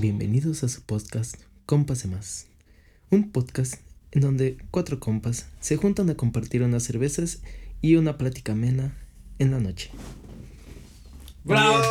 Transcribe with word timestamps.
Bienvenidos 0.00 0.62
a 0.62 0.68
su 0.68 0.82
podcast 0.82 1.34
Compas 1.66 2.04
de 2.04 2.08
Más. 2.08 2.46
Un 3.10 3.32
podcast 3.32 3.80
en 4.12 4.20
donde 4.20 4.56
cuatro 4.70 5.00
compas 5.00 5.48
se 5.58 5.76
juntan 5.76 6.08
a 6.08 6.14
compartir 6.14 6.62
unas 6.62 6.84
cervezas 6.84 7.42
y 7.82 7.96
una 7.96 8.16
plática 8.16 8.52
amena 8.52 8.96
en 9.40 9.50
la 9.50 9.58
noche. 9.58 9.90
¡Bravo! 11.42 11.82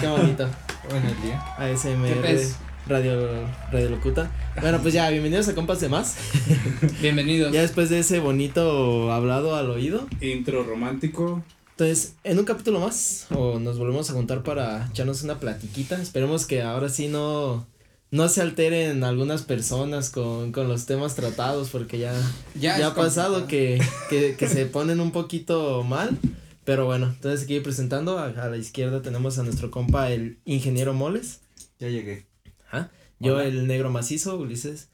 Qué 0.00 0.06
bonito. 0.06 0.48
Buenos 0.90 1.22
días. 1.24 1.42
ASMR. 1.58 2.54
Radio, 2.86 3.48
Radio 3.72 3.90
Locuta. 3.90 4.30
Bueno, 4.60 4.80
pues 4.80 4.94
ya, 4.94 5.10
bienvenidos 5.10 5.48
a 5.48 5.54
Compas 5.56 5.80
de 5.80 5.88
Más. 5.88 6.18
Bienvenidos. 7.02 7.52
Ya 7.52 7.62
después 7.62 7.90
de 7.90 7.98
ese 7.98 8.20
bonito 8.20 9.10
hablado 9.10 9.56
al 9.56 9.70
oído. 9.70 10.06
Intro 10.20 10.62
romántico. 10.62 11.42
Entonces, 11.80 12.16
en 12.24 12.38
un 12.38 12.44
capítulo 12.44 12.78
más, 12.78 13.26
o 13.34 13.58
nos 13.58 13.78
volvemos 13.78 14.10
a 14.10 14.12
juntar 14.12 14.42
para 14.42 14.88
echarnos 14.88 15.22
una 15.22 15.40
platiquita. 15.40 15.98
Esperemos 16.02 16.44
que 16.44 16.60
ahora 16.60 16.90
sí 16.90 17.08
no, 17.08 17.66
no 18.10 18.28
se 18.28 18.42
alteren 18.42 19.02
algunas 19.02 19.40
personas 19.44 20.10
con, 20.10 20.52
con 20.52 20.68
los 20.68 20.84
temas 20.84 21.14
tratados, 21.14 21.70
porque 21.70 21.98
ya, 21.98 22.12
ya, 22.54 22.86
ha 22.86 22.94
pasado 22.94 23.46
que, 23.46 23.80
que, 24.10 24.36
que 24.36 24.46
se 24.46 24.66
ponen 24.66 25.00
un 25.00 25.10
poquito 25.10 25.82
mal. 25.82 26.18
Pero 26.64 26.84
bueno, 26.84 27.06
entonces 27.06 27.44
aquí 27.44 27.60
presentando, 27.60 28.18
a, 28.18 28.26
a 28.26 28.50
la 28.50 28.58
izquierda 28.58 29.00
tenemos 29.00 29.38
a 29.38 29.42
nuestro 29.42 29.70
compa, 29.70 30.10
el 30.10 30.38
ingeniero 30.44 30.92
Moles. 30.92 31.40
Ya 31.78 31.88
llegué. 31.88 32.26
Ajá. 32.66 32.90
Yo, 33.20 33.36
Hola. 33.36 33.46
el 33.46 33.66
negro 33.66 33.88
macizo, 33.88 34.36
Ulises. 34.36 34.90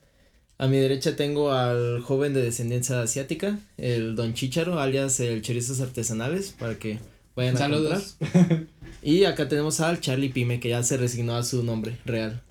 A 0.59 0.69
mi 0.69 0.79
derecha 0.79 1.17
tengo 1.17 1.53
al 1.53 2.01
joven 2.01 2.33
de 2.33 2.43
descendencia 2.43 3.03
asiática, 3.03 3.59
el 3.77 4.17
Don 4.17 4.33
Chicharo, 4.33 4.81
alias 4.81 5.21
el 5.21 5.43
Chorizos 5.43 5.81
Artesanales, 5.81 6.55
para 6.59 6.79
que 6.79 6.99
vayan 7.35 7.57
a 7.57 7.59
Saludos. 7.59 8.17
comprar. 8.19 8.65
Y 9.03 9.25
acá 9.25 9.49
tenemos 9.49 9.81
al 9.81 10.01
Charlie 10.01 10.31
Pime, 10.31 10.59
que 10.59 10.71
ya 10.71 10.83
se 10.83 10.97
resignó 10.97 11.37
a 11.37 11.43
su 11.43 11.62
nombre 11.62 11.99
real. 12.07 12.43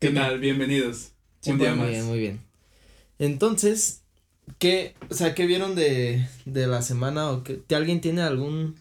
¿Qué 0.00 0.10
tal? 0.10 0.40
Bienvenidos. 0.40 1.12
Un 1.46 1.58
día 1.58 1.70
muy 1.70 1.78
más. 1.78 1.88
bien, 1.90 2.04
muy 2.06 2.18
bien. 2.18 2.40
Entonces, 3.20 4.02
¿qué, 4.58 4.94
o 5.08 5.14
sea, 5.14 5.34
qué 5.34 5.46
vieron 5.46 5.76
de, 5.76 6.26
de 6.44 6.66
la 6.66 6.82
semana 6.82 7.30
o 7.30 7.44
que, 7.44 7.62
alguien 7.74 8.00
tiene 8.00 8.22
algún, 8.22 8.74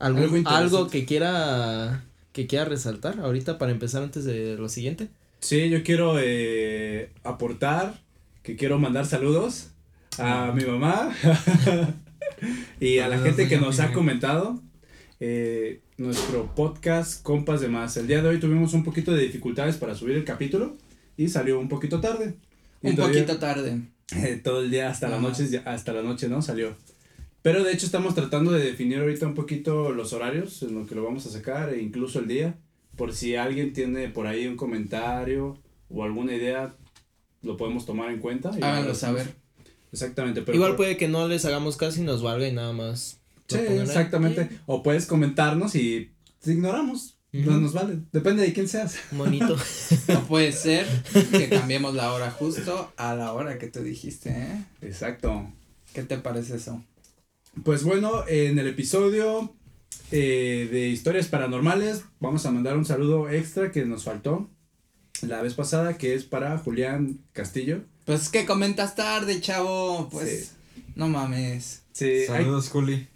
algún 0.00 0.44
Algo 0.44 0.48
algo, 0.48 0.88
que 0.88 1.04
quiera 1.04 2.04
que 2.32 2.46
quiera 2.46 2.64
resaltar 2.66 3.20
ahorita 3.20 3.56
para 3.58 3.72
empezar 3.72 4.02
antes 4.02 4.24
de 4.24 4.56
lo 4.56 4.68
siguiente? 4.68 5.08
Sí, 5.46 5.70
yo 5.70 5.84
quiero 5.84 6.16
eh, 6.18 7.12
aportar, 7.22 8.02
que 8.42 8.56
quiero 8.56 8.80
mandar 8.80 9.06
saludos 9.06 9.68
a 10.18 10.50
mi 10.50 10.64
mamá 10.64 11.14
y 12.80 12.98
a 12.98 13.06
la 13.06 13.20
gente 13.20 13.46
que 13.46 13.56
nos 13.60 13.78
ha 13.78 13.92
comentado 13.92 14.60
eh, 15.20 15.82
nuestro 15.98 16.52
podcast 16.56 17.22
Compas 17.22 17.60
de 17.60 17.68
Más. 17.68 17.96
El 17.96 18.08
día 18.08 18.22
de 18.22 18.28
hoy 18.28 18.40
tuvimos 18.40 18.74
un 18.74 18.82
poquito 18.82 19.12
de 19.14 19.22
dificultades 19.22 19.76
para 19.76 19.94
subir 19.94 20.16
el 20.16 20.24
capítulo 20.24 20.76
y 21.16 21.28
salió 21.28 21.60
un 21.60 21.68
poquito 21.68 22.00
tarde. 22.00 22.34
Y 22.82 22.88
Un 22.88 22.96
todavía- 22.96 23.20
poquito 23.20 23.38
tarde. 23.38 23.82
Eh, 24.16 24.40
todo 24.42 24.62
el 24.62 24.70
día 24.72 24.90
hasta 24.90 25.08
la 25.08 25.20
noche, 25.20 25.62
hasta 25.64 25.92
la 25.92 26.02
noche, 26.02 26.26
¿no? 26.28 26.42
Salió. 26.42 26.74
Pero 27.42 27.62
de 27.62 27.72
hecho 27.72 27.86
estamos 27.86 28.16
tratando 28.16 28.50
de 28.50 28.64
definir 28.64 28.98
ahorita 28.98 29.28
un 29.28 29.34
poquito 29.34 29.92
los 29.92 30.12
horarios 30.12 30.64
en 30.64 30.74
lo 30.74 30.86
que 30.86 30.96
lo 30.96 31.04
vamos 31.04 31.24
a 31.26 31.30
sacar 31.30 31.72
e 31.72 31.80
incluso 31.80 32.18
el 32.18 32.26
día. 32.26 32.58
Por 32.96 33.14
si 33.14 33.36
alguien 33.36 33.72
tiene 33.72 34.08
por 34.08 34.26
ahí 34.26 34.46
un 34.46 34.56
comentario 34.56 35.58
o 35.88 36.02
alguna 36.04 36.34
idea, 36.34 36.74
lo 37.42 37.56
podemos 37.56 37.86
tomar 37.86 38.10
en 38.10 38.18
cuenta. 38.20 38.50
y 38.58 38.62
Háganlo 38.62 38.88
lo 38.88 38.94
saber. 38.94 39.34
Exactamente. 39.92 40.42
Pero 40.42 40.56
Igual 40.56 40.70
por- 40.72 40.78
puede 40.78 40.96
que 40.96 41.08
no 41.08 41.28
les 41.28 41.44
hagamos 41.44 41.76
caso 41.76 42.00
y 42.00 42.04
nos 42.04 42.22
valga 42.22 42.48
y 42.48 42.52
nada 42.52 42.72
más. 42.72 43.20
Sí, 43.48 43.56
ahí. 43.58 43.78
exactamente. 43.78 44.48
O 44.66 44.82
puedes 44.82 45.06
comentarnos 45.06 45.74
y 45.76 46.10
te 46.42 46.52
ignoramos. 46.52 47.12
No 47.32 47.60
nos 47.60 47.74
vale. 47.74 47.98
Depende 48.12 48.42
de 48.42 48.52
quién 48.54 48.66
seas. 48.68 48.96
Monito. 49.12 49.56
No 50.08 50.20
puede 50.26 50.52
ser 50.52 50.86
que 51.32 51.48
cambiemos 51.50 51.94
la 51.94 52.12
hora 52.12 52.30
justo 52.30 52.92
a 52.96 53.14
la 53.14 53.32
hora 53.34 53.58
que 53.58 53.66
tú 53.66 53.80
dijiste, 53.82 54.30
¿eh? 54.30 54.64
Exacto. 54.80 55.46
¿Qué 55.92 56.02
te 56.02 56.16
parece 56.18 56.56
eso? 56.56 56.82
Pues 57.62 57.84
bueno, 57.84 58.26
en 58.28 58.58
el 58.58 58.66
episodio 58.68 59.54
eh, 60.12 60.68
de 60.70 60.88
historias 60.88 61.26
paranormales 61.28 62.02
vamos 62.20 62.46
a 62.46 62.50
mandar 62.52 62.76
un 62.76 62.84
saludo 62.84 63.28
extra 63.28 63.72
que 63.72 63.84
nos 63.84 64.04
faltó 64.04 64.48
la 65.22 65.42
vez 65.42 65.54
pasada, 65.54 65.96
que 65.98 66.14
es 66.14 66.24
para 66.24 66.58
Julián 66.58 67.18
Castillo. 67.32 67.80
Pues 68.04 68.22
es 68.22 68.28
que 68.28 68.44
comentas 68.46 68.94
tarde, 68.94 69.40
chavo. 69.40 70.08
Pues 70.10 70.52
no 70.94 71.08
mames. 71.08 71.82
Sí, 71.92 72.04
hay- 72.04 72.26
Saludos, 72.26 72.68
Juli. 72.68 73.08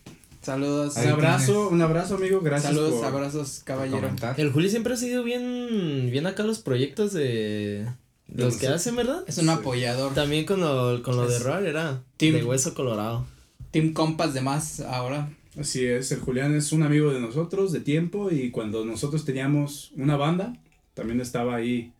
Saludos. 0.42 0.96
un 0.96 1.06
abrazo, 1.06 1.52
tienes. 1.52 1.72
un 1.72 1.82
abrazo 1.82 2.14
amigo, 2.14 2.40
gracias 2.40 2.72
Saludos, 2.74 2.94
por... 2.94 3.04
abrazos, 3.04 3.60
caballero. 3.62 4.10
El 4.38 4.50
Juli 4.52 4.70
siempre 4.70 4.94
ha 4.94 4.96
sido 4.96 5.22
bien, 5.22 6.08
bien 6.10 6.26
acá 6.26 6.42
los 6.44 6.60
proyectos 6.60 7.12
de, 7.12 7.86
los 8.34 8.56
que 8.56 8.68
hacen, 8.68 8.96
¿verdad? 8.96 9.22
Es 9.26 9.36
un 9.36 9.44
Sí. 9.44 9.50
apoyador. 9.50 10.14
También 10.14 10.46
con 10.46 10.60
lo, 10.60 11.02
con 11.02 11.16
lo 11.16 11.28
de 11.28 11.38
Roar 11.40 11.66
era 11.66 12.02
Team- 12.16 12.32
de 12.36 12.44
hueso 12.44 12.72
colorado. 12.72 13.26
Team 13.70 13.92
Compas 13.92 14.32
de 14.32 14.40
más 14.40 14.80
ahora. 14.80 15.28
Así 15.58 15.84
es, 15.84 16.12
el 16.12 16.20
Julián 16.20 16.54
es 16.54 16.72
un 16.72 16.82
amigo 16.82 17.12
de 17.12 17.20
nosotros 17.20 17.72
de 17.72 17.80
tiempo 17.80 18.30
y 18.30 18.50
cuando 18.50 18.84
nosotros 18.84 19.24
teníamos 19.24 19.92
una 19.96 20.16
banda, 20.16 20.54
también 20.94 21.20
estaba 21.20 21.56
ahí 21.56 21.92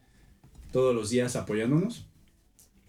todos 0.73 0.95
los 0.95 1.11
días 1.11 1.37
apoyándonos. 1.37 2.07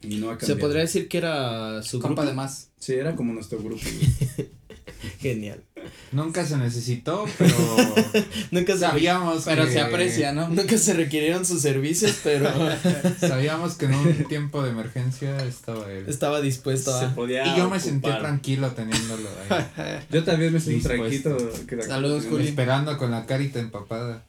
Y 0.01 0.17
no 0.17 0.31
ha 0.31 0.39
Se 0.39 0.55
podría 0.55 0.81
decir 0.81 1.07
que 1.07 1.17
era 1.17 1.83
su 1.83 1.99
Compa 1.99 2.21
grupo. 2.21 2.29
de 2.31 2.35
más. 2.35 2.71
Sí, 2.79 2.93
era 2.93 3.15
como 3.15 3.33
nuestro 3.33 3.59
grupo. 3.59 3.81
Genial. 5.19 5.63
Nunca 6.11 6.45
se 6.45 6.57
necesitó, 6.57 7.25
pero 7.37 7.55
Nunca 8.51 8.73
se, 8.73 8.79
sabíamos 8.79 9.43
Pero 9.45 9.65
que, 9.65 9.71
se 9.71 9.79
aprecia, 9.81 10.31
¿no? 10.31 10.47
nunca 10.49 10.77
se 10.77 10.93
requirieron 10.93 11.43
sus 11.45 11.61
servicios, 11.61 12.19
pero 12.23 12.49
Sabíamos 13.19 13.75
que 13.75 13.85
en 13.85 13.95
un 13.95 14.25
tiempo 14.25 14.61
de 14.61 14.69
emergencia 14.71 15.43
estaba 15.43 15.91
él. 15.91 16.05
estaba 16.07 16.39
dispuesto 16.41 16.97
Se 16.99 17.05
a... 17.05 17.15
podía 17.15 17.47
Y 17.47 17.57
yo 17.57 17.69
me 17.69 17.79
sentí 17.79 18.09
tranquilo 18.09 18.69
teniéndolo 18.71 19.27
ahí, 19.49 19.99
Yo 20.11 20.23
también 20.23 20.53
me 20.53 20.59
sentí 20.59 20.81
tranquilo. 20.81 21.37
que- 21.67 21.81
Saludos, 21.81 22.25
Juli. 22.29 22.47
esperando 22.49 22.97
con 22.97 23.09
la 23.11 23.25
carita 23.25 23.59
empapada. 23.59 24.25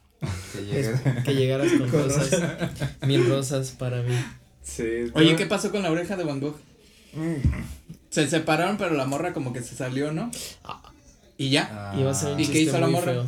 Que 0.55 0.63
llegara. 0.65 1.23
Que 1.25 1.35
llegaras 1.35 1.73
con 1.73 1.89
Con 1.91 2.05
rosas. 2.05 2.31
Mil 3.07 3.29
rosas 3.29 3.71
para 3.73 4.03
mí. 4.03 4.15
Sí, 4.63 4.85
Oye, 5.15 5.35
¿qué 5.37 5.47
pasó 5.47 5.71
con 5.73 5.83
la 5.83 5.91
oreja 5.91 6.17
de 6.17 6.25
Van 6.25 6.41
Gogh? 6.41 6.57
Se 8.13 8.29
separaron, 8.29 8.77
pero 8.77 8.95
la 8.95 9.07
morra 9.07 9.33
como 9.33 9.55
que 9.55 9.63
se 9.63 9.75
salió, 9.75 10.13
¿no? 10.13 10.31
Y 11.39 11.49
ya. 11.49 11.71
Ah, 11.73 11.99
Iba 11.99 12.11
a 12.11 12.15
ser 12.15 12.35
un 12.35 12.41
¿Y 12.41 12.47
qué 12.47 12.61
hizo 12.61 12.79
la 12.79 12.87
morra? 12.87 13.13
feo. 13.15 13.27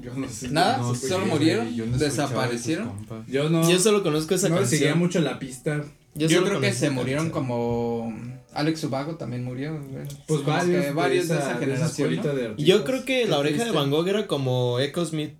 Yo 0.00 0.14
no 0.14 0.28
sé. 0.28 0.48
Nada, 0.48 0.78
no 0.78 0.94
solo 0.94 1.26
murieron, 1.26 1.74
yo 1.74 1.84
no 1.84 1.98
desaparecieron. 1.98 2.92
Yo 3.26 3.50
no. 3.50 3.68
Yo 3.68 3.80
solo 3.80 4.04
conozco 4.04 4.36
esa 4.36 4.48
no 4.48 4.56
canción. 4.56 4.78
seguía 4.78 4.94
mucho 4.94 5.20
la 5.20 5.40
pista. 5.40 5.84
Yo, 6.14 6.44
creo 6.44 6.60
que 6.60 6.72
se 6.72 6.90
murieron 6.90 7.30
canción. 7.30 7.46
como 7.48 8.14
Alex 8.54 8.84
Ubago 8.84 9.16
también 9.16 9.42
murió. 9.42 9.72
güey. 9.72 10.06
Pues 10.28 10.44
varios. 10.44 10.94
varios 10.94 11.26
de 11.26 11.34
esa, 11.34 11.50
esa 11.50 11.58
generación. 11.58 12.56
Yo 12.58 12.84
creo 12.84 13.04
que 13.04 13.26
la 13.26 13.38
oreja 13.38 13.64
de. 13.64 13.72
Van 13.72 13.90
Gogh 13.90 14.06
era 14.06 14.28
como 14.28 14.78
Echo 14.78 15.04
Smith. 15.04 15.34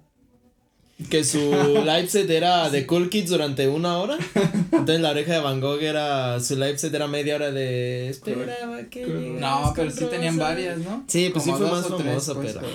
Que 1.11 1.25
su 1.25 1.39
live 1.85 2.09
set 2.09 2.29
era 2.31 2.69
de 2.71 2.87
Cool 2.87 3.09
Kids 3.11 3.31
durante 3.31 3.69
una 3.69 3.99
hora. 3.99 4.17
Entonces 4.73 5.01
la 5.01 5.11
oreja 5.11 5.35
de 5.35 5.41
Van 5.41 5.61
Gogh 5.61 5.81
era. 5.83 6.41
Su 6.41 6.55
live 6.57 6.79
set 6.79 6.93
era 6.95 7.07
media 7.09 7.37
hora 7.37 7.51
de. 7.51 8.09
Esperaba 8.09 8.83
que. 8.91 9.07
No, 9.39 9.73
pero 9.75 9.91
sí 9.91 10.05
tenían 10.07 10.35
rosas". 10.37 10.49
varias, 10.51 10.79
¿no? 10.79 11.05
Sí, 11.09 11.31
pues 11.33 11.45
Como 11.45 11.57
sí 11.57 11.63
fue 11.63 11.71
más 11.73 11.87
tres, 11.87 11.99
famoso, 11.99 12.35
pues, 12.35 12.53
pero. 12.55 12.67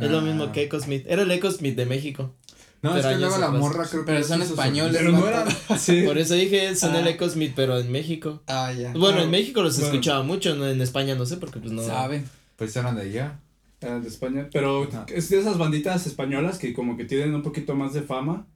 Es 0.00 0.10
lo 0.10 0.18
Ah. 0.18 0.22
mismo 0.22 0.52
que 0.52 0.62
Echo 0.62 0.78
Smith. 0.80 1.04
Era 1.08 1.22
el 1.22 1.30
Echo 1.30 1.50
Smith 1.50 1.74
de 1.76 1.86
México. 1.86 2.32
No, 2.80 2.90
Pero 2.94 3.08
es 3.08 3.14
que 3.16 3.20
luego 3.20 3.38
la 3.38 3.50
morra 3.50 3.84
creo 3.90 4.04
que 4.04 4.12
Pero 4.12 4.24
son 4.24 4.40
españoles. 4.42 4.96
Pero 4.96 5.10
no 5.10 5.20
vato. 5.22 5.50
era. 5.68 5.78
Sí. 5.78 6.02
Por 6.02 6.16
eso 6.18 6.34
dije, 6.34 6.76
son 6.76 6.94
el 6.94 7.06
Ah. 7.08 7.10
Echo 7.10 7.28
Smith, 7.28 7.52
pero 7.56 7.76
en 7.78 7.90
México. 7.90 8.40
Ah, 8.46 8.72
ya. 8.72 8.92
Bueno, 8.92 9.18
Ah, 9.18 9.22
en 9.24 9.30
México 9.30 9.62
los 9.62 9.74
bueno. 9.74 9.88
escuchaba 9.92 10.22
mucho, 10.22 10.54
no, 10.54 10.68
en 10.68 10.80
España 10.80 11.16
no 11.16 11.26
sé, 11.26 11.38
porque 11.38 11.58
pues 11.58 11.72
no. 11.72 11.82
Sabe. 11.84 12.22
Pues 12.54 12.76
eran 12.76 12.94
de 12.94 13.02
allá. 13.02 13.40
Ah, 13.80 13.98
de 14.00 14.08
España. 14.08 14.48
Pero 14.52 14.84
Ajá. 14.84 15.06
es 15.14 15.28
de 15.30 15.38
esas 15.38 15.56
banditas 15.58 16.06
españolas 16.06 16.58
que 16.58 16.72
como 16.72 16.96
que 16.96 17.04
tienen 17.04 17.34
un 17.34 17.42
poquito 17.42 17.74
más 17.76 17.94
de 17.94 18.02
fama 18.02 18.46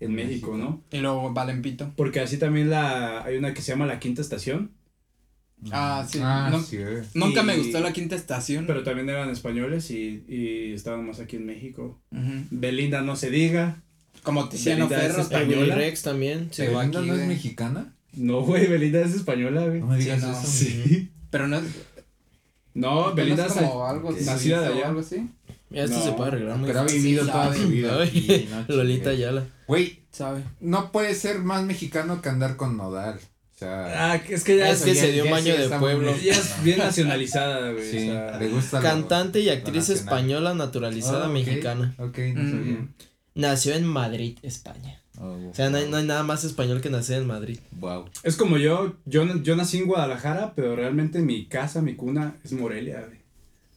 en 0.00 0.14
México, 0.14 0.56
¿no? 0.56 0.82
Y 0.90 0.98
luego 0.98 1.32
Valempito. 1.34 1.92
Porque 1.96 2.20
así 2.20 2.38
también 2.38 2.70
la 2.70 3.22
hay 3.24 3.36
una 3.36 3.52
que 3.52 3.60
se 3.62 3.72
llama 3.72 3.86
La 3.86 3.98
Quinta 4.00 4.22
Estación, 4.22 4.72
Ah, 5.72 6.06
sí. 6.10 6.18
Ah, 6.22 6.48
No- 6.50 6.62
sí. 6.62 6.76
eh. 6.78 7.02
Nunca 7.12 7.42
me 7.42 7.54
gustó 7.58 7.80
la 7.80 7.92
quinta 7.92 8.16
estación. 8.16 8.64
pero 8.66 8.82
también 8.82 9.10
eran 9.10 9.28
españoles 9.28 9.90
y, 9.90 10.24
y 10.26 10.72
estaban 10.72 11.06
más 11.06 11.20
aquí 11.20 11.36
en 11.36 11.44
México. 11.44 12.00
Belinda 12.50 13.02
no 13.02 13.14
se 13.14 13.28
diga. 13.30 13.82
Como 14.22 14.48
Tiziano 14.48 14.88
Ferro. 14.88 15.20
española. 15.20 15.74
Rex 15.74 16.00
también. 16.02 16.48
sí. 16.50 16.62
Pero 16.62 16.78
¿Belinda 16.78 16.98
aquí, 17.00 17.08
no 17.08 17.14
es 17.14 17.18
güey. 17.20 17.28
mexicana? 17.28 17.94
No, 18.14 18.40
güey, 18.40 18.66
Belinda 18.68 19.00
es 19.02 19.14
española, 19.14 19.66
güey. 19.66 19.80
No 19.80 19.86
me 19.88 19.98
digas 19.98 20.20
Sí, 20.20 20.26
no. 20.26 20.32
eso. 20.32 20.46
Sí. 20.46 21.10
Pero 21.30 21.46
no 21.46 21.56
es. 21.58 21.64
No, 22.74 23.12
Belinda 23.14 23.46
es 23.46 23.52
como 23.52 23.86
algo 23.86 24.10
nacida 24.12 24.60
de 24.62 24.66
allá. 24.68 24.88
algo 24.88 25.00
así. 25.00 25.28
Ya 25.70 25.84
esto 25.84 25.98
No, 25.98 26.04
se 26.04 26.12
puede 26.12 26.28
arreglar 26.28 26.56
muy 26.58 26.66
Pero 26.66 26.80
ha 26.80 26.84
vivido 26.84 27.24
Sí, 27.24 27.30
toda 27.30 27.54
su 27.54 27.68
vida. 27.68 28.02
Aquí, 28.02 28.48
no 28.50 28.64
Lolita. 28.76 29.10
Ayala. 29.10 29.44
Güey, 29.68 30.00
Sabe. 30.10 30.42
no 30.60 30.90
puede 30.92 31.14
ser 31.14 31.38
más 31.40 31.62
mexicano 31.64 32.20
que 32.22 32.28
andar 32.28 32.56
con 32.56 32.76
Nodal. 32.76 33.18
O 33.18 33.58
sea, 33.60 34.12
Ah, 34.12 34.16
es 34.16 34.42
que 34.42 34.56
ya 34.56 34.70
Es 34.70 34.78
es, 34.80 34.84
que 34.84 34.94
ya- 34.94 35.00
se 35.02 35.12
dio 35.12 35.24
un 35.24 35.30
baño 35.30 35.54
sí 35.54 35.60
de 35.62 35.68
muy 35.68 35.78
pueblo. 35.78 36.16
ya 36.16 36.32
es 36.32 36.62
bien 36.64 36.78
nacionalizada, 36.78 37.72
güey. 37.72 37.90
Sí, 37.90 38.08
o 38.08 38.12
sea, 38.12 38.38
le 38.38 38.48
gusta 38.48 38.78
lo- 38.78 38.82
Cantante 38.82 39.40
y 39.40 39.48
actriz 39.50 39.88
española 39.90 40.54
naturalizada 40.54 41.24
Ah, 41.26 41.28
ok, 41.28 41.32
mexicana. 41.34 41.94
Ok, 41.98 42.18
no 42.34 42.42
Mm. 42.42 42.50
sabía. 42.50 42.88
Nació 43.34 43.74
en 43.74 43.84
Madrid, 43.84 44.38
España. 44.42 44.99
O 45.22 45.52
sea, 45.54 45.68
no 45.70 45.76
hay, 45.76 45.88
no 45.90 45.96
hay 45.98 46.04
nada 46.06 46.22
más 46.22 46.44
español 46.44 46.80
que 46.80 46.88
nacer 46.90 47.20
en 47.20 47.26
Madrid. 47.26 47.58
Wow. 47.72 48.06
Es 48.22 48.36
como 48.36 48.56
yo, 48.56 48.96
yo, 49.04 49.24
yo 49.42 49.54
nací 49.56 49.78
en 49.78 49.86
Guadalajara, 49.86 50.54
pero 50.56 50.74
realmente 50.76 51.18
mi 51.20 51.46
casa, 51.46 51.82
mi 51.82 51.94
cuna 51.94 52.36
es 52.42 52.52
Morelia, 52.52 53.04
güey. 53.06 53.18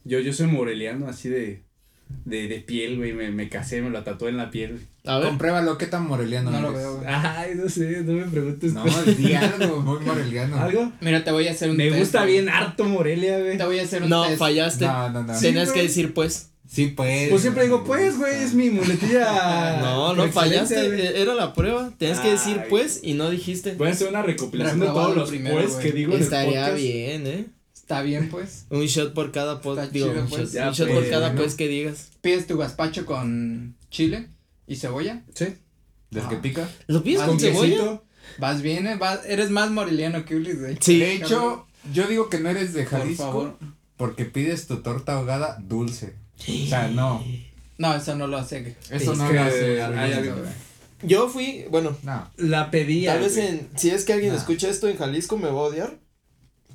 Yo, 0.04 0.20
yo 0.20 0.32
soy 0.32 0.46
moreliano 0.46 1.06
así 1.08 1.28
de, 1.28 1.62
de, 2.24 2.48
de 2.48 2.60
piel, 2.60 2.96
güey, 2.96 3.12
me, 3.12 3.30
me 3.30 3.48
casé, 3.48 3.82
me 3.82 3.90
lo 3.90 4.02
tatué 4.02 4.30
en 4.30 4.36
la 4.38 4.50
piel. 4.50 4.86
A 5.06 5.18
ver. 5.18 5.28
Compruébalo, 5.28 5.76
¿qué 5.76 5.86
tan 5.86 6.06
moreliano 6.06 6.50
No 6.50 6.60
lo 6.62 6.72
veo, 6.72 6.96
güey. 6.96 7.06
Ay, 7.08 7.52
no 7.56 7.68
sé, 7.68 8.02
no 8.04 8.12
me 8.14 8.24
preguntes. 8.24 8.72
No, 8.72 8.84
di 9.18 9.34
algo, 9.34 9.80
muy 9.82 10.00
moreliano. 10.00 10.56
¿Algo? 10.56 10.92
Mira, 11.02 11.24
te 11.24 11.30
voy 11.30 11.46
a 11.48 11.50
hacer 11.52 11.68
un 11.70 11.76
Me 11.76 11.88
test, 11.88 11.98
gusta 11.98 12.20
güey. 12.20 12.32
bien 12.32 12.48
harto 12.48 12.84
Morelia, 12.84 13.38
güey. 13.38 13.58
Te 13.58 13.64
voy 13.64 13.78
a 13.78 13.82
hacer 13.82 14.02
un 14.02 14.08
No, 14.08 14.24
test. 14.26 14.38
fallaste. 14.38 14.86
No, 14.86 15.10
no, 15.10 15.22
no. 15.24 15.38
Tenías 15.38 15.68
Sí, 15.68 15.74
que 15.74 15.82
decir 15.82 16.14
pues. 16.14 16.50
Sí, 16.66 16.86
pues. 16.88 17.28
Pues 17.28 17.42
siempre 17.42 17.64
digo, 17.64 17.84
pues, 17.84 18.16
güey, 18.18 18.42
es 18.42 18.54
mi 18.54 18.70
muletilla. 18.70 19.78
No, 19.82 20.14
no 20.14 20.22
por 20.24 20.32
fallaste. 20.32 20.88
güey. 20.88 21.00
e- 21.00 21.20
Era 21.22 21.34
la 21.34 21.52
prueba. 21.52 21.92
Tenías 21.98 22.20
que 22.20 22.30
decir 22.30 22.58
Ay. 22.62 22.66
pues 22.70 23.00
y 23.02 23.14
no 23.14 23.30
dijiste. 23.30 23.74
Voy 23.74 23.88
a 23.88 23.92
hacer 23.92 24.08
una 24.08 24.22
recopilación 24.22 24.80
de 24.80 24.86
todos 24.86 25.14
los 25.16 25.28
primero, 25.30 25.56
pues 25.56 25.72
güey. 25.72 25.82
que 25.84 25.92
digo 25.92 26.12
en 26.12 26.18
el 26.18 26.24
Estaría 26.24 26.60
podcast. 26.62 26.76
bien, 26.82 27.26
¿eh? 27.26 27.46
Está 27.74 28.00
bien, 28.02 28.28
pues. 28.30 28.64
Un 28.70 28.86
shot 28.86 29.12
por 29.12 29.30
cada 29.30 29.60
pod. 29.60 29.78
Está 29.78 29.92
Digo, 29.92 30.08
chido, 30.08 30.22
un 30.22 30.28
pues. 30.28 30.40
shot, 30.42 30.52
Ya, 30.52 30.68
un 30.68 30.74
shot 30.74 30.88
pues, 30.88 31.00
por 31.00 31.10
cada 31.10 31.26
bueno. 31.28 31.42
pues 31.42 31.54
que 31.54 31.68
digas. 31.68 32.08
Pides 32.22 32.46
tu 32.46 32.56
gazpacho 32.56 33.04
con 33.04 33.76
chile 33.90 34.28
y 34.66 34.76
cebolla. 34.76 35.22
Sí. 35.34 35.48
¿Del 36.10 36.26
que 36.28 36.36
pica? 36.36 36.68
¿Lo 36.86 37.02
pides 37.02 37.20
Ah, 37.22 37.26
con 37.26 37.38
cebolla? 37.38 38.00
Vas 38.38 38.62
bien, 38.62 38.86
eh, 38.86 38.96
vas- 38.96 39.20
eres 39.26 39.50
más 39.50 39.70
moreliano 39.70 40.24
que 40.24 40.36
Ulis, 40.36 40.58
güey. 40.60 40.78
Sí. 40.80 40.98
De 40.98 41.14
hecho, 41.16 41.66
yo 41.92 42.06
digo 42.06 42.30
que 42.30 42.40
no 42.40 42.48
eres 42.48 42.72
de 42.72 42.84
Por 42.84 43.00
Jalisco. 43.00 43.22
favor. 43.24 43.58
Porque 43.98 44.24
pides 44.24 44.66
tu 44.66 44.78
torta 44.78 45.14
ahogada 45.18 45.58
dulce. 45.62 46.14
O 46.40 46.66
sea, 46.68 46.88
no. 46.88 47.24
No, 47.78 47.94
eso 47.94 48.14
no 48.14 48.26
lo 48.26 48.36
hace. 48.38 48.76
Eso 48.90 49.12
Es 49.12 49.18
no 49.18 49.28
que 49.28 49.34
lo 49.34 49.42
hace 49.42 49.82
algo. 49.82 50.36
Yo 51.02 51.28
fui, 51.28 51.64
bueno, 51.70 51.96
No. 52.02 52.30
La 52.36 52.70
pedía. 52.70 53.12
tal 53.14 53.22
vez 53.22 53.36
en, 53.36 53.68
si 53.76 53.90
es 53.90 54.04
que 54.04 54.12
alguien 54.14 54.32
Nah. 54.32 54.38
escucha 54.38 54.68
esto 54.68 54.88
en 54.88 54.96
Jalisco 54.96 55.36
me 55.36 55.46
va 55.48 55.52
a 55.60 55.64
odiar, 55.64 55.98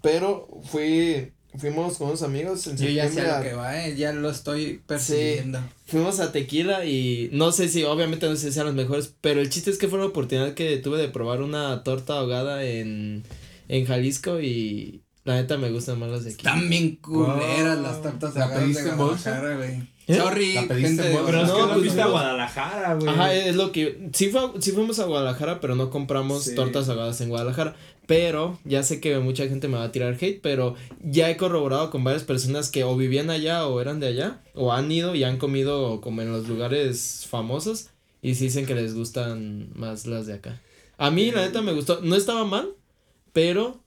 pero 0.04 0.48
fui, 0.66 1.32
fuimos 1.58 1.98
con 1.98 2.08
unos 2.10 2.22
amigos 2.22 2.68
en 2.68 2.78
Yo 2.78 2.90
ya 2.90 3.10
sé 3.10 3.22
a 3.22 3.38
lo 3.40 3.44
que 3.44 3.54
va, 3.54 3.86
eh. 3.88 3.96
Ya 3.96 4.14
lo 4.14 4.30
estoy 4.30 4.82
percibiendo. 4.86 5.60
Fuimos 5.88 6.20
a 6.20 6.32
Tequila 6.32 6.86
y 6.86 7.30
no 7.34 7.52
sé 7.52 7.70
si, 7.70 7.84
obviamente 7.84 8.28
no 8.28 8.36
sé 8.36 8.48
si 8.50 8.54
sean 8.54 8.68
los 8.68 8.76
mejores, 8.76 9.16
pero 9.22 9.42
el 9.42 9.50
chiste 9.50 9.72
es 9.72 9.78
que 9.80 9.88
fue 9.88 9.98
la 10.00 10.06
oportunidad 10.06 10.54
que 10.54 10.78
tuve 10.78 11.00
de 11.00 11.08
probar 11.10 11.42
una 11.42 11.84
torta 11.84 12.14
ahogada 12.20 12.64
en, 12.64 13.24
en 13.68 13.86
Jalisco 13.86 14.40
y 14.42 15.02
la 15.30 15.36
neta 15.42 15.58
me 15.58 15.70
gustan 15.72 16.00
más 16.00 16.10
las 16.10 16.24
de 16.24 16.32
aquí. 16.32 16.38
Están 16.46 16.70
bien 16.70 16.96
culeras 16.98 17.78
Oh. 17.78 17.82
las 17.82 18.02
tortas 18.02 18.36
¿La 18.36 18.54
pediste 18.54 18.84
de 18.84 18.90
en 18.90 18.98
bolsa? 18.98 19.30
Guadalajara, 19.40 19.58
güey. 19.58 19.88
¿Eh? 20.08 20.16
Sorry, 20.18 20.54
¿La 20.56 20.62
pediste 20.68 21.04
gente 21.04 21.12
en? 21.20 21.26
Pero 21.26 21.42
es 21.44 21.52
que 21.52 21.58
No, 21.58 21.60
no, 21.60 21.68
pues, 21.74 21.80
fuiste 21.82 22.02
a 22.02 22.06
no. 22.06 22.12
Guadalajara, 22.12 22.96
güey. 22.96 23.08
Ajá, 23.10 23.34
es 23.36 23.56
lo 23.56 23.72
que, 23.72 24.10
sí, 24.14 24.30
fue, 24.30 24.42
sí 24.60 24.72
fuimos 24.72 24.98
a 25.00 25.06
Guadalajara, 25.06 25.60
pero 25.62 25.76
no 25.76 25.90
compramos 25.92 26.44
Sí. 26.46 26.56
tortas 26.56 26.90
ahogadas 26.90 27.22
en 27.22 27.30
Guadalajara. 27.30 27.76
Pero 28.08 28.58
ya 28.66 28.82
sé 28.82 29.00
que 29.00 29.20
mucha 29.20 29.48
gente 29.48 29.68
me 29.68 29.78
va 29.78 29.84
a 29.84 29.92
tirar 29.92 30.18
hate, 30.20 30.40
pero 30.42 30.74
ya 31.04 31.30
he 31.30 31.38
corroborado 31.38 31.92
con 31.92 32.04
varias 32.04 32.24
personas 32.24 32.72
que 32.72 32.84
o 32.84 32.98
vivían 32.98 33.30
allá 33.30 33.68
o 33.68 33.80
eran 33.82 34.00
de 34.00 34.08
allá, 34.08 34.42
o 34.56 34.74
han 34.74 34.92
ido 34.92 35.14
y 35.14 35.24
han 35.24 35.38
comido 35.38 36.02
como 36.02 36.24
en 36.24 36.32
los 36.32 36.48
lugares 36.48 37.28
famosos 37.30 37.90
y 38.24 38.34
sí 38.34 38.46
dicen 38.46 38.66
que 38.66 38.74
les 38.74 38.96
gustan 38.96 39.70
más 39.76 40.08
las 40.08 40.26
de 40.26 40.34
acá. 40.34 40.60
A 40.98 41.12
mí 41.12 41.30
la 41.30 41.42
neta 41.42 41.62
me 41.62 41.72
gustó, 41.72 42.00
no 42.02 42.16
estaba 42.16 42.46
mal, 42.46 42.70
pero 43.32 43.80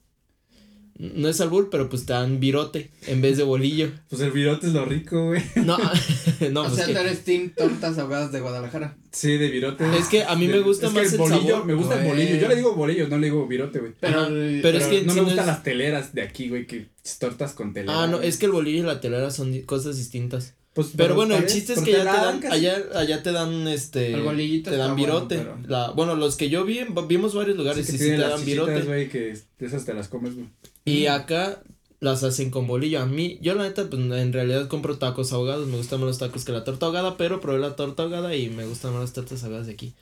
no 1.14 1.28
es 1.28 1.40
albur, 1.40 1.68
pero 1.70 1.88
pues 1.88 2.06
te 2.06 2.12
dan 2.12 2.38
virote 2.38 2.90
en 3.06 3.20
vez 3.20 3.36
de 3.36 3.42
bolillo. 3.42 3.90
Pues 4.08 4.22
el 4.22 4.30
virote 4.30 4.68
es 4.68 4.72
lo 4.72 4.84
rico, 4.84 5.26
güey. 5.26 5.42
No, 5.56 5.76
no, 6.52 6.60
O 6.62 6.64
pues 6.64 6.76
sea, 6.76 6.86
que- 6.86 6.92
tú 6.92 6.98
eres 7.00 7.24
team 7.24 7.50
tortas 7.56 7.98
ahogadas 7.98 8.30
de 8.32 8.40
Guadalajara. 8.40 8.96
Sí, 9.10 9.36
de 9.36 9.48
virote. 9.50 9.84
Es 9.98 10.08
que 10.08 10.22
a 10.24 10.34
mí 10.36 10.48
me 10.48 10.60
gusta 10.60 10.86
es 10.86 10.92
que 10.92 10.98
más 11.00 11.12
el 11.12 11.18
bolillo, 11.18 11.48
sabor. 11.50 11.64
Me 11.66 11.74
gusta 11.74 12.00
el 12.02 12.08
bolillo. 12.08 12.36
Yo 12.36 12.48
le 12.48 12.56
digo 12.56 12.74
bolillo, 12.74 13.08
no 13.08 13.18
le 13.18 13.26
digo 13.26 13.46
virote, 13.46 13.80
güey. 13.80 13.92
Pero, 14.00 14.26
pero 14.62 14.78
es 14.78 14.86
que 14.86 15.02
no 15.02 15.12
si 15.12 15.20
me 15.20 15.22
no 15.22 15.24
gustan 15.24 15.40
es- 15.40 15.46
las 15.46 15.62
teleras 15.62 16.14
de 16.14 16.22
aquí, 16.22 16.48
güey, 16.48 16.66
que 16.66 16.86
tortas 17.18 17.52
con 17.52 17.72
telera. 17.74 18.02
Ah, 18.02 18.06
no, 18.06 18.18
güey. 18.18 18.28
es 18.28 18.38
que 18.38 18.46
el 18.46 18.52
bolillo 18.52 18.78
y 18.78 18.82
la 18.86 19.00
telera 19.00 19.30
son 19.30 19.60
cosas 19.62 19.96
distintas. 19.98 20.54
Pues, 20.74 20.92
Pero 20.96 21.14
bueno, 21.14 21.36
el 21.36 21.46
chiste 21.46 21.74
es 21.74 21.80
que 21.80 21.92
ya 21.92 21.98
te 21.98 22.04
dan, 22.04 22.40
casi. 22.40 22.54
allá, 22.66 22.82
allá 22.94 23.22
te 23.22 23.30
dan 23.32 23.68
este, 23.68 24.06
te 24.06 24.12
dan 24.12 24.24
bueno, 24.24 24.94
virote. 24.96 25.36
pero- 25.38 25.58
La, 25.66 25.90
bueno, 25.90 26.14
los 26.14 26.36
que 26.36 26.48
yo 26.48 26.64
vi, 26.64 26.80
vimos 27.08 27.34
varios 27.34 27.58
lugares 27.58 27.86
Sí, 27.86 27.96
y 27.96 27.98
que 27.98 28.04
sí 28.04 28.10
te 28.10 28.16
dan 28.18 28.42
virote. 28.44 28.80
güey, 28.82 29.08
que 29.10 29.36
esas 29.60 29.84
te 29.84 29.92
las 29.92 30.08
comes, 30.08 30.34
güey. 30.34 30.46
Y 30.86 31.06
acá 31.06 31.62
las 32.00 32.24
hacen 32.24 32.50
con 32.50 32.66
bolillo. 32.66 33.00
A 33.00 33.06
mí, 33.06 33.38
yo 33.42 33.54
la 33.54 33.64
neta, 33.64 33.88
pues 33.90 34.00
en 34.02 34.32
realidad 34.32 34.66
compro 34.68 34.96
tacos 34.98 35.32
ahogados. 35.34 35.68
Me 35.68 35.76
gustan 35.76 36.00
más 36.00 36.06
los 36.08 36.18
tacos 36.18 36.44
que 36.44 36.52
la 36.52 36.64
torta 36.64 36.86
ahogada, 36.86 37.16
pero 37.18 37.40
probé 37.40 37.58
la 37.60 37.76
torta 37.76 38.02
ahogada 38.04 38.34
y 38.34 38.48
me 38.48 38.64
gustan 38.66 38.92
más 38.92 39.02
las 39.02 39.12
tortas 39.12 39.44
ahogadas 39.44 39.66
de 39.66 39.74
aquí. 39.74 39.92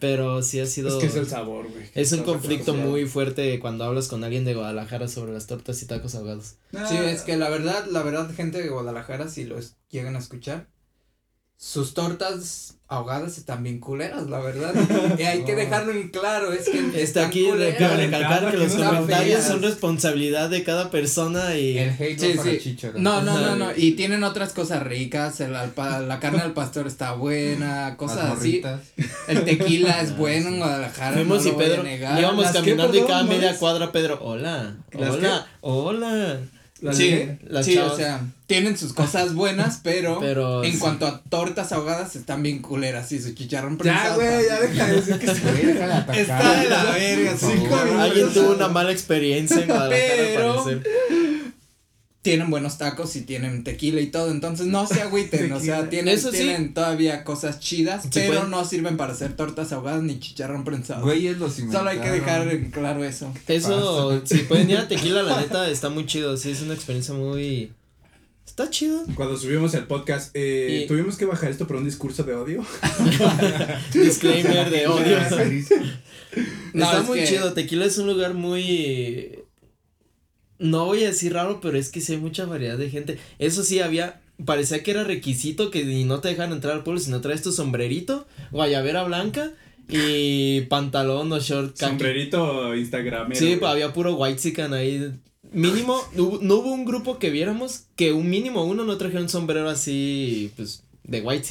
Pero 0.00 0.42
sí 0.42 0.60
ha 0.60 0.66
sido. 0.66 0.88
Es 0.88 0.94
que 0.96 1.06
es 1.06 1.16
el 1.16 1.26
sabor, 1.26 1.70
güey. 1.70 1.88
es 1.94 2.12
un 2.12 2.22
conflicto 2.22 2.74
muy 2.74 3.06
fuerte 3.06 3.58
cuando 3.60 3.84
hablas 3.84 4.08
con 4.08 4.24
alguien 4.24 4.44
de 4.44 4.54
Guadalajara 4.54 5.08
sobre 5.08 5.32
las 5.32 5.46
tortas 5.46 5.82
y 5.82 5.86
tacos 5.86 6.14
ahogados. 6.14 6.56
Ah, 6.74 6.86
Sí, 6.88 6.96
es 6.96 7.22
que 7.22 7.36
la 7.36 7.48
verdad, 7.48 7.86
la 7.86 8.02
verdad, 8.02 8.30
gente 8.34 8.62
de 8.62 8.68
Guadalajara, 8.68 9.28
si 9.28 9.44
los 9.44 9.76
llegan 9.90 10.16
a 10.16 10.18
escuchar, 10.18 10.68
sus 11.56 11.94
tortas 11.94 12.75
ahogadas 12.88 13.36
están 13.36 13.62
bien 13.64 13.80
culeras, 13.80 14.28
la 14.28 14.38
verdad. 14.40 14.72
y 15.18 15.22
hay 15.22 15.44
que 15.44 15.54
dejarlo 15.56 15.92
en 15.92 16.08
claro, 16.08 16.52
es 16.52 16.68
que 16.68 17.02
Está 17.02 17.26
aquí 17.26 17.50
recalcar 17.50 18.50
que 18.50 18.56
los 18.56 18.72
comentarios 18.74 19.42
son 19.42 19.62
responsabilidad 19.62 20.50
de 20.50 20.62
cada 20.62 20.90
persona 20.90 21.56
y. 21.56 21.78
El 21.78 21.90
hate 21.90 22.18
Sí, 22.20 22.28
no 22.34 22.42
para 22.42 22.50
sí. 22.52 22.58
chícharos. 22.62 23.00
No, 23.00 23.22
no, 23.22 23.56
no, 23.56 23.70
y 23.76 23.92
tienen 23.92 24.22
otras 24.24 24.52
cosas 24.52 24.82
ricas, 24.82 25.40
el 25.40 25.54
alpa- 25.54 26.00
la 26.06 26.20
carne 26.20 26.40
al 26.42 26.52
pastor 26.52 26.86
está 26.86 27.12
buena, 27.12 27.96
cosas 27.96 28.38
así. 28.38 28.62
El 29.28 29.44
tequila 29.44 30.00
es 30.00 30.16
bueno 30.18 30.48
en 30.48 30.58
Guadalajara, 30.58 31.14
Fuimos 31.16 31.44
no 31.44 31.50
y 31.50 31.52
Pedro 31.54 31.82
negar. 31.82 32.20
íbamos 32.20 32.44
¿Las 32.44 32.52
qué, 32.52 32.58
caminando 32.60 32.96
y 32.98 33.02
cada 33.02 33.24
media 33.24 33.56
cuadra 33.58 33.90
Pedro, 33.92 34.18
hola, 34.22 34.76
¿Las 34.92 35.10
hola, 35.10 35.46
hola. 35.60 36.38
¿Las 36.82 36.96
sí? 36.98 37.26
Las 37.48 37.64
sí, 37.64 37.74
chavas. 37.74 37.92
o 37.92 37.96
sea, 37.96 38.20
tienen 38.46 38.76
sus 38.76 38.92
cosas 38.92 39.34
buenas, 39.34 39.80
pero, 39.84 40.20
Pero 40.20 40.62
en 40.62 40.72
sí. 40.72 40.78
cuanto 40.78 41.06
a 41.06 41.20
tortas 41.22 41.72
ahogadas 41.72 42.16
están 42.16 42.42
bien 42.42 42.60
culeras 42.60 43.10
y 43.12 43.20
su 43.20 43.32
chicharrón 43.34 43.78
Ya, 43.82 44.14
güey, 44.14 44.28
ya 44.46 44.60
deja 44.60 44.86
de 44.86 44.92
decir 44.96 45.18
que 45.18 45.26
Güey, 45.40 45.66
deja 45.66 45.86
de 45.86 45.92
atacar. 45.94 46.18
Está 46.18 46.60
de 46.62 46.68
la 46.70 46.84
verga, 46.84 47.36
sí. 47.36 47.46
Alguien 47.98 48.32
tuvo 48.32 48.50
una 48.54 48.68
mala 48.68 48.92
experiencia 48.92 49.58
en 49.60 49.68
Guadalajara 49.68 50.14
Pero- 50.16 50.52
al 50.52 50.64
parecer. 50.80 51.35
Tienen 52.26 52.50
buenos 52.50 52.76
tacos 52.76 53.14
y 53.14 53.20
tienen 53.20 53.62
tequila 53.62 54.00
y 54.00 54.08
todo, 54.08 54.32
entonces 54.32 54.66
no 54.66 54.84
se 54.86 55.00
agüiten, 55.00 55.52
o 55.52 55.60
sea, 55.60 55.88
tienen, 55.90 56.12
Eso 56.12 56.32
sí. 56.32 56.38
tienen 56.38 56.74
todavía 56.74 57.22
cosas 57.22 57.60
chidas, 57.60 58.02
Sí, 58.02 58.08
pero 58.12 58.32
pueden- 58.34 58.50
no 58.50 58.64
sirven 58.64 58.96
para 58.96 59.12
hacer 59.12 59.36
tortas 59.36 59.72
ahogadas 59.72 60.02
ni 60.02 60.18
chicharrón 60.18 60.64
prensado. 60.64 61.02
Güeyes 61.04 61.38
los 61.38 61.54
Solo 61.54 61.88
hay 61.90 61.98
que 62.00 62.10
dejar 62.10 62.48
en 62.48 62.70
claro 62.72 63.04
eso. 63.04 63.32
Eso, 63.46 64.22
si 64.26 64.38
pueden 64.38 64.68
ir 64.70 64.78
a 64.78 64.88
Tequila, 64.88 65.22
la 65.22 65.40
neta, 65.40 65.70
está 65.70 65.88
muy 65.88 66.04
chido, 66.06 66.36
sí, 66.36 66.50
es 66.50 66.62
una 66.62 66.74
experiencia 66.74 67.14
muy... 67.14 67.72
Está 68.44 68.70
chido. 68.70 69.04
Cuando 69.14 69.36
subimos 69.36 69.74
el 69.74 69.84
podcast, 69.84 70.30
eh, 70.34 70.82
Y- 70.82 70.86
tuvimos 70.88 71.16
que 71.16 71.26
bajar 71.26 71.50
esto 71.50 71.66
por 71.68 71.76
un 71.76 71.84
discurso 71.84 72.22
de 72.24 72.34
odio. 72.34 72.64
Disclaimer 73.92 74.70
de 74.70 74.86
odio. 74.88 75.18
No, 76.72 76.84
está 76.86 77.00
es 77.00 77.06
muy 77.06 77.20
que- 77.20 77.26
chido, 77.26 77.52
Tequila 77.52 77.84
es 77.86 77.98
un 77.98 78.06
lugar 78.08 78.34
muy... 78.34 79.44
No 80.58 80.86
voy 80.86 81.04
a 81.04 81.08
decir 81.08 81.32
raro, 81.34 81.60
pero 81.60 81.76
es 81.78 81.90
que 81.90 82.00
sí 82.00 82.12
hay 82.12 82.18
mucha 82.18 82.44
variedad 82.46 82.78
de 82.78 82.90
gente. 82.90 83.18
Eso 83.38 83.62
sí, 83.62 83.80
había... 83.80 84.20
Parecía 84.44 84.82
que 84.82 84.90
era 84.90 85.02
requisito 85.02 85.70
que 85.70 85.84
ni 85.84 86.04
no 86.04 86.20
te 86.20 86.28
dejan 86.28 86.52
entrar 86.52 86.74
al 86.74 86.82
pueblo 86.82 87.00
si 87.00 87.10
no 87.10 87.22
traes 87.22 87.40
tu 87.42 87.52
sombrerito, 87.52 88.26
guayabera 88.50 89.02
blanca 89.04 89.52
y 89.88 90.60
pantalón 90.68 91.32
o 91.32 91.38
short. 91.40 91.74
Sombrerito 91.76 92.74
Instagram. 92.74 93.34
Sí, 93.34 93.56
pues 93.58 93.70
había 93.72 93.92
puro 93.94 94.14
white 94.16 94.62
ahí. 94.74 95.12
Mínimo, 95.52 95.98
hubo- 96.16 96.40
no 96.42 96.56
hubo 96.56 96.72
un 96.72 96.84
grupo 96.84 97.18
que 97.18 97.30
viéramos 97.30 97.84
que 97.96 98.12
un 98.12 98.28
mínimo 98.28 98.64
uno 98.64 98.84
no 98.84 98.98
trajera 98.98 99.22
un 99.22 99.28
sombrero 99.28 99.70
así, 99.70 100.50
pues, 100.56 100.82
de 101.06 101.20
white 101.20 101.42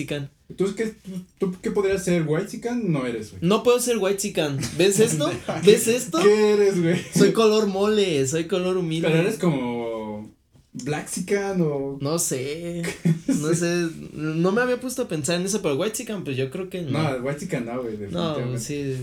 ¿Tú 0.56 0.76
qué, 0.76 0.94
tú 1.40 1.56
qué 1.62 1.72
podrías 1.72 2.04
ser? 2.04 2.24
¿White 2.28 2.48
Chican? 2.48 2.92
No 2.92 3.08
eres, 3.08 3.32
güey. 3.32 3.42
No 3.42 3.64
puedo 3.64 3.80
ser 3.80 3.98
white 3.98 4.34
¿Ves 4.78 5.00
esto? 5.00 5.32
¿Ves 5.66 5.88
esto? 5.88 6.20
¿Qué 6.22 6.54
eres, 6.54 6.82
güey? 6.82 7.02
Soy 7.16 7.34
color 7.34 7.68
mole, 7.68 8.28
soy 8.28 8.46
color 8.46 8.78
humilde. 8.78 9.08
Pero 9.08 9.22
eres 9.22 9.40
como 9.40 10.30
Black 10.84 11.10
Chican 11.10 11.62
o... 11.62 11.98
No 12.02 12.20
sé, 12.20 12.84
no 13.28 13.54
sé, 13.54 13.88
no 14.14 14.52
me 14.52 14.62
había 14.62 14.80
puesto 14.80 15.04
a 15.04 15.08
pensar 15.08 15.40
en 15.40 15.46
eso, 15.46 15.62
pero 15.62 15.76
white 15.76 16.06
pues 16.24 16.38
yo 16.38 16.52
creo 16.52 16.70
que 16.70 16.82
no. 16.82 17.02
No, 17.02 17.24
White 17.24 17.40
Chican 17.40 17.66
no, 17.66 17.82
güey, 17.82 17.98
No, 18.12 18.58
sí, 18.60 18.98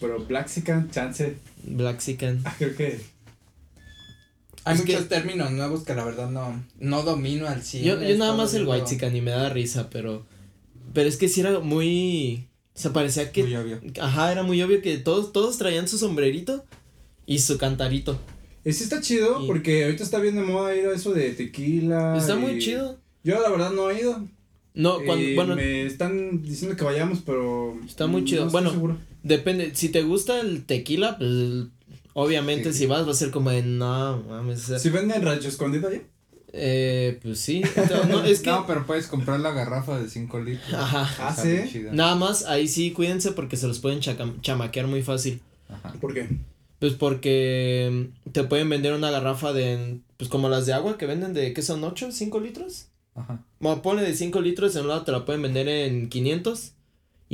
Pero 0.00 0.24
Black 0.24 0.48
Chican, 0.48 0.90
chance. 0.90 1.36
black 1.64 2.00
Ah, 2.44 2.54
creo 2.56 2.76
que... 2.76 3.13
Hay 4.64 4.74
Es 4.76 4.80
muchos 4.86 5.02
que- 5.02 5.08
términos 5.08 5.50
nuevos 5.50 5.82
que 5.84 5.94
la 5.94 6.04
verdad 6.04 6.30
no, 6.30 6.64
no 6.78 7.02
domino 7.02 7.46
al 7.46 7.62
100. 7.62 7.84
Yo, 7.84 8.02
yo 8.02 8.16
nada 8.16 8.34
más 8.34 8.54
el 8.54 8.66
white 8.66 8.98
y 9.14 9.20
me 9.20 9.30
da 9.30 9.48
risa, 9.50 9.90
pero, 9.90 10.24
pero 10.92 11.08
es 11.08 11.16
que 11.16 11.28
sí 11.28 11.40
era 11.40 11.60
muy, 11.60 12.46
o 12.74 12.78
sea, 12.78 12.92
parecía 12.92 13.30
que 13.30 13.42
Muy 13.44 13.56
obvio. 13.56 13.80
Ajá, 14.00 14.32
era 14.32 14.42
muy 14.42 14.62
obvio 14.62 14.80
que 14.80 14.96
todos, 14.96 15.32
todos 15.32 15.58
traían 15.58 15.86
su 15.86 15.98
sombrerito 15.98 16.64
y 17.26 17.40
su 17.40 17.58
cantarito. 17.58 18.18
Ese 18.64 18.84
está 18.84 19.02
chido 19.02 19.42
Y- 19.42 19.46
porque 19.46 19.84
ahorita 19.84 20.02
está 20.02 20.18
bien 20.18 20.36
de 20.36 20.42
moda 20.42 20.74
ir 20.74 20.86
a 20.86 20.94
eso 20.94 21.12
de 21.12 21.30
tequila. 21.32 22.16
Está 22.16 22.34
muy 22.36 22.52
y- 22.52 22.58
chido. 22.60 22.98
Yo 23.22 23.40
la 23.40 23.50
verdad 23.50 23.70
no 23.72 23.90
he 23.90 24.00
ido. 24.00 24.26
No, 24.72 24.96
cuando, 25.04 25.24
Y 25.24 25.34
bueno, 25.36 25.54
me 25.54 25.84
están 25.86 26.42
diciendo 26.42 26.76
que 26.76 26.82
vayamos, 26.84 27.20
pero. 27.24 27.78
Está 27.86 28.06
muy 28.06 28.24
chido. 28.24 28.40
no 28.40 28.46
estoy 28.48 28.60
Bueno, 28.60 28.70
seguro. 28.72 28.98
depende, 29.22 29.74
si 29.74 29.90
te 29.90 30.02
gusta 30.02 30.40
el 30.40 30.64
tequila, 30.64 31.16
pues 31.18 31.66
obviamente 32.14 32.72
Sí. 32.72 32.78
si 32.80 32.86
vas 32.86 33.06
va 33.06 33.10
a 33.10 33.14
ser 33.14 33.30
como 33.30 33.50
de 33.50 33.62
no, 33.62 34.22
mames, 34.28 34.64
o 34.64 34.66
sea, 34.68 34.78
Si 34.78 34.88
venden 34.88 35.22
rancho 35.22 35.48
escondido 35.48 35.88
ahí. 35.88 36.02
eh, 36.52 37.18
pues 37.22 37.40
sí, 37.40 37.62
no, 38.08 38.22
es 38.24 38.40
que, 38.40 38.50
No, 38.50 38.66
pero 38.66 38.86
puedes 38.86 39.06
comprar 39.08 39.40
la 39.40 39.50
garrafa 39.50 39.98
de 40.00 40.08
5 40.08 40.38
litros. 40.40 40.72
ajá, 40.72 41.08
Ah, 41.28 41.36
chida. 41.70 41.92
nada 41.92 42.14
más, 42.14 42.44
ahí 42.46 42.66
sí 42.68 42.92
cuídense 42.92 43.32
porque 43.32 43.56
se 43.56 43.66
los 43.66 43.80
pueden 43.80 44.00
chamaquear 44.00 44.86
muy 44.86 45.02
fácil, 45.02 45.40
Ajá. 45.68 45.92
¿Por 46.00 46.14
qué? 46.14 46.28
pues 46.78 46.92
porque 46.94 48.08
mm, 48.26 48.30
te 48.30 48.44
pueden 48.44 48.68
vender 48.68 48.92
una 48.92 49.10
garrafa 49.10 49.52
de, 49.52 49.98
pues 50.16 50.28
como 50.28 50.48
las 50.48 50.66
de 50.66 50.74
agua 50.74 50.98
que 50.98 51.06
venden 51.06 51.32
de, 51.34 51.52
¿qué 51.54 51.62
son, 51.62 51.82
8, 51.82 52.12
5 52.12 52.40
litros? 52.40 52.86
Ajá. 53.14 53.40
Bueno, 53.60 53.80
ponle 53.80 54.02
de 54.02 54.14
5 54.14 54.40
litros, 54.40 54.74
en 54.76 54.82
un 54.82 54.88
lado 54.88 55.02
te 55.02 55.12
la 55.12 55.24
pueden 55.24 55.40
vender 55.42 55.66
en 55.68 56.08
500 56.10 56.72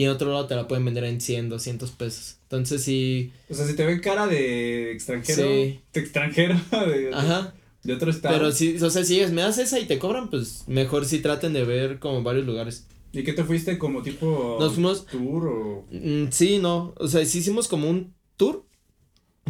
y 0.01 0.05
en 0.05 0.11
otro 0.11 0.31
lado 0.33 0.47
te 0.47 0.57
la 0.57 0.67
pueden 0.67 0.87
vender 0.87 1.05
en 1.05 1.21
100, 1.21 1.51
200 1.51 1.91
pesos. 1.91 2.37
Entonces 2.45 2.83
sí, 2.83 3.33
O 3.51 3.55
sea, 3.55 3.67
si 3.67 3.77
te 3.77 3.85
ven 3.85 4.01
cara 4.01 4.27
de 4.27 4.93
extranjero. 4.93 5.43
Sí. 5.43 5.81
De 5.93 6.01
extranjero. 6.01 6.55
De, 6.71 7.11
ajá. 7.13 7.53
de 7.83 7.93
otro 7.93 8.11
estado. 8.11 8.35
Pero 8.39 8.51
si, 8.51 8.77
o 8.83 8.89
sea, 8.89 9.05
si 9.05 9.15
dices, 9.17 9.31
me 9.33 9.43
das 9.43 9.59
esa 9.59 9.79
y 9.79 9.85
te 9.85 9.99
cobran, 9.99 10.31
pues 10.31 10.65
mejor 10.69 11.05
si 11.05 11.19
traten 11.19 11.53
de 11.53 11.65
ver 11.65 11.99
como 11.99 12.23
varios 12.23 12.47
lugares. 12.47 12.87
¿Y 13.13 13.25
qué 13.25 13.35
te 13.35 13.45
fuiste 13.45 13.77
como 13.77 14.01
tipo. 14.03 14.57
Nos 14.59 14.73
fuimos, 14.73 15.05
Tour 15.05 15.47
o. 15.49 15.87
mm, 15.91 16.29
sí, 16.31 16.59
no, 16.61 16.95
o 16.97 17.07
sea, 17.09 17.23
sí 17.27 17.41
hicimos 17.41 17.69
como 17.69 17.91
un 17.91 18.15
tour, 18.39 18.65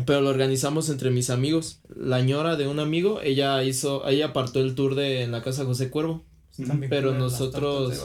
pero 0.06 0.20
lo 0.20 0.30
organizamos 0.30 0.88
entre 0.88 1.10
mis 1.10 1.30
amigos. 1.30 1.80
La 1.94 2.22
ñora 2.22 2.56
de 2.56 2.66
un 2.66 2.80
amigo, 2.80 3.20
ella 3.22 3.62
hizo, 3.62 4.08
ella 4.08 4.26
apartó 4.26 4.60
el 4.60 4.74
tour 4.74 4.96
de 4.96 5.22
en 5.22 5.30
la 5.30 5.42
casa 5.44 5.64
José 5.64 5.90
Cuervo. 5.90 6.24
Bien 6.56 6.86
Pero 6.90 7.14
nosotros- 7.14 8.04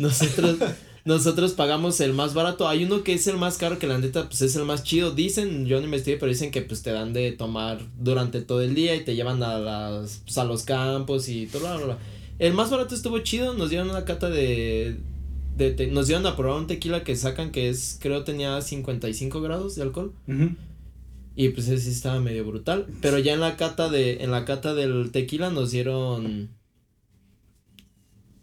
Nosotros, 0.00 0.56
nosotros 1.04 1.52
pagamos 1.52 2.00
el 2.00 2.12
más 2.12 2.34
barato. 2.34 2.68
Hay 2.68 2.84
uno 2.84 3.02
que 3.04 3.14
es 3.14 3.26
el 3.26 3.36
más 3.36 3.56
caro 3.58 3.78
que 3.78 3.86
la 3.86 3.98
neta, 3.98 4.28
pues 4.28 4.42
es 4.42 4.56
el 4.56 4.64
más 4.64 4.82
chido. 4.82 5.12
Dicen, 5.12 5.66
yo 5.66 5.78
no 5.78 5.84
investigué, 5.84 6.16
pero 6.16 6.30
dicen 6.32 6.50
que 6.50 6.62
pues 6.62 6.82
te 6.82 6.90
dan 6.92 7.12
de 7.12 7.32
tomar 7.32 7.80
durante 7.98 8.40
todo 8.42 8.62
el 8.62 8.74
día 8.74 8.94
y 8.96 9.04
te 9.04 9.14
llevan 9.14 9.42
a 9.42 9.58
las, 9.58 10.22
pues, 10.24 10.36
a 10.38 10.44
los 10.44 10.64
campos 10.64 11.28
y 11.28 11.46
todo, 11.46 11.60
bla, 11.62 11.76
bla, 11.76 11.84
bla. 11.86 11.98
El 12.38 12.54
más 12.54 12.70
barato 12.70 12.94
estuvo 12.94 13.18
chido, 13.20 13.54
nos 13.54 13.70
dieron 13.70 13.90
una 13.90 14.04
cata 14.06 14.30
de, 14.30 14.96
de 15.56 15.70
te- 15.72 15.88
nos 15.88 16.06
dieron 16.06 16.26
a 16.26 16.36
probar 16.36 16.58
un 16.58 16.66
tequila 16.66 17.04
que 17.04 17.14
sacan 17.16 17.52
que 17.52 17.68
es, 17.68 17.98
creo 18.00 18.24
tenía 18.24 18.60
55 18.62 19.40
grados 19.42 19.76
de 19.76 19.82
alcohol. 19.82 20.12
Y 21.36 21.50
pues 21.50 21.68
ese 21.68 21.84
sí 21.84 21.90
estaba 21.90 22.18
medio 22.20 22.44
brutal. 22.46 22.86
Pero 23.02 23.18
ya 23.18 23.34
en 23.34 23.40
la 23.40 23.56
cata 23.56 23.88
de, 23.88 24.22
en 24.24 24.30
la 24.30 24.44
cata 24.44 24.74
del 24.74 25.10
tequila 25.12 25.50
nos 25.50 25.70
dieron 25.70 26.50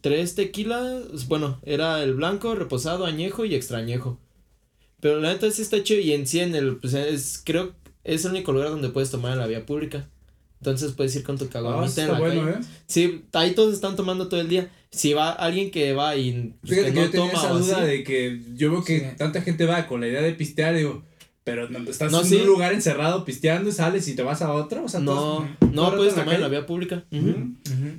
tres 0.01 0.36
tequilas. 0.36 1.27
Bueno, 1.27 1.60
era 1.63 2.04
el 2.04 2.13
blanco, 2.13 2.56
reposado, 2.56 3.06
añejo 3.06 3.46
y 3.46 3.56
extrañejo. 3.56 4.20
Pero 5.00 5.20
la 5.20 5.34
neta 5.34 5.50
sí 5.51 5.62
está 5.62 5.84
chido. 5.84 6.01
Y 6.01 6.13
en 6.13 6.27
sí 6.27 6.39
en 6.39 6.56
el, 6.56 6.77
pues 6.77 6.94
es, 6.94 7.42
creo, 7.46 7.74
es 8.04 8.25
el 8.25 8.32
único 8.32 8.51
lugar 8.51 8.70
donde 8.70 8.89
puedes 8.89 9.12
tomar 9.12 9.34
en 9.34 9.39
la 9.39 9.48
vía 9.48 9.66
pública. 9.66 10.10
Entonces 10.60 10.94
puedes 10.94 11.16
ir 11.16 11.24
con 11.24 11.38
tu 11.38 11.46
Ah, 11.46 11.50
caguamita 11.51 12.01
en 12.04 12.12
la 12.12 12.20
bueno, 12.20 12.46
calle. 12.46 12.58
¿eh? 12.58 12.63
Sí, 12.88 13.25
ahí 13.34 13.54
todos 13.54 13.74
están 13.75 13.96
tomando 13.96 14.27
todo 14.27 14.42
el 14.42 14.50
día. 14.50 14.72
Si 14.89 15.13
va 15.13 15.32
alguien 15.32 15.70
que 15.70 15.94
va 15.94 16.16
y 16.16 16.56
pues, 16.62 16.72
Fíjate 16.74 16.88
que 16.88 16.94
que, 16.94 17.00
no 17.00 17.06
yo 17.06 17.12
tenía 17.12 17.32
toma 17.32 17.44
esa 17.44 17.54
duda 17.54 17.77
así, 17.77 17.88
de 17.88 18.04
que 18.04 18.42
yo 18.56 18.72
veo 18.72 18.84
que 18.84 19.00
Sí. 19.00 19.06
tanta 19.18 19.42
gente 19.44 19.66
va 19.66 19.86
con 19.86 20.01
la 20.01 20.08
idea 20.08 20.22
de 20.24 20.34
pistear, 20.34 20.75
digo, 20.75 21.04
pero 21.48 21.70
no, 21.70 21.80
estás 21.89 22.12
No, 22.12 22.20
en 22.24 22.27
sí. 22.27 22.36
un 22.36 22.46
lugar 22.46 22.74
encerrado 22.74 23.24
pisteando 23.24 23.70
y 23.70 23.72
sales 23.72 24.06
y 24.10 24.16
te 24.18 24.22
vas 24.22 24.42
a 24.42 24.51
otro, 24.51 24.84
o 24.84 24.89
sea, 24.89 25.00
no, 25.00 25.48
no 25.72 25.84
todos 25.84 25.96
puedes 25.96 26.13
tomar 26.16 26.36
en 26.36 26.42
la 26.42 26.50
vía 26.50 26.66
pública. 26.66 27.06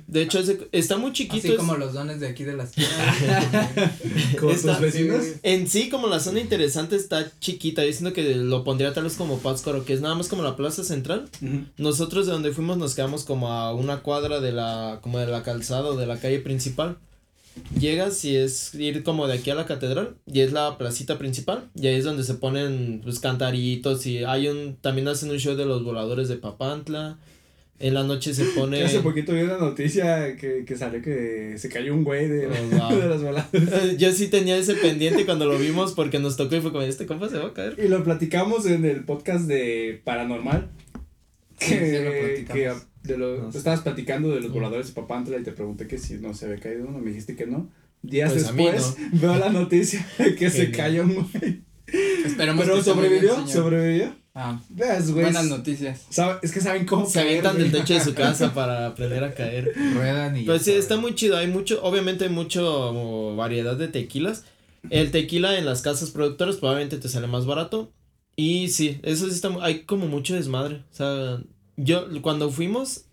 De 0.05 0.21
hecho, 0.21 0.37
ese- 0.37 0.67
está 0.71 0.97
muy 0.97 1.13
chiquito. 1.13 1.39
Así 1.47 1.51
es- 1.53 1.57
como 1.57 1.75
los 1.75 1.93
dones 1.93 2.19
de 2.19 2.27
aquí 2.27 2.43
de 2.43 2.53
las 2.55 2.71
Con 4.39 4.51
Está- 4.51 4.73
tus 4.73 4.81
vecinos. 4.81 5.23
En 5.41 5.67
sí, 5.67 5.89
como 5.89 6.05
la 6.07 6.19
zona 6.19 6.39
interesante 6.41 6.95
está 6.95 7.31
chiquita, 7.39 7.83
yo 7.83 7.91
siento 7.91 8.13
que 8.13 8.35
lo 8.35 8.63
pondría 8.63 8.93
tal 8.93 9.05
vez 9.05 9.15
como 9.15 9.39
Pátzcuaro, 9.39 9.83
que 9.83 9.93
es 9.93 10.01
nada 10.01 10.13
más 10.13 10.27
como 10.27 10.43
la 10.43 10.55
plaza 10.55 10.83
central. 10.83 11.27
Nosotros 11.77 12.27
de 12.27 12.33
donde 12.33 12.51
fuimos 12.51 12.77
nos 12.77 12.93
quedamos 12.93 13.23
como 13.23 13.51
a 13.51 13.73
una 13.73 14.01
cuadra 14.01 14.39
de 14.41 14.51
la, 14.51 14.99
como 15.01 15.17
de 15.17 15.25
la 15.25 15.41
calzada 15.41 15.85
o 15.89 15.95
de 15.97 16.05
la 16.05 16.19
calle 16.19 16.39
principal. 16.39 16.97
Llegas 17.79 18.23
y 18.25 18.35
es 18.35 18.73
ir 18.75 19.03
como 19.03 19.27
de 19.27 19.35
aquí 19.35 19.49
a 19.49 19.55
la 19.55 19.65
catedral 19.65 20.15
y 20.25 20.41
es 20.41 20.51
la 20.51 20.77
placita 20.77 21.17
principal 21.17 21.69
y 21.75 21.87
ahí 21.87 21.95
es 21.95 22.03
donde 22.05 22.23
se 22.23 22.33
ponen 22.35 23.01
pues 23.03 23.19
cantaritos 23.19 24.05
y 24.05 24.23
hay 24.23 24.47
un, 24.47 24.75
también 24.81 25.07
hacen 25.07 25.29
un 25.31 25.37
show 25.37 25.55
de 25.55 25.65
los 25.65 25.83
voladores 25.83 26.27
de 26.29 26.35
Papantla. 26.37 27.17
En 27.81 27.93
la 27.93 28.03
noche 28.03 28.33
se 28.33 28.43
pone... 28.55 28.77
Que 28.79 28.83
Hace 28.83 28.99
poquito 28.99 29.31
vi 29.33 29.41
una 29.43 29.57
noticia 29.57 30.35
que, 30.35 30.65
que 30.65 30.75
salió 30.75 31.01
que 31.01 31.55
se 31.57 31.69
cayó 31.69 31.93
un 31.93 32.03
güey 32.03 32.27
de, 32.27 32.47
Oh, 32.47 32.51
wow. 32.89 32.99
de 32.99 33.07
las 33.07 33.23
baladas. 33.23 33.97
Yo 33.97 34.11
sí 34.11 34.27
tenía 34.27 34.57
ese 34.57 34.73
pendiente 34.75 35.25
cuando 35.25 35.45
lo 35.45 35.57
vimos 35.57 35.93
porque 35.93 36.19
nos 36.19 36.35
tocó 36.35 36.57
y 36.57 36.61
fue 36.61 36.71
como, 36.73 36.83
este 36.83 37.05
compa 37.05 37.29
se 37.29 37.37
va 37.37 37.47
a 37.47 37.53
caer. 37.53 37.75
Y 37.81 37.87
lo 37.87 38.03
platicamos 38.03 38.65
en 38.65 38.83
el 38.83 39.05
podcast 39.05 39.45
de 39.47 40.01
Paranormal. 40.03 40.67
Que, 41.57 41.65
Sí, 41.65 41.75
sí, 41.75 42.03
lo 42.03 42.11
platicamos. 42.11 42.81
que 42.81 42.89
de 43.13 43.17
lo, 43.19 43.43
No 43.43 43.51
sé. 43.51 43.57
estabas 43.59 43.81
platicando 43.81 44.29
de 44.29 44.41
los 44.41 44.51
voladores 44.51 44.87
de 44.87 44.93
Papantla 44.93 45.37
y 45.37 45.43
te 45.43 45.51
pregunté 45.51 45.87
que 45.87 45.97
si 45.97 46.15
no 46.15 46.33
se 46.33 46.45
había 46.45 46.59
caído 46.59 46.85
uno, 46.87 46.99
me 46.99 47.09
dijiste 47.09 47.35
que 47.35 47.45
no. 47.45 47.69
Días 48.01 48.31
Pues 48.31 48.43
después 48.43 48.95
veo 49.13 49.35
la 49.37 49.49
noticia 49.49 50.05
de 50.17 50.35
que 50.35 50.49
se 50.49 50.71
cayó 50.71 51.03
un 51.03 51.15
güey. 51.31 51.61
Esperemos 52.25 52.63
Pero 52.65 52.75
que 52.77 52.81
bien, 52.81 52.95
sobrevivió, 52.95 53.47
sobrevivió. 53.47 54.15
Ah, 54.35 54.61
güey. 54.69 55.11
buenas 55.23 55.45
noticias. 55.47 56.05
sabe- 56.09 56.39
Es 56.43 56.51
que 56.51 56.61
saben 56.61 56.85
cómo 56.85 57.05
Se 57.07 57.13
caer, 57.15 57.27
avientan 57.27 57.55
güey. 57.55 57.69
del 57.69 57.81
techo 57.81 57.93
de 57.95 57.99
su 58.01 58.13
casa 58.15 58.53
para 58.53 58.85
aprender 58.87 59.23
a 59.23 59.33
caer. 59.33 59.73
Ruedan 59.95 60.37
y. 60.37 60.45
Pues 60.45 60.61
sí, 60.61 60.71
está 60.71 60.97
muy 60.97 61.15
chido. 61.15 61.35
Hay 61.35 61.47
mucho, 61.47 61.81
obviamente 61.83 62.25
hay 62.25 62.29
mucho 62.29 63.35
variedad 63.35 63.75
de 63.75 63.87
tequilas. 63.87 64.45
El 64.89 65.11
tequila 65.11 65.57
en 65.57 65.65
las 65.65 65.81
casas 65.81 66.11
productoras 66.11 66.55
probablemente 66.57 66.97
te 66.99 67.09
sale 67.09 67.27
más 67.27 67.45
barato. 67.45 67.91
Y 68.37 68.69
sí, 68.69 68.99
eso 69.03 69.25
sí 69.27 69.33
está, 69.35 69.49
hay 69.61 69.79
como 69.81 70.07
mucho 70.07 70.35
desmadre. 70.35 70.83
O 70.91 70.95
sea, 70.95 71.39
yo 71.79 72.07
cuando 72.21 72.49
fuimos, 72.49 73.05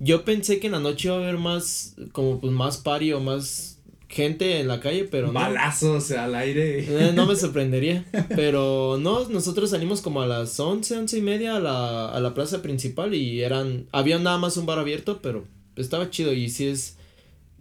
yo 0.00 0.24
pensé 0.24 0.58
que 0.58 0.66
en 0.66 0.72
la 0.72 0.80
noche 0.80 1.08
iba 1.08 1.16
a 1.16 1.20
haber 1.20 1.38
más, 1.38 1.94
como 2.12 2.40
pues 2.40 2.52
más 2.52 2.78
party 2.78 3.12
o 3.12 3.20
más 3.20 3.78
gente 4.08 4.58
en 4.60 4.68
la 4.68 4.80
calle, 4.80 5.04
pero 5.04 5.28
no. 5.28 5.34
Balazos 5.34 6.10
al 6.12 6.34
aire. 6.34 6.80
Eh, 6.80 7.12
no 7.14 7.26
me 7.26 7.36
sorprendería. 7.36 8.04
Pero 8.34 8.98
no, 9.00 9.28
nosotros 9.28 9.70
salimos 9.70 10.00
como 10.00 10.22
a 10.22 10.26
las 10.26 10.58
once, 10.58 10.96
once 10.96 11.18
y 11.18 11.22
media 11.22 11.56
a 11.56 11.60
la, 11.60 12.08
a 12.08 12.20
la 12.20 12.34
plaza 12.34 12.62
principal 12.62 13.14
y 13.14 13.42
eran, 13.42 13.86
había 13.92 14.18
nada 14.18 14.38
más 14.38 14.56
un 14.56 14.66
bar 14.66 14.78
abierto, 14.78 15.20
pero 15.22 15.44
estaba 15.76 16.10
chido 16.10 16.32
y 16.32 16.48
sí 16.48 16.66
es, 16.66 16.96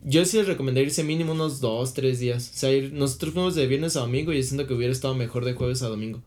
yo 0.04 0.26
sí 0.26 0.38
les 0.38 0.48
recomendaría 0.48 0.88
irse 0.88 1.04
mínimo 1.04 1.34
unos 1.34 1.60
dos, 1.60 1.94
tres 1.94 2.20
días. 2.20 2.52
O 2.56 2.58
sea, 2.58 2.72
ir, 2.72 2.94
nosotros 2.94 3.34
fuimos 3.34 3.56
de 3.56 3.68
viernes 3.68 3.96
a 3.96 4.02
domingo 4.02 4.34
y 4.34 4.42
siento 4.42 4.66
que 4.66 4.74
hubiera 4.74 4.94
estado 4.94 5.16
mejor 5.16 5.46
de 5.46 5.54
jueves 5.54 5.84
a 5.84 5.90
domingo. 5.90 6.22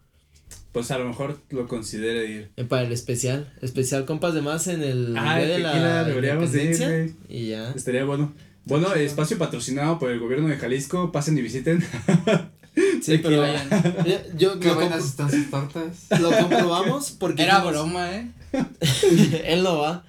Pues 0.72 0.90
a 0.90 0.98
lo 0.98 1.06
mejor 1.06 1.40
lo 1.50 1.66
considere 1.66 2.26
ir. 2.26 2.50
Eh, 2.56 2.64
para 2.64 2.82
el 2.82 2.92
especial, 2.92 3.52
especial 3.60 4.04
compas 4.04 4.34
de 4.34 4.42
más 4.42 4.68
en 4.68 4.82
el 4.82 5.16
Ah, 5.16 5.38
día 5.38 5.42
el 5.42 5.48
de 5.48 5.58
la 5.58 5.72
tequila, 5.72 6.04
deberíamos 6.04 6.52
de 6.52 6.64
ir, 6.64 7.14
y 7.28 7.48
ya. 7.48 7.70
Estaría 7.72 8.04
bueno. 8.04 8.32
Bueno, 8.66 8.94
espacio 8.94 9.36
patrocinado 9.38 9.98
por 9.98 10.10
el 10.10 10.20
gobierno 10.20 10.48
de 10.48 10.56
Jalisco. 10.56 11.10
Pasen 11.10 11.36
y 11.38 11.42
visiten. 11.42 11.84
Sí, 13.02 13.18
pero 13.18 13.40
vayan. 13.40 13.68
Ya, 14.06 14.22
yo 14.36 14.58
Qué 14.60 14.70
buenas 14.70 15.04
están 15.04 15.30
sus 15.30 15.50
tortas. 15.50 16.06
lo 16.20 16.30
comprobamos 16.30 17.10
porque 17.10 17.42
Era 17.42 17.64
broma, 17.64 18.14
eh. 18.14 18.30
él 19.44 19.62
no 19.62 19.78
va. 19.78 20.04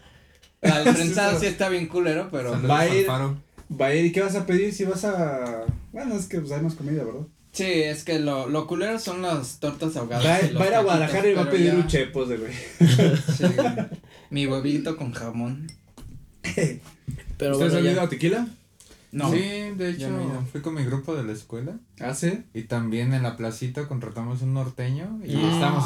El 0.61 0.93
prensado 0.93 1.39
sí 1.39 1.47
está 1.47 1.69
bien 1.69 1.87
culero, 1.87 2.29
pero. 2.31 2.51
Va 2.67 2.81
a 2.81 2.81
al 2.83 2.95
ir-. 2.95 3.07
Va 3.07 3.85
a 3.87 3.95
ir, 3.95 4.05
¿y 4.05 4.11
qué 4.11 4.21
vas 4.21 4.35
a 4.35 4.45
pedir 4.45 4.73
si 4.73 4.83
vas 4.83 5.05
a...? 5.05 5.65
Bueno, 5.91 6.15
es 6.15 6.27
que 6.27 6.39
pues, 6.39 6.51
hay 6.51 6.61
más 6.61 6.75
comida, 6.75 7.03
¿verdad? 7.03 7.25
Sí, 7.51 7.65
es 7.65 8.03
que 8.05 8.19
lo, 8.19 8.47
lo 8.47 8.65
culero 8.65 8.97
son 8.97 9.21
las 9.21 9.59
tortas 9.59 9.95
ahogadas. 9.97 10.25
Va, 10.25 10.63
a 10.63 10.67
ir 10.67 10.73
a 10.75 10.81
Guadalajara 10.81 11.27
y 11.29 11.33
va 11.33 11.41
a 11.43 11.49
pedir 11.49 11.67
ya- 11.71 11.75
un 11.75 11.87
chepos 11.87 12.29
de 12.29 12.37
güey. 12.37 12.53
Sí, 13.37 13.43
mi 14.29 14.47
huevito 14.47 14.95
con 14.95 15.11
jamón. 15.11 15.67
Pero 17.37 17.53
¿Ustedes 17.53 17.73
bueno, 17.73 17.87
han 17.89 17.93
ido 17.93 18.01
a 18.01 18.09
tequila? 18.09 18.47
No. 19.11 19.29
Sí, 19.29 19.39
de 19.75 19.89
hecho, 19.89 20.09
no 20.09 20.45
fui 20.49 20.61
con 20.61 20.73
mi 20.73 20.85
grupo 20.85 21.13
de 21.15 21.23
la 21.23 21.33
escuela. 21.33 21.73
¿Ah, 21.99 22.13
sí? 22.13 22.43
Y 22.53 22.63
también 22.63 23.13
en 23.13 23.23
la 23.23 23.35
placita 23.35 23.87
contratamos 23.87 24.41
un 24.41 24.53
norteño 24.53 25.19
y 25.25 25.35
Ah, 25.35 25.51
estábamos 25.53 25.85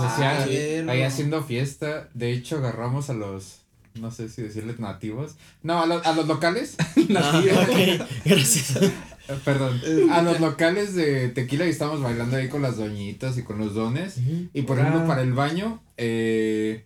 ahí 0.91 1.01
haciendo 1.01 1.43
fiesta. 1.43 2.07
De 2.13 2.31
hecho, 2.31 2.57
agarramos 2.57 3.09
a 3.09 3.13
los, 3.13 3.61
no 3.95 4.11
sé 4.11 4.29
si 4.29 4.43
decirles 4.43 4.79
nativos. 4.79 5.31
No, 5.63 5.81
a, 5.81 5.87
lo- 5.87 6.05
a 6.05 6.11
los 6.13 6.27
locales. 6.27 6.75
Ah, 7.17 7.41
ok, 7.43 8.07
gracias. 8.25 8.77
Eh, 9.27 9.39
Perdón. 9.43 9.81
A 10.11 10.21
los 10.21 10.39
locales 10.39 10.93
de 10.95 11.29
tequila 11.29 11.65
y 11.65 11.69
estábamos 11.69 12.01
bailando 12.01 12.37
ahí 12.37 12.47
con 12.49 12.61
las 12.61 12.77
doñitas 12.77 13.37
y 13.37 13.43
con 13.43 13.57
los 13.57 13.73
dones. 13.73 14.17
Y 14.53 14.61
por 14.63 14.77
Ah. 14.79 14.81
ejemplo, 14.81 15.07
para 15.07 15.21
el 15.21 15.33
baño, 15.33 15.81
eh, 15.97 16.83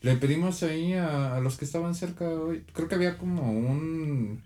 le 0.00 0.16
pedimos 0.16 0.62
ahí 0.62 0.94
a, 0.94 1.36
a 1.36 1.40
los 1.40 1.56
que 1.58 1.64
estaban 1.64 1.94
cerca. 1.94 2.24
hoy- 2.28 2.64
Creo 2.72 2.88
que 2.88 2.94
había 2.94 3.18
como 3.18 3.52
un. 3.52 4.42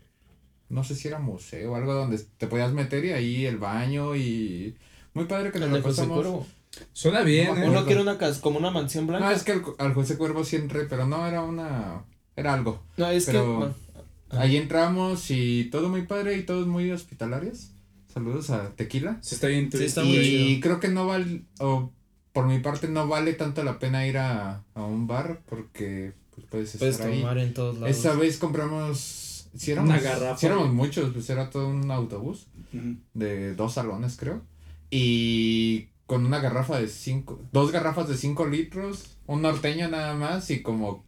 No 0.68 0.82
sé 0.82 0.96
si 0.96 1.06
era 1.08 1.18
museo 1.20 1.72
o 1.72 1.76
algo 1.76 1.94
donde 1.94 2.18
te 2.38 2.48
podías 2.48 2.72
meter 2.72 3.04
y 3.04 3.12
ahí 3.12 3.46
el 3.46 3.58
baño 3.58 4.16
y. 4.16 4.74
Muy 5.14 5.24
padre 5.26 5.50
que 5.52 5.58
nos 5.60 5.70
lo 5.70 5.82
pasamos. 5.82 6.16
Cuervo. 6.18 6.46
Suena 6.92 7.22
bien, 7.22 7.54
No, 7.54 7.56
¿eh? 7.62 7.68
Uno 7.70 7.86
que 7.86 7.92
era 7.92 8.02
una 8.02 8.18
casa, 8.18 8.40
como 8.42 8.58
una 8.58 8.70
mansión 8.70 9.06
No, 9.06 9.12
blanca. 9.12 9.32
es 9.32 9.44
que 9.44 9.52
al, 9.52 9.62
al 9.78 9.94
José 9.94 10.18
Cuervo 10.18 10.44
siempre, 10.44 10.84
pero 10.84 11.06
no 11.06 11.26
era 11.26 11.42
una. 11.42 12.02
Era 12.34 12.52
algo. 12.52 12.82
No, 12.98 13.08
es 13.08 13.24
pero- 13.26 13.72
que. 13.74 13.85
Ahí 14.30 14.56
entramos 14.56 15.30
y 15.30 15.64
todo 15.71 15.88
muy 15.88 16.02
padre 16.02 16.37
y 16.37 16.42
todos 16.42 16.66
muy 16.66 16.90
hospitalarios. 16.90 17.71
Saludos 18.12 18.50
a 18.50 18.71
Tequila. 18.75 19.18
Se 19.23 19.35
está 19.35 19.47
bien 19.49 19.71
Sí, 19.71 19.85
está 19.85 20.02
muy 20.02 20.16
y 20.16 20.23
chido. 20.56 20.61
creo 20.62 20.80
que 20.80 20.88
no 20.88 21.06
vale, 21.06 21.42
o 21.61 21.92
por 22.33 22.47
mi 22.47 22.59
parte 22.61 22.88
no 22.88 23.06
vale 23.09 23.35
tanto 23.35 23.62
la 23.62 23.78
pena 23.78 24.06
ir 24.06 24.18
a, 24.18 24.62
a 24.75 24.83
un 24.85 25.06
bar 25.06 25.40
porque 25.47 26.12
pues, 26.35 26.47
puedes 26.50 26.75
estar 26.75 26.80
Puedes 26.80 27.00
ahí. 27.00 27.21
tomar 27.21 27.38
en 27.38 27.54
todos 27.54 27.78
lados. 27.78 27.97
Esa 27.97 28.14
vez 28.14 28.38
compramos, 28.38 29.49
si 29.56 29.71
éramos, 29.73 29.90
Una 29.90 30.00
garrafa. 30.00 30.38
si 30.38 30.47
éramos 30.47 30.73
muchos, 30.73 31.12
pues 31.12 31.28
era 31.30 31.50
todo 31.50 31.68
un 31.68 31.90
autobús 31.90 32.47
Ujú. 32.73 32.97
de 33.14 33.54
dos 33.54 33.75
salones 33.75 34.16
creo. 34.18 34.42
Y 34.90 35.88
con 36.06 36.25
una 36.25 36.38
garrafa 36.40 36.78
de 36.80 36.88
cinco, 36.88 37.40
dos 37.52 37.71
garrafas 37.73 38.09
de 38.09 38.16
cinco 38.16 38.47
litros, 38.47 39.16
un 39.26 39.42
norteño 39.42 39.88
nada 39.88 40.14
más 40.14 40.50
y 40.50 40.62
como 40.62 41.04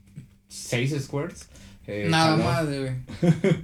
seis 0.49 0.95
squares. 1.01 1.49
Eh, 1.91 2.07
Nada 2.09 2.37
jaló- 2.37 2.45
más, 2.45 2.67
güey. 2.67 2.93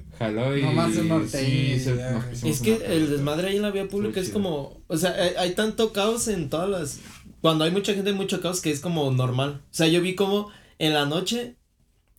Jaló 0.19 0.57
y 0.57 0.63
Nomás 0.63 0.95
norteño 0.97 1.27
sí, 1.29 1.79
se- 1.81 1.97
ya, 1.97 2.13
nos 2.13 2.43
Es 2.43 2.61
que 2.61 2.75
una- 2.77 2.85
el 2.87 3.11
desmadre 3.11 3.49
ahí 3.49 3.57
en 3.57 3.63
la 3.63 3.71
vía 3.71 3.87
pública 3.87 4.19
es 4.21 4.31
como, 4.31 4.81
o 4.89 4.97
sea, 4.97 5.11
hay, 5.15 5.31
hay 5.39 5.51
tanto 5.55 5.93
caos 5.93 6.27
en 6.29 6.49
todas 6.51 6.69
las, 6.71 7.01
cuando 7.41 7.65
hay 7.65 7.71
mucha 7.71 7.93
gente 7.95 8.11
hay 8.11 8.17
mucho 8.17 8.41
caos 8.41 8.61
que 8.61 8.71
es 8.71 8.81
como 8.81 9.11
normal. 9.13 9.61
O 9.71 9.75
sea, 9.75 9.87
yo 9.89 10.01
vi 10.01 10.15
como 10.15 10.49
en 10.79 10.95
la 10.95 11.05
noche 11.07 11.57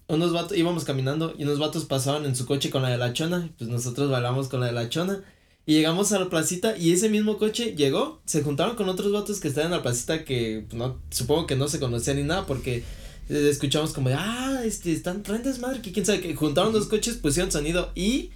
unos 0.07 0.31
vatos, 0.33 0.55
íbamos 0.55 0.85
caminando 0.85 1.33
y 1.37 1.43
unos 1.43 1.57
vatos 1.57 1.85
pasaban 1.85 2.25
en 2.25 2.35
su 2.35 2.45
coche 2.45 2.69
con 2.69 2.83
la 2.83 2.89
de 2.89 2.97
la 2.99 3.11
chona, 3.13 3.43
y 3.47 3.49
pues 3.57 3.69
nosotros 3.69 4.09
bailamos 4.11 4.47
con 4.49 4.59
la 4.59 4.67
de 4.67 4.73
la 4.73 4.87
chona. 4.89 5.23
Y 5.65 5.73
llegamos 5.73 6.11
a 6.11 6.19
la 6.19 6.29
placita 6.29 6.77
y 6.77 6.91
ese 6.91 7.09
mismo 7.09 7.39
coche 7.39 7.73
llegó, 7.75 8.21
se 8.25 8.43
juntaron 8.43 8.75
con 8.75 8.87
otros 8.87 9.11
vatos 9.11 9.39
que 9.39 9.47
estaban 9.47 9.71
en 9.71 9.77
la 9.77 9.81
placita 9.81 10.23
que 10.23 10.63
pues, 10.69 10.77
no, 10.77 11.01
supongo 11.09 11.47
que 11.47 11.55
no 11.55 11.67
se 11.67 11.79
conocían 11.79 12.17
ni 12.17 12.23
nada 12.23 12.45
porque 12.45 12.83
escuchamos 13.29 13.93
como 13.93 14.09
de, 14.09 14.15
ah, 14.15 14.61
este, 14.65 14.91
están, 14.91 15.23
traen 15.23 15.43
desmadre, 15.43 15.81
que 15.81 15.91
quién 15.91 16.05
sabe, 16.05 16.21
que 16.21 16.35
juntaron 16.35 16.73
dos 16.73 16.87
coches, 16.87 17.15
pusieron 17.15 17.51
sonido 17.51 17.91
y 17.95 18.31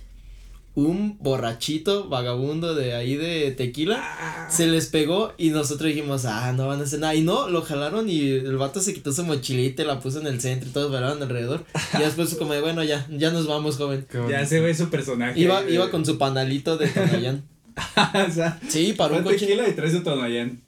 un 0.75 1.17
borrachito 1.19 2.07
vagabundo 2.07 2.73
de 2.73 2.93
ahí 2.93 3.15
de 3.17 3.51
tequila 3.51 4.47
se 4.49 4.67
les 4.67 4.85
pegó 4.87 5.33
y 5.37 5.49
nosotros 5.49 5.89
dijimos, 5.89 6.25
ah, 6.25 6.53
no 6.53 6.67
van 6.67 6.79
a 6.79 6.83
hacer 6.83 6.99
nada. 6.99 7.15
Y 7.15 7.21
no, 7.21 7.49
lo 7.49 7.63
jalaron 7.63 8.09
y 8.09 8.21
el 8.29 8.55
vato 8.57 8.79
se 8.79 8.93
quitó 8.93 9.11
su 9.11 9.23
mochilita 9.25 9.81
y 9.83 9.85
la 9.85 9.99
puso 9.99 10.21
en 10.21 10.27
el 10.27 10.39
centro 10.39 10.69
y 10.69 10.71
todos 10.71 10.91
bailaban 10.91 11.21
alrededor. 11.21 11.65
Y 11.95 12.01
después 12.01 12.33
como 12.35 12.53
de, 12.53 12.61
bueno, 12.61 12.83
ya, 12.83 13.05
ya 13.11 13.31
nos 13.31 13.47
vamos, 13.47 13.77
joven. 13.77 14.07
Ya 14.29 14.45
se 14.45 14.59
ve 14.59 14.73
su 14.73 14.89
personaje. 14.89 15.39
Iba, 15.39 15.63
iba 15.69 15.83
güey. 15.85 15.91
con 15.91 16.05
su 16.05 16.17
panalito 16.17 16.77
de 16.77 16.87
Tonayán. 16.87 17.43
o 18.29 18.31
sea, 18.31 18.59
Sí, 18.69 18.93
paró 18.93 19.17
un 19.17 19.23
coche. 19.23 19.39
tequila 19.39 19.67
y 19.67 19.73
traes 19.73 19.91
su 19.93 20.03
Tonayán. 20.03 20.61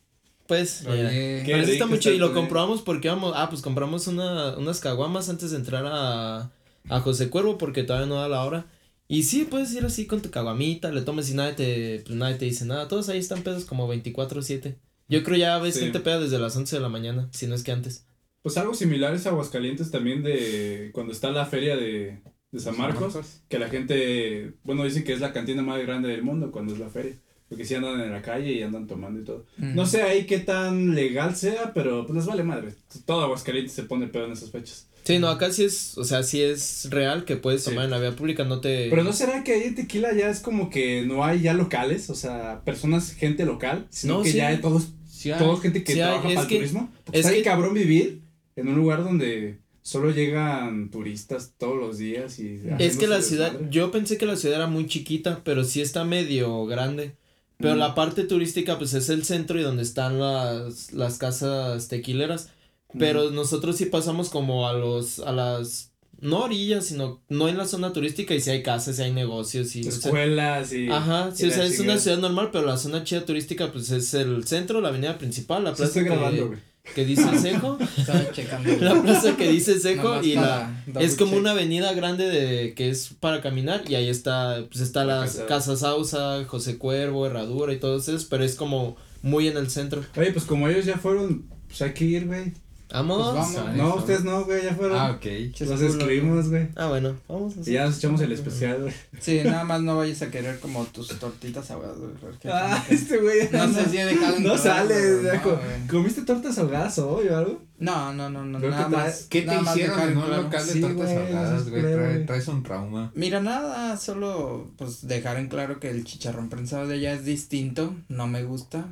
Pues. 0.51 0.85
Oye, 0.85 1.41
está 1.61 1.87
chido 1.97 2.13
y 2.15 2.17
lo 2.17 2.33
compramos 2.33 2.81
porque 2.81 3.07
íbamos, 3.07 3.31
ah, 3.37 3.47
pues 3.49 3.61
compramos 3.61 4.07
una, 4.07 4.57
unas 4.57 4.81
caguamas 4.81 5.29
antes 5.29 5.51
de 5.51 5.57
entrar 5.57 5.85
a, 5.87 6.51
a 6.89 6.99
José 6.99 7.29
Cuervo 7.29 7.57
porque 7.57 7.83
todavía 7.83 8.07
no 8.07 8.15
da 8.15 8.27
la 8.27 8.43
hora. 8.43 8.65
Y 9.07 9.23
sí, 9.23 9.47
puedes 9.49 9.71
ir 9.73 9.85
así 9.85 10.07
con 10.07 10.21
tu 10.21 10.29
caguamita, 10.29 10.91
le 10.91 11.03
tomes 11.03 11.29
y 11.29 11.35
nadie 11.35 11.53
te, 11.53 12.03
pues 12.05 12.17
nadie 12.17 12.35
te 12.35 12.43
dice 12.43 12.65
nada. 12.65 12.89
Todos 12.89 13.07
ahí 13.07 13.17
están 13.19 13.43
pedos 13.43 13.63
como 13.63 13.87
24-7. 13.93 14.75
Yo 15.07 15.23
creo 15.23 15.37
ya 15.37 15.57
ves 15.59 15.75
Sí. 15.75 15.79
gente 15.81 16.01
peda 16.01 16.19
desde 16.19 16.37
las 16.37 16.53
11 16.57 16.75
de 16.75 16.81
la 16.81 16.89
mañana, 16.89 17.29
si 17.31 17.47
no 17.47 17.55
es 17.55 17.63
que 17.63 17.71
antes. 17.71 18.05
Pues 18.41 18.57
algo 18.57 18.73
similar 18.73 19.13
es 19.13 19.25
Aguascalientes 19.27 19.89
también 19.89 20.21
de 20.21 20.89
cuando 20.93 21.13
está 21.13 21.31
la 21.31 21.45
feria 21.45 21.77
de, 21.77 22.19
de 22.51 22.59
San 22.59 22.77
Marcos, 22.77 23.15
que 23.47 23.57
la 23.57 23.69
gente, 23.69 24.53
bueno, 24.65 24.83
dicen 24.83 25.05
que 25.05 25.13
es 25.13 25.21
la 25.21 25.31
cantina 25.31 25.61
más 25.61 25.81
grande 25.81 26.09
del 26.09 26.23
mundo 26.23 26.51
cuando 26.51 26.73
es 26.73 26.79
la 26.79 26.89
feria, 26.89 27.15
porque 27.51 27.65
sí 27.65 27.75
andan 27.75 27.99
en 27.99 28.13
la 28.13 28.21
calle 28.21 28.53
y 28.53 28.61
andan 28.63 28.87
tomando 28.87 29.19
y 29.19 29.25
todo. 29.25 29.45
No 29.57 29.85
sé 29.85 30.03
ahí 30.03 30.25
qué 30.25 30.39
tan 30.39 30.95
legal 30.95 31.35
sea, 31.35 31.73
pero 31.73 32.05
pues 32.05 32.15
les 32.15 32.25
vale 32.25 32.43
madre. 32.43 32.75
Todo 33.05 33.23
Aguascalientes 33.25 33.73
se 33.73 33.83
pone 33.83 34.07
pedo 34.07 34.23
en 34.27 34.31
esas 34.31 34.51
fechas. 34.51 34.87
Sí, 35.03 35.19
no, 35.19 35.27
acá 35.27 35.51
sí 35.51 35.65
es, 35.65 35.97
o 35.97 36.05
sea, 36.05 36.23
sí 36.23 36.41
es 36.41 36.87
real 36.91 37.25
que 37.25 37.35
puedes 37.35 37.63
Sí. 37.63 37.71
tomar 37.71 37.83
en 37.85 37.91
la 37.91 37.99
vía 37.99 38.15
pública, 38.15 38.45
no 38.45 38.61
te... 38.61 38.87
Pero 38.89 39.03
no 39.03 39.11
será 39.11 39.43
que 39.43 39.51
ahí 39.51 39.63
en 39.63 39.75
Tequila 39.75 40.13
ya 40.13 40.29
es 40.29 40.39
como 40.39 40.69
que 40.69 41.01
no 41.05 41.25
hay 41.25 41.41
ya 41.41 41.53
locales, 41.53 42.09
o 42.09 42.15
sea, 42.15 42.61
personas, 42.63 43.11
gente 43.11 43.43
local, 43.45 43.85
sino 43.89 44.19
No, 44.19 44.23
que 44.23 44.31
sí. 44.31 44.37
ya 44.37 44.47
hay 44.47 44.61
todos, 44.61 44.93
Sí 45.09 45.29
hay. 45.29 45.39
todos 45.39 45.59
gente 45.61 45.83
que 45.83 45.95
trabaja 45.95 46.29
es 46.29 46.35
para 46.35 46.47
que- 46.47 46.55
el 46.55 46.61
turismo. 46.61 46.89
Porque 47.03 47.19
es 47.19 47.29
que- 47.29 47.41
cabrón 47.41 47.73
vivir 47.73 48.21
en 48.55 48.69
un 48.69 48.75
lugar 48.75 49.03
donde 49.03 49.57
solo 49.81 50.11
llegan 50.11 50.89
turistas 50.89 51.55
todos 51.57 51.77
los 51.77 51.97
días 51.97 52.39
y 52.39 52.61
Es 52.79 52.95
que 52.95 53.07
la 53.07 53.21
ciudad, 53.21 53.59
yo 53.71 53.91
pensé 53.91 54.17
que 54.17 54.25
la 54.25 54.37
ciudad 54.37 54.55
era 54.57 54.67
muy 54.67 54.85
chiquita, 54.87 55.41
pero 55.43 55.63
sí 55.65 55.81
está 55.81 56.05
medio 56.05 56.65
grande. 56.67 57.15
Pero 57.61 57.75
Mm. 57.75 57.79
la 57.79 57.95
parte 57.95 58.23
turística, 58.23 58.77
pues 58.77 58.93
es 58.93 59.09
el 59.09 59.23
centro 59.23 59.59
y 59.59 59.63
donde 59.63 59.83
están 59.83 60.19
las, 60.19 60.91
las 60.93 61.17
casas 61.17 61.87
tequileras. 61.87 62.49
Pero 62.97 63.31
nosotros 63.31 63.77
sí 63.77 63.85
pasamos 63.85 64.29
como 64.29 64.67
a 64.67 64.73
los, 64.73 65.19
a 65.19 65.31
las, 65.31 65.91
no 66.19 66.39
orillas, 66.43 66.85
sino, 66.87 67.21
no 67.29 67.47
en 67.47 67.57
la 67.57 67.65
zona 67.65 67.93
turística 67.93 68.35
y 68.35 68.41
sí 68.41 68.49
hay 68.49 68.63
casas, 68.63 68.97
sí 68.97 69.01
hay 69.03 69.13
negocios 69.13 69.73
y. 69.77 69.81
o 69.87 69.91
sea, 69.91 70.09
escuelas 70.09 70.73
y 70.73 70.89
Ajá, 70.89 71.31
sí, 71.33 71.45
y 71.45 71.49
o 71.49 71.51
sea, 71.53 71.63
es 71.65 71.79
una 71.79 71.97
ciudad 71.97 72.17
normal, 72.17 72.49
pero 72.51 72.65
la 72.65 72.77
zona 72.77 73.03
chida 73.05 73.23
turística, 73.25 73.71
pues 73.71 73.91
es 73.91 74.13
el 74.13 74.45
centro, 74.45 74.81
la 74.81 74.89
avenida 74.89 75.17
principal, 75.17 75.63
la 75.63 75.71
Sí 75.71 75.77
plaza 75.77 75.99
estoy 75.99 76.03
grabando, 76.03 76.47
güey. 76.47 76.59
Que 76.95 77.05
dice 77.05 77.37
Seco. 77.41 77.77
Estaba 77.97 78.31
checando. 78.31 78.69
la 78.79 79.01
plaza 79.01 79.37
que 79.37 79.51
dice 79.51 79.79
Seco 79.79 80.21
y 80.23 80.35
la, 80.35 80.83
es 80.99 81.15
como 81.15 81.31
check. 81.31 81.39
una 81.41 81.51
avenida 81.51 81.93
grande 81.93 82.25
de 82.29 82.73
que 82.73 82.89
es 82.89 83.09
para 83.19 83.41
caminar 83.41 83.83
y 83.87 83.95
ahí 83.95 84.09
está 84.09 84.65
pues 84.69 84.81
está 84.81 85.03
La 85.05 85.21
las 85.21 85.35
casa- 85.35 85.45
Casa 85.47 85.77
Sausa, 85.77 86.43
José 86.45 86.77
Cuervo, 86.77 87.25
Herradura 87.25 87.73
y 87.73 87.79
todo 87.79 87.97
eso, 87.97 88.17
pero 88.29 88.43
es 88.43 88.55
como 88.55 88.97
muy 89.21 89.47
en 89.47 89.57
el 89.57 89.69
centro. 89.69 90.03
Oye, 90.17 90.31
pues 90.31 90.45
como 90.45 90.67
ellos 90.67 90.85
ya 90.85 90.97
fueron, 90.97 91.45
pues 91.67 91.81
hay 91.81 91.93
que 91.93 92.05
ir, 92.05 92.25
güey. 92.27 92.53
Vamos. 92.93 93.17
Pues 93.17 93.55
vamos. 93.55 93.57
Ah, 93.69 93.73
No, 93.75 93.95
ustedes 93.95 94.23
no, 94.23 94.43
güey, 94.45 94.63
ya 94.63 94.73
fueron. 94.75 94.97
Ah, 94.97 95.11
ok. 95.11 95.25
Los 95.61 95.81
escribimos, 95.81 96.49
güey. 96.49 96.67
Ah, 96.75 96.87
bueno, 96.87 97.15
vamos. 97.27 97.53
Y 97.65 97.71
ya 97.73 97.85
nos 97.85 97.97
echamos 97.97 98.21
el 98.21 98.31
especial, 98.31 98.81
güey. 98.81 98.93
Sí, 99.19 99.41
nada 99.43 99.63
más 99.63 99.81
no 99.81 99.97
vayas 99.97 100.21
a 100.21 100.29
querer 100.31 100.59
como 100.59 100.83
tus 100.85 101.07
tortitas 101.19 101.69
ahogadas, 101.71 101.97
güey. 101.97 102.11
Ah, 102.45 102.83
este 102.89 103.17
güey. 103.17 103.49
No 103.51 103.71
sé 103.73 103.89
si 103.89 103.97
he 103.97 104.05
dejado 104.05 104.39
No 104.39 104.55
entrar, 104.55 104.57
sale, 104.59 105.15
güey, 105.21 105.37
no. 105.37 105.59
¿Comiste 105.89 106.21
tortas 106.23 106.57
ahogadas 106.57 106.97
hoy 106.99 107.27
o 107.27 107.37
algo? 107.37 107.61
No, 107.79 108.13
no, 108.13 108.29
no, 108.29 108.45
no, 108.45 108.59
Creo 108.59 108.71
nada 108.71 108.89
más. 108.89 109.25
¿Qué 109.29 109.41
te 109.41 109.55
hicieron 109.59 109.99
en 110.01 110.17
un 110.17 110.29
local 110.29 110.67
de 110.67 110.73
Sí, 110.73 110.81
tortas 110.81 111.09
ahogadas, 111.11 111.69
güey. 111.69 112.25
traes 112.25 112.47
un 112.47 112.61
trauma. 112.63 113.11
Mira, 113.15 113.39
nada, 113.41 113.97
solo 113.97 114.71
pues 114.77 115.07
dejar 115.07 115.37
en 115.37 115.47
claro 115.47 115.79
que 115.79 115.89
el 115.89 116.03
chicharrón 116.03 116.49
prensado 116.49 116.87
de 116.87 116.95
allá 116.95 117.13
es 117.13 117.25
distinto, 117.25 117.95
no 118.07 118.27
me 118.27 118.43
gusta. 118.43 118.85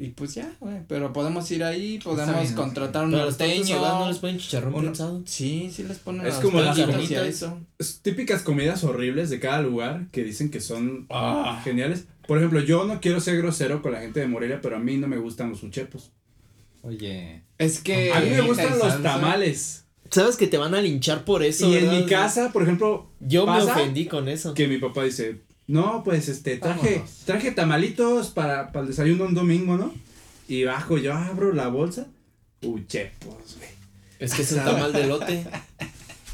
Y 0.00 0.10
pues 0.10 0.34
ya, 0.34 0.52
güey, 0.60 0.76
pero 0.86 1.12
podemos 1.12 1.50
ir 1.50 1.64
ahí, 1.64 1.98
podemos 1.98 2.52
contratar 2.52 3.04
un 3.06 3.10
norteño. 3.10 3.80
no 3.80 4.08
les 4.08 4.18
ponen 4.18 4.38
chicharrón 4.38 4.72
uno- 4.74 4.82
prensado. 4.84 5.22
Sí, 5.26 5.70
sí 5.74 5.82
les 5.82 5.98
ponen 5.98 6.24
Es 6.24 6.34
como 6.36 6.60
las 6.60 6.78
eso. 6.78 7.58
Es 7.80 8.00
típicas 8.00 8.42
comidas 8.42 8.84
horribles 8.84 9.28
de 9.28 9.40
cada 9.40 9.60
lugar 9.60 10.06
que 10.12 10.22
dicen 10.22 10.50
que 10.52 10.60
son 10.60 11.06
Ah. 11.10 11.60
geniales. 11.64 12.04
Por 12.28 12.38
ejemplo, 12.38 12.60
yo 12.60 12.84
no 12.84 13.00
quiero 13.00 13.20
ser 13.20 13.38
grosero 13.38 13.82
con 13.82 13.90
la 13.92 14.00
gente 14.00 14.20
de 14.20 14.28
Morelia, 14.28 14.60
pero 14.60 14.76
a 14.76 14.78
mí 14.78 14.96
no 14.98 15.08
me 15.08 15.16
gustan 15.16 15.50
los 15.50 15.62
uchepos. 15.64 16.12
Oye. 16.82 17.42
Es 17.58 17.80
que 17.80 18.12
A 18.12 18.20
mí 18.20 18.30
me 18.30 18.40
gustan 18.42 18.78
los 18.78 19.02
tamales. 19.02 19.84
Sabes 20.10 20.36
que 20.36 20.46
te 20.46 20.56
van 20.58 20.74
a 20.74 20.80
linchar 20.80 21.24
por 21.24 21.42
eso. 21.42 21.68
y 21.68 21.76
en 21.76 21.90
mi 21.90 22.06
casa, 22.06 22.52
por 22.52 22.62
ejemplo, 22.62 23.10
Yo 23.20 23.46
me 23.46 23.60
ofendí 23.60 24.06
con 24.06 24.28
eso. 24.28 24.54
que 24.54 24.68
mi 24.68 24.78
papá 24.78 25.02
dice, 25.04 25.40
no, 25.68 26.02
pues 26.04 26.28
este, 26.28 26.56
traje, 26.56 26.94
Vámonos. 26.96 27.22
traje 27.24 27.52
tamalitos 27.52 28.28
para, 28.30 28.72
para 28.72 28.82
el 28.82 28.88
desayuno 28.88 29.24
un 29.26 29.34
domingo, 29.34 29.76
¿no? 29.76 29.94
Y 30.48 30.64
bajo, 30.64 30.98
yo 30.98 31.12
abro 31.14 31.52
la 31.52 31.68
bolsa, 31.68 32.06
uchepos, 32.62 33.56
güey. 33.58 33.68
Es 34.18 34.34
que 34.34 34.42
es 34.42 34.50
un 34.52 34.64
tamal 34.64 34.92
de 34.92 35.06
lote. 35.06 35.44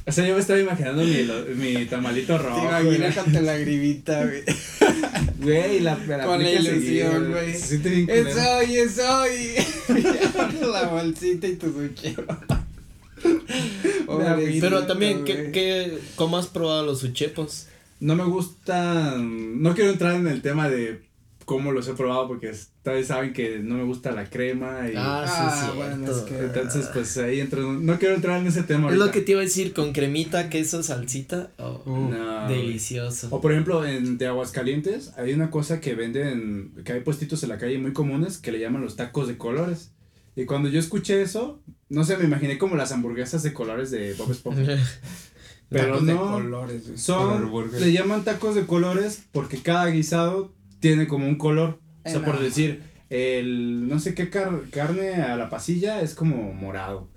O 0.06 0.12
sea, 0.12 0.26
yo 0.28 0.34
me 0.34 0.40
estaba 0.40 0.60
imaginando 0.60 1.02
mi, 1.02 1.22
lo- 1.22 1.46
mi 1.56 1.86
tamalito 1.86 2.36
rojo. 2.36 2.60
Te 2.60 2.66
güey. 2.84 2.96
imaginas 2.98 3.14
con 3.24 3.32
tu 3.32 3.40
lagrimita, 3.40 4.22
güey. 4.26 4.42
Güey, 5.38 5.80
la, 5.80 5.96
la 5.96 6.24
Con 6.26 6.42
la 6.42 6.50
ilusión, 6.50 7.30
güey. 7.30 7.54
Se 7.54 7.66
siente 7.68 7.88
bien 7.88 8.10
Es 8.10 8.36
hoy, 8.36 8.76
es 8.76 8.98
hoy. 8.98 9.54
la 10.70 10.88
bolsita 10.88 11.46
y 11.46 11.56
tu 11.56 11.72
sushi. 11.72 12.16
Pero 14.60 14.86
también, 14.86 15.24
¿qué, 15.24 15.50
qué, 15.52 15.98
¿cómo 16.16 16.36
has 16.38 16.46
probado 16.48 16.84
los 16.84 17.02
uchepos? 17.02 17.66
No 18.04 18.14
me 18.16 18.24
gustan. 18.24 19.62
No 19.62 19.74
quiero 19.74 19.90
entrar 19.90 20.14
en 20.16 20.26
el 20.26 20.42
tema 20.42 20.68
de 20.68 21.02
cómo 21.46 21.72
los 21.72 21.88
he 21.88 21.94
probado 21.94 22.26
porque 22.28 22.50
ustedes 22.50 23.06
saben 23.06 23.32
que 23.32 23.58
no 23.58 23.74
me 23.76 23.84
gusta 23.84 24.12
la 24.12 24.28
crema 24.28 24.88
y 24.90 24.94
Ah, 24.96 25.24
Ah, 25.26 25.54
sí, 25.58 25.66
sí. 25.70 25.76
bueno, 25.76 26.10
es 26.10 26.18
que- 26.22 26.38
entonces 26.38 26.86
pues 26.92 27.16
ahí 27.18 27.40
entro. 27.40 27.72
No 27.74 27.98
quiero 27.98 28.14
entrar 28.14 28.40
en 28.40 28.46
ese 28.46 28.62
tema. 28.62 28.88
Es 28.90 28.96
lo 28.96 29.04
ahorita. 29.04 29.12
que 29.18 29.24
te 29.24 29.32
iba 29.32 29.40
a 29.40 29.44
decir, 29.44 29.72
con 29.72 29.92
cremita, 29.92 30.48
queso, 30.50 30.82
salsita. 30.82 31.50
Oh, 31.58 32.08
No, 32.10 32.48
delicioso. 32.48 33.28
O 33.30 33.40
por 33.40 33.52
ejemplo, 33.52 33.84
en 33.86 34.18
de 34.18 34.26
Aguascalientes 34.26 35.12
hay 35.16 35.32
una 35.32 35.50
cosa 35.50 35.80
que 35.80 35.94
venden, 35.94 36.72
que 36.84 36.92
hay 36.92 37.00
puestitos 37.00 37.42
en 37.42 37.48
la 37.50 37.58
calle 37.58 37.78
muy 37.78 37.92
comunes 37.92 38.38
que 38.38 38.52
le 38.52 38.58
llaman 38.60 38.82
los 38.82 38.96
tacos 38.96 39.28
de 39.28 39.36
colores. 39.38 39.92
Y 40.36 40.46
cuando 40.46 40.68
yo 40.68 40.78
escuché 40.80 41.22
eso, 41.22 41.60
no 41.88 42.04
sé, 42.04 42.16
me 42.18 42.24
imaginé 42.24 42.58
como 42.58 42.74
las 42.76 42.90
hamburguesas 42.92 43.42
de 43.42 43.52
colores 43.52 43.90
de 43.90 44.14
Bob 44.14 44.30
Esponja. 44.30 44.62
Pero 45.70 45.86
Tacos 45.92 46.06
de 46.06 46.14
no, 46.14 46.30
colores, 46.32 46.86
güey. 46.86 46.98
son, 46.98 47.50
le 47.80 47.92
llaman 47.92 48.22
tacos 48.24 48.54
de 48.54 48.66
colores 48.66 49.24
porque 49.32 49.58
cada 49.58 49.86
guisado 49.86 50.52
tiene 50.80 51.06
como 51.08 51.26
un 51.26 51.36
color. 51.36 51.78
O 52.04 52.10
sea, 52.10 52.24
por 52.24 52.34
no. 52.36 52.40
decir, 52.42 52.82
el 53.10 53.88
no 53.88 53.98
sé 53.98 54.14
qué 54.14 54.28
car- 54.30 54.60
carne 54.70 55.14
a 55.22 55.36
la 55.36 55.48
pasilla 55.50 56.00
es 56.02 56.14
como 56.14 56.52
morado. 56.52 57.08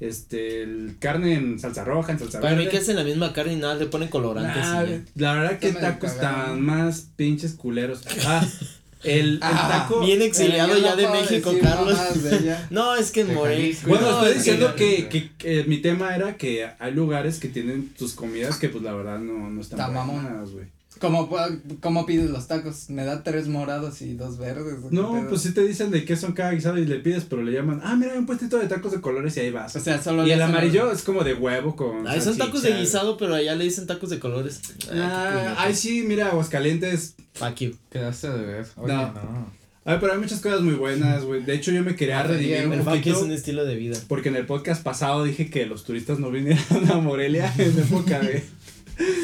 este, 0.00 0.62
el 0.62 0.96
carne 1.00 1.34
en 1.34 1.58
salsa 1.58 1.84
roja, 1.84 2.12
en 2.12 2.20
salsa 2.20 2.40
Para 2.40 2.54
mí 2.54 2.68
que 2.68 2.78
hacen 2.78 2.94
la 2.94 3.02
misma 3.02 3.32
carne 3.32 3.54
y 3.54 3.56
nada, 3.56 3.74
le 3.74 3.86
ponen 3.86 4.08
colorantes 4.08 4.56
Nah, 4.64 4.84
y 4.84 4.90
ya. 4.90 5.02
la 5.16 5.32
verdad 5.34 5.58
que 5.58 5.72
tacos 5.72 6.12
están 6.12 6.60
más 6.60 7.08
pinches 7.16 7.54
culeros. 7.54 8.02
Ah, 8.24 8.46
el, 9.04 9.34
el 9.34 9.38
Ah, 9.42 9.68
taco. 9.86 10.00
Bien 10.00 10.20
exiliado 10.22 10.76
ya 10.78 10.90
no 10.90 10.96
de 10.96 11.08
México, 11.08 11.52
Carlos. 11.62 12.22
de. 12.22 12.56
No, 12.70 12.94
es 12.96 13.10
que 13.10 13.20
en 13.22 13.34
Morelia. 13.34 13.76
Bueno, 13.86 14.02
No, 14.10 14.10
estoy 14.18 14.28
que- 14.32 14.38
diciendo 14.38 14.74
que, 14.76 15.08
que, 15.08 15.30
que 15.36 15.64
mi 15.64 15.78
tema 15.78 16.14
era 16.14 16.36
que 16.36 16.68
hay 16.78 16.92
lugares 16.92 17.38
que 17.38 17.48
tienen 17.48 17.88
tus 17.98 18.12
comidas 18.14 18.58
que 18.58 18.68
pues 18.68 18.82
la 18.84 18.92
verdad 18.92 19.18
no, 19.18 19.50
no 19.50 19.60
están 19.60 19.78
Está 19.80 19.90
mamón. 19.92 20.22
buenas, 20.24 20.50
güey. 20.50 20.66
¿Cómo, 21.00 21.30
pu- 21.30 21.78
¿Cómo 21.80 22.06
pides 22.06 22.28
los 22.30 22.48
tacos? 22.48 22.90
Me 22.90 23.04
da 23.04 23.22
tres 23.22 23.46
morados 23.46 24.02
y 24.02 24.14
dos 24.14 24.36
verdes. 24.36 24.78
¿o 24.82 24.88
qué 24.88 24.96
No, 24.96 25.26
pues 25.28 25.42
sí 25.42 25.52
te 25.52 25.64
dicen 25.64 25.90
de 25.92 26.04
qué 26.04 26.16
son 26.16 26.32
cada 26.32 26.50
guisado 26.52 26.76
y 26.78 26.86
le 26.86 26.96
pides, 26.98 27.24
pero 27.28 27.42
le 27.42 27.52
llaman, 27.52 27.80
ah, 27.84 27.94
mira, 27.94 28.12
hay 28.12 28.18
un 28.18 28.26
puestito 28.26 28.58
de 28.58 28.66
tacos 28.66 28.90
de 28.92 29.00
colores 29.00 29.36
y 29.36 29.40
ahí 29.40 29.50
vas. 29.52 29.76
O 29.76 29.80
sea, 29.80 30.02
solo 30.02 30.26
y 30.26 30.32
el 30.32 30.42
amarillo 30.42 30.90
es 30.90 31.02
como 31.02 31.22
de 31.22 31.34
huevo 31.34 31.76
con. 31.76 32.08
Ay, 32.08 32.20
son 32.20 32.36
tacos 32.36 32.62
de 32.62 32.72
guisado, 32.78 33.16
pero 33.16 33.34
allá 33.34 33.54
le 33.54 33.64
dicen 33.64 33.86
tacos 33.86 34.10
de 34.10 34.18
colores. 34.18 34.60
Ay, 34.90 34.98
Ah, 35.00 35.54
puñetas. 35.56 35.78
sí, 35.78 36.02
mira, 36.06 36.28
Aguascalientes. 36.30 37.14
Fuck 37.34 37.54
you. 37.56 37.74
Quedaste 37.90 38.30
de 38.30 38.44
ver. 38.44 38.66
Oye, 38.76 38.92
No. 38.92 39.02
no. 39.12 39.58
Ay, 39.84 39.96
pero 40.00 40.12
hay 40.12 40.18
muchas 40.18 40.40
cosas 40.40 40.60
muy 40.60 40.74
buenas, 40.74 41.24
güey. 41.24 41.42
De 41.44 41.54
hecho, 41.54 41.70
yo 41.70 41.82
me 41.82 41.96
quería 41.96 42.22
redimir 42.22 42.66
un 42.66 42.72
you 42.74 42.78
es 42.80 42.84
poquito. 42.84 43.20
un 43.20 43.32
estilo 43.32 43.64
de 43.64 43.74
vida. 43.76 43.96
Porque 44.06 44.28
en 44.28 44.36
el 44.36 44.44
podcast 44.44 44.82
pasado 44.82 45.24
dije 45.24 45.48
que 45.48 45.64
los 45.64 45.84
turistas 45.84 46.18
no 46.18 46.30
vinieran 46.30 46.90
a 46.90 46.96
Morelia 46.96 47.50
en 47.56 47.78
época 47.78 48.18
de. 48.20 48.42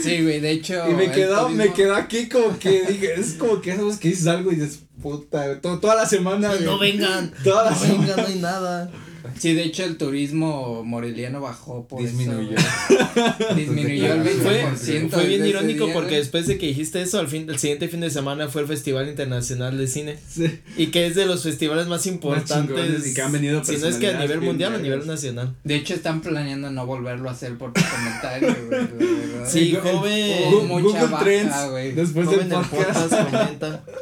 Sí, 0.02 0.22
güey, 0.22 0.40
de 0.40 0.50
hecho. 0.52 0.88
Y 0.90 0.94
me 0.94 1.10
quedó, 1.10 1.48
turismo- 1.48 1.56
me 1.56 1.72
quedó 1.72 1.94
aquí 1.96 2.28
como 2.28 2.58
que 2.58 2.82
dije, 2.87 3.14
es 3.18 3.32
como 3.34 3.60
que 3.60 3.70
esas 3.72 3.84
veces 3.84 4.00
que 4.00 4.08
dices 4.08 4.26
algo 4.26 4.52
y 4.52 4.56
dices, 4.56 4.80
puta, 5.02 5.60
to- 5.60 5.78
toda 5.80 5.96
la 5.96 6.06
semana. 6.06 6.48
güey. 6.48 6.64
No 6.64 6.78
vengan. 6.78 7.32
Toda 7.42 7.64
la 7.64 7.70
No 7.72 7.76
semana. 7.78 8.00
vengan, 8.00 8.16
no 8.16 8.26
hay 8.26 8.38
nada. 8.40 8.90
Sí, 9.38 9.53
de 9.55 9.64
hecho, 9.64 9.85
el 9.85 9.97
turismo 9.97 10.85
moreliano 10.85 11.40
bajó 11.40 11.87
por 11.88 12.01
Disminuyó. 12.03 12.57
eso. 12.57 13.55
Disminuyó 13.55 14.12
el 14.14 14.23
20%. 14.25 14.77
Fue, 14.77 15.09
fue 15.11 15.27
bien 15.27 15.44
irónico 15.47 15.88
porque 15.92 16.16
después 16.16 16.47
de 16.47 16.59
que 16.59 16.66
dijiste 16.66 17.03
eso, 17.03 17.18
al 17.18 17.29
fin, 17.29 17.47
el 17.49 17.59
siguiente 17.59 17.88
fin 17.88 18.01
de 18.01 18.11
semana 18.11 18.49
fue 18.49 18.62
el 18.62 18.68
Festival 18.68 19.09
Internacional 19.09 19.77
de 19.77 19.87
Cine. 19.87 20.18
Sí. 20.29 20.61
Y 20.77 20.87
que 20.88 21.07
es 21.07 21.14
de 21.14 21.27
los 21.27 21.42
festivales 21.42 21.87
más 21.87 22.07
importantes. 22.07 23.07
y 23.07 23.14
que 23.14 23.23
han 23.23 23.33
venido 23.33 23.64
Si 23.64 23.77
no 23.77 23.87
es 23.87 23.97
que 23.97 24.09
a 24.09 24.18
nivel 24.20 24.40
mundial 24.40 24.75
a 24.75 24.79
nivel 24.79 25.07
nacional. 25.07 25.55
De 25.64 25.77
hecho, 25.77 25.94
están 25.94 26.20
planeando 26.20 26.70
no 26.70 26.87
volverlo 26.87 27.29
a 27.29 27.33
hacer 27.33 27.57
por 27.59 27.73
tu 27.73 27.81
comentario, 27.83 28.57
güey. 28.68 29.47
Sí, 29.47 29.77
joven. 29.83 30.51
Gu- 30.53 30.62
mucha 30.66 30.83
Google 30.85 31.07
baja, 31.09 31.25
Trends. 31.25 31.70
güey. 31.70 31.92
Después 31.92 32.27
Joven 32.27 32.49
del 32.49 32.59
el 32.59 32.64
podcast. 32.66 33.09
podcast 33.11 33.31
comenta. 33.31 33.85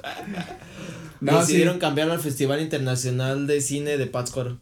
No, 1.20 1.38
Decidieron 1.38 1.74
sí. 1.74 1.80
cambiar 1.80 2.10
al 2.10 2.18
Festival 2.18 2.60
Internacional 2.60 3.46
de 3.46 3.60
Cine 3.60 3.96
de 3.96 4.06
Pátzcuaro. 4.08 4.58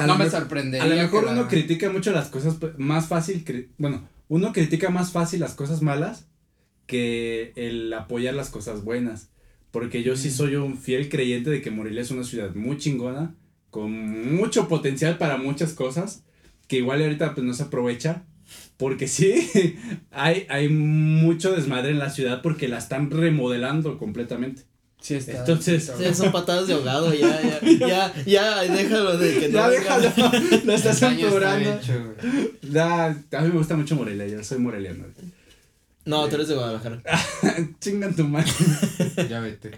A 0.00 0.06
no 0.06 0.16
me 0.18 0.24
mejor- 0.24 0.40
sorprendería. 0.40 0.84
A 0.84 0.88
lo 0.88 0.96
mejor 0.96 1.24
uno 1.24 1.42
la- 1.42 1.48
critica 1.48 1.90
mucho 1.90 2.12
las 2.12 2.28
cosas 2.28 2.56
más 2.78 3.06
fácil, 3.08 3.44
bueno, 3.78 4.08
uno 4.28 4.52
critica 4.52 4.90
más 4.90 5.12
fácil 5.12 5.40
las 5.40 5.54
cosas 5.54 5.82
malas 5.82 6.26
que 6.86 7.52
el 7.56 7.92
apoyar 7.92 8.34
las 8.34 8.50
cosas 8.50 8.82
buenas. 8.84 9.30
Porque 9.70 10.02
yo 10.02 10.16
sí 10.16 10.30
soy 10.30 10.56
un 10.56 10.76
fiel 10.76 11.08
creyente 11.08 11.50
de 11.50 11.62
que 11.62 11.70
Morelia 11.70 12.02
es 12.02 12.10
una 12.10 12.24
ciudad 12.24 12.54
muy 12.56 12.76
chingona, 12.78 13.34
con 13.70 14.34
mucho 14.34 14.66
potencial 14.66 15.16
para 15.16 15.36
muchas 15.36 15.74
cosas, 15.74 16.24
que 16.66 16.78
igual 16.78 17.02
ahorita 17.02 17.34
pues 17.34 17.46
no 17.46 17.54
se 17.54 17.62
aprovecha. 17.64 18.24
Porque 18.76 19.06
sí, 19.06 19.48
hay, 20.10 20.46
hay 20.48 20.68
mucho 20.68 21.52
desmadre 21.52 21.90
en 21.90 22.00
la 22.00 22.10
ciudad 22.10 22.42
porque 22.42 22.66
la 22.66 22.78
están 22.78 23.10
remodelando 23.12 23.96
completamente. 23.98 24.62
Sí, 25.00 25.14
está. 25.14 25.38
Entonces- 25.40 25.90
Sí, 25.96 26.14
son 26.14 26.30
patadas 26.32 26.66
de 26.66 26.74
ahogado, 26.74 27.12
ya, 27.14 27.40
ya, 27.42 27.60
ya, 27.88 28.24
ya, 28.26 28.60
déjalo 28.62 29.16
de 29.16 29.38
que 29.40 29.48
no. 29.48 29.54
Ya 29.58 29.70
déjalo, 29.70 30.12
lo 30.64 30.72
estás 30.74 31.02
empeorando. 31.02 31.80
Da, 32.62 33.06
a 33.06 33.40
mí 33.40 33.48
me 33.48 33.58
gusta 33.58 33.76
mucho 33.76 33.96
Morelia, 33.96 34.26
yo 34.26 34.44
soy 34.44 34.58
moreliano. 34.58 35.04
No, 36.04 36.28
tú 36.28 36.34
eres 36.36 36.48
de 36.48 36.54
Guadalajara. 36.54 37.02
Chingan 37.80 38.14
tu 38.16 38.24
madre. 38.24 38.50
Ya 39.28 39.40
vete. 39.40 39.72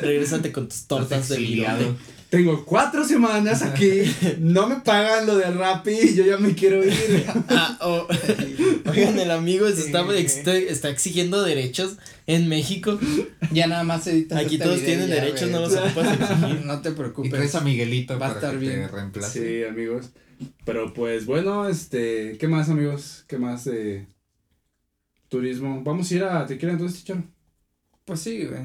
Regrésate 0.00 0.52
con 0.52 0.68
tus 0.68 0.86
tortas 0.86 1.28
de 1.28 1.34
Exiliado. 1.36 1.96
Tengo 2.32 2.64
cuatro 2.64 3.04
semanas 3.04 3.60
aquí, 3.60 4.00
no 4.38 4.66
me 4.66 4.76
pagan 4.76 5.26
lo 5.26 5.36
de 5.36 5.50
Rappi 5.50 5.90
y 5.90 6.14
yo 6.14 6.24
ya 6.24 6.38
me 6.38 6.54
quiero 6.54 6.82
ir. 6.82 6.90
Ah, 7.50 7.76
oh. 7.82 8.08
Oigan, 8.90 9.18
el 9.18 9.30
amigo 9.30 9.68
se 9.68 9.84
está, 9.84 10.56
está 10.56 10.88
exigiendo 10.88 11.42
derechos 11.42 11.98
en 12.26 12.48
México. 12.48 12.98
Ya 13.50 13.66
nada 13.66 13.84
más 13.84 14.06
editas 14.06 14.38
Aquí 14.38 14.54
este 14.54 14.64
todos 14.64 14.80
video 14.80 14.96
tienen 14.96 15.10
derechos, 15.10 15.50
no 15.50 15.60
los 15.60 15.74
ocupas 15.76 16.18
exigir. 16.18 16.64
No 16.64 16.80
te 16.80 16.88
Y 16.88 16.92
preocupes. 16.92 17.30
traes 17.32 17.54
a 17.54 17.60
Miguelito 17.60 18.18
Va 18.18 18.28
a 18.28 18.32
estar 18.32 18.52
que 18.58 18.64
te 18.66 18.76
bien. 18.76 18.88
reemplace. 18.88 19.38
Sí, 19.38 19.64
amigos. 19.64 20.08
Pero 20.64 20.94
pues 20.94 21.26
bueno, 21.26 21.68
este, 21.68 22.38
¿qué 22.38 22.48
más 22.48 22.70
amigos? 22.70 23.24
¿Qué 23.28 23.36
más 23.36 23.64
de 23.64 24.06
turismo? 25.28 25.82
Vamos 25.84 26.10
a 26.10 26.14
ir 26.14 26.24
a 26.24 26.46
Tequila 26.46 26.72
entonces, 26.72 27.00
Chicharo. 27.00 27.24
Pues 28.06 28.20
sí, 28.20 28.46
güey. 28.46 28.62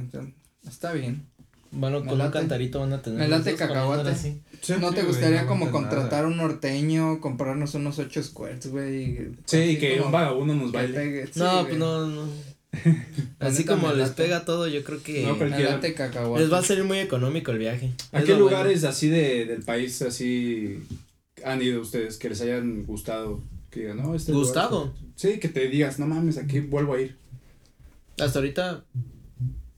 Está 0.66 0.94
bien. 0.94 1.28
Bueno, 1.72 2.00
Me 2.00 2.06
con 2.06 2.14
un 2.14 2.20
late. 2.20 2.34
cantarito 2.40 2.80
van 2.80 2.94
a 2.94 3.02
tener. 3.02 3.20
Me 3.20 3.28
late 3.28 3.56
cacahuate. 3.56 4.10
así. 4.10 4.42
¿No 4.80 4.92
te 4.94 5.02
Sí, 5.02 5.08
gustaría 5.08 5.30
güey, 5.30 5.42
no 5.44 5.48
como 5.48 5.72
contratar 5.72 6.24
nada. 6.24 6.28
un 6.28 6.38
norteño, 6.38 7.20
comprarnos 7.22 7.74
unos 7.76 8.00
ocho 8.00 8.24
squirts, 8.24 8.68
güey? 8.68 9.04
y 9.04 9.16
Sí, 9.46 9.58
así 9.58 9.78
que 9.80 10.02
un 10.02 10.12
vagabundo 10.12 10.56
nos 10.56 10.72
baile. 10.72 10.94
pegue? 10.94 11.28
Sí, 11.28 11.40
No, 11.40 11.64
pues 11.66 11.78
no, 11.78 12.08
no. 12.08 12.28
Así 13.40 13.64
como 13.66 13.90
les 13.90 14.10
late. 14.10 14.24
pega 14.24 14.44
todo, 14.46 14.68
yo 14.68 14.84
creo 14.84 15.02
que 15.02 15.24
No, 15.24 15.36
late 15.36 15.94
cacahuate. 15.94 16.44
les 16.44 16.52
va 16.54 16.60
a 16.60 16.64
salir 16.64 16.84
muy 16.84 17.00
económico 17.00 17.52
el 17.52 17.58
viaje. 17.60 17.92
¿A 18.12 18.20
Es 18.20 18.26
qué 18.26 18.32
lo 18.34 18.44
bueno. 18.44 18.58
lugares 18.58 18.84
así 18.84 19.08
de, 19.10 19.46
del 19.46 19.64
país 19.64 20.02
así 20.02 20.80
han 21.44 21.62
ido 21.62 21.82
ustedes 21.82 22.18
que 22.18 22.30
les 22.30 22.42
hayan 22.42 22.84
gustado? 22.86 23.42
Que 23.70 23.82
digan, 23.82 23.98
no, 23.98 24.16
este 24.16 24.32
lugar- 24.32 24.46
¿Gustado? 24.46 24.94
Sí, 25.16 25.40
que 25.40 25.48
te 25.50 25.68
digas, 25.70 25.98
no 26.00 26.08
mames, 26.08 26.38
aquí 26.38 26.60
vuelvo 26.60 26.94
a 26.96 27.02
ir. 27.02 27.16
Hasta 28.20 28.40
ahorita, 28.40 28.84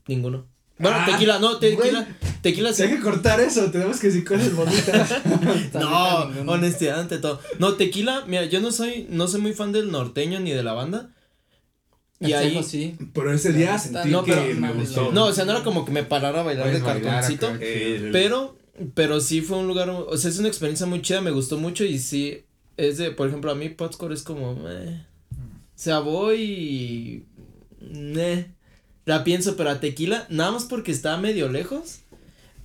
ninguno. 0.08 0.48
Bueno, 0.80 0.98
Ah, 1.02 1.06
tequila, 1.06 1.40
no, 1.40 1.58
tequila, 1.60 2.08
tequila 2.42 2.74
sí. 2.74 2.84
Hay 2.84 2.90
que 2.92 3.00
cortar 3.02 3.40
eso, 3.42 3.70
tenemos 3.70 4.00
que 4.00 4.08
decir 4.08 4.24
cosas 4.26 4.56
bonitas. 4.56 5.14
No, 5.74 6.52
honestidad 6.52 7.02
ante 7.02 7.18
todo. 7.20 7.40
No, 7.60 7.74
tequila, 7.74 8.24
mira, 8.28 8.46
yo 8.46 8.60
no 8.62 8.72
soy, 8.72 9.06
no 9.10 9.28
soy 9.28 9.42
muy 9.42 9.54
fan 9.54 9.72
del 9.72 9.92
norteño 9.92 10.40
ni 10.40 10.52
de 10.52 10.64
la 10.64 10.74
banda. 10.74 11.10
Y 12.22 12.34
ahí, 12.34 12.62
sí. 12.64 12.96
Pero 13.14 13.34
ese 13.34 13.54
día 13.54 13.74
No, 13.74 13.80
sentí 13.80 14.10
no, 14.10 14.24
que 14.24 14.34
pero- 14.34 14.60
me 14.60 14.72
gustó. 14.74 15.12
no, 15.12 15.26
o 15.26 15.34
sea, 15.34 15.46
no 15.46 15.52
era 15.52 15.64
como 15.64 15.86
que 15.86 15.92
me 15.92 16.04
parara 16.04 16.42
a 16.42 16.44
bailar 16.44 16.66
Puedes 16.66 16.82
de 16.82 16.86
bailar 16.88 17.12
cartoncito. 17.14 17.48
acá. 17.48 17.60
Pero, 18.12 18.58
pero 18.94 19.20
sí 19.22 19.42
fue 19.42 19.58
un 19.58 19.68
lugar, 19.68 19.90
o 19.90 20.18
sea, 20.18 20.30
es 20.30 20.38
una 20.40 20.48
experiencia 20.50 20.86
muy 20.86 21.02
chida, 21.02 21.22
me 21.22 21.32
gustó 21.32 21.58
mucho 21.58 21.84
y 21.86 21.98
sí, 22.00 22.44
es 22.78 22.98
de, 22.98 23.12
por 23.12 23.28
ejemplo, 23.30 23.52
a 23.52 23.56
mí 23.56 23.70
Potscore 23.70 24.14
es 24.14 24.24
como, 24.24 24.58
eh, 24.70 25.06
o 25.32 25.36
sea, 25.76 26.00
voy 26.00 26.42
y, 26.42 27.26
eh, 27.82 28.52
la 29.10 29.24
pienso, 29.24 29.56
pero 29.58 29.72
a 29.72 29.80
Tequila, 29.80 30.26
nada 30.30 30.52
más 30.52 30.66
porque 30.66 30.92
está 30.92 31.18
medio 31.18 31.50
lejos, 31.50 32.02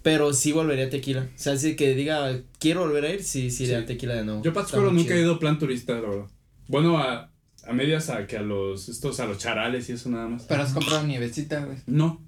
pero 0.03 0.33
sí 0.35 0.53
volvería 0.53 0.87
a 0.87 0.91
Tequila, 0.91 1.23
o 1.35 1.39
sea, 1.39 1.55
así 1.55 1.75
que 1.77 1.95
diga, 1.95 2.39
quiero 2.59 2.81
volver 2.83 3.05
a 3.07 3.11
ir, 3.15 3.23
sí, 3.25 3.51
sí, 3.51 3.65
iré 3.65 3.77
Sí. 3.79 3.83
a 3.83 3.87
Tequila 3.87 4.15
de 4.15 4.25
nuevo. 4.25 4.43
Yo 4.43 4.53
Pátzcuaro 4.53 4.93
nunca 4.93 5.15
he 5.15 5.21
ido 5.21 5.39
plan 5.39 5.59
turista, 5.59 5.95
la 5.95 6.01
verdad. 6.03 6.27
Bueno, 6.69 6.99
a, 6.99 7.31
a 7.67 7.73
medias 7.73 8.11
a 8.11 8.27
que 8.27 8.37
a 8.37 8.43
los, 8.43 8.89
estos, 8.91 9.21
a 9.21 9.27
los 9.27 9.39
charales 9.39 9.89
y 9.89 9.93
eso 9.93 10.11
nada 10.11 10.29
más. 10.29 10.45
Pero 10.45 10.63
has 10.63 10.73
comprado 10.73 11.03
nievecita, 11.07 11.65
güey. 11.65 11.79
No. 11.87 12.21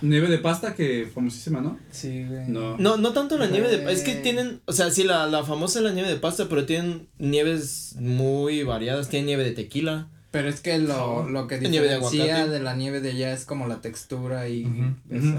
Nieve 0.00 0.28
de 0.28 0.38
pasta 0.38 0.74
que 0.74 1.08
famosísima, 1.12 1.60
¿no? 1.60 1.78
Sí, 1.90 2.24
güey. 2.24 2.48
No. 2.48 2.76
No, 2.78 2.96
no 2.96 3.12
tanto 3.12 3.36
la 3.36 3.46
nieve 3.48 3.68
de, 3.68 3.92
es 3.92 4.02
que 4.02 4.14
tienen, 4.16 4.60
o 4.64 4.72
sea, 4.72 4.90
sí, 4.90 5.02
la, 5.04 5.26
la 5.26 5.44
famosa 5.44 5.78
es 5.80 5.84
la 5.84 5.92
nieve 5.92 6.08
de 6.08 6.16
pasta, 6.16 6.48
pero 6.48 6.66
tienen 6.66 7.08
nieves 7.18 7.94
muy 7.98 8.62
variadas, 8.62 9.08
tienen 9.08 9.26
nieve 9.26 9.44
de 9.44 9.52
tequila. 9.52 10.08
Pero 10.36 10.50
es 10.50 10.60
que 10.60 10.78
lo, 10.78 11.26
lo 11.30 11.46
que 11.46 11.58
de 11.58 11.70
diferencia 11.70 12.24
de, 12.24 12.30
aguacate. 12.32 12.60
la 12.60 12.76
nieve 12.76 13.00
de 13.00 13.08
allá 13.12 13.32
es 13.32 13.46
como 13.46 13.66
la 13.68 13.80
textura 13.80 14.50
y. 14.50 14.64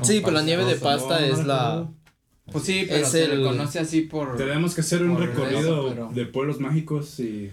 Sí, 0.02 0.22
pero 0.22 0.32
la 0.32 0.42
nieve 0.42 0.66
de 0.66 0.74
pasta 0.76 1.20
No, 1.20 1.26
es 1.28 1.38
no, 1.38 1.44
la. 1.46 1.88
Pues 2.52 2.64
sí, 2.66 2.86
pero 2.90 3.04
es 3.04 3.12
se 3.12 3.28
le 3.28 3.36
el- 3.36 3.44
conoce 3.44 3.78
así 3.78 4.02
por. 4.02 4.38
Tenemos 4.38 4.74
que 4.74 4.82
hacer 4.82 5.04
un 5.04 5.20
recorrido 5.20 5.60
eso, 5.60 5.90
pero- 5.90 6.10
de 6.16 6.26
pueblos 6.26 6.60
mágicos 6.60 7.20
y. 7.20 7.52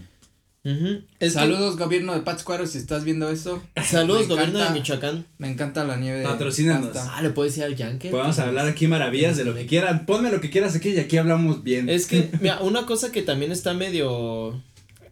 Ujú. 0.65 0.87
Es 1.21 1.35
que- 1.35 1.39
Saludos, 1.41 1.77
gobierno 1.77 2.15
de 2.15 2.21
Pátzcuaro, 2.21 2.67
si 2.67 2.79
estás 2.79 3.05
viendo 3.05 3.29
eso. 3.29 3.63
saludos, 3.85 4.23
Me 4.23 4.35
gobierno 4.35 4.59
de 4.61 4.71
Michoacán. 4.71 5.27
Me 5.37 5.51
encanta 5.51 5.85
la 5.85 5.97
nieve 5.99 6.21
de 6.21 6.25
Patrocínanos. 6.25 6.97
Ah, 6.97 7.21
le 7.21 7.29
puedo 7.29 7.47
decir 7.47 7.65
al 7.65 7.77
Yankee. 7.77 8.09
Podemos 8.09 8.39
hablar 8.39 8.67
aquí 8.69 8.87
maravillas 8.87 9.37
de 9.37 9.45
lo 9.45 9.55
que 9.55 9.67
quieran. 9.67 10.07
Ponme 10.07 10.31
lo 10.33 10.41
que 10.41 10.49
quieras 10.49 10.75
aquí 10.75 10.89
y 10.93 10.99
aquí 10.99 11.19
hablamos 11.19 11.63
bien. 11.63 11.91
Es 11.91 12.07
que, 12.07 12.31
mira, 12.41 12.63
una 12.63 12.87
cosa 12.87 13.13
que 13.13 13.21
también 13.21 13.53
está 13.53 13.75
medio. 13.75 14.63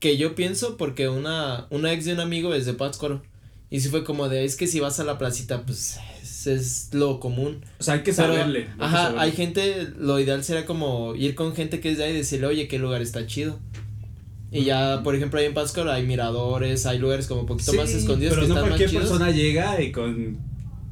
Que 0.02 0.16
yo 0.16 0.34
pienso, 0.34 0.76
porque 0.76 1.08
una, 1.08 1.68
una 1.70 1.92
ex 1.92 2.04
de 2.04 2.12
un 2.14 2.18
amigo 2.20 2.52
es 2.54 2.66
de 2.66 2.74
Pátzcuaro. 2.74 3.22
Y 3.70 3.80
sí 3.80 3.88
fue 3.88 4.02
como 4.02 4.28
de, 4.28 4.44
es 4.44 4.56
que 4.56 4.66
si 4.66 4.80
vas 4.80 4.98
a 4.98 5.04
la 5.04 5.16
placita, 5.16 5.62
pues 5.62 5.98
es, 6.20 6.46
es 6.48 6.88
lo 6.92 7.20
común. 7.20 7.64
O 7.78 7.82
sea, 7.84 7.94
hay 7.94 8.00
que 8.02 8.12
Pero, 8.12 8.34
saberle. 8.34 8.58
hay 8.58 8.64
que 8.64 8.70
ajá, 8.84 8.96
saberle. 9.04 9.20
hay 9.22 9.32
gente, 9.32 9.88
lo 9.96 10.18
ideal 10.18 10.42
sería 10.42 10.66
como 10.66 11.14
ir 11.14 11.36
con 11.36 11.54
gente 11.54 11.78
que 11.80 11.92
es 11.92 11.98
de 11.98 12.04
ahí 12.04 12.10
y 12.10 12.16
decirle, 12.16 12.48
oye, 12.48 12.66
qué 12.68 12.78
lugar 12.80 13.00
está 13.00 13.26
chido. 13.28 13.60
Y 14.50 14.64
ya, 14.64 15.02
por 15.04 15.14
ejemplo, 15.14 15.38
ahí 15.40 15.46
en 15.46 15.54
Pátzcuaro 15.54 15.90
hay 15.92 16.04
miradores, 16.04 16.84
hay 16.84 16.98
lugares 16.98 17.26
como 17.28 17.42
un 17.42 17.46
poquito 17.46 17.70
Sí, 17.70 17.78
más 17.78 17.90
escondidos 17.94 18.34
pero 18.34 18.42
que 18.42 18.48
no 18.48 18.54
están 18.56 18.68
más 18.70 18.78
cualquier 18.78 18.90
chidos. 18.90 19.04
persona 19.08 19.30
llega 19.30 19.80
y 19.80 19.92
con. 19.92 20.38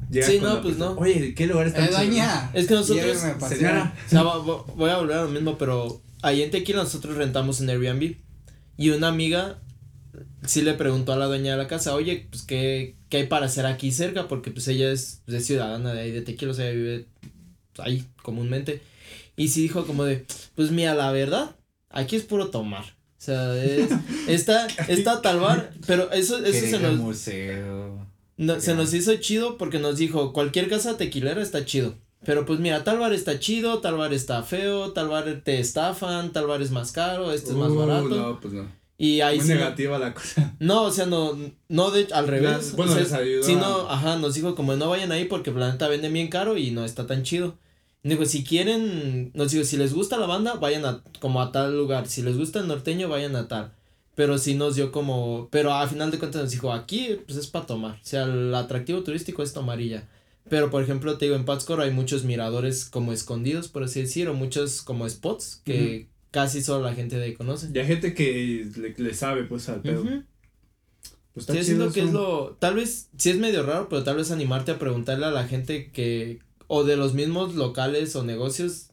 llega 0.09 0.25
Sí, 0.25 0.39
con 0.39 0.47
no, 0.49 0.61
pues 0.63 0.75
persona, 0.77 0.95
no. 0.95 1.01
Oye, 1.01 1.35
¿qué 1.35 1.45
lugar 1.47 1.67
está 1.67 1.85
Eh, 1.85 1.91
doña. 1.91 2.49
Es 2.53 2.65
que 2.65 2.73
nosotros-. 2.73 3.17
Señora. 3.49 3.93
O 4.07 4.09
sea, 4.09 4.23
voy 4.23 4.89
a 4.89 4.97
volver 4.97 5.17
a 5.17 5.23
lo 5.23 5.29
mismo, 5.29 5.57
pero 5.59 6.01
ahí 6.23 6.41
en 6.41 6.49
Tequila 6.49 6.81
nosotros 6.83 7.17
rentamos 7.17 7.59
en 7.61 7.69
Airbnb. 7.69 8.15
Y 8.77 8.89
una 8.89 9.09
amiga 9.09 9.59
sí 10.45 10.61
le 10.61 10.73
preguntó 10.73 11.13
a 11.13 11.17
la 11.17 11.25
dueña 11.25 11.51
de 11.51 11.57
la 11.57 11.67
casa, 11.67 11.93
oye, 11.95 12.27
pues, 12.29 12.43
¿qué, 12.43 12.95
qué 13.09 13.17
hay 13.17 13.27
para 13.27 13.45
hacer 13.45 13.65
aquí 13.65 13.91
cerca? 13.91 14.27
Porque, 14.27 14.51
pues, 14.51 14.67
ella 14.67 14.91
es, 14.91 15.21
es 15.27 15.45
ciudadana 15.45 15.93
de 15.93 16.01
ahí 16.01 16.11
de 16.11 16.21
Tequila, 16.21 16.51
o 16.51 16.55
sea, 16.55 16.69
ella 16.69 16.77
vive 16.77 17.07
ahí 17.77 18.05
comúnmente. 18.21 18.81
Y 19.35 19.49
sí 19.49 19.61
dijo 19.61 19.85
como 19.85 20.03
de, 20.03 20.25
pues, 20.55 20.71
mira, 20.71 20.93
la 20.95 21.11
verdad, 21.11 21.55
aquí 21.89 22.15
es 22.15 22.23
puro 22.23 22.49
tomar. 22.49 22.83
O 22.83 23.23
sea, 23.23 23.55
es, 23.63 23.89
está, 24.27 24.67
está 24.87 25.21
tal 25.21 25.39
bar, 25.39 25.73
pero 25.85 26.11
eso, 26.11 26.43
eso 26.43 26.67
se 26.67 26.79
nos, 26.79 26.97
museo. 26.97 28.07
no, 28.37 28.59
se 28.59 28.73
nos 28.73 28.93
hizo 28.93 29.15
chido 29.17 29.57
porque 29.57 29.79
nos 29.79 29.97
dijo, 29.97 30.33
cualquier 30.33 30.69
casa 30.69 30.97
tequilera 30.97 31.41
está 31.41 31.65
chido. 31.65 31.95
Pero 32.23 32.45
pues 32.45 32.59
mira, 32.59 32.83
tal 32.83 32.99
bar 32.99 33.13
está 33.13 33.39
chido, 33.39 33.79
tal 33.79 33.95
bar 33.97 34.13
está 34.13 34.43
feo, 34.43 34.91
tal 34.93 35.07
bar 35.07 35.41
te 35.43 35.59
estafan, 35.59 36.31
tal 36.31 36.45
bar 36.47 36.61
es 36.61 36.69
más 36.71 36.91
caro, 36.91 37.31
este 37.31 37.49
es 37.51 37.55
más 37.55 37.71
Uh, 37.71 37.75
barato. 37.77 38.09
No, 38.09 38.39
pues 38.39 38.53
no. 38.53 38.67
Y 38.97 39.21
ahí 39.21 39.37
Muy 39.37 39.47
sí. 39.47 39.53
negativa 39.53 39.97
la 39.97 40.13
cosa. 40.13 40.53
No, 40.59 40.83
o 40.83 40.91
sea, 40.91 41.07
no, 41.07 41.35
no 41.69 41.89
de, 41.89 42.07
al 42.13 42.27
revés. 42.27 42.73
Bueno, 42.75 42.91
o 42.91 42.95
sea, 42.95 43.03
les 43.03 43.13
ayudó 43.13 43.43
sí, 43.43 43.53
a- 43.55 43.93
ajá, 43.93 44.17
nos 44.17 44.35
dijo 44.35 44.53
como 44.53 44.75
no 44.75 44.89
vayan 44.89 45.11
ahí 45.11 45.25
porque 45.25 45.51
la 45.51 45.71
neta 45.71 45.87
venden 45.87 46.13
bien 46.13 46.27
caro 46.27 46.55
y 46.57 46.69
no 46.69 46.85
está 46.85 47.07
tan 47.07 47.23
chido. 47.23 47.57
Y 48.03 48.09
dijo, 48.09 48.25
si 48.25 48.43
quieren, 48.43 49.31
nos 49.33 49.51
dijo, 49.51 49.63
si 49.63 49.77
les 49.77 49.93
gusta 49.93 50.17
la 50.17 50.27
banda, 50.27 50.55
vayan 50.55 50.85
a, 50.85 51.03
como 51.19 51.41
a 51.41 51.51
tal 51.51 51.75
lugar. 51.77 52.07
Si 52.07 52.21
les 52.21 52.37
gusta 52.37 52.59
el 52.59 52.67
norteño, 52.67 53.09
vayan 53.09 53.35
a 53.35 53.47
tal. 53.47 53.73
Pero 54.13 54.37
sí 54.37 54.53
nos 54.55 54.75
dio 54.75 54.91
como, 54.91 55.47
pero 55.51 55.73
a 55.73 55.87
final 55.87 56.11
de 56.11 56.19
cuentas 56.19 56.41
nos 56.43 56.51
dijo, 56.51 56.71
aquí 56.71 57.17
pues 57.25 57.37
es 57.39 57.47
para 57.47 57.65
tomar. 57.65 57.93
O 57.93 58.03
sea, 58.05 58.23
el 58.23 58.53
atractivo 58.53 59.01
turístico 59.01 59.41
es 59.41 59.53
tomar 59.53 59.81
y 59.81 59.89
ya. 59.89 60.07
Pero 60.51 60.69
por 60.69 60.83
ejemplo, 60.83 61.17
te 61.17 61.23
digo, 61.25 61.37
en 61.37 61.45
Pátzcuaro 61.45 61.81
hay 61.81 61.91
muchos 61.91 62.25
miradores 62.25 62.83
como 62.83 63.13
escondidos, 63.13 63.69
por 63.69 63.83
así 63.85 64.01
decir, 64.01 64.27
o 64.27 64.33
muchos 64.33 64.81
como 64.81 65.07
spots 65.07 65.61
que 65.63 66.07
casi 66.29 66.61
solo 66.61 66.83
la 66.83 66.93
gente 66.93 67.15
de 67.15 67.23
ahí 67.23 67.33
conoce. 67.33 67.69
Y 67.73 67.79
hay 67.79 67.87
gente 67.87 68.13
que 68.13 68.67
le, 68.75 68.93
le 68.97 69.13
sabe, 69.13 69.45
pues, 69.45 69.69
al 69.69 69.81
pedo. 69.81 70.01
Ujú. 70.01 70.23
Pues 71.33 71.49
está 71.49 71.63
Sí, 71.63 71.73
que 71.93 72.01
es 72.01 72.11
lo, 72.11 72.57
tal 72.59 72.75
vez, 72.75 73.07
sí 73.17 73.29
es 73.29 73.37
medio 73.37 73.63
raro, 73.63 73.87
pero 73.87 74.03
tal 74.03 74.17
vez 74.17 74.29
animarte 74.29 74.71
a 74.71 74.77
preguntarle 74.77 75.25
a 75.25 75.31
la 75.31 75.47
gente 75.47 75.89
que, 75.89 76.39
o 76.67 76.83
de 76.83 76.97
los 76.97 77.13
mismos 77.13 77.55
locales 77.55 78.13
o 78.17 78.25
negocios 78.25 78.87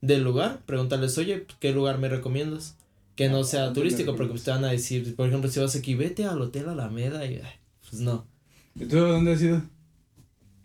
del 0.00 0.22
lugar, 0.22 0.60
preguntarles, 0.66 1.18
oye, 1.18 1.46
¿qué 1.58 1.72
lugar 1.72 1.98
me 1.98 2.08
recomiendas? 2.08 2.76
Que 3.16 3.28
no 3.28 3.40
Ah, 3.40 3.44
sea 3.44 3.64
¿dónde 3.64 3.80
turístico, 3.80 4.14
porque 4.14 4.30
pues, 4.34 4.44
te 4.44 4.52
van 4.52 4.64
a 4.64 4.70
decir, 4.70 5.16
por 5.16 5.26
ejemplo, 5.26 5.50
si 5.50 5.58
vas 5.58 5.74
aquí, 5.74 5.96
vete 5.96 6.26
al 6.26 6.40
Hotel 6.40 6.68
Alameda 6.68 7.26
y, 7.26 7.42
pues 7.90 8.00
no. 8.00 8.24
¿Y 8.74 8.84
tú 8.86 8.96
dónde 8.98 9.32
has 9.32 9.42
ido? 9.42 9.62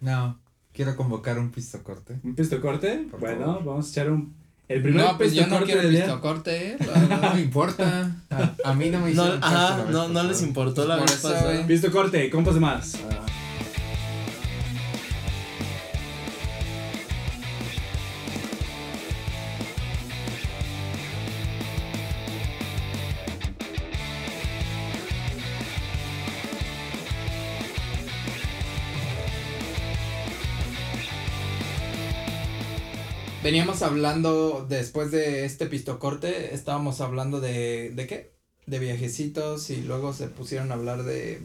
No, 0.02 0.40
quiero 0.74 0.96
convocar 0.96 1.40
un 1.40 1.52
pisto 1.52 1.82
corte. 1.84 2.20
¿Un 2.24 2.36
pisto 2.36 2.60
corte? 2.62 3.08
Por 3.10 3.20
bueno, 3.20 3.46
favor. 3.46 3.64
vamos 3.66 3.88
a 3.88 3.90
echar 3.92 4.12
un. 4.12 4.36
El 4.68 4.82
primer 4.82 5.06
No, 5.06 5.18
pues 5.18 5.30
pisto 5.30 5.44
yo 5.46 5.48
no 5.50 5.56
corte 5.58 5.66
quiero 5.66 5.82
del 5.84 5.92
día. 5.92 6.06
visto 6.06 6.22
corte, 6.22 6.72
eh. 6.72 6.78
la. 6.80 7.18
No 7.30 7.34
me 7.36 7.42
importa. 7.42 8.16
A, 8.30 8.54
a 8.70 8.74
mí 8.74 8.90
no 8.90 9.00
me 9.00 9.06
No, 9.14 9.24
hicieron 9.24 9.40
la 9.40 9.48
ajá, 9.48 9.86
no, 9.90 10.08
no 10.10 10.24
les 10.24 10.42
importó 10.42 10.86
la 10.86 10.98
Por 10.98 11.08
vez 11.10 11.20
pasada. 11.22 11.54
güey. 11.54 11.68
Pisto 11.68 11.92
corte, 11.92 12.30
compas 12.30 12.54
de 12.56 12.60
más. 12.60 12.96
Ah. 13.10 13.26
Veníamos 33.48 33.82
hablando, 33.82 34.66
después 34.68 35.10
de 35.10 35.46
este 35.46 35.68
pistocorte, 35.68 36.54
estábamos 36.54 37.00
hablando 37.00 37.40
de, 37.40 37.92
¿de 37.92 38.06
qué? 38.06 38.34
De 38.66 38.78
viajecitos 38.78 39.70
y 39.70 39.78
luego 39.84 40.12
se 40.12 40.28
pusieron 40.28 40.70
a 40.72 40.74
hablar 40.76 41.04
de, 41.04 41.40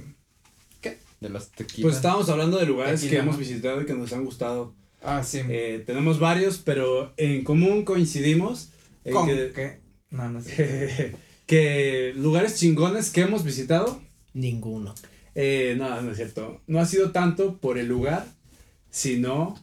De 1.21 1.29
las 1.29 1.53
tequilas. 1.53 1.83
Pues 1.83 1.95
estábamos 1.95 2.29
hablando 2.29 2.59
de 2.59 2.67
lugares 2.67 3.01
Tequila, 3.03 3.21
que 3.21 3.23
hemos 3.25 3.38
visitado 3.38 3.81
y 3.83 3.87
que 3.87 3.95
nos 3.95 4.12
han 4.12 4.25
gustado. 4.25 4.75
ah, 5.05 5.23
sí, 5.23 5.43
Eh, 5.49 5.85
tenemos 5.87 6.19
varios, 6.19 6.59
pero 6.59 7.12
en 7.17 7.45
común 7.45 7.85
coincidimos 7.85 8.71
en 9.05 9.15
¿con 9.15 9.29
que, 9.29 9.53
qué? 9.55 9.81
No, 10.11 10.29
no 10.29 10.43
sé. 10.43 11.15
que 11.47 12.12
lugares 12.17 12.59
chingones 12.59 13.11
que 13.11 13.21
hemos 13.21 13.45
visitado, 13.45 14.03
Ninguno. 14.35 14.93
eh, 15.37 15.77
no, 15.79 16.03
no 16.03 16.11
es 16.11 16.17
cierto. 16.17 16.61
No 16.67 16.81
ha 16.81 16.87
sido 16.87 17.12
tanto 17.12 17.59
por 17.59 17.79
el 17.79 17.87
lugar, 17.87 18.27
sino 18.91 19.55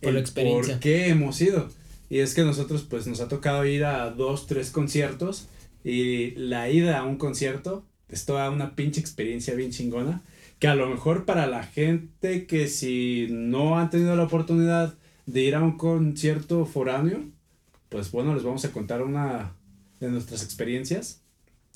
Por 0.00 0.12
la 0.12 0.18
el 0.18 0.24
experiencia. 0.24 0.74
por 0.74 0.80
qué 0.80 1.08
hemos 1.08 1.40
ido. 1.40 1.68
Y 2.10 2.20
es 2.20 2.34
que 2.34 2.42
nosotros 2.42 2.86
pues 2.88 3.06
nos 3.06 3.20
ha 3.20 3.28
tocado 3.28 3.64
ir 3.66 3.84
a 3.84 4.10
dos, 4.10 4.46
tres 4.46 4.70
conciertos 4.70 5.48
y 5.84 6.32
la 6.32 6.70
ida 6.70 6.98
a 6.98 7.04
un 7.04 7.16
concierto 7.16 7.84
es 8.08 8.24
toda 8.24 8.50
una 8.50 8.74
pinche 8.74 9.00
experiencia 9.00 9.54
bien 9.54 9.70
chingona 9.70 10.22
que 10.58 10.68
a 10.68 10.74
lo 10.74 10.88
mejor 10.88 11.24
para 11.24 11.46
la 11.46 11.62
gente 11.62 12.46
que 12.46 12.66
si 12.68 13.28
no 13.30 13.78
han 13.78 13.90
tenido 13.90 14.16
la 14.16 14.24
oportunidad 14.24 14.94
de 15.26 15.42
ir 15.42 15.54
a 15.54 15.62
un 15.62 15.76
concierto 15.76 16.64
foráneo, 16.66 17.22
pues 17.88 18.10
bueno, 18.10 18.34
les 18.34 18.42
vamos 18.42 18.64
a 18.64 18.72
contar 18.72 19.02
una 19.02 19.54
de 20.00 20.10
nuestras 20.10 20.42
experiencias 20.42 21.22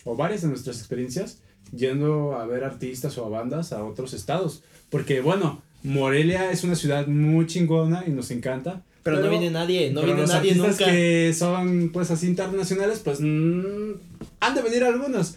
o 0.05 0.17
varias 0.17 0.43
de 0.43 0.49
nuestras 0.49 0.79
experiencias 0.79 1.41
yendo 1.71 2.37
a 2.37 2.47
ver 2.47 2.65
artistas 2.65 3.17
o 3.19 3.27
a 3.27 3.29
bandas 3.29 3.73
a 3.73 3.85
otros 3.85 4.15
estados. 4.15 4.63
Porque 4.91 5.21
bueno, 5.21 5.63
Morelia 5.83 6.51
es 6.51 6.65
una 6.65 6.75
ciudad 6.75 7.07
muy 7.07 7.47
chingona 7.47 8.05
y 8.07 8.11
nos 8.11 8.31
encanta. 8.31 8.83
Pero, 9.03 9.21
no 9.21 9.31
viene 9.31 9.51
nadie, 9.51 9.91
no 9.91 10.03
viene 10.03 10.21
los 10.21 10.31
nadie 10.31 10.53
artistas 10.53 10.79
nunca. 10.79 10.93
que 10.93 11.35
son 11.35 11.91
pues 11.93 12.11
así 12.13 12.27
internacionales, 12.29 13.01
pues 13.03 13.19
mm, 13.21 13.93
han 14.41 14.55
de 14.55 14.63
venir 14.63 14.85
algunos. 14.85 15.37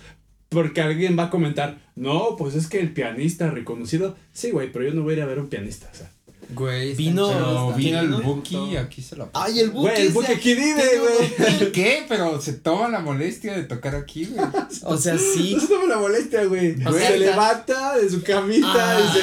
Porque 0.50 0.82
alguien 0.82 1.18
va 1.18 1.24
a 1.24 1.30
comentar, 1.30 1.80
no, 1.96 2.36
pues 2.38 2.54
es 2.56 2.68
que 2.68 2.80
el 2.80 2.94
pianista 2.94 3.50
reconocido, 3.50 4.16
sí, 4.32 4.52
güey, 4.52 4.72
pero 4.72 4.86
yo 4.86 4.94
no 4.94 5.02
voy 5.02 5.16
a 5.16 5.18
ir 5.18 5.24
a 5.24 5.26
ver 5.26 5.40
un 5.40 5.48
pianista, 5.48 5.90
o 5.92 5.96
sea. 5.96 6.12
Güey, 6.54 6.94
Vino- 6.96 7.30
están 7.32 7.78
vino 7.78 8.00
el. 8.00 8.10
Buki 8.22 8.78
aquí 8.78 9.02
se 9.02 9.16
la 9.16 9.28
Ay, 9.34 9.60
el 9.60 9.72
Güey, 9.72 10.02
el 10.08 10.10
buque 10.14 10.34
aquí 10.34 10.54
vive, 10.54 10.84
güey. 11.00 11.72
¿Qué? 11.72 12.06
Pero 12.08 12.40
se 12.42 12.54
toma 12.54 12.88
la 12.90 13.00
molestia 13.00 13.54
de 13.56 13.64
tocar 13.64 13.96
aquí, 13.96 14.26
güey. 14.26 14.46
O 14.84 14.98
sea, 14.98 15.18
sí, 15.18 15.54
No 15.56 15.62
se 15.62 15.68
toma 15.68 15.86
la 15.88 15.98
molestia, 15.98 16.44
güey. 16.46 16.76
O 16.86 16.94
sea, 16.94 17.08
se 17.10 17.18
levanta 17.20 17.98
de 17.98 18.10
su 18.10 18.22
camita 18.22 18.68
Ah. 18.74 19.00
y 19.00 19.14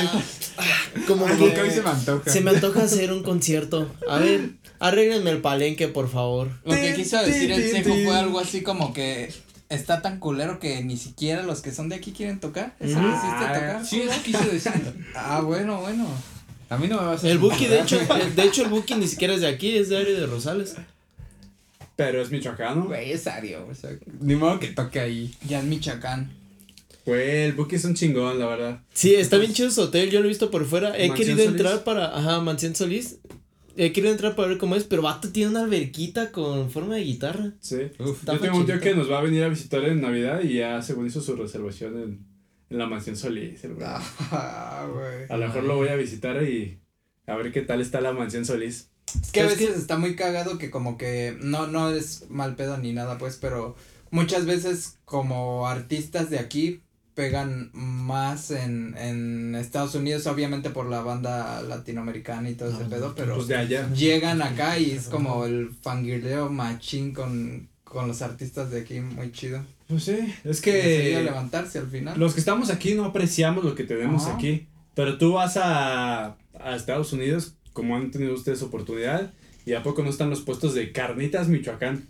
se... 0.99 1.07
como 1.07 1.27
Como 1.27 1.37
que 1.55 1.63
mí 1.63 1.71
se 1.71 1.83
me 1.83 1.91
antoja. 1.91 2.31
se 2.31 2.41
me 2.41 2.51
antoja 2.51 2.83
hacer 2.83 3.13
un 3.13 3.23
concierto. 3.23 3.89
A 4.09 4.19
ver, 4.19 4.51
arréglenme 4.81 5.31
el 5.31 5.41
palenque, 5.41 5.89
por 5.89 6.11
favor. 6.11 6.49
Lo 6.65 6.73
que 6.73 6.95
quiso 6.95 7.23
decir 7.23 7.53
el 7.53 7.71
Cejo 7.71 7.95
fue 8.05 8.15
algo 8.17 8.39
así 8.41 8.63
como 8.63 8.93
que 8.93 9.33
está 9.69 10.03
tan 10.03 10.19
culero 10.19 10.59
que 10.61 10.83
ni 10.85 10.99
siquiera 10.99 11.43
los 11.43 11.63
que 11.63 11.73
son 11.73 11.89
de 11.89 11.95
aquí 11.97 12.13
quieren 12.13 12.41
tocar. 12.41 12.75
¿Eso 12.81 12.99
Mm. 12.99 13.05
quisiste 13.07 13.37
Ah, 13.47 13.53
tocar? 13.55 13.87
Sí, 13.87 14.03
eso 14.03 14.23
quise 14.23 14.45
decir. 14.51 14.73
Ah, 15.15 15.41
bueno, 15.43 15.81
bueno. 15.81 16.07
A 16.73 16.79
mí 16.79 16.89
no 16.89 16.99
me 16.99 17.07
vas 17.07 17.23
a 17.23 17.29
El 17.29 17.37
Buki, 17.37 17.67
de 17.67 17.81
hecho, 17.81 17.99
de 18.35 18.45
hecho 18.45 18.63
el 18.63 18.71
Buki 18.71 18.95
ni 18.95 19.07
siquiera 19.07 19.35
es 19.35 19.43
de 19.43 19.47
aquí, 19.47 19.77
es 19.77 19.91
de 19.91 19.99
Aire 19.99 20.15
de 20.15 20.27
Rosales. 20.27 20.75
Pero 21.97 22.23
es 22.23 22.31
michoacano. 22.31 22.87
Güey, 22.87 23.13
es 23.13 23.27
Ario, 23.27 23.67
o 23.71 23.75
sea, 23.75 23.91
ni 24.21 24.37
modo 24.37 24.59
que 24.59 24.69
toque 24.69 24.99
ahí. 24.99 25.35
Ya 25.47 25.59
es 25.59 25.67
Michoacán. 25.67 26.33
Güey, 27.05 27.43
el 27.43 27.53
Buki 27.53 27.77
es 27.77 27.85
un 27.85 27.93
chingón, 27.93 28.39
la 28.39 28.47
verdad. 28.47 28.81
Sí, 28.95 29.15
está 29.15 29.37
bien 29.37 29.53
chido 29.53 29.71
su 29.71 29.83
hotel, 29.83 30.11
yo 30.11 30.21
lo 30.21 30.25
he 30.25 30.29
visto 30.29 30.51
por 30.51 30.65
fuera. 30.65 30.97
He 30.97 31.09
¿Mansión 31.09 31.17
querido 31.17 31.37
Solís? 31.45 31.51
entrar 31.51 31.85
para, 31.85 32.17
ajá, 32.17 32.41
Mansión 32.41 32.75
Solís. 32.75 33.19
He 33.77 33.93
querido 33.93 34.11
entrar 34.11 34.35
para 34.35 34.49
ver 34.49 34.57
cómo 34.57 34.75
es, 34.75 34.85
pero 34.85 35.03
vato 35.03 35.29
tiene 35.29 35.51
una 35.51 35.65
alberquita 35.65 36.33
con 36.33 36.71
forma 36.71 36.95
de 36.95 37.05
guitarra. 37.05 37.53
Sí. 37.61 37.81
Uf. 37.99 38.21
Está 38.21 38.33
Yo 38.33 38.41
tengo 38.41 38.57
un 38.57 38.65
tío 38.65 38.81
que 38.81 38.95
nos 38.95 39.11
va 39.11 39.19
a 39.19 39.23
venir 39.23 39.45
a 39.45 39.49
visitar 39.49 39.85
en 39.85 40.01
Navidad 40.01 40.41
y 40.43 40.55
ya 40.55 40.81
según 40.81 41.07
hizo 41.07 41.21
su 41.21 41.37
reservación 41.37 41.99
en, 42.03 42.32
en 42.73 42.79
la 42.79 42.87
mansión 42.87 43.17
Solís. 43.17 43.63
el 43.65 43.75
güey. 43.75 43.87
Ah, 43.87 44.87
güey. 44.93 45.27
A 45.29 45.37
lo 45.37 45.47
mejor 45.47 45.65
lo 45.65 45.77
voy 45.77 45.89
a 45.89 45.97
visitar 45.97 46.43
y 46.43 46.81
a 47.27 47.37
ver 47.37 47.53
qué 47.53 47.63
tal 47.63 47.81
está 47.81 48.01
la 48.01 48.13
mansión 48.13 48.45
Solís. 48.45 48.89
Es 49.23 49.31
que 49.31 49.41
a 49.41 49.45
¿Sabes 49.45 49.59
veces 49.61 49.77
está 49.77 49.99
muy 49.99 50.17
cagado 50.17 50.59
que 50.59 50.71
como 50.71 50.97
que 50.97 51.37
no, 51.41 51.67
no 51.67 51.91
es 51.91 52.31
mal 52.31 52.57
pedo 52.57 52.79
ni 52.79 52.93
nada, 52.93 53.19
pues, 53.19 53.37
pero 53.37 53.77
muchas 54.11 54.47
veces 54.47 54.99
como 55.05 55.67
artistas 55.69 56.31
de 56.31 56.39
aquí 56.39 56.83
pegan 57.15 57.69
más 57.75 58.51
en, 58.51 58.97
en 58.97 59.55
Estados 59.55 59.95
Unidos, 59.95 60.27
obviamente 60.27 60.71
por 60.71 60.87
la 60.89 61.03
banda 61.03 61.61
latinoamericana 61.61 62.49
y 62.49 62.55
todo 62.55 62.71
ese 62.71 62.85
Ah, 62.85 62.89
pedo, 62.89 63.15
pero 63.15 63.35
Pues 63.37 63.49
de 63.49 63.57
allá. 63.57 63.91
llegan 63.93 64.41
acá 64.41 64.79
y 64.79 64.93
es 64.93 65.09
como 65.09 65.45
el 65.45 65.71
fangirleo 65.83 66.49
machín 66.49 67.13
con, 67.13 67.69
con 67.93 68.09
los 68.09 68.23
artistas 68.23 68.71
de 68.71 68.81
aquí, 68.81 69.01
muy 69.01 69.33
chido. 69.33 69.63
Pues 69.87 70.05
sí, 70.05 70.17
es 70.45 70.63
que 70.63 71.21
levantarse 71.23 71.79
al 71.79 71.89
final. 71.89 72.19
los 72.19 72.33
que 72.33 72.41
estamos 72.41 72.71
aquí 72.71 72.95
no 72.95 73.05
apreciamos 73.05 73.63
lo 73.65 73.75
que 73.75 73.85
tenemos 73.85 74.25
Ajá. 74.25 74.37
aquí. 74.37 74.67
Pero 74.95 75.19
tú 75.19 75.35
vas 75.35 75.59
a, 75.59 76.39
a 76.59 76.75
Estados 76.75 77.13
Unidos, 77.13 77.53
como 77.75 77.95
han 77.95 78.11
tenido 78.11 78.33
ustedes 78.33 78.63
oportunidad, 78.63 79.35
y 79.67 79.75
a 79.75 79.83
poco 79.83 80.03
no 80.03 80.09
están 80.09 80.31
los 80.31 80.41
puestos 80.41 80.73
de 80.73 80.91
carnitas 80.91 81.49
Michoacán. 81.49 82.09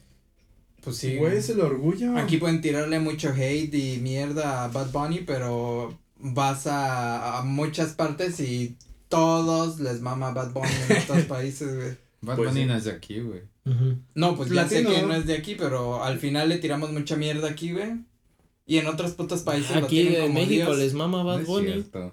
Pues 0.85 0.99
sí. 0.99 1.17
Güey, 1.17 1.39
es 1.39 1.49
el 1.49 1.61
orgullo. 1.61 2.17
Aquí 2.17 2.37
pueden 2.37 2.61
tirarle 2.61 3.01
mucho 3.01 3.33
hate 3.37 3.75
y 3.75 3.99
mierda 4.01 4.63
a 4.63 4.69
Bad 4.69 4.93
Bunny, 4.93 5.23
pero 5.27 5.99
vas 6.17 6.69
a, 6.69 7.39
a 7.39 7.43
muchas 7.43 7.95
partes 7.95 8.39
y 8.39 8.77
todos 9.09 9.81
les 9.81 10.01
mama 10.01 10.31
Bad 10.31 10.53
Bunny 10.53 10.71
en 10.89 10.97
estos 10.97 11.23
países, 11.35 11.75
güey. 11.75 12.02
Bad 12.23 12.37
Pues 12.37 12.51
Bunny 12.51 12.65
no 12.67 12.77
es 12.77 12.85
de 12.85 12.93
aquí, 12.93 13.21
güey. 13.21 13.41
Ujú. 13.67 13.97
No, 14.15 14.37
pues 14.37 14.51
ya 14.51 14.69
sé 14.69 14.85
que 14.85 15.03
no 15.03 15.15
es 15.15 15.27
de 15.27 15.35
aquí, 15.35 15.55
pero 15.57 16.03
al 16.03 16.19
final 16.19 16.49
le 16.49 16.59
tiramos 16.59 16.91
mucha 16.93 17.17
mierda 17.17 17.49
aquí, 17.51 17.73
güey. 17.73 17.91
Y 18.67 18.79
en 18.79 18.87
otros 18.87 19.13
putos 19.13 19.43
países 19.43 19.71
lo 19.77 19.87
Aquí 19.87 20.03
tienen 20.03 20.15
en 20.15 20.23
como 20.29 20.35
México 20.35 20.67
Dios. 20.67 20.79
les 20.79 20.95
mama 20.95 21.23
Bad 21.25 21.45
Bunny. 21.45 21.67
cierto. 21.73 22.13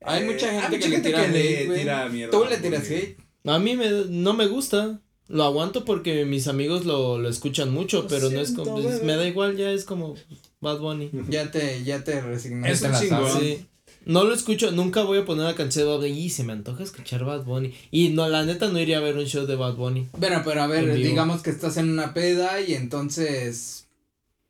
Hay 0.00 0.24
mucha 0.24 0.46
Eh, 0.48 0.60
gente 0.60 0.66
hay 0.66 0.70
que 0.70 0.76
mucha 0.76 0.88
le 0.88 0.94
gente 0.94 1.08
tira 1.10 1.22
que 1.26 1.28
le 1.32 1.58
hate, 1.62 1.74
tira 1.80 2.08
mierda 2.08 2.30
Tú 2.30 2.44
a 2.44 2.48
le 2.50 2.56
tiras 2.58 2.90
hate. 2.90 3.16
A 3.44 3.58
mí 3.58 3.76
me, 3.76 3.88
no 4.08 4.32
me 4.34 4.46
gusta. 4.46 5.00
Lo 5.28 5.44
aguanto 5.44 5.84
porque 5.84 6.24
mis 6.24 6.48
amigos 6.48 6.86
lo, 6.86 7.18
lo 7.18 7.28
escuchan 7.28 7.70
mucho, 7.70 8.02
Lo 8.02 8.08
pero 8.08 8.30
no 8.30 8.40
es 8.40 8.52
como, 8.52 8.76
siento, 8.78 8.88
es- 8.88 8.94
bebé. 9.02 9.06
me 9.06 9.16
da 9.16 9.26
igual, 9.28 9.56
ya 9.58 9.70
es 9.72 9.84
como 9.84 10.14
Bad 10.62 10.78
Bunny. 10.78 11.10
Ya 11.28 11.50
te, 11.50 11.84
ya 11.84 12.02
te 12.02 12.20
resignaste. 12.22 12.72
Es 12.72 12.82
un 12.94 12.98
chingón. 13.08 13.40
Sí. 13.40 13.66
No 14.08 14.24
lo 14.24 14.32
escucho, 14.32 14.70
nunca 14.70 15.02
voy 15.02 15.18
a 15.18 15.26
poner 15.26 15.44
la 15.44 15.54
canción 15.54 15.84
de 15.84 15.90
Bad 15.90 16.00
Bunny 16.00 16.18
y 16.18 16.30
se 16.30 16.42
me 16.42 16.54
antoja 16.54 16.82
escuchar 16.82 17.24
Bad 17.24 17.44
Bunny. 17.44 17.74
Y 17.90 18.08
no, 18.08 18.26
la 18.30 18.42
neta 18.42 18.68
no 18.68 18.80
iría 18.80 18.96
a 18.96 19.02
ver 19.02 19.18
un 19.18 19.26
show 19.26 19.44
de 19.44 19.54
Bad 19.54 19.74
Bunny. 19.74 20.08
Bueno, 20.16 20.40
pero 20.42 20.62
a 20.62 20.66
ver, 20.66 20.94
digamos 20.94 21.42
que 21.42 21.50
estás 21.50 21.76
en 21.76 21.90
una 21.90 22.14
peda 22.14 22.58
y 22.62 22.72
entonces 22.72 23.86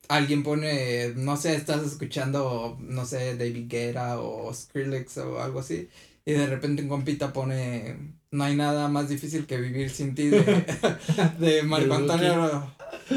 alguien 0.07 0.45
pone, 0.45 1.13
no 1.17 1.37
sé, 1.37 1.57
estás 1.57 1.85
escuchando, 1.85 2.79
no 2.81 3.05
sé, 3.05 3.37
David 3.37 3.67
Guetta 3.69 4.21
o 4.21 4.55
Skrillex 4.55 5.19
o 5.19 5.43
algo 5.43 5.59
así, 5.59 5.89
y 6.29 6.33
de 6.35 6.47
repente 6.47 6.83
un 6.83 6.89
compita 6.89 7.33
pone, 7.33 7.97
no 8.31 8.45
hay 8.45 8.55
nada 8.55 8.89
más 8.89 9.09
difícil 9.09 9.47
que 9.47 9.57
vivir 9.59 9.89
sin 9.89 10.15
ti 10.15 10.29
de, 10.29 10.41
de 11.39 11.63
Marco 11.63 11.95
Antonio 11.95 12.71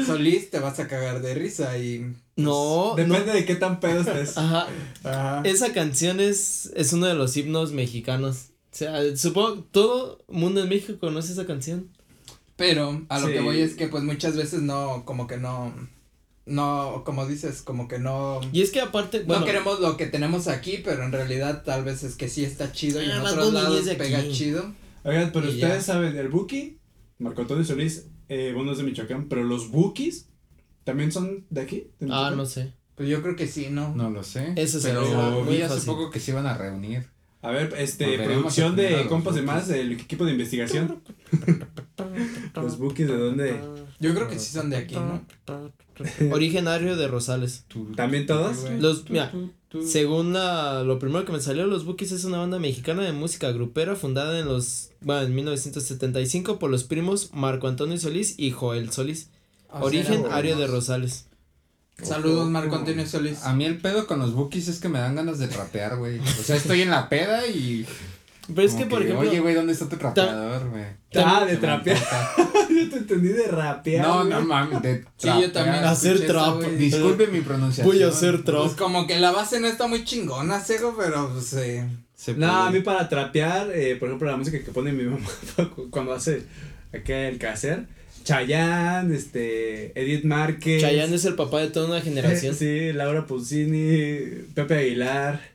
Solís, 0.06 0.48
te 0.50 0.58
vas 0.58 0.80
a 0.80 0.88
cagar 0.88 1.20
de 1.20 1.34
risa 1.34 1.76
y... 1.76 2.14
No, 2.36 2.90
no. 2.90 2.94
Depende 2.96 3.32
de 3.34 3.44
qué 3.44 3.56
tan 3.56 3.80
pedo 3.80 4.00
estés. 4.00 4.38
Ajá, 4.38 4.66
Ajá. 5.04 5.42
esa 5.44 5.74
canción 5.74 6.20
es, 6.20 6.72
es 6.74 6.94
uno 6.94 7.06
de 7.06 7.14
los 7.14 7.36
himnos 7.36 7.72
mexicanos. 7.72 8.46
O 8.72 8.74
sea, 8.76 9.14
supongo 9.14 9.64
todo 9.70 10.24
mundo 10.28 10.62
en 10.62 10.70
México 10.70 10.98
conoce 10.98 11.34
esa 11.34 11.44
canción. 11.46 11.90
Pero 12.56 13.04
a 13.10 13.18
lo 13.20 13.26
Sí. 13.26 13.34
que 13.34 13.40
voy 13.40 13.60
es 13.60 13.74
que 13.74 13.88
pues 13.88 14.02
muchas 14.04 14.34
veces 14.38 14.62
no, 14.62 15.04
como 15.04 15.26
que 15.26 15.36
no, 15.36 15.74
no, 16.46 17.02
como 17.04 17.26
dices, 17.26 17.62
como 17.62 17.86
que 17.88 17.98
no... 17.98 18.40
Y 18.52 18.62
es 18.62 18.70
que 18.70 18.80
aparte, 18.80 19.20
bueno, 19.24 19.40
no 19.40 19.46
queremos 19.46 19.80
lo 19.80 19.96
que 19.96 20.06
tenemos 20.06 20.48
aquí, 20.48 20.80
pero 20.84 21.04
en 21.04 21.12
realidad 21.12 21.62
tal 21.64 21.84
vez 21.84 22.02
es 22.02 22.16
que 22.16 22.28
sí 22.28 22.44
está 22.44 22.72
chido 22.72 23.02
y 23.02 23.06
Ah, 23.06 23.16
en 23.16 23.22
Bad 23.22 23.32
otros 23.32 23.52
lados 23.52 23.86
es 23.86 23.96
pega 23.96 24.18
aquí. 24.18 24.32
chido. 24.32 24.72
Oigan, 25.04 25.30
pero 25.32 25.48
ustedes 25.48 25.86
ya. 25.86 25.92
saben, 25.94 26.16
el 26.16 26.28
Buki, 26.28 26.78
Marco 27.18 27.42
Antonio 27.42 27.64
Solís, 27.64 28.06
eh, 28.28 28.52
bueno, 28.54 28.72
es 28.72 28.78
de 28.78 28.84
Michoacán, 28.84 29.28
pero 29.28 29.44
los 29.44 29.70
Bukis 29.70 30.28
también 30.84 31.12
son 31.12 31.46
de 31.50 31.60
aquí. 31.60 31.90
de 32.00 32.08
ah, 32.10 32.32
no 32.36 32.44
sé. 32.46 32.74
Pues 32.94 33.08
yo 33.08 33.22
creo 33.22 33.36
que 33.36 33.46
sí, 33.46 33.68
¿no? 33.70 33.94
No 33.94 34.10
lo 34.10 34.22
sé. 34.22 34.52
Eso 34.56 34.78
se 34.80 34.88
pero 34.88 35.44
vi 35.44 35.62
hace 35.62 35.86
poco 35.86 36.10
que 36.10 36.20
se 36.20 36.32
iban 36.32 36.46
a 36.46 36.56
reunir. 36.56 37.08
A 37.42 37.50
ver, 37.50 37.74
este, 37.76 38.04
Volveremos 38.04 38.54
producción 38.54 38.76
de 38.76 39.06
compas 39.08 39.34
de 39.34 39.42
más, 39.42 39.68
el 39.68 39.92
equipo 39.92 40.24
de 40.24 40.32
investigación. 40.32 41.02
los 42.54 42.78
Bukis, 42.78 43.08
¿de 43.08 43.16
dónde? 43.16 43.60
Yo 43.98 44.14
creo 44.14 44.28
que 44.28 44.38
sí 44.38 44.52
son 44.52 44.70
de 44.70 44.76
aquí, 44.76 44.94
¿no? 44.94 45.24
Originario 46.32 46.96
de 46.96 47.08
Rosales. 47.08 47.64
¿También 47.96 48.26
todos? 48.26 48.70
Los, 48.78 49.10
mira, 49.10 49.32
según 49.84 50.32
la, 50.32 50.84
lo 50.84 51.00
primero 51.00 51.24
que 51.24 51.32
me 51.32 51.40
salió, 51.40 51.66
los 51.66 51.84
Bookies 51.84 52.12
es 52.12 52.24
una 52.24 52.38
banda 52.38 52.60
mexicana 52.60 53.02
de 53.02 53.12
música 53.12 53.50
grupera 53.50 53.96
fundada 53.96 54.38
en 54.38 54.46
los, 54.46 54.90
bueno, 55.00 55.22
en 55.22 55.34
1975 55.34 56.60
por 56.60 56.70
los 56.70 56.84
primos 56.84 57.30
Marco 57.32 57.66
Antonio 57.66 57.98
Solís 57.98 58.38
y 58.38 58.52
Joel 58.52 58.92
Solís. 58.92 59.30
O 59.68 59.78
sea, 59.78 59.86
Origen 59.86 60.26
área 60.30 60.54
de. 60.54 60.66
Rosales. 60.66 61.26
Saludos 62.00 62.48
Marco 62.50 62.76
Antonio 62.76 63.06
Solís. 63.06 63.42
A 63.44 63.54
mí 63.54 63.64
el 63.64 63.78
pedo 63.78 64.06
con 64.06 64.18
los 64.18 64.34
bookies 64.34 64.68
es 64.68 64.80
que 64.80 64.88
me 64.88 64.98
dan 64.98 65.14
ganas 65.14 65.38
de 65.38 65.46
rapear, 65.48 65.96
güey. 65.96 66.18
O 66.18 66.42
sea, 66.42 66.56
estoy 66.56 66.82
en 66.82 66.90
la 66.90 67.08
peda 67.08 67.46
y. 67.46 67.86
Pero 68.48 68.62
es 68.66 68.74
que, 68.74 68.86
por 68.86 69.02
ejemplo, 69.02 69.28
Oye, 69.28 69.38
güey, 69.38 69.54
¿dónde 69.54 69.72
está 69.72 69.88
tu 69.88 69.96
rapeador, 69.96 70.68
güey? 70.70 70.84
Ah, 71.14 71.44
de 71.46 71.56
trapear. 71.58 71.96
Yo 72.68 72.88
te 72.90 72.96
entendí 72.96 73.28
de 73.28 73.46
rapear. 73.46 74.04
No, 74.04 74.24
no 74.24 74.40
mames, 74.42 74.82
de 74.82 75.04
Sí, 75.16 75.28
yo 75.28 75.52
trapear. 75.52 75.52
también. 75.52 75.84
Hacer 75.84 76.26
trap. 76.26 76.60
Disculpe 76.62 77.26
mi 77.28 77.40
pronunciación. 77.42 77.86
Voy 77.86 78.02
a 78.02 78.08
hacer 78.08 78.42
trap. 78.42 78.62
Pues 78.62 78.72
como 78.74 79.06
que 79.06 79.20
la 79.20 79.30
base 79.30 79.60
no 79.60 79.68
está 79.68 79.86
muy 79.86 80.04
chingona, 80.04 80.58
Sego, 80.58 80.96
pero 80.98 81.30
pues 81.32 81.52
eh, 81.52 81.86
Se 82.16 82.32
No, 82.32 82.48
puede. 82.48 82.68
a 82.68 82.70
mí 82.70 82.80
para 82.80 83.08
trapear, 83.08 83.70
eh, 83.72 83.94
por 83.96 84.08
ejemplo, 84.08 84.28
la 84.30 84.36
música 84.38 84.58
que 84.58 84.72
pone 84.72 84.90
mi 84.92 85.04
mamá 85.04 85.26
cuando 85.90 86.12
hace 86.14 86.42
acá 86.92 87.28
el 87.28 87.38
caser. 87.38 87.86
Chayanne, 88.24 89.14
este, 89.14 89.98
Edith 90.00 90.24
Márquez. 90.24 90.80
Chayanne 90.80 91.14
es 91.14 91.24
el 91.24 91.34
papá 91.34 91.60
de 91.60 91.68
toda 91.68 91.86
una 91.86 92.00
generación. 92.00 92.54
Sí, 92.58 92.92
Laura 92.92 93.26
Pausini, 93.26 94.44
Pepe 94.54 94.74
Aguilar. 94.74 95.52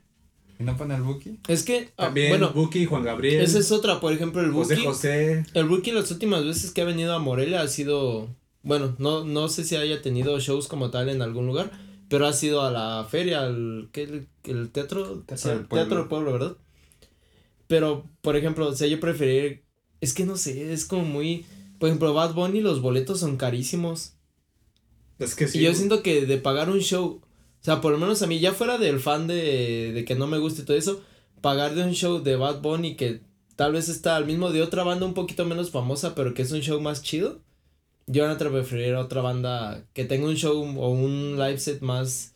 ¿Y 0.59 0.63
no 0.63 0.75
pone 0.75 0.95
el 0.95 1.03
buki? 1.03 1.39
Es 1.47 1.63
que, 1.63 1.89
ah, 1.97 2.05
También 2.05 2.29
bueno, 2.29 2.51
Buki, 2.51 2.85
Juan 2.85 3.03
Gabriel. 3.03 3.41
esa 3.41 3.59
es 3.59 3.71
otra, 3.71 3.99
por 3.99 4.11
ejemplo, 4.11 4.41
el 4.41 4.51
José 4.51 4.75
Buki. 4.75 4.87
José. 4.87 5.45
El 5.53 5.65
Buki 5.65 5.91
las 5.91 6.09
últimas 6.09 6.43
veces 6.43 6.71
que 6.71 6.81
ha 6.81 6.85
venido 6.85 7.13
a 7.13 7.19
Morelia 7.19 7.61
ha 7.61 7.67
sido, 7.67 8.27
bueno, 8.63 8.95
no, 8.97 9.23
no 9.23 9.49
sé 9.49 9.63
si 9.63 9.75
haya 9.75 10.01
tenido 10.01 10.39
shows 10.39 10.67
como 10.67 10.89
tal 10.89 11.09
en 11.09 11.21
algún 11.21 11.45
lugar, 11.45 11.71
pero 12.09 12.25
ha 12.25 12.33
sido 12.33 12.63
a 12.63 12.71
la 12.71 13.05
feria, 13.09 13.41
al, 13.41 13.89
¿qué? 13.91 14.03
El, 14.03 14.27
el 14.45 14.69
teatro, 14.71 15.23
Teatro 15.27 15.37
sí, 15.37 15.49
del 15.49 15.65
Pueblo. 15.65 15.83
Teatro 15.85 15.97
del 15.99 16.07
Pueblo, 16.07 16.33
¿verdad? 16.33 16.57
Pero, 17.67 18.05
por 18.21 18.35
ejemplo, 18.35 18.67
o 18.67 18.75
sea, 18.75 18.87
yo 18.87 18.99
preferiría, 18.99 19.59
es 20.01 20.13
que 20.13 20.25
no 20.25 20.37
sé, 20.37 20.73
es 20.73 20.85
como 20.85 21.03
muy, 21.03 21.45
por 21.79 21.89
ejemplo, 21.89 22.13
Bad 22.13 22.33
Bunny, 22.33 22.61
los 22.61 22.81
boletos 22.81 23.19
son 23.19 23.37
carísimos. 23.37 24.13
Es 25.19 25.35
que 25.35 25.47
sí. 25.47 25.59
y 25.59 25.61
yo 25.61 25.69
güey. 25.69 25.75
siento 25.75 26.03
que 26.03 26.25
de 26.25 26.37
pagar 26.37 26.69
un 26.69 26.79
show, 26.79 27.21
o 27.21 27.63
sea, 27.63 27.81
por 27.81 27.91
lo 27.91 27.97
menos 27.97 28.21
a 28.21 28.27
mí, 28.27 28.39
ya 28.39 28.53
fuera 28.53 28.77
del 28.77 28.99
fan 28.99 29.27
de, 29.27 29.91
de 29.93 30.05
que 30.05 30.15
no 30.15 30.27
me 30.27 30.37
guste 30.37 30.63
todo 30.63 30.77
eso, 30.77 31.01
pagar 31.41 31.75
de 31.75 31.83
un 31.83 31.93
show 31.93 32.21
de 32.21 32.35
Bad 32.35 32.61
Bunny 32.61 32.95
que 32.95 33.21
tal 33.55 33.73
vez 33.73 33.89
está 33.89 34.15
al 34.15 34.25
mismo 34.25 34.51
de 34.51 34.61
otra 34.61 34.83
banda 34.83 35.05
un 35.05 35.13
poquito 35.13 35.45
menos 35.45 35.71
famosa, 35.71 36.15
pero 36.15 36.33
que 36.33 36.43
es 36.43 36.51
un 36.51 36.61
show 36.61 36.79
más 36.79 37.01
chido. 37.01 37.41
Yo 38.05 38.23
van 38.23 38.31
a 38.31 38.37
preferir 38.37 38.93
a 38.95 39.01
otra 39.01 39.21
banda 39.21 39.83
que 39.93 40.05
tenga 40.05 40.27
un 40.27 40.35
show 40.35 40.61
o 40.61 40.89
un 40.89 41.37
live 41.37 41.59
set 41.59 41.81
más 41.81 42.35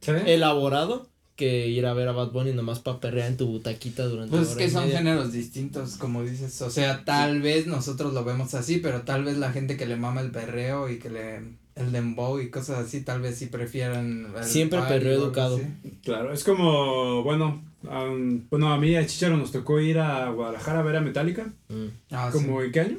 ¿Sí? 0.00 0.10
elaborado 0.26 1.08
que 1.36 1.68
ir 1.68 1.86
a 1.86 1.92
ver 1.94 2.08
a 2.08 2.12
Bad 2.12 2.32
Bunny 2.32 2.52
nomás 2.52 2.80
para 2.80 2.98
perrear 2.98 3.28
en 3.28 3.36
tu 3.36 3.46
butaquita 3.46 4.06
durante 4.06 4.36
pues 4.36 4.50
es 4.50 4.56
que 4.56 4.70
son 4.70 4.84
media. 4.84 4.98
géneros 4.98 5.32
distintos, 5.32 5.96
como 5.96 6.22
dices. 6.24 6.60
O 6.62 6.70
sea, 6.70 7.04
tal 7.04 7.42
vez 7.42 7.66
nosotros 7.66 8.12
lo 8.14 8.24
vemos 8.24 8.54
así, 8.54 8.78
pero 8.78 9.02
tal 9.02 9.24
vez 9.24 9.36
la 9.38 9.52
gente 9.52 9.76
que 9.76 9.86
le 9.86 9.96
mama 9.96 10.20
el 10.22 10.30
perreo 10.30 10.88
y 10.88 10.98
que 10.98 11.10
le 11.10 11.40
el 11.76 11.92
dembow 11.92 12.40
y 12.40 12.48
cosas 12.48 12.78
así, 12.86 13.02
tal 13.02 13.20
vez 13.20 13.36
sí 13.36 13.46
prefieran 13.46 14.32
Siempre 14.42 14.80
perreo 14.88 15.12
educado. 15.22 15.56
así. 15.56 15.66
Claro, 16.02 16.32
es 16.32 16.42
como, 16.42 17.22
bueno, 17.22 17.62
am, 17.90 18.48
bueno, 18.48 18.72
a 18.72 18.78
mí 18.78 18.96
a 18.96 19.06
Chicharo 19.06 19.36
nos 19.36 19.52
tocó 19.52 19.78
ir 19.78 19.98
a 19.98 20.30
Guadalajara 20.30 20.80
a 20.80 20.82
ver 20.82 20.96
a 20.96 21.00
Metallica. 21.02 21.52
Mm. 21.68 21.86
Ah, 22.12 22.30
¿Como 22.32 22.62
en 22.62 22.72
qué 22.72 22.80
año? 22.80 22.98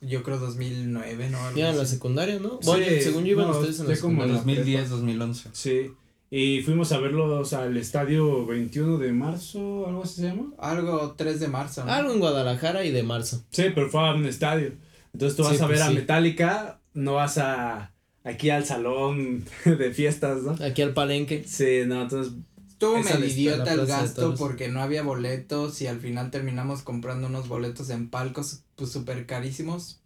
Yo 0.00 0.22
creo 0.22 0.38
2009, 0.38 1.30
¿no? 1.30 1.42
Algo 1.42 1.58
Ya 1.58 1.70
en 1.70 1.78
la 1.78 1.86
secundaria, 1.86 2.38
¿no? 2.38 2.58
Sí, 2.60 2.66
bueno, 2.66 2.86
según 3.00 3.24
yo 3.24 3.32
iban 3.32 3.48
no, 3.48 3.58
ustedes 3.58 3.80
en 3.80 3.88
la 3.88 3.94
secundaria. 3.96 4.30
en 4.30 4.36
2010, 4.36 4.90
2011. 4.90 5.48
Sí. 5.52 5.90
Y 6.36 6.62
fuimos 6.62 6.90
a 6.90 6.98
verlos 6.98 7.52
al 7.52 7.76
estadio 7.76 8.44
21 8.44 8.98
de 8.98 9.12
marzo, 9.12 9.86
algo 9.86 10.02
así 10.02 10.22
se 10.22 10.28
llama. 10.30 10.46
Algo 10.58 11.14
3 11.16 11.38
de 11.38 11.46
marzo, 11.46 11.84
¿no? 11.84 11.92
Algo 11.92 12.12
en 12.12 12.18
Guadalajara 12.18 12.84
y 12.84 12.90
de 12.90 13.04
marzo. 13.04 13.44
Sí, 13.50 13.66
pero 13.72 13.88
fue 13.88 14.00
a 14.04 14.14
un 14.14 14.26
estadio. 14.26 14.72
Entonces 15.12 15.36
tú 15.36 15.44
vas 15.44 15.56
Sí, 15.56 15.62
a 15.62 15.66
ver 15.68 15.76
pues 15.76 15.86
a 15.86 15.88
sí. 15.90 15.94
Metallica, 15.94 16.80
no 16.92 17.14
vas 17.14 17.38
a 17.38 17.92
aquí 18.24 18.50
al 18.50 18.64
salón 18.64 19.44
de 19.64 19.92
fiestas, 19.92 20.42
¿no? 20.42 20.56
Aquí 20.64 20.82
al 20.82 20.92
palenque. 20.92 21.44
Sí, 21.46 21.82
no, 21.86 22.02
entonces 22.02 22.32
Estuvo 22.68 22.98
medio 22.98 23.24
idiota 23.26 23.72
el 23.72 23.86
gasto 23.86 24.34
porque 24.34 24.66
no 24.68 24.82
había 24.82 25.04
boletos 25.04 25.80
y 25.82 25.86
al 25.86 26.00
final 26.00 26.32
terminamos 26.32 26.82
comprando 26.82 27.28
unos 27.28 27.46
boletos 27.46 27.90
en 27.90 28.10
palcos 28.10 28.64
pues 28.74 28.90
súper 28.90 29.26
carísimos. 29.26 30.00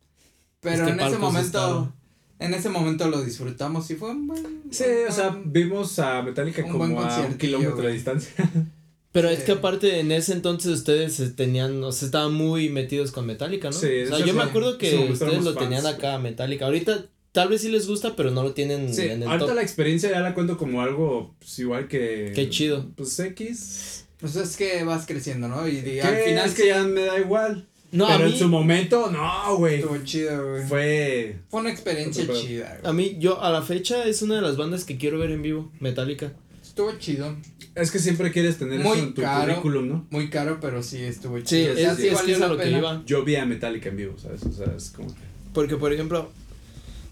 Pero 0.61 0.75
Es 0.75 0.83
que 0.83 0.91
en 0.91 1.01
ese 1.01 1.17
momento. 1.17 1.95
En 2.39 2.55
ese 2.55 2.69
momento 2.69 3.09
lo 3.09 3.23
disfrutamos 3.23 3.91
y 3.91 3.95
fue 3.95 4.11
un 4.11 4.27
buen. 4.27 4.63
sí, 4.71 4.85
un 5.05 5.09
o 5.09 5.13
sea, 5.13 5.41
vimos 5.45 5.99
a 5.99 6.23
Metallica 6.23 6.65
un 6.65 6.71
como 6.73 6.89
buen 6.89 7.09
a 7.09 7.21
un 7.21 7.35
kilómetro 7.39 7.83
de 7.83 7.93
distancia. 7.93 8.33
Pero 9.13 9.29
Sí. 9.31 9.37
es 9.37 9.43
que 9.45 9.53
aparte 9.53 10.01
en 10.01 10.13
ese 10.13 10.35
entonces 10.35 10.71
ustedes 10.73 11.19
eh, 11.19 11.31
tenían, 11.31 11.83
o 11.83 11.93
sea, 11.93 12.07
estaban 12.07 12.35
muy 12.35 12.69
metidos 12.69 13.11
con 13.11 13.27
Metallica, 13.27 13.69
¿no? 13.71 13.73
Sí, 13.77 14.03
o 14.03 14.17
sea, 14.17 14.25
yo 14.25 14.35
me 14.35 14.43
acuerdo 14.43 14.77
que 14.79 14.91
Sí, 14.91 14.97
ustedes 15.13 15.45
lo 15.45 15.55
fans, 15.55 15.59
tenían 15.59 15.87
acá, 15.87 16.19
Metallica. 16.19 16.67
Ahorita 16.67 17.07
tal 17.33 17.49
vez 17.49 17.63
sí 17.63 17.71
les 17.71 17.87
gusta, 17.89 18.15
pero 18.17 18.31
no 18.31 18.43
lo 18.43 18.53
tienen 18.53 18.93
Sí, 18.95 19.03
en 19.03 19.23
el 19.23 19.29
ahorita 19.29 19.47
top. 19.47 19.55
la 19.57 19.63
experiencia 19.63 20.11
ya 20.11 20.21
la 20.21 20.35
cuento 20.35 20.59
como 20.59 20.83
algo 20.83 21.35
pues, 21.39 21.59
igual 21.59 21.89
que 21.89 22.33
Qué 22.35 22.51
chido. 22.51 22.91
Pues 22.97 23.19
X. 23.19 24.05
Pues 24.21 24.37
es 24.37 24.57
que 24.59 24.85
vas 24.85 25.07
creciendo, 25.07 25.49
¿no? 25.49 25.67
Y, 25.67 25.77
y 25.79 26.01
al 26.01 26.17
final 26.17 26.47
es 26.47 26.55
que 26.55 26.67
ya 26.67 26.83
me 26.85 27.03
da 27.03 27.19
igual. 27.19 27.67
No, 27.91 28.07
a 28.07 28.17
pero 28.17 28.27
mí, 28.27 28.33
en 28.33 28.39
su 28.39 28.49
momento, 28.49 29.11
no, 29.11 29.57
güey. 29.57 29.77
estuvo 29.77 29.97
chido, 30.05 30.51
güey. 30.51 30.67
Fue, 30.67 31.37
Fue 31.49 31.61
una 31.61 31.71
experiencia 31.71 32.27
chida, 32.35 32.79
a 32.85 32.93
güey. 32.93 33.13
mí, 33.13 33.17
yo 33.19 33.43
a 33.43 33.51
la 33.51 33.63
fecha 33.63 34.05
es 34.05 34.21
una 34.23 34.37
de 34.37 34.43
las 34.43 34.57
bandas 34.57 34.85
que 34.85 34.99
quiero 34.99 35.19
ver 35.19 35.31
en 35.31 35.41
vivo, 35.43 35.73
Metallica. 35.81 36.33
Estuvo 36.63 36.93
chido. 36.99 37.35
Es 37.75 37.91
que 37.91 37.99
siempre 37.99 38.31
quieres 38.31 38.59
tener 38.59 38.81
Muy 38.81 38.99
eso 38.99 39.07
en 39.07 39.15
tu 39.15 39.23
caro. 39.23 39.47
currículum, 39.55 39.89
¿no? 39.89 40.07
Muy 40.11 40.29
caro, 40.31 40.59
pero 40.61 40.83
sí 40.83 40.99
estuvo 41.03 41.39
Sí, 41.39 41.45
chido. 41.45 41.73
O 41.73 41.77
sea, 41.77 41.93
es, 41.93 41.99
sí 41.99 42.07
es 42.09 42.15
valió 42.15 42.27
que 42.27 42.33
es 42.33 42.43
a 42.43 42.49
lo 42.49 42.57
que 42.59 42.71
iba. 42.71 43.03
Yo 43.07 43.25
vi 43.25 43.37
a 43.37 43.47
Metallica 43.47 43.89
en 43.89 43.97
vivo, 43.97 44.19
¿sabes? 44.19 44.43
O 44.45 44.53
sea, 44.53 44.67
es 44.77 44.91
como 44.91 45.09
que. 45.09 45.21
Porque, 45.55 45.77
por 45.77 45.93
ejemplo, 45.93 46.31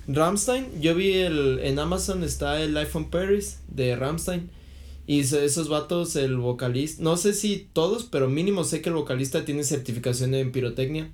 Ramstein, 0.08 0.80
yo 0.80 0.94
vi 0.94 1.14
el, 1.14 1.60
en 1.62 1.78
Amazon 1.78 2.22
está 2.22 2.60
el 2.62 2.74
Life 2.74 2.96
on 2.98 3.10
Paris 3.10 3.58
de 3.68 3.96
Ramstein. 3.96 4.50
Y 5.06 5.20
esos 5.20 5.68
vatos, 5.68 6.16
el 6.16 6.36
vocalista, 6.36 7.02
no 7.02 7.16
sé 7.16 7.32
si 7.32 7.68
todos, 7.72 8.04
pero 8.04 8.28
mínimo 8.28 8.64
sé 8.64 8.80
que 8.82 8.88
el 8.88 8.96
vocalista 8.96 9.44
tiene 9.44 9.62
certificación 9.62 10.34
en 10.34 10.50
pirotecnia. 10.52 11.10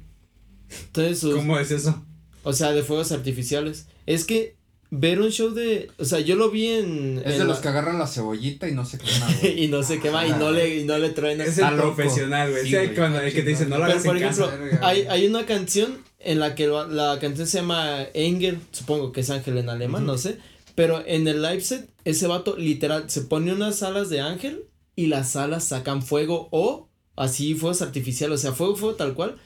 Entonces 0.87 1.19
sus, 1.19 1.35
¿Cómo 1.35 1.59
es 1.59 1.71
eso? 1.71 2.03
o 2.43 2.53
sea, 2.53 2.73
de 2.73 2.83
fuegos 2.83 3.13
artificiales. 3.13 3.87
Es 4.07 4.25
que 4.25 4.57
ver 4.91 5.21
un 5.21 5.31
show 5.31 5.51
de, 5.53 5.91
o 5.99 6.05
sea, 6.05 6.21
yo 6.21 6.37
lo 6.37 6.51
vi 6.51 6.67
en, 6.69 7.19
Es 7.25 7.33
en 7.35 7.39
de 7.41 7.45
los 7.45 7.57
la- 7.57 7.63
que 7.63 7.69
agarran 7.69 7.99
la 7.99 8.07
cebollita 8.07 8.69
y 8.69 8.73
no 8.75 8.85
se 8.85 8.99
quema, 8.99 9.27
güey. 9.41 9.65
y 9.65 9.69
no 9.69 9.83
se 9.83 10.01
quema 10.01 10.27
y 10.27 10.31
no 10.31 10.51
le 10.51 10.81
y 10.81 10.85
no 10.85 10.99
le 10.99 11.11
traen 11.11 11.41
Es 11.41 11.59
el 11.59 11.77
loco. 11.77 11.95
profesional, 11.95 12.51
güey. 12.51 12.63
Sí, 12.63 12.69
Sí, 12.71 12.75
güey, 12.77 12.95
cuando 12.95 13.19
está 13.19 13.29
el 13.29 13.35
que 13.35 13.43
te 13.43 13.49
dice, 13.51 13.67
no 13.67 13.77
lo 13.79 13.85
Pero 13.85 13.93
hagas 13.93 14.05
por 14.07 14.17
en 14.17 14.23
ejemplo, 14.23 14.47
casa. 14.51 14.87
Hay, 14.87 15.03
hay 15.09 15.27
una 15.27 15.45
canción 15.47 15.99
en 16.19 16.41
la 16.41 16.55
que 16.55 16.67
lo- 16.67 16.89
la 16.89 17.19
canción 17.21 17.47
se 17.47 17.59
llama 17.59 18.05
Engel, 18.15 18.59
supongo 18.71 19.13
que 19.13 19.21
es 19.21 19.31
ángel 19.31 19.59
en 19.59 19.69
alemán, 19.69 20.07
no 20.07 20.17
sé, 20.19 20.39
pero 20.75 21.03
en 21.07 21.29
el 21.29 21.43
live 21.43 21.61
set 21.61 21.91
ese 22.05 22.27
vato 22.27 22.57
literal 22.57 23.09
se 23.11 23.23
pone 23.23 23.53
unas 23.53 23.83
alas 23.83 24.09
de 24.11 24.21
ángel 24.21 24.65
y 24.97 25.07
las 25.07 25.37
alas 25.37 25.65
sacan 25.65 26.03
fuego 26.03 26.49
o 26.51 26.89
así 27.17 27.55
fuegos 27.55 27.83
artificiales, 27.83 28.41
o 28.41 28.43
sea, 28.43 28.53
fuego, 28.53 28.77
fuego 28.77 28.95
tal 28.97 29.15
cual. 29.15 29.39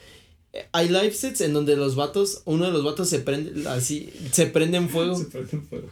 Eh, 0.53 0.69
Hay 0.73 0.89
live 0.89 1.13
sets 1.13 1.41
en 1.41 1.53
donde 1.53 1.77
los 1.77 1.95
vatos, 1.97 2.43
uno 2.45 2.67
de 2.67 2.73
los 2.73 2.85
vatos 2.85 3.09
se 3.09 3.19
prende 3.21 3.69
así, 3.69 4.11
se 4.33 4.47
prende 4.47 4.79
en 4.79 4.89
fuego. 4.89 5.17
Se 5.19 5.25
prende 5.27 5.57
un 5.57 5.67
fuego. 5.67 5.89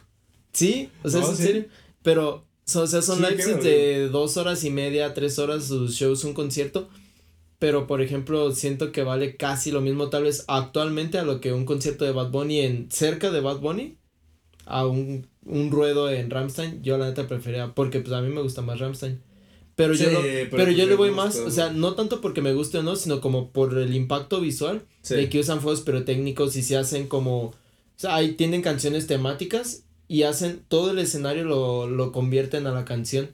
Sí, 0.53 0.91
o 1.03 1.11
sea, 1.11 1.21
No, 1.21 1.27
es 1.27 1.41
en 1.41 1.47
serio. 1.47 1.67
Pero, 2.03 2.47
o 2.75 2.87
sea, 2.87 3.03
son 3.03 3.19
Sí, 3.19 3.25
live 3.25 3.43
sets 3.43 3.65
de 3.65 4.09
dos 4.09 4.37
horas 4.37 4.63
y 4.65 4.71
media, 4.71 5.15
tres 5.15 5.39
horas, 5.39 5.65
sus 5.67 5.95
shows, 5.95 6.25
un 6.25 6.35
concierto. 6.35 6.89
Pero, 7.59 7.87
por 7.87 8.03
ejemplo, 8.03 8.53
siento 8.53 8.93
que 8.93 9.03
vale 9.05 9.37
casi 9.37 9.71
lo 9.71 9.81
mismo, 9.81 10.11
tal 10.11 10.25
vez 10.25 10.45
actualmente, 10.49 11.19
a 11.19 11.25
lo 11.25 11.41
que 11.41 11.53
un 11.53 11.65
concierto 11.65 12.05
de 12.05 12.13
Bad 12.13 12.31
Bunny 12.31 12.61
en 12.61 12.91
cerca 12.91 13.31
de 13.31 13.41
Bad 13.41 13.61
Bunny, 13.61 13.97
a 14.67 14.87
un, 14.87 15.27
un 15.45 15.71
ruedo 15.71 16.11
en 16.11 16.31
Ramstein. 16.31 16.83
Yo, 16.83 16.99
la 16.99 17.07
neta, 17.07 17.27
prefería, 17.29 17.75
porque 17.75 18.01
pues 18.01 18.13
a 18.15 18.21
mí 18.21 18.29
me 18.33 18.43
gusta 18.43 18.63
más 18.63 18.79
Ramstein. 18.81 19.21
Pero 19.77 19.93
yo, 19.95 20.09
lo- 20.11 20.21
pero 20.23 20.51
pero, 20.51 20.65
pues 20.67 20.77
yo 20.77 20.85
de 20.85 20.91
le 20.91 20.95
voy 20.97 21.11
más, 21.11 21.37
o 21.37 21.51
sea, 21.51 21.71
no 21.71 21.95
tanto 21.95 22.21
porque 22.21 22.41
me 22.43 22.55
guste 22.55 22.79
o 22.79 22.83
no, 22.85 22.95
sino 22.95 23.21
como 23.21 23.51
por 23.51 23.77
el 23.77 23.95
impacto 23.95 24.41
visual 24.41 24.83
Sí. 25.03 25.15
de 25.17 25.29
que 25.29 25.41
usan 25.41 25.61
fuegos 25.61 25.81
pirotécnicos 25.81 26.55
y 26.57 26.63
se 26.63 26.77
hacen 26.77 27.09
como, 27.09 27.47
o 27.47 27.55
sea, 27.97 28.15
ahí 28.15 28.33
tienen 28.35 28.63
canciones 28.63 29.07
temáticas 29.09 29.83
y 30.07 30.23
hacen 30.23 30.63
todo 30.69 30.93
el 30.93 30.99
escenario 31.01 31.45
lo, 31.45 31.89
lo 31.89 32.13
convierten 32.13 32.67
a 32.69 32.73
la 32.73 32.85
canción. 32.85 33.27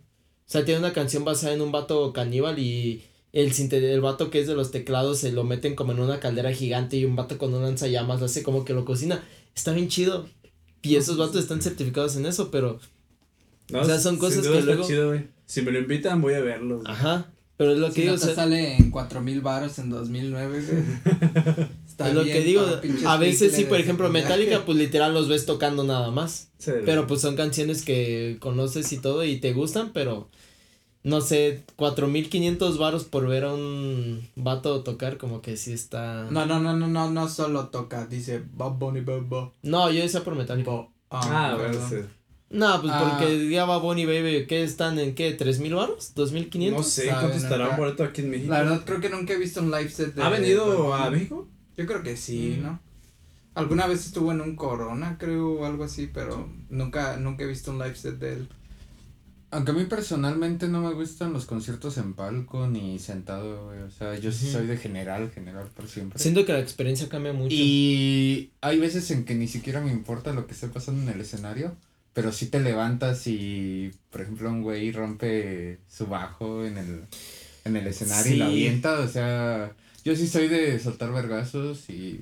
O 0.47 0.51
sea, 0.53 0.65
tiene 0.65 0.81
una 0.81 0.93
canción 0.95 1.25
basada 1.25 1.53
en 1.53 1.61
un 1.61 1.73
vato 1.73 2.13
caníbal 2.15 2.59
y 2.59 3.03
el, 3.33 3.53
el 3.73 4.01
vato 4.01 4.31
que 4.31 4.41
es 4.41 4.47
de 4.49 4.55
los 4.55 4.71
teclados 4.71 5.19
se 5.19 5.31
lo 5.33 5.45
meten 5.45 5.77
como 5.77 5.93
en 5.93 6.01
una 6.01 6.21
caldera 6.21 6.53
gigante 6.53 6.97
y 6.97 7.05
un 7.05 7.17
vato 7.17 7.37
con 7.39 7.53
un 7.55 7.63
lanzallamas 7.63 8.19
lo 8.19 8.27
hace 8.27 8.43
como 8.43 8.65
que 8.65 8.73
lo 8.73 8.85
cocina. 8.87 9.23
Está 9.55 9.73
bien 9.73 9.89
chido. 9.89 10.27
Y 10.83 10.97
esos 10.97 11.17
vatos 11.19 11.37
están 11.43 11.61
certificados 11.63 12.17
en 12.17 12.27
eso, 12.27 12.51
pero, 12.51 12.79
No, 13.71 13.81
o 13.81 13.85
sea, 13.85 13.99
son 13.99 14.17
cosas 14.17 14.47
que 14.47 14.61
luego- 14.63 14.87
chido, 14.87 15.09
güey. 15.09 15.27
Si 15.47 15.63
me 15.63 15.73
lo 15.73 15.79
invitan, 15.81 16.21
voy 16.23 16.35
a 16.35 16.41
verlos. 16.41 16.83
güey. 16.83 16.93
ajá. 16.93 17.27
Pero 17.57 17.73
es 17.73 17.79
lo 17.79 17.89
que 17.89 17.93
Si 17.95 18.01
digo, 18.03 18.13
no 18.13 18.17
o 18.17 18.21
te 18.21 18.27
sea, 18.27 18.35
sale 18.35 18.77
en 18.79 18.91
cuatro 18.91 19.21
mil 19.21 19.43
baros 19.43 19.79
en 19.79 19.91
2009, 19.91 20.63
güey. 20.63 20.83
Está 21.87 22.09
es 22.09 22.15
lo 22.15 22.25
bien 22.25 22.39
que 22.39 22.43
digo, 22.45 22.63
a 23.07 23.17
veces 23.19 23.53
sí, 23.55 23.65
por 23.65 23.79
ejemplo. 23.79 24.09
Metallica, 24.11 24.65
pues 24.65 24.79
literal 24.79 25.13
los 25.13 25.29
ves 25.29 25.45
tocando 25.45 25.85
nada 25.85 26.11
más. 26.11 26.49
Sí, 26.59 26.71
Pero 26.87 27.07
pues 27.07 27.21
son 27.21 27.37
canciones 27.37 27.83
que 27.83 28.39
conoces 28.41 28.91
y 28.93 28.97
todo 28.99 29.25
y 29.25 29.37
te 29.41 29.53
gustan, 29.53 29.93
pero 29.93 30.31
no 31.03 31.21
sé, 31.21 31.63
4500 31.77 32.79
varos 32.79 33.05
por 33.05 33.27
ver 33.27 33.45
a 33.45 33.55
un 33.55 34.29
vato 34.37 34.83
tocar 34.83 35.17
como 35.17 35.41
que 35.43 35.57
sí 35.57 35.73
está 35.73 36.27
No, 36.31 36.45
no, 36.47 36.61
no, 36.61 36.77
no, 36.77 36.89
no, 36.89 37.11
no 37.11 37.29
solo 37.29 37.69
toca, 37.69 38.07
dice 38.07 38.43
Bob 38.53 38.79
Bunny 38.79 39.01
Bob 39.01 39.27
Bob. 39.27 39.53
No, 39.63 39.91
yo 39.91 40.03
decía 40.03 40.23
por 40.25 40.35
Metallica. 40.37 40.71
Bo- 40.71 40.93
Ah, 41.13 41.59
sí. 41.89 41.97
No, 42.51 42.81
pues 42.81 42.93
Ah. 42.95 43.17
porque 43.19 43.49
ya 43.49 43.65
va 43.65 43.79
Bonnie 43.79 44.07
Baby, 44.07 44.47
¿qué 44.47 44.63
están 44.63 44.99
en 44.99 45.15
qué? 45.15 45.37
¿3000 45.37 45.75
varos? 45.75 46.13
¿2500? 46.15 46.71
No 46.73 46.83
sé 46.83 47.09
cuánto 47.09 47.37
estará 47.37 47.71
un 47.71 47.77
boleto 47.77 48.05
aquí 48.05 48.21
en 48.23 48.31
México. 48.31 48.53
La 48.53 48.61
verdad 48.63 48.83
creo 48.85 49.01
que 49.01 49.09
nunca 49.09 49.33
he 49.33 49.37
visto 49.39 49.61
un 49.61 49.71
live 49.71 49.89
set 49.89 50.15
de 50.15 50.23
¿Ha 50.23 50.29
venido 50.29 50.93
a. 50.95 51.11
México? 51.11 51.49
Yo 51.77 51.87
creo 51.87 52.03
que 52.03 52.17
sí, 52.17 52.57
Mm. 52.59 52.63
¿no? 52.65 52.81
Alguna 53.55 53.87
vez 53.89 54.07
estuvo 54.07 54.31
en 54.33 54.41
un 54.41 54.55
Corona, 54.55 55.17
creo, 55.19 55.53
o 55.61 55.65
algo 55.65 55.83
así, 55.85 56.09
pero 56.13 56.49
nunca, 56.69 57.17
nunca 57.17 57.43
he 57.45 57.47
visto 57.49 57.71
un 57.73 57.79
live 57.79 57.97
set 57.97 58.19
de 58.19 58.33
él. 58.35 58.49
Aunque 59.53 59.73
a 59.73 59.75
mí 59.75 59.85
personalmente 59.85 60.69
no 60.69 60.81
me 60.81 60.95
gustan 60.95 61.33
los 61.33 61.45
conciertos 61.45 61.99
en 61.99 62.15
palco 62.15 62.69
ni 62.69 62.99
sentado, 63.01 63.67
güey. 63.67 63.81
O 63.81 63.91
sea, 63.91 64.17
yo 64.17 64.31
sí 64.31 64.51
soy 64.51 64.67
de 64.67 64.77
general, 64.77 65.31
general 65.33 65.69
por 65.75 65.89
siempre. 65.89 66.21
Siento 66.21 66.45
que 66.47 66.53
la 66.53 66.61
experiencia 66.61 67.09
cambia 67.09 67.33
mucho. 67.33 67.55
Y 67.55 68.53
hay 68.61 68.79
veces 68.79 69.11
en 69.11 69.25
que 69.25 69.35
ni 69.35 69.49
siquiera 69.49 69.81
me 69.81 69.91
importa 69.91 70.33
lo 70.33 70.47
que 70.47 70.53
esté 70.55 70.69
pasando 70.69 71.03
en 71.03 71.09
el 71.17 71.21
escenario, 71.21 71.75
pero 72.13 72.31
sí 72.31 72.47
te 72.47 72.61
levantas 72.61 73.27
y, 73.27 73.91
por 74.11 74.21
ejemplo, 74.21 74.51
un 74.51 74.63
güey 74.63 74.93
rompe 74.93 75.81
su 75.89 76.07
bajo 76.07 76.65
en 76.65 76.79
el, 76.79 77.05
en 77.65 77.77
el 77.77 77.87
escenario 77.89 78.33
y 78.33 78.37
Sí. 78.37 78.43
avienta, 78.43 79.01
o 79.01 79.09
sea, 79.09 79.73
yo 80.05 80.15
sí 80.15 80.29
soy 80.29 80.47
de 80.47 80.79
soltar 80.79 81.13
vergazos 81.13 81.91
y 81.91 82.21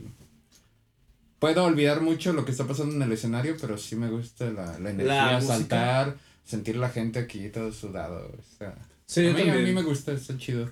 puedo 1.39 1.65
olvidar 1.65 2.01
mucho 2.01 2.33
lo 2.33 2.45
que 2.45 2.53
está 2.53 2.67
pasando 2.67 2.95
en 2.97 3.03
el 3.03 3.13
escenario, 3.13 3.57
pero 3.61 3.77
sí 3.79 3.97
me 3.97 4.09
gusta 4.11 4.51
la, 4.51 4.79
la 4.79 4.91
energía, 4.91 5.41
saltar, 5.41 6.17
sentir 6.49 6.77
la 6.77 6.89
gente 6.89 7.19
aquí 7.19 7.49
todo 7.51 7.71
sudado, 7.73 8.33
o 8.39 8.43
sea, 8.59 8.75
Sí, 9.07 9.27
a, 9.27 9.33
mí, 9.35 9.49
a 9.49 9.55
mí 9.55 9.73
me 9.73 9.83
gusta, 9.83 10.13
está 10.13 10.37
chido. 10.37 10.71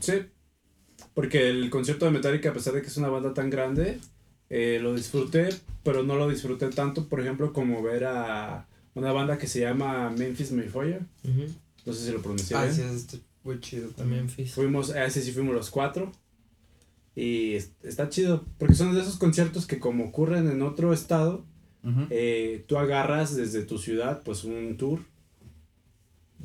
Sí. 0.00 0.12
Porque 1.14 1.48
el 1.50 1.70
concierto 1.70 2.04
de 2.06 2.10
Metallica, 2.10 2.50
a 2.50 2.52
pesar 2.52 2.74
de 2.74 2.82
que 2.82 2.88
es 2.88 2.96
una 2.96 3.08
banda 3.08 3.32
tan 3.34 3.48
grande, 3.50 3.98
eh, 4.50 4.78
lo 4.82 4.94
disfruté, 4.94 5.48
pero 5.84 6.02
no 6.02 6.16
lo 6.16 6.28
disfruté 6.28 6.68
tanto, 6.68 7.08
por 7.08 7.20
ejemplo, 7.20 7.52
como 7.52 7.82
ver 7.82 8.04
a 8.04 8.66
una 8.94 9.12
banda 9.12 9.38
que 9.38 9.46
se 9.46 9.60
llama 9.60 10.10
Memphis 10.10 10.52
Mayfire. 10.52 11.00
Ujú, 11.24 11.46
No 11.86 11.92
sé 11.92 12.06
si 12.06 12.12
lo 12.12 12.20
pronuncié 12.20 12.56
Ah, 12.56 12.64
bien. 12.64 12.74
sí, 12.74 12.82
está 12.82 13.16
muy 13.44 13.60
chido 13.60 13.88
también. 13.90 14.22
Memphis. 14.26 14.52
Fuimos, 14.52 14.90
a 14.90 15.04
ese 15.06 15.22
sí 15.22 15.32
fuimos 15.32 15.54
los 15.54 15.70
cuatro. 15.70 16.12
Y 17.14 17.54
es- 17.54 17.72
está 17.82 18.08
chido, 18.10 18.44
porque 18.58 18.74
son 18.74 18.94
de 18.94 19.00
esos 19.00 19.16
conciertos 19.16 19.66
que 19.66 19.78
como 19.78 20.04
ocurren 20.04 20.48
en 20.50 20.62
otro 20.62 20.92
estado, 20.92 21.44
Ujú. 21.82 22.06
eh, 22.10 22.64
tú 22.68 22.76
agarras 22.76 23.34
desde 23.34 23.62
tu 23.62 23.78
ciudad 23.78 24.22
pues 24.24 24.44
un 24.44 24.76
tour 24.76 25.00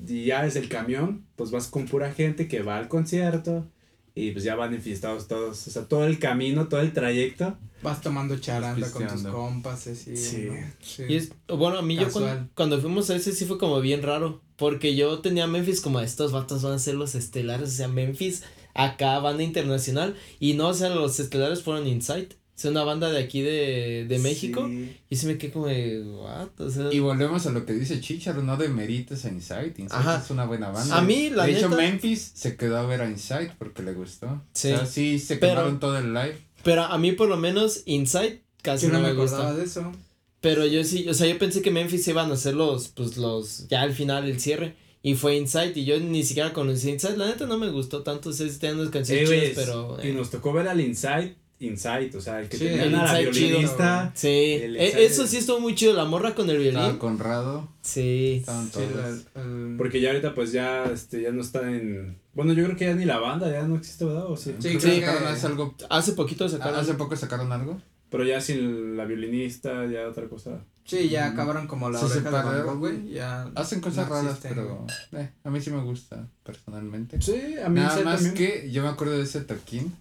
y 0.07 0.25
ya 0.25 0.43
desde 0.43 0.59
el 0.59 0.69
camión 0.69 1.25
pues 1.35 1.51
vas 1.51 1.67
con 1.67 1.85
pura 1.85 2.11
gente 2.11 2.47
que 2.47 2.61
va 2.61 2.77
al 2.77 2.87
concierto 2.87 3.67
y 4.15 4.31
pues 4.31 4.43
ya 4.43 4.55
van 4.55 4.73
enfiestados 4.73 5.27
todos, 5.27 5.67
o 5.67 5.71
sea, 5.71 5.87
todo 5.87 6.05
el 6.05 6.19
camino, 6.19 6.67
todo 6.67 6.81
el 6.81 6.93
trayecto. 6.93 7.57
Vas 7.81 7.99
tomando 8.01 8.37
charanda 8.37 8.89
con 8.91 9.07
tus 9.07 9.23
compas, 9.23 9.87
así. 9.87 10.15
Sí. 10.15 10.47
¿no? 10.49 10.55
Sí. 10.81 11.03
Y 11.09 11.15
es, 11.15 11.31
bueno, 11.47 11.79
a 11.79 11.81
mí 11.81 11.95
yo 11.95 12.11
cuando, 12.11 12.47
cuando 12.53 12.79
fuimos 12.79 13.09
a 13.09 13.15
ese 13.15 13.31
sí 13.31 13.45
fue 13.45 13.57
como 13.57 13.81
bien 13.81 14.03
raro, 14.03 14.41
porque 14.55 14.95
yo 14.95 15.19
tenía 15.19 15.47
Memphis 15.47 15.81
como 15.81 15.99
estos 15.99 16.31
vatos 16.31 16.61
van 16.61 16.73
a 16.73 16.79
ser 16.79 16.93
los 16.95 17.15
estelares, 17.15 17.69
o 17.69 17.71
sea, 17.71 17.87
Memphis 17.87 18.43
acá, 18.75 19.19
banda 19.19 19.43
internacional, 19.43 20.15
y 20.39 20.53
no, 20.53 20.69
o 20.69 20.73
sea, 20.73 20.89
los 20.89 21.19
estelares 21.19 21.63
fueron 21.63 21.87
Insight, 21.87 22.35
es 22.55 22.65
una 22.65 22.83
banda 22.83 23.09
de 23.11 23.19
aquí 23.19 23.41
de, 23.41 24.05
de 24.07 24.19
México, 24.19 24.67
Sí. 24.69 24.95
y 25.09 25.15
se 25.15 25.27
me 25.27 25.37
quedé 25.37 25.51
como 25.51 25.67
de, 25.67 26.01
what, 26.03 26.49
o 26.59 26.69
sea, 26.69 26.93
Y 26.93 26.99
volvemos 26.99 27.45
a 27.47 27.51
lo 27.51 27.65
que 27.65 27.73
dice 27.73 27.99
Chicharo, 27.99 28.43
no 28.43 28.57
demerites 28.57 29.25
a 29.25 29.29
Insight. 29.29 29.79
Insight 29.79 29.99
Ajá. 30.01 30.21
es 30.23 30.29
una 30.29 30.45
buena 30.45 30.69
banda. 30.69 30.97
A 30.97 31.01
mí, 31.01 31.29
la 31.31 31.45
De 31.45 31.57
hecho, 31.57 31.69
neta- 31.69 31.81
Memphis 31.81 32.31
se 32.35 32.55
quedó 32.55 32.77
a 32.77 32.85
ver 32.85 33.01
a 33.01 33.09
Insight 33.09 33.51
porque 33.57 33.81
le 33.83 33.93
gustó. 33.93 34.41
Sí. 34.53 34.71
O 34.71 34.77
sea, 34.77 34.85
sí, 34.85 35.19
se 35.19 35.37
Pero- 35.37 35.53
quemaron 35.53 35.79
todo 35.79 35.97
el 35.97 36.13
live. 36.13 36.37
pero 36.63 36.83
a 36.83 36.97
mí 36.97 37.11
por 37.13 37.27
lo 37.27 37.37
menos 37.37 37.81
Insight 37.85 38.41
casi 38.61 38.87
no, 38.87 38.93
no 38.93 38.99
me 38.99 39.05
me 39.07 39.13
acordaba 39.13 39.45
gusta, 39.51 39.57
de 39.57 39.63
eso. 39.65 39.91
pero 40.39 40.65
yo 40.65 40.83
sí, 40.83 41.09
o 41.09 41.13
sea, 41.13 41.27
yo 41.27 41.37
pensé 41.39 41.61
que 41.61 41.71
Memphis 41.71 42.07
iban 42.07 42.29
a 42.31 42.35
hacer 42.35 42.53
los, 42.53 42.87
pues 42.89 43.17
los, 43.17 43.67
ya 43.67 43.81
al 43.81 43.93
final, 43.93 44.25
el 44.29 44.39
cierre, 44.39 44.75
y 45.01 45.15
fue 45.15 45.35
Insight, 45.35 45.75
y 45.75 45.83
yo 45.83 45.99
ni 45.99 46.23
siquiera 46.23 46.53
conocí 46.53 46.89
Insight, 46.89 47.17
la 47.17 47.25
neta 47.27 47.45
no 47.45 47.57
me 47.57 47.69
gustó 47.69 48.03
tanto, 48.03 48.31
sea, 48.31 48.47
sí 48.47 48.57
tenían 48.59 48.77
unas 48.79 48.87
Eh, 48.89 48.91
canciones 48.91 49.29
chidas, 49.29 49.51
pero... 49.55 49.97
Y 50.01 50.07
eh. 50.09 50.13
nos 50.13 50.29
tocó 50.29 50.53
ver 50.53 50.69
al 50.69 50.79
Insight, 50.79 51.35
Insight, 51.63 52.13
o 52.15 52.21
sea, 52.21 52.39
el 52.41 52.49
que 52.49 52.57
Sí, 52.57 52.65
tenía 52.65 52.83
el 52.83 52.95
a 52.95 53.03
la 53.13 53.19
chido. 53.19 53.31
violinista. 53.31 54.11
Sí, 54.15 54.27
El 54.61 54.77
e- 54.77 55.05
eso 55.05 55.25
sí 55.27 55.37
estuvo 55.37 55.59
muy 55.59 55.75
chido, 55.75 55.93
la 55.93 56.05
morra 56.05 56.33
con 56.35 56.49
el 56.49 56.61
Estaba 56.61 56.83
violín. 56.85 56.99
Conrado. 56.99 57.69
Sí. 57.81 58.37
Estaban 58.39 58.69
Sí, 58.71 58.79
la- 58.95 59.77
Porque 59.77 59.99
ya 60.01 60.09
ahorita 60.09 60.33
pues 60.35 60.51
ya, 60.51 60.85
este, 60.85 61.21
ya 61.21 61.31
no 61.31 61.41
está 61.41 61.61
en... 61.71 62.17
Bueno, 62.33 62.53
yo 62.53 62.63
creo 62.65 62.75
que 62.77 62.85
ya 62.85 62.93
ni 62.95 63.05
la 63.05 63.19
banda, 63.19 63.51
ya 63.51 63.63
no 63.63 63.75
existe, 63.75 64.05
¿verdad? 64.05 64.25
¿O 64.29 64.35
sí? 64.37 64.55
Sí, 64.59 64.69
Creo 64.69 64.79
creo 64.79 64.93
que 64.93 64.99
que- 64.99 65.05
sacaron 65.05 65.27
hace 65.27 65.47
algo. 65.47 65.75
Hace 65.89 66.11
poquito 66.13 66.49
sacaron. 66.49 66.79
Hace 66.79 66.93
poco 66.95 67.15
sacaron 67.15 67.51
algo. 67.51 67.79
Pero 68.09 68.25
ya 68.25 68.39
sin 68.41 68.95
la 68.95 69.05
violinista, 69.05 69.85
ya 69.87 70.07
otra 70.07 70.27
cosa. 70.29 70.63
Sí, 70.85 71.09
ya 71.09 71.27
acabaron 71.27 71.65
como 71.65 71.89
la 71.89 71.97
Se 71.97 72.05
oreja 72.05 72.53
de. 72.53 73.09
Ya. 73.11 73.49
Hacen 73.55 73.79
cosas 73.81 74.07
no 74.07 74.15
raras, 74.15 74.37
pero 74.41 74.85
eh, 75.13 75.29
a 75.43 75.49
mí 75.49 75.61
sí 75.61 75.71
me 75.71 75.81
gusta, 75.81 76.27
personalmente. 76.43 77.19
Sí, 77.21 77.55
a 77.63 77.69
mí 77.69 77.79
Nada 77.79 78.01
más 78.03 78.21
también. 78.23 78.33
que 78.35 78.69
yo 78.69 78.83
me 78.83 78.89
acuerdo 78.89 79.17
de 79.17 79.23
ese 79.23 79.41
toquín, 79.41 79.95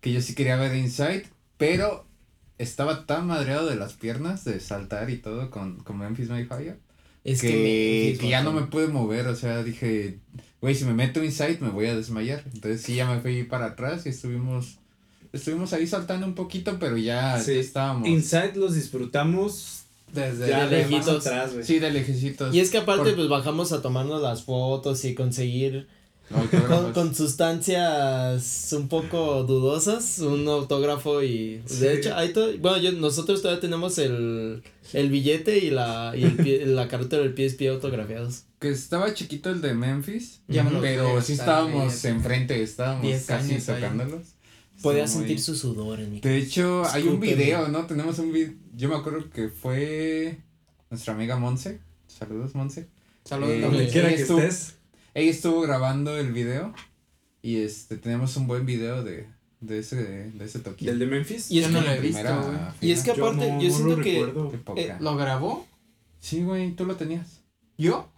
que 0.00 0.12
yo 0.12 0.20
sí 0.20 0.34
quería 0.34 0.56
ver 0.56 0.74
Insight, 0.76 1.26
pero 1.56 2.06
estaba 2.58 3.06
tan 3.06 3.26
madreado 3.26 3.66
de 3.66 3.76
las 3.76 3.92
piernas 3.94 4.44
de 4.44 4.60
saltar 4.60 5.10
y 5.10 5.16
todo 5.18 5.50
con, 5.50 5.76
con 5.80 5.98
Memphis 5.98 6.28
Mayfire. 6.28 6.76
es 7.24 7.40
que, 7.40 7.48
que, 7.48 7.54
Memphis, 8.06 8.18
que 8.20 8.28
ya 8.28 8.42
no 8.42 8.52
me 8.52 8.62
pude 8.62 8.88
mover, 8.88 9.26
o 9.28 9.36
sea, 9.36 9.62
dije, 9.62 10.18
güey, 10.60 10.74
si 10.74 10.84
me 10.84 10.94
meto 10.94 11.22
inside 11.22 11.58
me 11.60 11.70
voy 11.70 11.86
a 11.86 11.94
desmayar. 11.96 12.42
Entonces 12.52 12.82
sí, 12.82 12.94
ya 12.96 13.06
me 13.10 13.20
fui 13.20 13.44
para 13.44 13.66
atrás 13.66 14.06
y 14.06 14.08
estuvimos, 14.08 14.78
estuvimos 15.32 15.72
ahí 15.72 15.86
saltando 15.86 16.26
un 16.26 16.34
poquito, 16.34 16.78
pero 16.80 16.96
ya, 16.96 17.38
Sí. 17.40 17.54
ya 17.54 17.60
estábamos. 17.60 18.08
Insight 18.08 18.56
los 18.56 18.74
disfrutamos 18.74 19.84
Desde. 20.12 20.48
ya 20.48 20.66
de 20.68 20.78
lejitos. 20.78 21.26
atrás, 21.26 21.52
güey. 21.52 21.64
Sí, 21.64 21.78
de 21.78 21.90
lejecitos. 21.90 22.54
Y 22.54 22.60
es 22.60 22.70
que 22.70 22.78
aparte, 22.78 23.04
Por- 23.10 23.16
pues 23.16 23.28
bajamos 23.28 23.72
a 23.72 23.82
tomarnos 23.82 24.22
las 24.22 24.42
fotos 24.44 25.04
y 25.04 25.14
conseguir. 25.14 25.86
Con, 26.94 27.14
sustancias 27.14 28.72
un 28.76 28.88
poco 28.88 29.44
dudosas, 29.44 30.18
un 30.18 30.46
autógrafo 30.48 31.22
y 31.22 31.62
Sí. 31.66 31.76
de 31.80 31.94
hecho 31.94 32.14
hay 32.16 32.32
todo, 32.32 32.56
bueno, 32.58 32.78
yo, 32.78 32.92
nosotros 32.92 33.40
todavía 33.42 33.60
tenemos 33.60 33.98
el, 33.98 34.62
el 34.92 35.10
billete 35.10 35.58
y 35.58 35.70
la 35.70 36.12
y 36.16 36.24
el 36.24 36.36
pie- 36.36 36.64
la 36.66 36.88
carta 36.88 37.16
del 37.18 37.34
PSP 37.34 37.68
autografiados. 37.68 38.44
Que 38.58 38.70
estaba 38.70 39.14
chiquito 39.14 39.50
el 39.50 39.60
de 39.60 39.72
Memphis. 39.74 40.40
Ya 40.48 40.64
me 40.64 40.80
Pero 40.80 41.20
sí 41.22 41.32
está 41.32 41.44
estábamos 41.44 42.02
bien. 42.02 42.16
enfrente, 42.16 42.62
estábamos 42.62 43.02
10 43.02 43.24
casi 43.26 43.54
ahí. 43.54 43.60
tocándolos. 43.60 44.22
Podía 44.82 45.02
muy- 45.04 45.08
sentir 45.12 45.40
su 45.40 45.54
sudor 45.56 46.00
en 46.00 46.12
mi 46.12 46.20
De 46.20 46.36
hecho, 46.38 46.84
hay 46.90 47.04
un 47.04 47.20
video, 47.20 47.68
¿no? 47.68 47.86
Tenemos 47.86 48.18
un 48.18 48.32
video. 48.32 48.52
Yo 48.76 48.88
me 48.88 48.96
acuerdo 48.96 49.28
que 49.30 49.48
fue 49.48 50.38
nuestra 50.90 51.14
amiga 51.14 51.36
Monse. 51.36 51.80
Saludos, 52.06 52.54
Monse. 52.54 52.88
Saludos, 53.24 53.52
Eh. 53.54 53.60
Donde 53.60 53.88
quiera 53.88 54.08
que 54.08 54.22
estés. 54.22 54.74
Ella 55.18 55.30
estuvo 55.30 55.60
grabando 55.62 56.16
el 56.16 56.32
video. 56.32 56.72
Y 57.42 57.56
este, 57.58 57.96
tenemos 57.96 58.36
un 58.36 58.46
buen 58.46 58.66
video 58.66 59.02
de, 59.04 59.26
de 59.60 59.78
ese, 59.78 59.96
de 60.30 60.44
ese 60.44 60.58
toquín. 60.58 60.86
¿Del 60.88 60.98
de 60.98 61.06
Memphis? 61.06 61.50
Y 61.50 61.60
es 61.60 61.66
Yo 61.66 61.72
no 61.72 61.80
que- 61.80 61.86
lo 61.86 61.92
he 61.92 62.00
visto, 62.00 62.42
güey. 62.42 62.58
Y 62.80 62.92
es 62.92 63.02
que 63.02 63.14
Yo 63.14 63.26
aparte, 63.26 63.52
no- 63.52 63.60
yo 63.62 63.68
no 63.68 63.74
siento 63.74 63.96
lo 63.96 64.02
que 64.02 64.82
eh, 64.82 64.96
¿Lo 65.00 65.16
grabó? 65.16 65.66
Sí, 66.20 66.42
güey, 66.42 66.72
tú 66.72 66.84
lo 66.84 66.96
tenías. 66.96 67.42
¿Yo? 67.76 68.10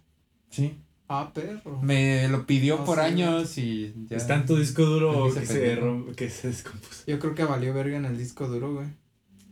Sí. 0.51 0.78
Ah, 1.09 1.32
perro. 1.34 1.80
Me 1.82 2.28
lo 2.28 2.46
pidió 2.46 2.78
No 2.78 2.84
por 2.84 3.01
años 3.01 3.59
y 3.59 3.92
ya. 4.09 4.16
Está 4.16 4.36
en 4.36 4.46
tu 4.46 4.57
disco 4.57 4.84
duro 4.84 5.30
se 5.32 5.40
que 5.40 5.46
se, 5.46 5.78
que 6.16 6.30
se 6.30 6.48
descompuso. 6.48 7.03
Yo 7.07 7.18
creo 7.18 7.34
que 7.34 7.44
valió 7.44 7.74
verga 7.74 7.96
en 7.96 8.05
el 8.05 8.16
disco 8.16 8.46
duro, 8.46 8.74
güey. 8.74 8.86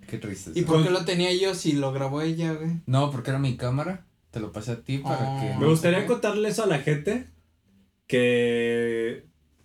Qué 0.06 0.18
triste. 0.18 0.52
¿Y 0.54 0.62
por 0.62 0.82
qué 0.84 0.90
lo 0.90 1.04
tenía 1.04 1.34
yo 1.34 1.54
si 1.54 1.72
lo 1.72 1.92
grabó 1.92 2.22
ella, 2.22 2.54
güey? 2.54 2.80
No, 2.86 3.10
porque 3.10 3.30
era 3.30 3.38
mi 3.38 3.56
cámara. 3.56 4.06
Te 4.30 4.40
lo 4.40 4.52
pasé 4.52 4.72
a 4.72 4.80
ti 4.82 4.98
para 4.98 5.36
Ah. 5.36 5.40
que. 5.40 5.58
Me 5.58 5.66
gustaría 5.66 6.06
contarle 6.06 6.48
eso 6.48 6.62
a 6.62 6.66
la 6.66 6.78
gente. 6.78 7.26
Que 8.08 9.24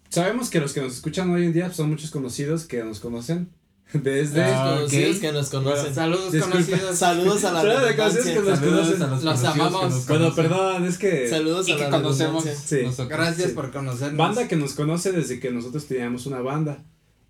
sabemos 0.10 0.50
que 0.52 0.60
los 0.60 0.74
que 0.74 0.82
nos 0.82 0.94
escuchan 0.94 1.30
hoy 1.32 1.46
en 1.46 1.54
día 1.54 1.74
son 1.74 1.90
muchos 1.90 2.12
conocidos 2.12 2.66
que 2.66 2.84
nos 2.84 3.00
conocen. 3.00 3.50
Desde. 3.94 4.44
Ah, 4.44 4.72
Desconocidos 4.82 5.16
ok. 5.16 5.22
que 5.22 5.32
nos 5.32 5.50
conocen. 5.50 5.96
Saludos 5.96 6.32
Disculpa. 6.32 6.58
conocidos. 6.58 6.98
Saludos 6.98 7.44
a 7.46 7.52
la 7.54 7.62
Saludos 7.62 7.92
conocidos 7.96 8.26
que 8.26 8.36
nos 8.40 8.60
Saludos 8.60 8.80
conocen. 8.88 9.02
a 9.04 9.08
los 9.08 9.24
Los 9.24 9.40
conocidos 9.40 9.56
amamos. 9.68 9.82
que 9.82 9.90
nos 9.90 10.08
Bueno, 10.08 10.36
perdón, 10.36 10.86
es 10.86 10.98
que. 10.98 11.30
Saludos 11.30 11.68
Y 11.68 11.72
a 11.72 11.78
que 11.78 11.84
la 11.84 11.90
conocemos. 11.90 12.44
Sí. 12.44 12.78
Gracias 13.10 13.50
Sí. 13.50 13.56
por 13.56 13.72
conocernos. 13.72 14.18
Banda 14.18 14.48
que 14.48 14.56
nos 14.56 14.74
conoce 14.74 15.12
desde 15.12 15.40
que 15.40 15.52
nosotros 15.52 15.86
teníamos 15.86 16.26
una 16.26 16.42
banda. 16.42 16.84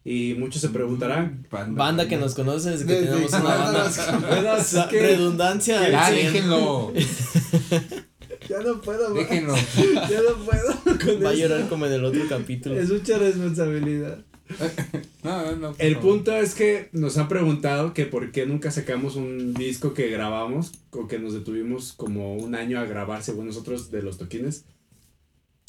Y 0.06 0.34
muchos 0.38 0.62
se 0.62 0.70
preguntarán. 0.70 1.48
Banda 1.70 2.08
que 2.10 2.18
nos 2.18 2.34
conoce 2.34 2.72
desde 2.72 2.86
que 2.86 2.94
Desde 2.94 3.08
tenemos 3.08 3.34
una 3.34 3.44
banda. 3.56 4.90
Redundancia. 4.92 5.90
Ya, 5.90 6.12
déjenlo. 6.12 6.92
Ya 8.50 8.60
no 8.62 8.82
puedo, 8.82 9.10
más. 9.10 9.18
déjenlo. 9.30 9.54
Ya 10.10 10.22
no 10.22 10.46
puedo. 10.46 10.98
Con 11.00 11.24
Va 11.26 11.30
a 11.30 11.34
llorar 11.34 11.68
como 11.70 11.86
en 11.86 11.94
el 11.94 12.06
otro 12.06 12.22
capítulo. 12.28 12.80
Es 12.80 12.90
mucha 12.90 13.18
responsabilidad. 13.18 14.20
No, 15.24 15.56
no, 15.56 15.72
por 15.72 15.82
El 15.82 15.98
punto 16.00 16.36
es 16.36 16.54
que 16.54 16.90
nos 16.92 17.18
han 17.18 17.30
preguntado 17.30 17.94
que 17.94 18.06
por 18.06 18.32
qué 18.34 18.46
nunca 18.46 18.72
sacamos 18.72 19.16
un 19.16 19.54
disco 19.54 19.94
que 19.94 20.10
grabamos 20.10 20.74
o 20.92 21.08
que 21.08 21.18
nos 21.18 21.34
detuvimos 21.34 21.94
como 21.94 22.36
un 22.36 22.54
año 22.56 22.78
a 22.78 22.84
grabar 22.84 23.24
según 23.24 23.46
nosotros 23.48 23.90
de 23.90 24.04
los 24.04 24.18
toquines. 24.18 24.66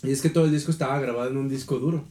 Y 0.02 0.10
es 0.10 0.20
que 0.22 0.28
todo 0.28 0.46
el 0.46 0.50
disco 0.50 0.72
estaba 0.72 0.98
grabado 0.98 1.30
en 1.30 1.36
un 1.36 1.48
disco 1.48 1.78
duro. 1.78 2.04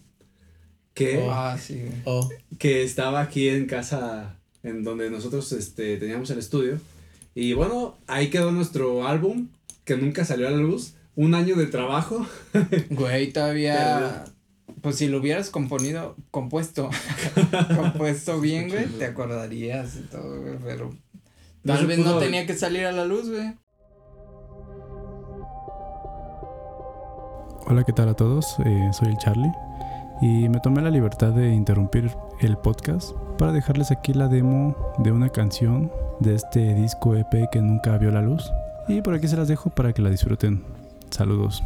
Que, 0.93 1.27
Ah, 1.29 1.57
sí. 1.61 1.83
Oh, 2.05 2.29
que 2.57 2.83
estaba 2.83 3.19
aquí 3.19 3.49
en 3.49 3.65
casa 3.65 4.39
en 4.63 4.83
donde 4.85 5.09
nosotros 5.11 5.51
este, 5.51 5.97
teníamos 5.97 6.29
el 6.29 6.39
estudio. 6.39 6.79
Y 7.35 7.53
bueno, 7.53 7.97
ahí 8.07 8.29
quedó 8.29 8.51
nuestro 8.51 9.05
álbum 9.05 9.49
que 9.85 9.97
nunca 9.97 10.25
salió 10.25 10.47
a 10.47 10.51
la 10.51 10.57
luz. 10.57 10.95
Un 11.15 11.35
año 11.35 11.55
de 11.55 11.67
trabajo. 11.67 12.25
Güey, 12.89 13.31
todavía. 13.31 14.25
Pues 14.81 14.97
si 14.97 15.07
lo 15.07 15.19
hubieras 15.19 15.49
componido, 15.49 16.15
compuesto, 16.31 16.89
compuesto 17.75 18.41
bien, 18.41 18.69
güey, 18.69 18.85
te 18.85 19.05
acordarías 19.05 19.95
y 19.95 20.01
todo, 20.01 20.41
güey, 20.41 20.57
pero 20.61 20.89
No 21.63 21.73
tal 21.75 21.85
vez 21.85 21.99
no 21.99 22.17
tenía 22.17 22.45
que 22.45 22.53
salir 22.53 22.85
a 22.85 22.91
la 22.91 23.05
luz, 23.05 23.29
güey. 23.29 23.53
Hola, 27.65 27.83
¿qué 27.85 27.93
tal 27.93 28.09
a 28.09 28.13
todos? 28.13 28.57
Eh, 28.65 28.89
soy 28.91 29.09
el 29.09 29.17
Charlie 29.17 29.51
y 30.21 30.49
me 30.49 30.59
tomé 30.59 30.81
la 30.81 30.89
libertad 30.89 31.31
de 31.31 31.53
interrumpir 31.53 32.11
el 32.41 32.57
podcast 32.57 33.11
para 33.37 33.53
dejarles 33.53 33.91
aquí 33.91 34.13
la 34.13 34.27
demo 34.27 34.75
de 34.97 35.11
una 35.11 35.29
canción 35.29 35.91
de 36.19 36.35
este 36.35 36.73
disco 36.73 37.15
EP 37.15 37.49
que 37.51 37.61
nunca 37.61 37.97
vio 37.97 38.11
la 38.11 38.21
luz 38.21 38.51
y 38.87 39.01
por 39.01 39.13
aquí 39.13 39.27
se 39.27 39.37
las 39.37 39.47
dejo 39.47 39.69
para 39.69 39.93
que 39.93 40.01
la 40.01 40.09
disfruten. 40.09 40.63
Saludos. 41.09 41.63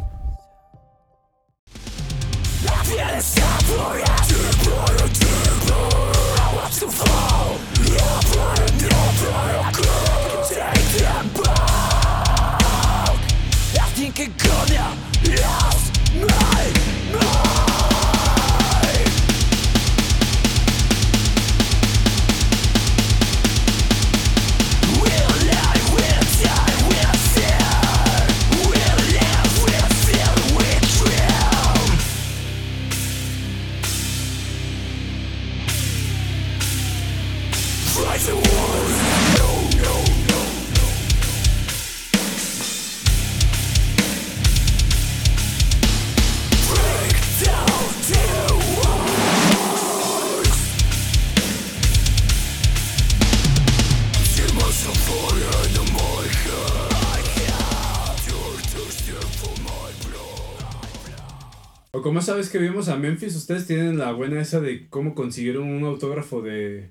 Sabes 62.28 62.48
que 62.50 62.58
vimos 62.58 62.88
a 62.88 62.96
Memphis, 62.96 63.34
ustedes 63.36 63.66
tienen 63.66 63.98
la 63.98 64.12
buena 64.12 64.40
esa 64.40 64.60
de 64.60 64.88
cómo 64.88 65.14
consiguieron 65.14 65.68
un 65.68 65.84
autógrafo 65.84 66.40
de, 66.42 66.90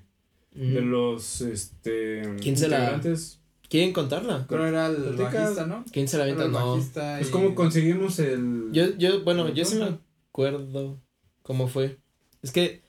de 0.52 0.80
los 0.82 1.40
este 1.40 2.22
¿Quién 2.40 2.56
se 2.56 2.68
la-. 2.68 3.00
¿Quieren 3.68 3.92
contarla? 3.92 4.46
Pero 4.48 4.66
era 4.66 4.86
el 4.86 4.96
Platica. 5.14 5.40
bajista, 5.42 5.66
¿no? 5.66 5.84
¿Quién 5.92 6.08
se 6.08 6.16
la 6.16 6.22
avienta? 6.24 6.44
el 6.46 6.52
No. 6.52 6.74
Pues 6.92 7.28
y- 7.28 7.30
cómo 7.30 7.54
conseguimos 7.54 8.18
el 8.18 8.68
Yo, 8.72 8.96
yo, 8.96 9.22
bueno, 9.24 9.46
¿El 9.48 9.54
yo 9.54 9.64
sí 9.64 9.76
me 9.76 9.98
acuerdo 10.30 11.00
cómo 11.42 11.68
fue. 11.68 11.98
Es 12.42 12.50
que 12.52 12.80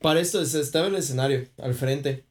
para 0.00 0.20
esto 0.20 0.44
se 0.44 0.60
estaba 0.60 0.88
el 0.88 0.94
escenario 0.96 1.44
al 1.58 1.72
frente. 1.74 2.24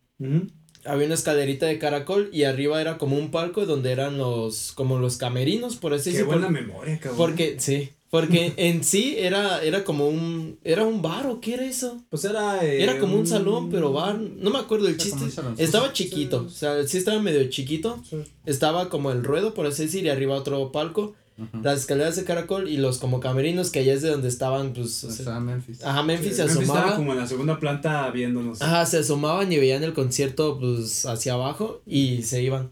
Había 0.86 1.06
una 1.06 1.16
escalerita 1.16 1.66
de 1.66 1.80
caracol 1.80 2.30
y 2.32 2.44
arriba 2.44 2.80
era 2.82 2.98
como 2.98 3.18
un 3.18 3.32
palco 3.32 3.66
donde 3.66 3.92
eran 3.92 4.18
los, 4.18 4.72
como 4.74 5.00
los 5.00 5.18
camerinos, 5.18 5.78
por 5.78 5.94
así 5.94 6.12
Qué 6.12 6.18
decirlo. 6.18 6.34
buena 6.40 6.48
Por- 6.48 6.54
memoria, 6.62 7.00
cabrón. 7.00 7.18
Porque, 7.18 7.56
sí, 7.60 7.90
porque 8.14 8.54
en 8.58 8.84
sí 8.84 9.16
era, 9.18 9.64
era 9.64 9.84
como 9.84 10.08
un, 10.08 10.60
era 10.64 10.84
un 10.84 11.02
bar 11.02 11.26
o 11.26 11.42
qué 11.42 11.56
era 11.56 11.66
eso. 11.66 12.00
Pues 12.12 12.24
era 12.26 12.64
eh, 12.64 12.84
Era 12.84 13.00
como 13.00 13.16
un 13.18 13.26
salón, 13.26 13.72
pero 13.72 13.92
bar, 13.92 14.20
no 14.20 14.52
me 14.52 14.60
acuerdo 14.60 14.88
el 14.88 14.98
chiste. 14.98 15.26
Estaba 15.58 15.92
chiquito, 15.94 16.44
o 16.46 16.50
sea, 16.50 16.88
sí 16.88 17.00
estaba 17.00 17.20
medio 17.20 17.44
chiquito. 17.50 18.04
Sí. 18.08 18.18
Estaba 18.46 18.90
como 18.90 19.12
el 19.12 19.24
ruedo, 19.24 19.56
por 19.56 19.66
así 19.66 19.86
decir, 19.86 20.06
y 20.06 20.10
arriba 20.10 20.36
otro 20.36 20.72
palco. 20.72 21.16
Las 21.64 21.80
escaleras 21.80 22.16
de 22.16 22.24
caracol 22.24 22.70
y 22.70 22.78
los 22.78 23.00
como 23.00 23.20
camerinos 23.20 23.72
que 23.72 23.80
allá 23.80 23.94
es 23.96 24.04
de 24.04 24.10
donde 24.12 24.28
estaban, 24.28 24.74
pues, 24.74 25.04
o 25.06 25.10
sea, 25.10 25.18
Estaba 25.22 25.40
Memphis. 25.40 25.84
ajá, 25.84 26.04
Memphis 26.04 26.30
Sí, 26.30 26.36
se 26.36 26.42
Memphis 26.44 26.62
estaba 26.62 26.80
asomaba. 26.82 26.96
como 26.98 27.14
en 27.14 27.18
la 27.20 27.26
segunda 27.28 27.60
planta 27.60 28.12
viéndonos. 28.12 28.62
Ajá, 28.62 28.86
se 28.86 29.00
asomaban 29.00 29.52
y 29.52 29.58
veían 29.58 29.84
el 29.84 29.94
concierto, 29.94 30.60
pues, 30.60 31.08
hacia 31.08 31.34
abajo 31.34 31.82
y 31.88 32.22
se 32.22 32.44
iban. 32.44 32.70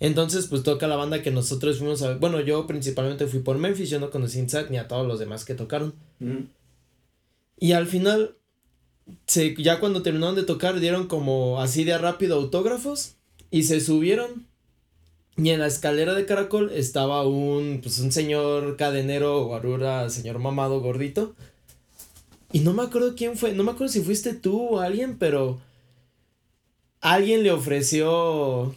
Entonces, 0.00 0.46
pues, 0.48 0.62
toca 0.62 0.86
la 0.86 0.96
banda 0.96 1.22
que 1.22 1.30
nosotros 1.30 1.78
fuimos 1.78 2.02
a 2.02 2.08
ver. 2.08 2.18
Bueno, 2.18 2.40
yo 2.40 2.66
principalmente 2.66 3.26
fui 3.26 3.40
por 3.40 3.58
Memphis, 3.58 3.90
yo 3.90 4.00
no 4.00 4.10
conocí 4.10 4.38
a 4.38 4.42
Inside 4.42 4.70
ni 4.70 4.78
a 4.78 4.88
todos 4.88 5.06
los 5.06 5.18
demás 5.18 5.44
que 5.44 5.54
tocaron. 5.54 5.94
Y 7.58 7.72
al 7.72 7.86
final, 7.86 8.36
se, 9.26 9.54
ya 9.56 9.80
cuando 9.80 10.02
terminaron 10.02 10.34
de 10.34 10.42
tocar, 10.42 10.80
dieron 10.80 11.06
como 11.06 11.60
así 11.60 11.84
de 11.84 11.96
rápido 11.96 12.36
autógrafos 12.36 13.14
y 13.50 13.62
se 13.64 13.80
subieron. 13.80 14.46
Y 15.36 15.50
en 15.50 15.60
la 15.60 15.66
escalera 15.66 16.14
de 16.14 16.26
caracol 16.26 16.70
estaba 16.72 17.26
un, 17.26 17.80
pues, 17.82 17.98
un 18.00 18.12
señor 18.12 18.76
cadenero, 18.76 19.44
guarura, 19.46 20.08
señor 20.10 20.38
mamado, 20.38 20.80
gordito. 20.80 21.34
Y 22.52 22.60
no 22.60 22.72
me 22.72 22.82
acuerdo 22.82 23.14
quién 23.16 23.36
fue, 23.36 23.52
no 23.52 23.64
me 23.64 23.72
acuerdo 23.72 23.92
si 23.92 24.00
fuiste 24.00 24.32
tú 24.32 24.60
o 24.60 24.80
alguien, 24.80 25.18
pero 25.18 25.60
alguien 27.00 27.42
le 27.42 27.52
ofreció... 27.52 28.74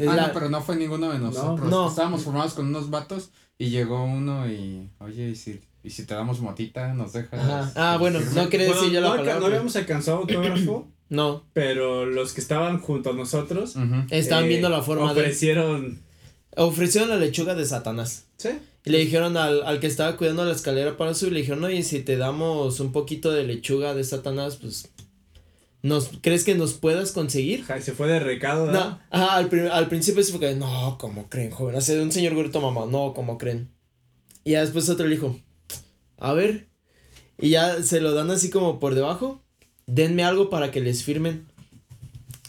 Ah, 0.00 0.14
la- 0.16 0.26
no, 0.28 0.32
pero 0.32 0.48
no 0.48 0.60
fue 0.62 0.76
ninguno 0.76 1.10
de 1.12 1.18
nosotros. 1.18 1.68
No. 1.70 1.88
Estábamos 1.88 2.22
formados 2.22 2.54
con 2.54 2.66
unos 2.66 2.90
vatos 2.90 3.30
y 3.58 3.70
llegó 3.70 4.04
uno 4.04 4.48
y, 4.50 4.88
oye, 4.98 5.30
y 5.30 5.34
si 5.36 5.60
Y 5.82 5.90
si 5.90 6.06
te 6.06 6.14
damos 6.14 6.40
motita, 6.40 6.94
nos 6.94 7.12
dejas. 7.12 7.38
Ajá. 7.40 7.72
Ah, 7.76 7.96
bueno, 7.98 8.18
no 8.34 8.48
quería 8.48 8.68
Bueno, 8.68 8.80
decir 8.80 8.94
yo 8.94 9.00
la 9.02 9.08
no, 9.08 9.12
palabra. 9.16 9.34
no 9.34 9.40
pero- 9.40 9.46
habíamos 9.48 9.76
alcanzado 9.76 10.16
autógrafo, 10.18 10.88
No, 11.10 11.44
pero 11.52 12.06
los 12.06 12.32
que 12.32 12.40
estaban 12.40 12.80
junto 12.80 13.10
a 13.10 13.12
nosotros 13.12 13.74
estaban 14.10 14.44
eh, 14.44 14.48
viendo 14.48 14.70
la 14.70 14.82
forma 14.82 15.12
de. 15.12 15.20
ofrecieron 15.20 16.00
Ofrecieron 16.56 17.10
la 17.10 17.16
lechuga 17.16 17.54
de 17.54 17.66
Satanás. 17.66 18.24
sí 18.38 18.50
Y 18.84 18.90
le 18.90 18.98
dijeron 18.98 19.36
al, 19.36 19.62
al 19.64 19.78
que 19.80 19.86
estaba 19.86 20.16
cuidando 20.16 20.44
la 20.46 20.52
escalera 20.52 20.96
para 20.96 21.12
subir, 21.12 21.34
le 21.34 21.40
dijeron, 21.40 21.62
oye, 21.64 21.82
si 21.82 22.00
te 22.00 22.16
damos 22.16 22.80
un 22.80 22.90
poquito 22.92 23.30
de 23.32 23.44
lechuga 23.44 23.94
de 23.94 24.04
Satanás, 24.04 24.56
pues, 24.56 24.88
¿nos, 25.84 26.10
¿crees 26.22 26.44
que 26.44 26.54
nos 26.54 26.72
puedas 26.72 27.12
conseguir? 27.12 27.64
Se 27.80 27.92
fue 27.92 28.08
de 28.08 28.18
recado 28.18 28.72
No, 28.72 28.98
ajá, 29.10 29.36
al, 29.36 29.88
principio 29.88 30.22
sí 30.22 30.32
fue 30.32 30.40
que, 30.40 30.54
no, 30.54 30.96
¿cómo 30.98 31.28
creen, 31.28 31.50
joven? 31.50 31.76
Hace 31.76 32.00
un 32.00 32.10
señor 32.10 32.34
gordito 32.34 32.62
mamá, 32.62 32.86
no, 32.90 33.12
¿cómo 33.12 33.36
creen? 33.36 33.68
Y 34.44 34.52
ya 34.52 34.62
después 34.62 34.88
otro 34.88 35.06
le 35.06 35.16
dijo, 35.16 35.38
a 36.16 36.32
ver, 36.32 36.68
y 37.38 37.50
ya 37.50 37.82
se 37.82 38.00
lo 38.00 38.14
dan 38.14 38.30
así 38.30 38.48
como 38.48 38.80
por 38.80 38.94
debajo, 38.94 39.42
denme 39.86 40.24
algo 40.24 40.48
para 40.48 40.70
que 40.70 40.80
les 40.80 41.04
firmen. 41.04 41.46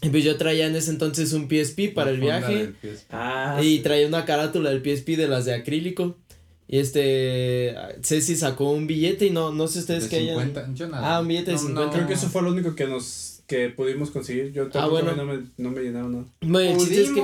Y 0.02 0.10
pues 0.10 0.24
yo 0.24 0.38
traía 0.38 0.68
en 0.68 0.76
ese 0.78 0.92
entonces 0.92 1.34
un 1.34 1.50
PSP 1.50 1.94
para 1.94 2.12
el 2.12 2.20
La 2.22 2.40
viaje. 2.40 2.74
ah 3.10 3.60
Y 3.62 3.78
sí. 3.78 3.80
traía 3.84 4.08
una 4.08 4.24
carátula 4.24 4.70
del 4.70 4.82
PSP 4.82 5.18
de 5.18 5.28
las 5.28 5.44
de 5.44 5.56
acrílico. 5.56 6.16
Y 6.68 6.80
este. 6.80 7.76
Ceci 8.02 8.36
sacó 8.36 8.72
un 8.72 8.88
billete 8.88 9.28
y 9.28 9.30
no, 9.30 9.52
no 9.52 9.68
sé 9.68 9.80
ustedes 9.80 10.04
De 10.04 10.10
qué 10.10 10.16
hayan. 10.18 10.46
50, 10.48 10.74
yo 10.74 10.88
nada. 10.88 11.16
Ah, 11.18 11.22
un 11.22 11.28
billete 11.28 11.52
de 11.52 11.58
No, 11.58 11.64
50. 11.64 11.92
creo 11.92 12.08
que 12.08 12.14
eso 12.14 12.30
fue 12.30 12.42
lo 12.42 12.52
único 12.52 12.76
que 12.76 12.88
nos 12.88 13.32
que 13.48 13.70
pudimos 13.70 14.10
conseguir 14.10 14.52
yo 14.54 14.70
tampoco 14.70 15.04
bueno. 15.04 15.16
no 15.16 15.26
me, 15.26 15.44
no 15.58 15.70
me 15.70 15.82
llenaron 15.82 16.12
nada 16.14 16.26
Bueno, 16.42 16.72
el 16.72 16.78
chiste 16.80 17.04
es 17.04 17.12
que. 17.12 17.22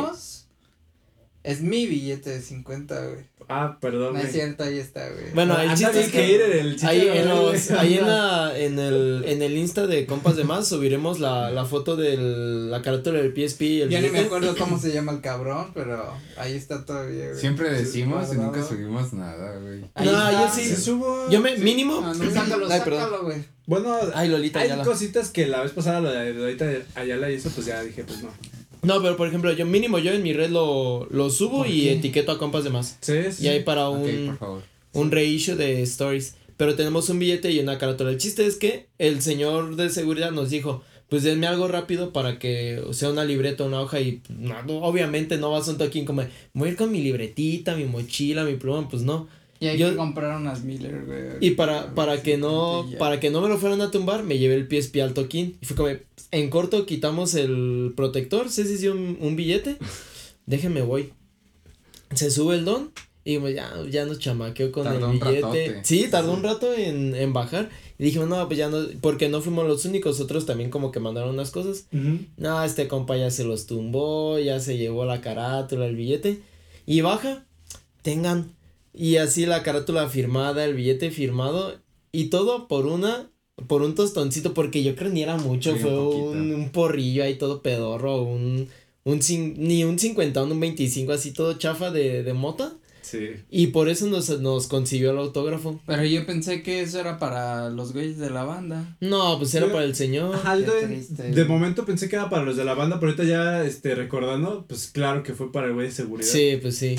Es 1.44 1.62
mi 1.62 1.88
billete 1.88 2.30
de 2.30 2.42
50, 2.42 3.06
güey. 3.08 3.26
ah 3.50 3.78
perdón 3.82 4.14
No 4.14 4.20
es 4.20 4.32
cierto, 4.32 4.64
ahí 4.64 4.78
está, 4.78 5.10
güey. 5.10 5.32
Bueno, 5.34 5.56
el 5.56 5.70
Anda 5.70 5.76
chiste 5.76 6.00
es 6.02 6.06
que 6.12 6.12
que. 6.20 6.32
ir 6.34 6.42
en 6.42 6.52
el 6.60 6.72
chiste 6.74 6.88
Ahí, 6.88 7.08
en, 7.08 7.28
los, 7.30 7.72
ahí 7.72 7.98
en, 7.98 8.06
la, 8.08 8.58
en, 8.60 8.78
el, 8.78 9.24
en 9.26 9.42
el 9.42 9.58
Insta 9.58 9.88
de 9.88 10.06
Compas 10.06 10.36
de 10.36 10.44
Más 10.44 10.68
subiremos 10.68 11.20
la, 11.20 11.50
la 11.50 11.66
foto 11.66 11.96
de 11.96 12.16
la 12.18 12.84
carátula 12.84 13.20
del 13.22 13.34
PSP 13.34 13.62
y 13.64 13.82
el 13.82 13.90
Yo 13.90 14.00
ni 14.02 14.10
me 14.10 14.20
acuerdo 14.20 14.56
cómo 14.56 14.78
se 14.78 14.94
llama 14.94 15.14
el 15.14 15.22
cabrón, 15.22 15.72
pero 15.74 16.14
ahí 16.38 16.54
está 16.54 16.86
todavía, 16.86 17.30
güey. 17.30 17.40
Siempre 17.40 17.72
decimos 17.72 18.28
y 18.32 18.38
nunca 18.38 18.64
subimos 18.64 19.12
nada, 19.14 19.58
güey. 19.58 19.82
No, 20.06 20.32
yo 20.32 20.48
sí. 20.54 20.76
Subo 20.76 21.28
Yo 21.32 21.42
me, 21.42 21.58
mínimo. 21.58 22.02
Ah, 22.06 22.14
no, 22.16 22.30
sácalo, 22.32 22.68
Ay, 22.70 22.82
perdón. 22.84 23.00
sácalo, 23.02 23.24
güey. 23.24 23.44
bueno 23.66 23.98
Ay, 24.14 24.30
Lolita 24.30 24.60
hay 24.60 24.68
Ayala. 24.68 24.84
cositas 24.84 25.30
que 25.30 25.48
la 25.48 25.62
vez 25.64 25.72
pasada 25.72 26.02
la 26.02 26.12
de 26.12 26.34
Lolita 26.36 26.70
Ayala 26.94 27.32
hizo 27.32 27.50
pues 27.50 27.66
ya 27.66 27.82
dije 27.84 28.04
pues 28.04 28.22
no 28.22 28.30
No, 28.84 29.02
pero 29.02 29.16
por 29.18 29.28
ejemplo, 29.28 29.52
yo 29.54 29.66
mínimo 29.66 30.00
yo 30.00 30.12
en 30.12 30.24
mi 30.24 30.34
red 30.34 30.50
lo, 30.50 31.08
lo 31.12 31.30
subo 31.30 31.60
¿Por 31.60 31.68
y 31.68 31.82
qué? 31.82 31.94
etiqueto 31.94 32.32
a 32.32 32.38
Compas 32.40 32.64
de 32.64 32.70
Más. 32.72 32.98
sí, 33.02 33.14
sí, 33.32 33.46
Y 33.46 33.48
ahí 33.50 33.64
para 33.64 33.90
un. 33.90 34.26
por 34.28 34.38
favor. 34.38 34.64
un 34.94 35.12
reissue 35.12 35.56
de 35.56 35.82
stories. 35.84 36.36
Pero 36.58 36.76
tenemos 36.76 37.10
un 37.10 37.18
billete 37.20 37.52
y 37.52 37.60
una 37.60 37.78
carátula. 37.78 38.12
El 38.12 38.18
chiste 38.18 38.46
es 38.46 38.56
que 38.58 38.88
el 39.00 39.22
señor 39.22 39.76
de 39.76 39.90
seguridad 39.90 40.32
nos 40.32 40.52
dijo, 40.52 40.84
pues 41.10 41.24
denme 41.24 41.48
algo 41.48 41.68
rápido 41.68 42.14
para 42.14 42.38
que 42.40 42.82
sea 42.92 43.10
una 43.10 43.26
libreta, 43.26 43.64
una 43.64 43.82
hoja 43.82 44.00
y 44.00 44.22
no, 44.30 44.62
no, 44.64 44.74
obviamente 44.84 45.38
no 45.38 45.50
vas 45.52 45.68
a 45.68 45.72
un 45.72 45.78
toquín 45.80 46.06
como, 46.06 46.24
voy 46.54 46.70
a 46.70 46.72
ir 46.74 46.78
con 46.78 46.92
mi 46.92 47.02
libretita, 47.02 47.76
mi 47.76 47.86
mochila, 47.86 48.44
mi 48.44 48.56
pluma, 48.56 48.88
pues 48.90 49.02
no. 49.02 49.28
Y 49.62 49.68
hay 49.68 49.78
Yo- 49.78 49.92
que 49.92 49.96
comprar 49.96 50.36
unas 50.38 50.64
Miller, 50.64 51.06
güey. 51.06 51.20
Y 51.40 51.52
para, 51.52 51.94
para 51.96 52.22
que 52.24 52.36
no, 52.36 52.90
para 53.00 53.20
que 53.22 53.30
no 53.30 53.40
me 53.42 53.48
lo 53.48 53.58
fueran 53.60 53.80
a 53.82 53.92
tumbar, 53.92 54.24
me 54.24 54.38
llevé 54.40 54.56
el 54.56 54.68
PSP 54.68 55.02
al 55.02 55.14
toquín. 55.14 55.56
Y 55.62 55.66
fue 55.68 55.76
como, 55.78 55.90
en 56.32 56.50
corto 56.50 56.86
quitamos 56.88 57.36
el 57.36 57.94
protector, 57.96 58.50
se 58.50 58.64
dio 58.64 58.92
un, 58.92 59.18
un 59.22 59.36
billete, 59.36 59.78
déjenme 60.48 60.82
voy. 60.82 61.14
Se 62.16 62.32
sube 62.32 62.56
el 62.56 62.66
don 62.66 62.92
y 63.24 63.38
pues 63.38 63.56
ya, 63.56 63.72
ya 63.90 64.06
nos 64.06 64.18
chamaqueó 64.18 64.72
con 64.72 64.84
Tardó 64.84 64.98
el 64.98 65.04
un 65.14 65.20
billete. 65.20 65.42
ratote. 65.42 65.80
Sí, 65.84 66.08
tardó 66.10 66.34
un 66.34 66.42
rato 66.44 66.74
en, 66.74 67.16
en 67.16 67.32
bajar. 67.32 67.70
Y 68.00 68.06
dijimos, 68.06 68.28
no, 68.30 68.48
pues 68.48 68.58
ya 68.58 68.68
no, 68.68 68.80
porque 69.00 69.30
no 69.30 69.42
fuimos 69.42 69.68
los 69.68 69.86
únicos, 69.86 70.20
otros 70.20 70.48
también 70.48 70.72
como 70.72 70.92
que 70.92 71.00
mandaron 71.00 71.30
unas 71.36 71.52
cosas. 71.52 71.86
Ujú. 71.94 72.18
No, 72.38 72.64
este 72.64 72.88
compa 72.88 73.16
ya 73.16 73.30
se 73.30 73.44
los 73.44 73.68
tumbó, 73.68 74.40
ya 74.40 74.60
se 74.60 74.78
llevó 74.78 75.06
la 75.06 75.22
carátula, 75.22 75.86
el 75.86 75.96
billete. 75.96 76.42
Y 76.88 77.02
baja, 77.02 77.46
tengan. 78.02 78.54
Y 78.94 79.18
así 79.18 79.46
la 79.46 79.64
carátula 79.64 80.08
firmada, 80.10 80.66
el 80.66 80.74
billete 80.76 81.12
firmado. 81.12 81.80
Y 82.12 82.26
todo 82.26 82.68
por 82.68 82.88
una, 82.88 83.30
por 83.68 83.82
un 83.84 83.96
tostoncito, 83.96 84.54
porque 84.54 84.84
yo 84.84 84.96
creo 84.96 85.10
ni 85.12 85.24
era 85.24 85.38
mucho, 85.38 85.74
Sí, 85.74 85.80
fue 85.80 85.92
un 85.98 86.38
un, 86.38 86.54
un 86.54 86.70
porrillo 86.72 87.24
ahí 87.24 87.36
todo 87.36 87.62
pedorro, 87.62 88.22
un, 88.24 88.68
un 89.06 89.20
cin- 89.20 89.56
ni 89.58 89.84
un 89.86 89.98
50, 89.98 90.44
un 90.44 90.60
25, 90.60 91.12
así 91.14 91.32
todo 91.32 91.54
chafa 91.58 91.90
de, 91.92 92.24
de 92.24 92.34
mota. 92.34 92.74
sí 93.02 93.30
Y 93.50 93.68
por 93.68 93.88
eso 93.88 94.08
nos, 94.08 94.28
nos 94.42 94.68
consiguió 94.68 95.12
el 95.12 95.20
autógrafo. 95.20 95.80
Pero 95.86 96.04
yo 96.04 96.26
pensé 96.26 96.62
que 96.64 96.82
eso 96.82 97.00
era 97.00 97.18
para 97.18 97.70
los 97.70 97.94
güeyes 97.94 98.18
de 98.18 98.30
la 98.30 98.44
banda. 98.44 98.98
No, 99.00 99.38
pues 99.40 99.56
era 99.56 99.68
Yo- 99.68 99.72
para 99.72 99.86
el 99.86 99.96
señor. 99.96 100.36
De, 100.44 101.32
de 101.34 101.46
momento 101.46 101.86
pensé 101.86 102.10
que 102.10 102.18
era 102.18 102.30
para 102.30 102.44
los 102.44 102.58
de 102.58 102.66
la 102.66 102.74
banda, 102.74 103.00
pero 103.00 103.14
ahorita 103.14 103.24
ya 103.24 103.64
este 103.64 103.96
recordando, 103.96 104.66
pues 104.68 104.88
claro 104.88 105.24
que 105.24 105.34
fue 105.34 105.50
para 105.52 105.68
el 105.68 105.74
güey 105.76 105.88
de 105.88 105.94
seguridad. 105.94 106.30
Sí, 106.30 106.58
pues 106.62 106.76
sí. 106.76 106.98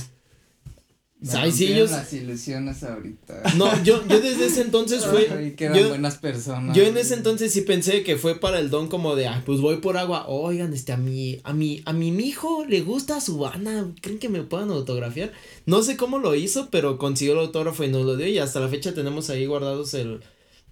Ay, 1.35 1.53
sí, 1.53 1.73
ellos. 1.73 1.91
las 1.91 2.13
ilusiones 2.13 2.83
ahorita. 2.83 3.43
No, 3.57 3.71
yo, 3.85 4.03
yo 4.09 4.21
desde 4.21 4.47
ese 4.47 4.63
entonces 4.63 5.05
fue. 5.07 5.27
Creí 5.27 5.53
que 5.53 5.67
eran 5.67 5.79
yo- 5.79 5.89
buenas 5.91 6.19
personas. 6.19 6.77
Yo 6.77 6.83
en 6.83 6.97
ese 6.97 7.15
entonces 7.15 7.53
sí 7.53 7.61
pensé 7.61 8.03
que 8.03 8.17
fue 8.17 8.41
para 8.41 8.59
el 8.59 8.71
don 8.71 8.89
como 8.89 9.15
de, 9.15 9.29
ah, 9.29 9.43
pues 9.47 9.61
voy 9.61 9.77
por 9.77 9.97
agua. 9.97 10.27
Oigan, 10.29 10.73
este, 10.73 10.93
a 10.93 10.97
mi, 10.97 11.41
a 11.45 11.53
mi, 11.53 11.83
a 11.85 11.93
mi 11.93 12.11
mijo 12.11 12.65
le 12.67 12.81
gusta 12.81 13.21
su 13.21 13.39
banda. 13.39 13.87
¿Creen 14.01 14.19
que 14.19 14.29
me 14.29 14.43
puedan 14.43 14.71
autografiar? 14.71 15.33
No 15.67 15.83
sé 15.83 15.97
cómo 15.97 16.19
lo 16.19 16.35
hizo, 16.35 16.69
pero 16.71 16.99
consiguió 16.99 17.35
el 17.35 17.41
autógrafo 17.41 17.85
y 17.85 17.89
nos 17.89 18.05
lo 18.05 18.17
dio 18.17 18.27
y 18.27 18.39
hasta 18.39 18.59
la 18.61 18.69
fecha 18.69 18.93
tenemos 18.95 19.31
ahí 19.31 19.47
guardados 19.47 19.95
el, 19.95 20.21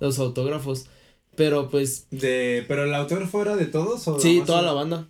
los 0.01 0.18
autógrafos. 0.18 0.86
Pero 1.36 1.70
pues, 1.70 2.09
De, 2.11 2.64
pero 2.66 2.84
el 2.84 2.94
autógrafo 2.94 3.40
era 3.40 3.57
de 3.57 3.66
todos 3.66 4.07
o 4.09 4.18
sí, 4.18 4.42
toda 4.44 4.62
la 4.62 4.72
banda. 4.72 5.09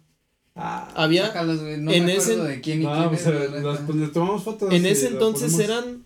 Ah, 0.63 0.89
Había, 0.95 1.27
Sácalos, 1.29 1.61
güey, 1.63 1.79
no 1.79 1.91
en 1.91 2.05
me 2.05 2.17
ese- 2.17 2.37
de 2.37 2.61
quién 2.61 2.83
y 2.83 2.85
no, 2.85 2.93
quién 2.95 3.09
pues, 3.09 3.27
era, 3.27 3.39
la 3.49 3.61
los- 3.61 3.81
neta. 3.81 3.93
le 3.95 4.09
tomamos 4.09 4.43
fotos. 4.45 4.71
en 4.73 4.85
y 4.85 4.89
ese 4.89 5.05
lo 5.09 5.13
entonces 5.17 5.53
ponemos. 5.53 5.71
eran, 5.85 6.05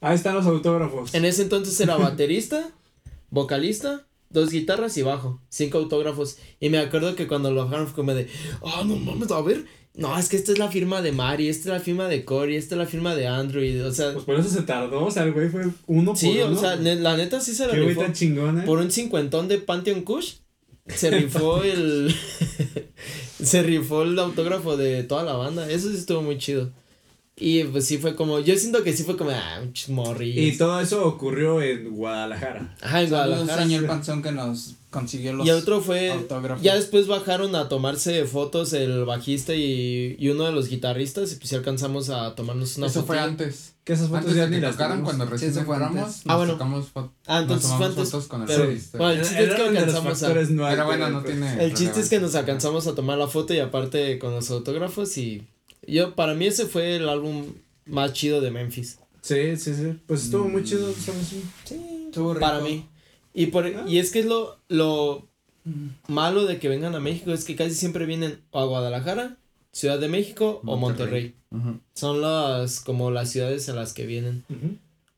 Ahí 0.00 0.14
están 0.14 0.34
los 0.36 0.46
autógrafos. 0.46 1.12
en 1.14 1.24
ese 1.24 1.42
entonces 1.42 1.78
era 1.80 1.96
baterista, 1.98 2.70
vocalista, 3.30 4.06
dos 4.30 4.50
guitarras 4.50 4.96
y 4.96 5.02
bajo, 5.02 5.40
cinco 5.48 5.78
autógrafos. 5.78 6.36
Y 6.60 6.68
me 6.70 6.78
acuerdo 6.78 7.14
que 7.16 7.26
cuando 7.26 7.50
lo 7.50 7.64
bajaron 7.64 7.86
fue 7.86 7.96
como 7.96 8.14
de, 8.14 8.28
ah, 8.64 8.82
no 8.86 8.96
mames, 8.96 9.30
a 9.30 9.40
ver, 9.40 9.64
no, 9.94 10.16
es 10.16 10.28
que 10.28 10.36
esta 10.36 10.52
es 10.52 10.58
la 10.58 10.68
firma 10.70 11.02
de 11.02 11.10
Mari, 11.12 11.48
esta 11.48 11.70
es 11.70 11.78
la 11.78 11.80
firma 11.80 12.06
de 12.08 12.24
Cory, 12.24 12.56
esta 12.56 12.76
es 12.76 12.78
la 12.78 12.86
firma 12.86 13.14
de 13.16 13.26
Andrew, 13.26 13.64
y, 13.64 13.80
o 13.80 13.92
sea, 13.92 14.12
Pues 14.12 14.24
por 14.24 14.36
eso 14.38 14.48
se 14.48 14.62
tardó, 14.62 15.04
o 15.06 15.10
sea, 15.10 15.24
el 15.24 15.32
güey 15.32 15.48
fue 15.48 15.66
uno 15.88 16.14
sí, 16.14 16.36
por 16.38 16.50
uno. 16.50 16.56
o 16.56 16.60
sea, 16.60 16.76
la 16.76 17.16
neta 17.16 17.40
sí 17.40 17.52
se 17.54 17.66
la 17.66 17.72
Qué 17.72 17.78
güey 17.78 17.88
rifó. 17.90 18.02
tan 18.02 18.12
chingón, 18.12 18.60
eh. 18.60 18.62
Por 18.64 18.78
un 18.78 18.90
cincuentón 18.92 19.48
de 19.48 19.58
Pantheon 19.58 20.02
Kush, 20.02 20.34
se 20.88 21.10
rifó 21.10 21.62
el, 21.62 22.14
se 23.42 23.62
rifó 23.62 24.02
el 24.02 24.18
autógrafo 24.18 24.76
de 24.76 25.02
toda 25.04 25.22
la 25.22 25.34
banda, 25.34 25.70
eso 25.70 25.90
sí 25.90 25.96
estuvo 25.96 26.22
muy 26.22 26.38
chido. 26.38 26.70
Y 27.40 27.62
pues 27.64 27.86
sí 27.86 27.98
fue 27.98 28.16
como, 28.16 28.40
yo 28.40 28.56
siento 28.56 28.82
que 28.82 28.92
sí 28.92 29.04
fue 29.04 29.16
como, 29.16 29.30
ah, 29.30 29.62
morrillos. 29.88 30.54
Y 30.54 30.58
todo 30.58 30.80
eso 30.80 31.06
ocurrió 31.06 31.62
en 31.62 31.90
Guadalajara. 31.90 32.74
Ajá, 32.80 33.02
en 33.02 33.10
Guadalajara. 33.10 33.62
señor 33.62 33.86
Panzón 33.86 34.22
que 34.22 34.32
nos 34.32 34.74
consiguió 34.90 35.32
los 35.34 35.46
Y 35.46 35.50
otro 35.50 35.80
fue, 35.80 36.10
autógrafos. 36.12 36.62
ya 36.62 36.74
después 36.74 37.06
bajaron 37.06 37.54
a 37.56 37.68
tomarse 37.68 38.24
fotos 38.24 38.72
el 38.72 39.04
bajista 39.04 39.54
y, 39.54 40.16
y 40.18 40.28
uno 40.28 40.44
de 40.44 40.52
los 40.52 40.68
guitarristas 40.68 41.32
y 41.32 41.36
pues 41.36 41.48
sí 41.50 41.54
alcanzamos 41.56 42.08
a 42.10 42.34
tomarnos 42.34 42.76
una 42.78 42.86
Eso 42.86 43.00
foto. 43.00 43.06
fue 43.08 43.18
antes. 43.20 43.74
Que 43.84 43.94
esas 43.94 44.08
fotos 44.08 44.24
Antes 44.24 44.36
ya 44.36 44.46
ni 44.48 44.60
las 44.60 44.76
tenemos. 44.76 45.04
cuando 45.04 45.24
recién 45.26 45.50
antes. 45.50 45.66
nos 45.66 46.22
Ah, 46.26 46.36
bueno. 46.36 46.58
Ah, 47.26 47.38
entonces 47.40 47.68
nos 47.70 47.76
fue 47.78 47.86
antes, 47.86 48.10
fotos 48.10 48.26
con 48.26 48.42
el 48.42 48.46
pero- 48.46 48.64
solista. 48.64 48.98
bueno, 48.98 49.12
el 49.14 49.20
chiste 49.26 49.44
es 49.44 49.54
que 49.54 49.62
alcanzamos 49.62 50.06
a- 50.22 50.26
factores 50.26 50.50
no 50.50 50.66
Pero 50.68 50.84
bueno, 50.86 51.04
altos, 51.06 51.22
no 51.22 51.28
tiene. 51.28 51.64
El 51.64 51.74
chiste 51.74 52.00
es 52.00 52.08
que 52.10 52.20
nos 52.20 52.34
alcanzamos 52.34 52.86
a 52.86 52.94
tomar 52.94 53.16
la 53.18 53.28
foto 53.28 53.54
y 53.54 53.58
aparte 53.60 54.18
con 54.18 54.34
los 54.34 54.50
autógrafos 54.50 55.16
y 55.18 55.46
yo, 55.86 56.14
para 56.14 56.34
mí 56.34 56.46
ese 56.46 56.66
fue 56.66 56.96
el 56.96 57.08
álbum 57.08 57.46
más 57.86 58.12
chido 58.12 58.40
de 58.42 58.50
Memphis. 58.50 58.98
Sí, 59.22 59.56
sí, 59.56 59.74
sí. 59.74 59.98
Pues 60.06 60.24
estuvo 60.24 60.48
muy 60.48 60.62
chido, 60.64 60.92
¿sabes? 60.92 61.26
Sí, 61.64 62.04
Estuvo 62.06 62.34
rico. 62.34 62.40
para 62.40 62.60
mí. 62.60 62.86
Y 63.40 63.46
por 63.46 63.66
y 63.86 63.98
es 63.98 64.10
que 64.10 64.18
es 64.20 64.26
lo, 64.26 64.58
lo 64.68 65.26
malo 66.08 66.44
de 66.44 66.58
que 66.58 66.68
vengan 66.68 66.94
a 66.94 67.00
México 67.00 67.32
es 67.32 67.44
que 67.44 67.54
casi 67.56 67.74
siempre 67.74 68.04
vienen 68.06 68.40
o 68.50 68.60
a 68.60 68.64
Guadalajara, 68.66 69.36
Ciudad 69.72 69.98
de 70.00 70.08
México 70.08 70.60
o 70.66 70.76
Monterrey. 70.76 71.34
Son 71.94 72.20
las 72.20 72.80
como 72.80 73.10
las 73.10 73.30
ciudades 73.30 73.68
en 73.68 73.76
las 73.76 73.92
que 73.92 74.06
vienen. 74.06 74.44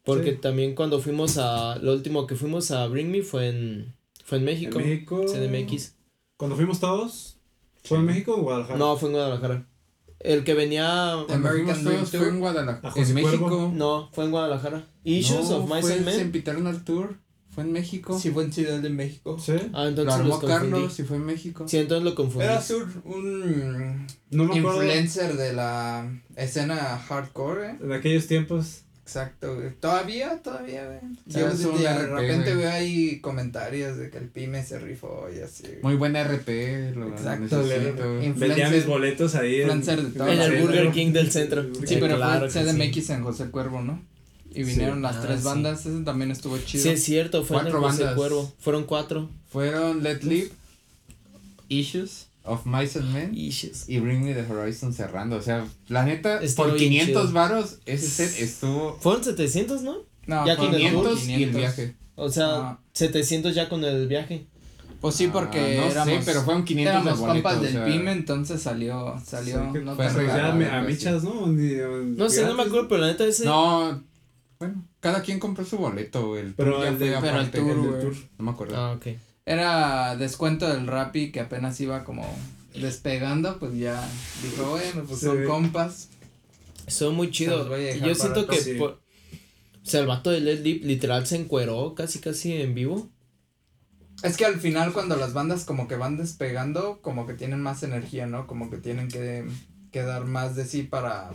Porque 0.04 0.32
Sí. 0.32 0.38
también 0.38 0.74
cuando 0.74 1.00
fuimos 1.00 1.38
a 1.38 1.76
lo 1.76 1.92
último 1.94 2.26
que 2.26 2.34
fuimos 2.36 2.70
a 2.72 2.86
Bring 2.88 3.10
Me 3.10 3.22
fue 3.22 3.48
en 3.48 3.94
fue 4.24 4.38
en 4.38 4.44
México, 4.44 4.78
En 4.80 4.86
México. 4.88 5.24
CDMX. 5.26 5.94
Cuando 6.36 6.56
fuimos 6.56 6.78
todos, 6.80 7.36
¿fue 7.84 7.98
en 7.98 8.04
México 8.04 8.34
o 8.36 8.42
Guadalajara? 8.42 8.78
No, 8.78 8.96
fue 8.96 9.08
en 9.08 9.14
Guadalajara. 9.14 9.66
El 10.18 10.44
que 10.44 10.52
venía 10.54 11.12
American 11.12 11.82
Dream 11.84 12.04
fue 12.06 12.28
en 12.28 12.36
A 12.36 12.38
Guadalajara. 12.38 12.94
En 12.96 13.14
México. 13.14 13.38
Cuervo. 13.48 13.72
no, 13.74 14.10
fue 14.12 14.24
en 14.26 14.30
Guadalajara. 14.30 14.86
Issues 15.04 15.48
No, 15.48 15.56
of 15.58 15.70
Mice 15.74 15.94
and 15.94 16.04
Men. 16.04 16.14
Sempiternal 16.16 16.84
Tour. 16.84 17.16
Fue 17.52 17.64
en 17.64 17.72
México. 17.72 18.18
Sí, 18.18 18.30
fue 18.30 18.44
en 18.44 18.52
Ciudad 18.52 18.78
de 18.78 18.90
México. 18.90 19.36
Sí. 19.38 19.54
Ah, 19.72 19.82
Lo 19.82 19.88
entonces 19.88 20.14
armó 20.14 20.28
los 20.28 20.38
confundí. 20.40 20.70
Carlos 20.70 21.00
y 21.00 21.02
fue 21.02 21.16
en 21.16 21.26
México. 21.26 21.64
Sí, 21.66 21.78
entonces 21.78 22.04
lo 22.04 22.14
confundí. 22.14 22.44
Era 22.44 22.62
sur 22.62 22.86
un 23.04 24.06
No 24.30 24.44
me 24.44 24.58
acuerdo. 24.58 24.82
influencer 24.84 25.36
de 25.36 25.52
la 25.52 26.08
escena 26.36 26.76
hardcore, 27.08 27.66
¿eh? 27.70 27.76
En 27.82 27.92
aquellos 27.92 28.26
tiempos. 28.28 28.82
Exacto, 29.02 29.56
güey. 29.56 29.70
Todavía, 29.80 30.40
todavía, 30.40 30.84
güey. 30.86 31.00
Sí, 31.26 31.40
Yo 31.40 31.48
es 31.48 31.58
de, 31.58 31.70
de 31.82 32.06
repente 32.06 32.50
güey. 32.54 32.56
veo 32.58 32.70
ahí 32.70 33.20
comentarios 33.20 33.96
de 33.98 34.08
que 34.08 34.18
el 34.18 34.28
pyme 34.28 34.62
se 34.64 34.78
rifó 34.78 35.26
y 35.36 35.40
así. 35.40 35.64
güey. 35.66 35.82
Muy 35.82 35.94
buena 35.96 36.22
RP, 36.22 36.94
lo 36.94 37.08
Exacto. 37.08 37.60
Vendía 38.36 38.70
mis 38.70 38.86
boletos 38.86 39.34
ahí. 39.34 39.62
influencer 39.62 40.02
de 40.04 40.10
todo. 40.16 40.28
En 40.28 40.40
el. 40.40 40.62
Burger 40.62 40.92
King 40.92 41.10
del 41.12 41.32
centro. 41.32 41.64
Sí, 41.84 41.96
pero 41.98 42.14
claro 42.18 42.48
fue 42.48 42.62
CDMX 42.62 43.10
en 43.10 43.24
José 43.24 43.50
Cuervo, 43.50 43.82
¿no? 43.82 44.00
Y 44.52 44.64
vinieron 44.64 45.00
las 45.02 45.16
Ah, 45.16 45.22
tres 45.22 45.40
sí. 45.40 45.44
bandas, 45.46 45.86
ese 45.86 46.02
también 46.02 46.30
estuvo 46.30 46.58
chido. 46.58 46.82
Sí, 46.82 46.88
es 46.90 47.04
cierto, 47.04 47.44
fue 47.44 47.58
Cuatro 47.58 47.80
bandas. 47.80 48.14
Cuervo. 48.14 48.52
Fueron 48.58 48.84
cuatro. 48.84 49.28
Fueron 49.52 50.02
Let 50.02 50.22
Live, 50.24 50.50
Issues 51.68 52.26
of 52.44 52.66
Mice 52.66 52.98
and 52.98 53.12
Men 53.12 53.34
Issues. 53.34 53.88
y 53.88 53.98
Bring 54.00 54.24
Me 54.24 54.34
the 54.34 54.44
Horizon 54.50 54.92
cerrando. 54.92 55.36
O 55.36 55.42
sea, 55.42 55.66
la 55.88 56.04
neta, 56.04 56.42
Estuvo 56.42 56.66
por 56.66 56.76
bien 56.78 56.90
500 56.90 57.22
chido. 57.22 57.32
varos, 57.34 57.78
ese 57.86 58.08
set 58.08 58.40
estuvo 58.40 58.98
Fueron 59.00 59.22
700, 59.24 59.82
¿no? 59.82 59.98
No, 60.26 60.46
Ya 60.46 60.56
fueron 60.56 60.74
con 60.74 60.82
el 60.82 60.92
tour, 60.92 61.18
500 61.18 61.28
y 61.28 61.42
el 61.44 61.50
viaje. 61.50 61.94
O 62.16 62.30
sea, 62.30 62.46
Ah. 62.56 62.80
700 62.92 63.54
ya 63.54 63.68
con 63.68 63.84
el 63.84 64.06
viaje. 64.08 64.46
Pues 65.00 65.14
sí, 65.14 65.28
porque 65.28 65.58
Ah, 65.58 65.80
no 65.86 65.90
éramos, 65.90 66.14
sé, 66.16 66.20
pero 66.26 66.42
fueron 66.42 66.64
500 66.64 66.90
éramos 66.94 67.18
de 67.20 67.26
boleto, 67.26 67.42
compas 67.42 67.56
o 67.58 67.62
del 67.62 67.72
sea, 67.72 67.84
pyme, 67.86 68.12
entonces 68.12 68.60
salió, 68.60 69.14
salió, 69.24 69.72
Sí, 69.72 69.78
no 69.82 69.96
fue 69.96 70.06
tan 70.08 70.62
a 70.62 70.78
así. 70.82 70.86
michas, 70.92 71.22
¿no? 71.24 71.46
Día- 71.52 71.88
un 71.88 72.16
No 72.18 72.28
sé, 72.28 72.44
no 72.44 72.52
me 72.54 72.64
acuerdo, 72.64 72.86
pero 72.88 73.00
la 73.00 73.06
neta 73.06 73.24
ese. 73.24 73.46
No, 73.46 74.02
bueno, 74.60 74.86
cada 75.00 75.22
quien 75.22 75.40
compró 75.40 75.64
su 75.64 75.78
boleto. 75.78 76.36
El 76.36 76.54
Pero 76.54 76.72
tour 76.74 76.82
ya 76.84 76.88
el 76.90 76.96
fue 76.98 77.06
de- 77.08 77.16
pero 77.20 77.40
el 77.40 77.50
tour, 77.50 77.66
del 77.92 78.00
tour, 78.00 78.14
No 78.38 78.44
me 78.44 78.50
acuerdo. 78.52 78.76
Ah, 78.76 78.92
ok. 78.92 79.06
Era 79.46 80.16
descuento 80.16 80.68
del 80.68 80.86
Rappi 80.86 81.32
que 81.32 81.40
apenas 81.40 81.80
iba 81.80 82.04
como 82.04 82.24
despegando, 82.74 83.58
pues 83.58 83.74
ya 83.76 84.06
dijo, 84.42 84.70
bueno, 84.70 85.02
pues 85.08 85.18
Sí. 85.20 85.26
son 85.26 85.44
compas. 85.44 86.08
Estuvo 86.86 87.12
muy 87.12 87.28
Se 87.28 87.32
chido. 87.32 87.56
los 87.58 87.68
voy 87.68 87.80
a 87.80 87.84
dejar 87.84 88.08
Yo 88.08 88.14
siento 88.14 88.46
que. 88.46 88.60
Sí. 88.60 88.74
por- 88.74 89.00
o 89.82 89.86
sea, 89.90 90.00
el 90.00 90.06
vato 90.06 90.30
de 90.30 90.40
Led 90.40 90.62
Deep 90.62 90.84
literal 90.84 91.26
se 91.26 91.36
encueró 91.36 91.94
casi, 91.94 92.18
casi 92.20 92.52
en 92.60 92.74
vivo. 92.74 93.08
Es 94.22 94.36
que 94.36 94.44
al 94.44 94.60
final 94.60 94.92
cuando 94.92 95.16
las 95.16 95.32
bandas 95.32 95.64
como 95.64 95.88
que 95.88 95.96
van 95.96 96.18
despegando, 96.18 97.00
como 97.00 97.26
que 97.26 97.32
tienen 97.32 97.62
más 97.62 97.82
energía, 97.82 98.26
¿no? 98.26 98.46
Como 98.46 98.70
que 98.70 98.76
tienen 98.76 99.08
que, 99.08 99.46
que 99.90 100.02
dar 100.02 100.26
más 100.26 100.54
de 100.54 100.66
sí 100.66 100.82
para 100.82 101.32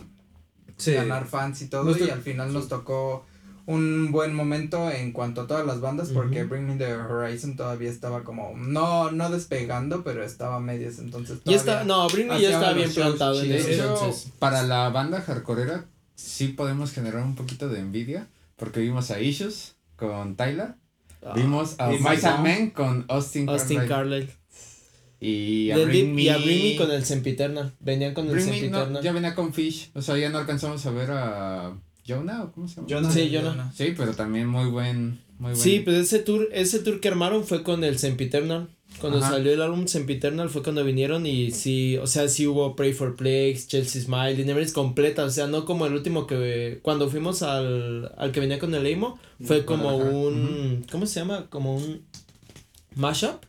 Sí. 0.76 0.92
ganar 0.92 1.26
fans 1.26 1.62
y 1.62 1.68
todo 1.68 1.84
Nos 1.84 2.00
y 2.00 2.10
al 2.10 2.20
final 2.22 2.52
nos 2.52 2.68
tocó 2.68 3.24
un 3.66 4.12
buen 4.12 4.34
momento 4.34 4.90
en 4.90 5.10
cuanto 5.12 5.40
a 5.42 5.46
todas 5.48 5.66
las 5.66 5.80
bandas 5.80 6.10
porque 6.10 6.42
Ujú. 6.44 6.50
Bring 6.50 6.66
Me 6.68 6.76
the 6.76 6.94
Horizon 6.94 7.56
todavía 7.56 7.90
estaba 7.90 8.22
como 8.22 8.52
no 8.56 9.10
no 9.10 9.28
despegando 9.30 10.04
pero 10.04 10.22
estaba 10.22 10.56
a 10.56 10.60
medias 10.60 10.98
entonces 11.00 11.38
Ya 11.44 11.56
está. 11.56 11.82
No, 11.84 12.06
Britney 12.08 12.28
ya 12.28 12.34
hacía 12.36 12.50
estaba 12.50 12.72
bien 12.74 12.92
plantado 12.92 13.42
en 13.42 13.52
entonces. 13.52 14.32
para 14.38 14.62
la 14.62 14.88
banda 14.90 15.20
hardcoreera, 15.20 15.86
sí 16.14 16.48
podemos 16.48 16.92
generar 16.92 17.22
un 17.22 17.34
poquito 17.34 17.68
de 17.68 17.80
envidia. 17.80 18.28
Porque 18.56 18.80
vimos 18.80 19.10
a 19.10 19.20
Issues 19.20 19.74
con 19.96 20.34
Tyler. 20.36 20.76
Ah, 21.22 21.32
Vimos 21.34 21.74
a 21.78 21.88
Mice 21.88 22.26
and 22.26 22.42
Men 22.42 22.70
con 22.70 23.04
Austin, 23.08 23.48
Austin 23.48 23.78
Carlyle. 23.86 23.88
Carlyle. 24.26 24.32
Y 25.20 25.70
a 25.70 25.78
Bring 25.78 25.90
Deep 25.90 26.14
Me. 26.14 26.22
y 26.22 26.28
a 26.28 26.36
Britney 26.38 26.76
con 26.76 26.90
el 26.90 27.04
Sempiternal. 27.04 27.72
Venían 27.80 28.12
con 28.14 28.26
el 28.26 28.32
Bring 28.32 28.46
Me, 28.46 28.52
no, 28.52 28.58
Sempiternal. 28.58 29.02
ya 29.02 29.12
venía 29.12 29.34
con 29.34 29.54
Fish. 29.54 29.90
O 29.94 30.02
sea, 30.02 30.18
ya 30.18 30.28
no 30.30 30.38
alcanzamos 30.38 30.84
a 30.84 30.90
ver 30.90 31.10
a 31.10 31.74
Jonah 32.06 32.44
o 32.44 32.52
cómo 32.52 32.68
se 32.68 32.76
llama. 32.76 32.88
Jonah. 32.88 33.10
Sí, 33.12 33.30
no. 33.42 33.72
Sí, 33.74 33.94
pero 33.96 34.12
también 34.14 34.46
muy 34.46 34.68
buen. 34.68 35.18
Muy 35.38 35.52
buen. 35.52 35.56
Sí, 35.56 35.80
pues 35.80 35.96
ese 35.96 36.18
tour, 36.18 36.48
ese 36.52 36.80
tour 36.80 37.00
que 37.00 37.08
armaron 37.08 37.44
fue 37.44 37.62
con 37.62 37.82
el 37.84 37.98
Sempiternal. 37.98 38.68
Cuando 39.00 39.18
Ajá. 39.18 39.30
salió 39.30 39.52
el 39.52 39.60
álbum 39.60 39.86
Sempiternal 39.88 40.48
fue 40.48 40.62
cuando 40.62 40.82
vinieron 40.82 41.26
y 41.26 41.50
sí, 41.50 41.98
o 41.98 42.06
sea, 42.06 42.28
sí 42.28 42.46
hubo 42.46 42.76
Pray 42.76 42.94
for 42.94 43.14
Plagues, 43.16 43.66
Chelsea 43.68 44.00
Smile, 44.00 44.42
Never 44.42 44.72
completa, 44.72 45.24
o 45.24 45.30
sea, 45.30 45.46
no 45.48 45.66
como 45.66 45.84
el 45.86 45.92
último 45.92 46.26
que 46.26 46.78
cuando 46.82 47.10
fuimos 47.10 47.42
al, 47.42 48.12
al 48.16 48.32
que 48.32 48.40
venía 48.40 48.58
con 48.58 48.74
el 48.74 48.86
Emo, 48.86 49.18
fue 49.42 49.66
como 49.66 49.92
Guadalajara. 49.92 50.16
un, 50.16 50.86
¿cómo 50.90 51.04
se 51.06 51.20
llama? 51.20 51.46
Como 51.50 51.76
un 51.76 52.02
mashup. 52.94 53.44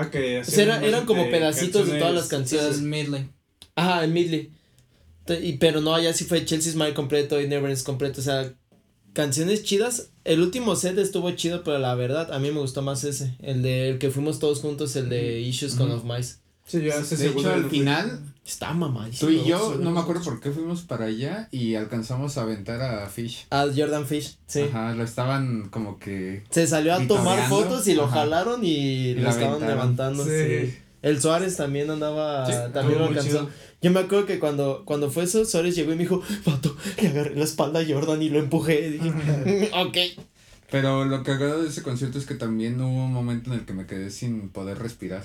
Ah, 0.00 0.10
que 0.10 0.40
O 0.40 0.44
sea, 0.44 0.64
era- 0.64 0.74
hacían 0.76 0.88
eran 0.88 1.06
como 1.06 1.30
pedacitos 1.30 1.86
de 1.90 1.98
todas 1.98 2.14
las 2.14 2.28
canciones. 2.28 2.78
el 2.78 2.82
Midley 2.82 3.28
Ajá, 3.76 4.04
el 4.04 4.10
Midley. 4.12 4.50
Y, 5.42 5.54
pero 5.54 5.80
no, 5.80 5.94
allá 5.94 6.12
sí 6.12 6.24
fue 6.24 6.44
Chelsea 6.44 6.72
Smile 6.72 6.92
completo 6.94 7.40
y 7.40 7.48
Never 7.48 7.76
completo, 7.82 8.20
o 8.20 8.24
sea, 8.24 8.52
canciones 9.14 9.62
chidas. 9.64 10.10
El 10.24 10.40
último 10.40 10.76
set 10.76 10.98
estuvo 10.98 11.30
chido, 11.32 11.64
pero 11.64 11.78
la 11.78 11.94
verdad, 11.94 12.32
a 12.32 12.38
mí 12.38 12.50
me 12.50 12.60
gustó 12.60 12.82
más 12.82 13.04
ese. 13.04 13.34
El 13.40 13.62
de 13.62 13.88
el 13.90 13.98
que 13.98 14.10
fuimos 14.10 14.38
todos 14.38 14.60
juntos, 14.60 14.94
el 14.96 15.08
de 15.08 15.40
Issues 15.40 15.74
con 15.76 15.90
Ujú. 15.90 15.98
Of 15.98 16.04
Mice. 16.16 16.34
Sí, 16.66 16.78
De 16.80 16.88
hecho, 17.28 17.52
al 17.52 17.68
final, 17.70 18.20
Está 18.46 18.72
mamadísimo. 18.72 19.30
tú 19.30 19.36
y 19.36 19.44
yo, 19.44 19.76
no 19.80 19.90
me 19.90 20.00
acuerdo 20.00 20.22
por 20.22 20.40
qué 20.40 20.50
fuimos 20.50 20.82
para 20.82 21.06
allá 21.06 21.48
y 21.50 21.74
alcanzamos 21.76 22.36
a 22.38 22.42
aventar 22.42 22.80
a 22.82 23.06
Fish. 23.08 23.46
A 23.50 23.66
Jordan 23.74 24.06
Fish, 24.06 24.36
sí. 24.46 24.62
Ajá, 24.62 24.94
lo 24.94 25.02
estaban 25.04 25.68
como 25.70 25.98
que. 25.98 26.42
Se 26.50 26.66
salió 26.66 26.94
a 26.94 27.06
tomar 27.06 27.48
fotos 27.48 27.86
y 27.88 27.94
lo 27.94 28.04
Ajá. 28.04 28.20
jalaron 28.20 28.64
y, 28.64 28.68
Y 28.68 29.14
lo 29.14 29.28
estaban 29.30 29.54
aventaron. 29.62 29.76
levantando. 29.76 30.24
Sí. 30.24 30.30
sí. 30.70 30.78
El 31.02 31.20
Suárez 31.20 31.56
también 31.56 31.90
andaba, 31.90 32.46
Sí, 32.46 32.52
también 32.72 32.98
lo 32.98 33.06
alcanzó. 33.06 33.28
chido. 33.28 33.50
Yo 33.82 33.90
me 33.90 34.00
acuerdo 34.00 34.24
que 34.24 34.38
cuando, 34.38 34.84
cuando 34.86 35.10
fue 35.10 35.24
eso, 35.24 35.44
Suárez 35.44 35.76
llegó 35.76 35.92
y 35.92 35.96
me 35.96 36.02
dijo, 36.04 36.22
Pato, 36.46 36.74
le 37.02 37.08
agarré 37.08 37.36
la 37.36 37.44
espalda 37.44 37.80
a 37.80 37.84
Jordan 37.86 38.22
y 38.22 38.30
lo 38.30 38.38
empujé. 38.38 38.86
Y 38.88 38.90
dije, 38.92 39.70
ok. 39.74 39.96
Pero 40.70 41.04
lo 41.04 41.22
que 41.22 41.32
agrado 41.32 41.62
de 41.62 41.68
ese 41.68 41.82
concierto 41.82 42.18
es 42.18 42.24
que 42.26 42.34
también 42.34 42.80
hubo 42.80 43.04
un 43.04 43.12
momento 43.12 43.52
en 43.52 43.60
el 43.60 43.66
que 43.66 43.74
me 43.74 43.86
quedé 43.86 44.10
sin 44.10 44.48
poder 44.48 44.78
respirar. 44.78 45.24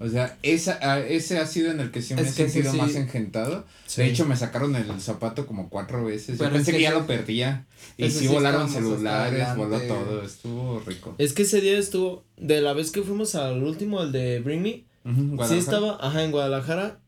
O 0.00 0.08
sea, 0.08 0.36
esa, 0.42 0.78
a- 0.82 1.00
ese 1.00 1.38
ha 1.38 1.46
sido 1.46 1.70
en 1.70 1.78
el 1.80 1.90
que 1.92 2.02
sí 2.02 2.14
me 2.14 2.22
Es 2.22 2.32
he 2.32 2.44
que 2.44 2.50
sentido 2.50 2.72
sí- 2.72 2.78
más 2.78 2.94
engentado. 2.96 3.64
De 3.96 4.06
hecho, 4.06 4.26
me 4.26 4.36
sacaron 4.36 4.74
el 4.74 5.00
zapato 5.00 5.46
como 5.46 5.68
cuatro 5.70 6.04
veces. 6.04 6.36
Pero 6.36 6.50
Yo 6.50 6.56
pensé 6.56 6.72
es 6.72 6.74
que, 6.74 6.78
que 6.78 6.82
ya 6.82 6.92
lo 6.92 7.06
perdía. 7.06 7.66
Y 7.96 8.10
sí 8.10 8.20
sí 8.20 8.26
volaron 8.26 8.68
celulares, 8.68 9.56
voló 9.56 9.78
todo. 9.80 10.22
Estuvo 10.22 10.80
rico. 10.80 11.14
Es 11.18 11.32
que 11.32 11.42
ese 11.42 11.60
día 11.60 11.78
estuvo, 11.78 12.24
de 12.36 12.60
la 12.60 12.72
vez 12.72 12.90
que 12.90 13.02
fuimos 13.02 13.34
al 13.36 13.62
último, 13.62 14.02
el 14.02 14.10
de 14.10 14.40
Bring 14.40 14.62
Me, 14.62 14.84
sí 15.46 15.56
estaba, 15.56 15.96
ajá, 16.00 16.24
en 16.24 16.32
Guadalajara. 16.32 17.00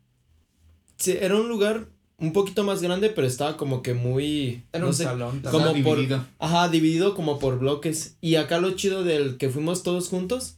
Sí, 0.97 1.17
era 1.21 1.37
un 1.37 1.49
lugar 1.49 1.89
un 2.19 2.33
poquito 2.33 2.65
más 2.65 2.81
grande, 2.83 3.11
pero 3.11 3.27
estaba 3.27 3.57
como 3.57 3.83
que 3.83 3.93
muy, 3.95 4.63
era 4.73 4.81
no 4.83 4.89
un 4.89 4.95
sé, 4.95 5.05
salón 5.05 5.37
Estaba 5.37 5.53
como 5.53 5.83
por- 5.83 5.97
dividido. 5.99 6.25
Ajá, 6.39 6.69
dividido 6.69 7.15
como 7.15 7.39
por 7.39 7.59
bloques. 7.59 8.17
Y 8.21 8.37
acá 8.37 8.59
lo 8.59 8.71
chido 8.73 9.03
del 9.05 9.37
que 9.39 9.51
fuimos 9.51 9.83
todos 9.83 10.09
juntos 10.09 10.56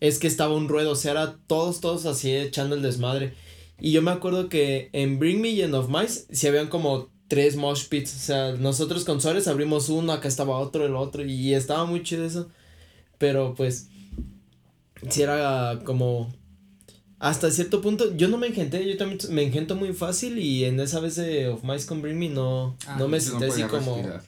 es 0.00 0.18
que 0.18 0.26
estaba 0.26 0.54
un 0.54 0.68
ruedo, 0.68 0.92
o 0.92 0.96
sea, 0.96 1.12
era 1.12 1.36
todos, 1.46 1.80
todos 1.80 2.06
así 2.06 2.32
echando 2.34 2.74
el 2.74 2.82
desmadre. 2.82 3.34
Y 3.78 3.92
yo 3.92 4.02
me 4.02 4.10
acuerdo 4.10 4.48
que 4.48 4.90
en 4.92 5.18
Bring 5.18 5.40
Me 5.40 5.50
y 5.50 5.62
en 5.62 5.74
Of 5.74 5.88
Mice 5.88 6.26
sí 6.30 6.46
habían 6.46 6.68
como 6.68 7.08
tres 7.28 7.56
mosh 7.56 7.86
pits. 7.88 8.14
O 8.14 8.18
sea, 8.18 8.52
nosotros 8.52 9.04
con 9.04 9.20
Suárez 9.20 9.46
abrimos 9.48 9.88
uno, 9.88 10.12
acá 10.12 10.28
estaba 10.28 10.58
otro, 10.58 10.84
el 10.84 10.94
otro. 10.96 11.24
Y 11.24 11.54
estaba 11.54 11.84
muy 11.84 12.02
chido 12.02 12.24
eso. 12.24 12.48
Pero 13.18 13.54
pues, 13.54 13.88
sí 15.08 15.22
era 15.22 15.78
como. 15.84 16.32
Hasta 17.18 17.50
cierto 17.50 17.82
punto, 17.82 18.16
yo 18.16 18.28
no 18.28 18.38
me 18.38 18.46
engenté, 18.46 18.86
yo 18.88 18.96
también 18.96 19.18
me 19.30 19.42
engento 19.42 19.76
muy 19.76 19.92
fácil. 19.92 20.38
Y 20.38 20.64
en 20.64 20.80
esa 20.80 21.00
vez 21.00 21.16
de 21.16 21.48
Of 21.48 21.62
Mice 21.64 21.86
con 21.86 22.00
Bring 22.02 22.18
Me 22.18 22.28
no, 22.30 22.76
Ah, 22.86 22.96
no 22.98 23.08
me 23.08 23.18
Yo 23.20 23.30
sentí 23.30 23.44
así 23.44 23.62
como. 23.64 23.96
respirar. 23.96 24.22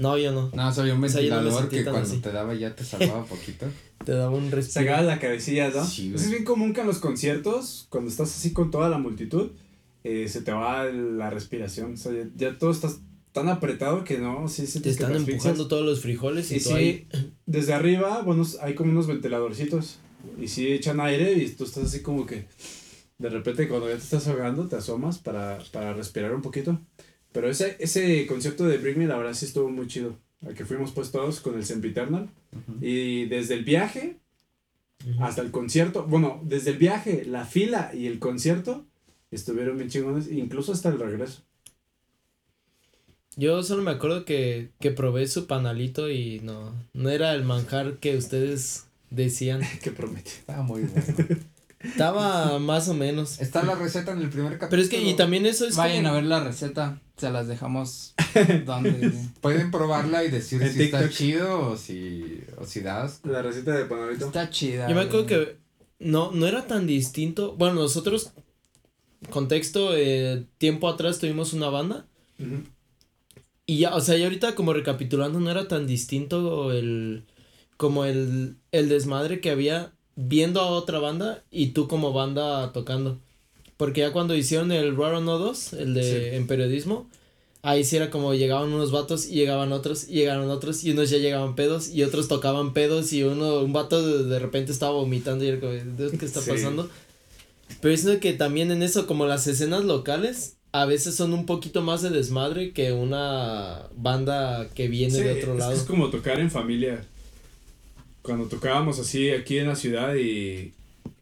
No, 0.00 0.16
yo 0.18 0.32
no. 0.32 0.50
No, 0.54 0.72
soy 0.72 0.90
un 0.90 1.04
O 1.04 1.08
sea, 1.08 1.20
yo 1.20 1.28
no 1.30 1.36
ventilador 1.42 1.68
que 1.68 1.84
cuando 1.84 2.00
así. 2.00 2.18
te 2.18 2.32
daba 2.32 2.54
ya 2.54 2.74
te 2.74 2.84
salvaba 2.92 3.24
poquito. 3.24 3.66
Te 4.04 4.12
daba 4.12 4.30
un 4.30 4.50
respiro. 4.50 4.86
Sacabas 4.86 5.04
la 5.06 5.18
cabecilla, 5.18 5.68
¿no? 5.68 5.84
Sí, 5.84 6.10
güey. 6.10 6.22
es 6.24 6.30
bien 6.30 6.44
común 6.44 6.72
que 6.72 6.80
en 6.80 6.86
los 6.86 6.98
conciertos, 6.98 7.86
cuando 7.90 8.10
estás 8.10 8.34
así 8.34 8.52
con 8.52 8.70
toda 8.70 8.88
la 8.88 8.98
multitud, 8.98 9.50
eh, 10.02 10.26
se 10.28 10.40
te 10.40 10.52
va 10.52 10.84
la 10.86 11.28
respiración. 11.28 11.92
O 11.94 11.96
sea, 11.98 12.12
ya, 12.12 12.28
ya 12.34 12.58
todo 12.58 12.70
estás 12.70 13.00
tan 13.32 13.48
apretado 13.48 14.02
que 14.04 14.18
no, 14.18 14.48
sí, 14.48 14.66
sí 14.66 14.80
Te 14.80 14.88
están 14.90 15.14
empujando 15.14 15.68
todos 15.68 15.84
los 15.84 16.00
frijoles 16.00 16.50
y, 16.50 16.54
Y 16.56 16.72
ahí. 16.72 17.06
sí, 17.12 17.18
desde 17.46 17.74
arriba, 17.74 18.22
bueno, 18.22 18.44
hay 18.62 18.74
como 18.74 18.90
unos 18.92 19.06
ventiladorcitos. 19.06 19.98
Y 20.40 20.48
sí 20.48 20.72
echan 20.72 21.00
aire 21.00 21.32
y 21.34 21.48
tú 21.50 21.64
estás 21.64 21.84
así 21.84 22.00
como 22.02 22.26
que 22.26 22.46
de 23.18 23.28
repente 23.28 23.68
cuando 23.68 23.86
ya 23.88 23.96
te 23.96 24.02
estás 24.02 24.26
ahogando 24.28 24.66
te 24.66 24.76
asomas 24.76 25.18
para, 25.18 25.58
para 25.72 25.92
respirar 25.92 26.34
un 26.34 26.42
poquito. 26.42 26.80
Pero 27.32 27.48
ese, 27.48 27.76
ese 27.78 28.26
concepto 28.26 28.66
de 28.66 28.78
Bring 28.78 28.98
Me 28.98 29.06
la 29.06 29.16
verdad 29.16 29.34
sí 29.34 29.46
estuvo 29.46 29.68
muy 29.68 29.86
chido. 29.86 30.16
Al 30.44 30.54
que 30.54 30.64
fuimos 30.64 30.92
pues 30.92 31.10
todos 31.10 31.40
con 31.40 31.54
el 31.56 31.64
Sempiternal. 31.64 32.28
Ujú. 32.52 32.84
Y 32.84 33.26
desde 33.26 33.54
el 33.54 33.64
viaje 33.64 34.16
hasta 35.20 35.42
el 35.42 35.50
concierto, 35.50 36.04
bueno, 36.06 36.40
desde 36.44 36.70
el 36.70 36.78
viaje, 36.78 37.24
la 37.24 37.44
fila 37.44 37.90
y 37.94 38.06
el 38.06 38.18
concierto 38.18 38.84
estuvieron 39.30 39.76
bien 39.76 39.88
chingones, 39.88 40.30
incluso 40.30 40.72
hasta 40.72 40.90
el 40.90 40.98
regreso. 40.98 41.42
Yo 43.36 43.62
solo 43.62 43.82
me 43.82 43.92
acuerdo 43.92 44.24
que, 44.24 44.70
que 44.80 44.90
probé 44.90 45.26
su 45.26 45.46
panalito 45.46 46.10
y 46.10 46.40
no, 46.40 46.74
no 46.92 47.10
era 47.10 47.34
el 47.34 47.44
manjar 47.44 47.98
que 47.98 48.16
ustedes 48.16 48.86
decían. 49.10 49.62
que 49.82 49.90
promete. 49.90 50.30
Estaba 50.30 50.62
muy 50.62 50.82
bueno. 50.82 51.40
Estaba 51.82 52.58
más 52.58 52.88
o 52.88 52.94
menos. 52.94 53.40
Está 53.40 53.62
la 53.62 53.74
receta 53.74 54.12
en 54.12 54.18
el 54.20 54.28
primer 54.30 54.52
capítulo. 54.52 54.70
Pero 54.70 54.82
es 54.82 54.88
que, 54.88 55.00
y 55.02 55.14
también 55.16 55.46
eso 55.46 55.66
es 55.66 55.76
vayan 55.76 56.04
como- 56.04 56.08
a 56.08 56.12
ver 56.12 56.24
la 56.24 56.44
receta 56.44 57.00
se 57.16 57.30
las 57.30 57.48
dejamos 57.48 58.14
donde 58.66 59.12
Pueden 59.40 59.70
probarla 59.70 60.24
y 60.24 60.30
decir 60.30 60.62
En 60.62 60.72
si 60.72 60.82
está 60.84 61.08
chido 61.08 61.60
o 61.70 61.76
si, 61.76 62.42
o 62.58 62.64
si 62.66 62.80
das. 62.80 63.20
La 63.24 63.42
receta 63.42 63.72
de 63.72 63.84
panalito. 63.86 64.26
está 64.26 64.50
chida 64.50 64.88
Yo 64.88 64.94
me 64.94 65.02
acuerdo 65.02 65.26
que 65.26 65.56
no, 65.98 66.30
no 66.32 66.46
era 66.46 66.66
tan 66.66 66.86
distinto. 66.86 67.56
Bueno, 67.56 67.74
nosotros, 67.74 68.32
contexto, 69.30 69.96
eh, 69.96 70.46
tiempo 70.58 70.88
atrás 70.88 71.18
tuvimos 71.18 71.52
una 71.52 71.68
banda 71.68 72.06
Y 73.66 73.78
ya, 73.78 73.94
o 73.94 74.00
sea, 74.00 74.16
y 74.16 74.24
ahorita 74.24 74.54
como 74.54 74.72
recapitulando, 74.72 75.40
no 75.40 75.50
era 75.50 75.68
tan 75.68 75.86
distinto 75.86 76.72
el. 76.72 77.24
como 77.76 78.04
el, 78.04 78.56
el 78.72 78.88
desmadre 78.88 79.40
que 79.40 79.50
había 79.50 79.92
viendo 80.28 80.60
a 80.60 80.66
otra 80.66 80.98
banda 80.98 81.42
y 81.50 81.68
tú 81.68 81.88
como 81.88 82.12
banda 82.12 82.72
tocando. 82.72 83.18
Porque 83.76 84.02
ya 84.02 84.12
cuando 84.12 84.36
hicieron 84.36 84.72
el 84.72 84.96
Raro 84.96 85.20
No 85.20 85.38
2, 85.38 85.72
el 85.74 85.94
de 85.94 86.02
Sí. 86.30 86.36
en 86.36 86.46
periodismo, 86.46 87.08
ahí 87.62 87.84
sí 87.84 87.96
era 87.96 88.10
como 88.10 88.34
llegaban 88.34 88.72
unos 88.72 88.90
vatos 88.90 89.26
y 89.26 89.34
llegaban 89.34 89.72
otros 89.72 90.08
y 90.08 90.12
llegaron 90.14 90.50
otros 90.50 90.84
y 90.84 90.90
unos 90.92 91.08
ya 91.10 91.18
llegaban 91.18 91.54
pedos 91.54 91.88
y 91.88 92.02
otros 92.02 92.28
tocaban 92.28 92.72
pedos 92.74 93.12
y 93.12 93.22
uno, 93.22 93.60
un 93.60 93.72
vato 93.72 94.06
de, 94.06 94.24
de 94.24 94.38
repente 94.38 94.72
estaba 94.72 94.92
vomitando 94.92 95.44
y 95.44 95.48
era 95.48 95.60
como, 95.60 95.72
"Dude, 95.72 96.18
¿qué 96.18 96.26
está 96.26 96.40
Sí. 96.42 96.50
pasando? 96.50 96.88
Pero 97.80 97.94
es 97.94 98.04
que 98.20 98.32
también 98.34 98.70
en 98.70 98.82
eso, 98.82 99.06
como 99.06 99.26
las 99.26 99.46
escenas 99.46 99.84
locales, 99.84 100.56
a 100.72 100.84
veces 100.84 101.14
son 101.16 101.32
un 101.32 101.46
poquito 101.46 101.82
más 101.82 102.02
de 102.02 102.10
desmadre 102.10 102.72
que 102.72 102.92
una 102.92 103.86
banda 103.96 104.68
que 104.74 104.88
viene 104.88 105.14
Sí, 105.16 105.22
de 105.22 105.32
otro 105.38 105.52
es, 105.54 105.58
lado. 105.58 105.72
que 105.72 105.78
es 105.78 105.84
como 105.84 106.10
tocar 106.10 106.38
en 106.40 106.50
familia. 106.50 107.04
Cuando 108.30 108.46
tocábamos 108.46 109.00
así 109.00 109.30
aquí 109.32 109.58
en 109.58 109.66
la 109.66 109.74
ciudad 109.74 110.14
y, 110.14 110.72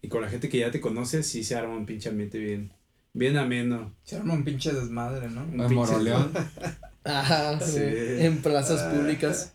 y 0.03 0.09
con 0.09 0.21
la 0.21 0.29
gente 0.29 0.51
que 0.51 0.59
ya 0.59 0.71
te 0.71 0.79
conoce, 0.81 1.23
sí 1.23 1.43
se 1.43 1.55
arma 1.55 1.75
un 1.75 1.87
pinche 1.87 2.11
ambiente 2.11 2.39
bien, 2.39 2.71
bien 3.15 3.39
ameno. 3.39 3.95
Se 4.05 4.17
arma 4.17 4.35
un 4.35 4.45
pinche 4.45 4.73
desmadre, 4.75 5.29
¿no? 5.31 5.41
Un 5.43 5.75
Moroleón. 5.75 6.31
Ajá, 7.05 7.59
Sí. 7.61 7.81
en 7.83 8.43
plazas 8.43 8.95
públicas. 8.95 9.55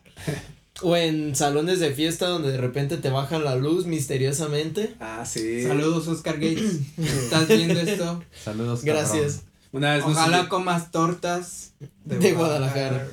O 0.82 0.97
en 0.97 1.36
salones 1.36 1.80
de 1.80 1.91
fiesta 1.93 2.26
donde 2.26 2.51
de 2.51 2.58
repente 2.58 2.97
te 2.97 3.12
bajan 3.12 3.43
la 3.43 3.56
luz 3.56 3.86
misteriosamente. 3.86 4.95
Ah, 4.99 5.24
sí. 5.24 5.62
Saludos, 5.62 6.08
Oscar 6.08 6.36
Gates. 6.39 6.80
¿Estás 6.97 7.47
viendo 7.47 7.80
esto? 7.80 8.24
Saludos, 8.43 8.84
Gracias. 8.84 9.43
Una 9.72 9.93
vez, 9.93 10.04
Ojalá 10.04 10.49
comas 10.49 10.89
tortas 10.89 11.74
De 12.06 12.34
Guadalajara. 12.34 13.08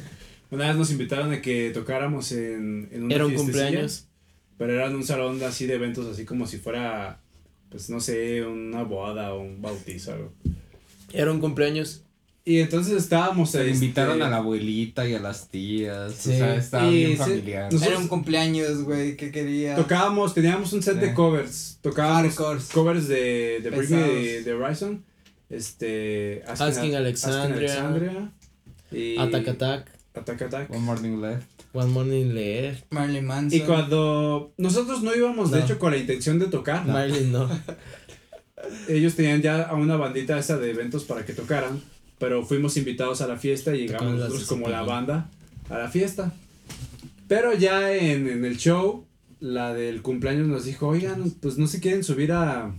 una 0.50 0.68
vez 0.68 0.76
nos 0.76 0.90
invitaron 0.90 1.30
a 1.34 1.42
que 1.42 1.70
tocáramos 1.74 2.32
en, 2.32 2.88
en 2.90 3.02
una 3.04 3.14
Era 3.14 3.26
un 3.26 3.34
cumpleaños. 3.34 4.06
Pero 4.60 4.74
era 4.74 4.88
en 4.88 4.94
un 4.94 5.04
salón 5.04 5.42
así 5.42 5.64
de 5.66 5.76
eventos, 5.76 6.06
así 6.06 6.26
como 6.26 6.46
si 6.46 6.58
fuera, 6.58 7.18
pues 7.70 7.88
no 7.88 7.98
sé, 7.98 8.44
una 8.44 8.82
boda 8.82 9.32
o 9.32 9.40
un 9.40 9.62
bautizo. 9.62 10.12
Algo. 10.12 10.32
Era 11.14 11.32
un 11.32 11.40
cumpleaños. 11.40 12.02
Y 12.44 12.58
entonces 12.58 12.92
estábamos 12.92 13.52
Se 13.52 13.60
este, 13.62 13.72
invitaron 13.72 14.20
a 14.20 14.28
la 14.28 14.36
abuelita 14.36 15.08
y 15.08 15.14
a 15.14 15.18
las 15.18 15.48
tías. 15.48 16.12
Sí. 16.12 16.32
O 16.32 16.36
sea, 16.36 16.56
estaba 16.56 16.88
Y 16.88 16.94
bien 16.94 17.10
sí, 17.12 17.16
familiar. 17.16 17.70
Era 17.72 17.98
un 17.98 18.06
cumpleaños, 18.06 18.82
güey, 18.82 19.16
¿qué 19.16 19.32
quería? 19.32 19.76
Tocábamos, 19.76 20.34
teníamos 20.34 20.70
un 20.74 20.82
set 20.82 20.96
de 20.96 21.14
covers. 21.14 21.78
Tocábamos 21.80 22.36
Hardcores. 22.36 22.68
covers 22.68 23.08
de, 23.08 23.60
de 23.62 23.70
Bring 23.70 23.90
Me 23.92 23.96
de, 23.96 24.08
Pesados. 24.08 24.44
de 24.44 24.52
Horizon. 24.52 25.04
Este. 25.48 26.42
Asking 26.46 26.96
Alexandria. 26.96 27.86
Alexandria, 27.86 28.32
Y 28.92 29.16
Attack 29.16 29.48
Attack. 29.48 29.90
Attack 30.12 30.42
Attack. 30.42 30.70
One 30.70 30.80
Morning 30.80 31.18
Left. 31.22 31.59
One 31.72 31.88
Morning 31.92 32.32
Leer. 32.34 32.84
Marilyn 32.90 33.26
Manson. 33.26 33.58
Y 33.58 33.62
cuando 33.62 34.52
nosotros 34.58 35.02
no 35.02 35.14
íbamos, 35.14 35.50
de 35.50 35.58
No. 35.58 35.64
hecho, 35.64 35.78
con 35.78 35.92
la 35.92 35.98
intención 35.98 36.38
de 36.38 36.46
tocar, 36.46 36.86
Marilyn 36.86 37.30
no. 37.32 37.48
ellos 38.88 39.14
tenían 39.14 39.40
ya 39.42 39.62
a 39.62 39.74
una 39.74 39.96
bandita 39.96 40.38
esa 40.38 40.58
de 40.58 40.70
eventos 40.70 41.04
para 41.04 41.24
que 41.24 41.32
tocaran, 41.32 41.80
pero 42.18 42.44
fuimos 42.44 42.76
invitados 42.76 43.20
a 43.20 43.26
la 43.26 43.36
fiesta 43.36 43.74
y 43.74 43.80
llegamos 43.86 44.14
nosotros 44.14 44.44
como 44.46 44.68
la 44.68 44.82
banda 44.82 45.30
a 45.68 45.78
la 45.78 45.88
fiesta. 45.88 46.32
Pero 47.28 47.54
ya 47.54 47.94
en, 47.94 48.28
en 48.28 48.44
el 48.44 48.56
show, 48.58 49.06
la 49.38 49.72
del 49.72 50.02
cumpleaños 50.02 50.48
nos 50.48 50.64
dijo, 50.64 50.88
oigan, 50.88 51.30
pues 51.40 51.56
no 51.56 51.66
se 51.68 51.80
quieren 51.80 52.02
subir 52.04 52.32
a, 52.32 52.74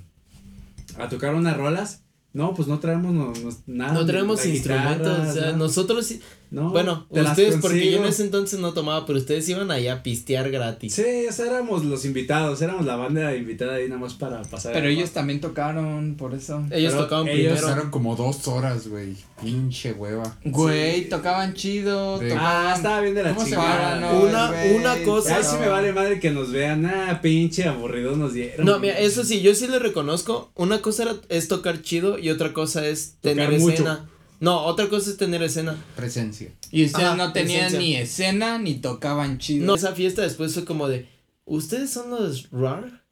a 0.98 1.10
tocar 1.10 1.34
unas 1.34 1.56
rolas. 1.58 2.04
No, 2.34 2.54
pues 2.54 2.68
no 2.68 2.80
traemos 2.80 3.14
no, 3.14 3.34
no- 3.34 3.58
nada. 3.66 3.94
No 3.94 4.06
traemos 4.06 4.46
la 4.46 4.52
guitarra, 4.52 4.92
instrumentos. 4.92 5.30
O 5.30 5.34
sea, 5.34 5.42
nada. 5.48 5.58
nosotros 5.58 6.06
sí. 6.06 6.22
No, 6.52 6.70
Bueno, 6.70 7.08
ustedes, 7.10 7.60
porque 7.62 7.90
yo 7.92 8.00
en 8.00 8.06
ese 8.06 8.24
entonces 8.24 8.60
no 8.60 8.74
tomaba, 8.74 9.06
pero 9.06 9.18
ustedes 9.18 9.48
iban 9.48 9.72
allá 9.72 9.94
a 9.94 10.04
pistear 10.04 10.52
gratis. 10.52 10.94
Sí, 10.94 11.26
o 11.30 11.32
sea, 11.32 11.46
éramos 11.46 11.86
los 11.86 12.04
invitados, 12.04 12.62
éramos 12.62 12.86
la 12.86 12.98
banda 12.98 13.34
invitada 13.34 13.76
ahí 13.76 13.88
nada 13.88 14.02
más 14.02 14.16
para 14.16 14.42
pasar. 14.44 14.74
Pero 14.74 14.88
el 14.88 14.98
ellos 14.98 15.12
también 15.12 15.40
tocaron, 15.40 16.16
por 16.18 16.34
eso. 16.34 16.62
Ellos 16.70 16.92
Pero 16.92 17.04
tocaban 17.06 17.28
ellos 17.30 17.54
primero. 17.54 17.68
Pasaron 17.68 17.90
como 17.90 18.18
dos 18.18 18.46
horas, 18.50 18.90
güey. 18.90 19.16
Pinche 19.42 19.94
hueva. 19.94 20.38
Güey, 20.44 21.04
Sí. 21.04 21.10
tocaban 21.10 21.54
chido, 21.54 22.20
tocaban. 22.20 22.38
Ah, 22.38 22.74
estaba 22.76 23.00
bien 23.00 23.16
de 23.16 23.24
la 23.24 23.30
¿Cómo 23.30 23.42
se 23.46 23.52
chingada. 23.52 24.00
No, 24.02 24.20
Una- 24.20 24.48
güey, 24.52 24.76
una 24.76 25.04
cosa- 25.04 25.38
Ay, 25.38 25.44
sí 25.44 25.56
me 25.58 25.70
vale 25.70 25.94
madre 25.94 26.20
que 26.20 26.32
nos 26.32 26.52
vean. 26.52 26.86
Ah, 26.86 27.20
pinche 27.22 27.64
aburrido 27.64 28.18
nos 28.18 28.34
dieron. 28.34 28.66
No, 28.66 28.78
mira, 28.78 29.00
eso 29.00 29.24
sí, 29.24 29.40
yo 29.42 29.56
sí 29.56 29.68
le 29.68 29.80
reconozco. 29.80 30.52
Una 30.56 30.82
cosa 30.82 31.04
era, 31.04 31.16
es 31.30 31.48
tocar 31.48 31.82
chido 31.82 32.20
y 32.20 32.30
otra 32.30 32.52
cosa 32.52 32.86
es 32.86 33.16
tener 33.22 33.52
mucho. 33.52 33.72
escena. 33.74 34.06
No, 34.42 34.66
otra 34.66 34.90
cosa 34.90 35.12
es 35.12 35.18
tener 35.18 35.44
escena. 35.44 35.78
Presencia. 35.96 36.52
Y 36.72 36.86
ustedes 36.86 37.06
Ajá, 37.06 37.16
no 37.16 37.32
tenían 37.32 37.70
presencia. 37.70 37.80
ni 37.80 37.96
escena 37.96 38.58
ni 38.58 38.74
tocaban 38.80 39.38
chido. 39.38 39.68
No, 39.68 39.76
esa 39.76 39.94
fiesta 39.94 40.24
después 40.24 40.56
fue 40.56 40.66
como 40.66 40.88
de, 40.88 41.08
¿ustedes 41.46 41.92
son 41.92 42.10
los 42.10 42.50
RAR? 42.50 43.04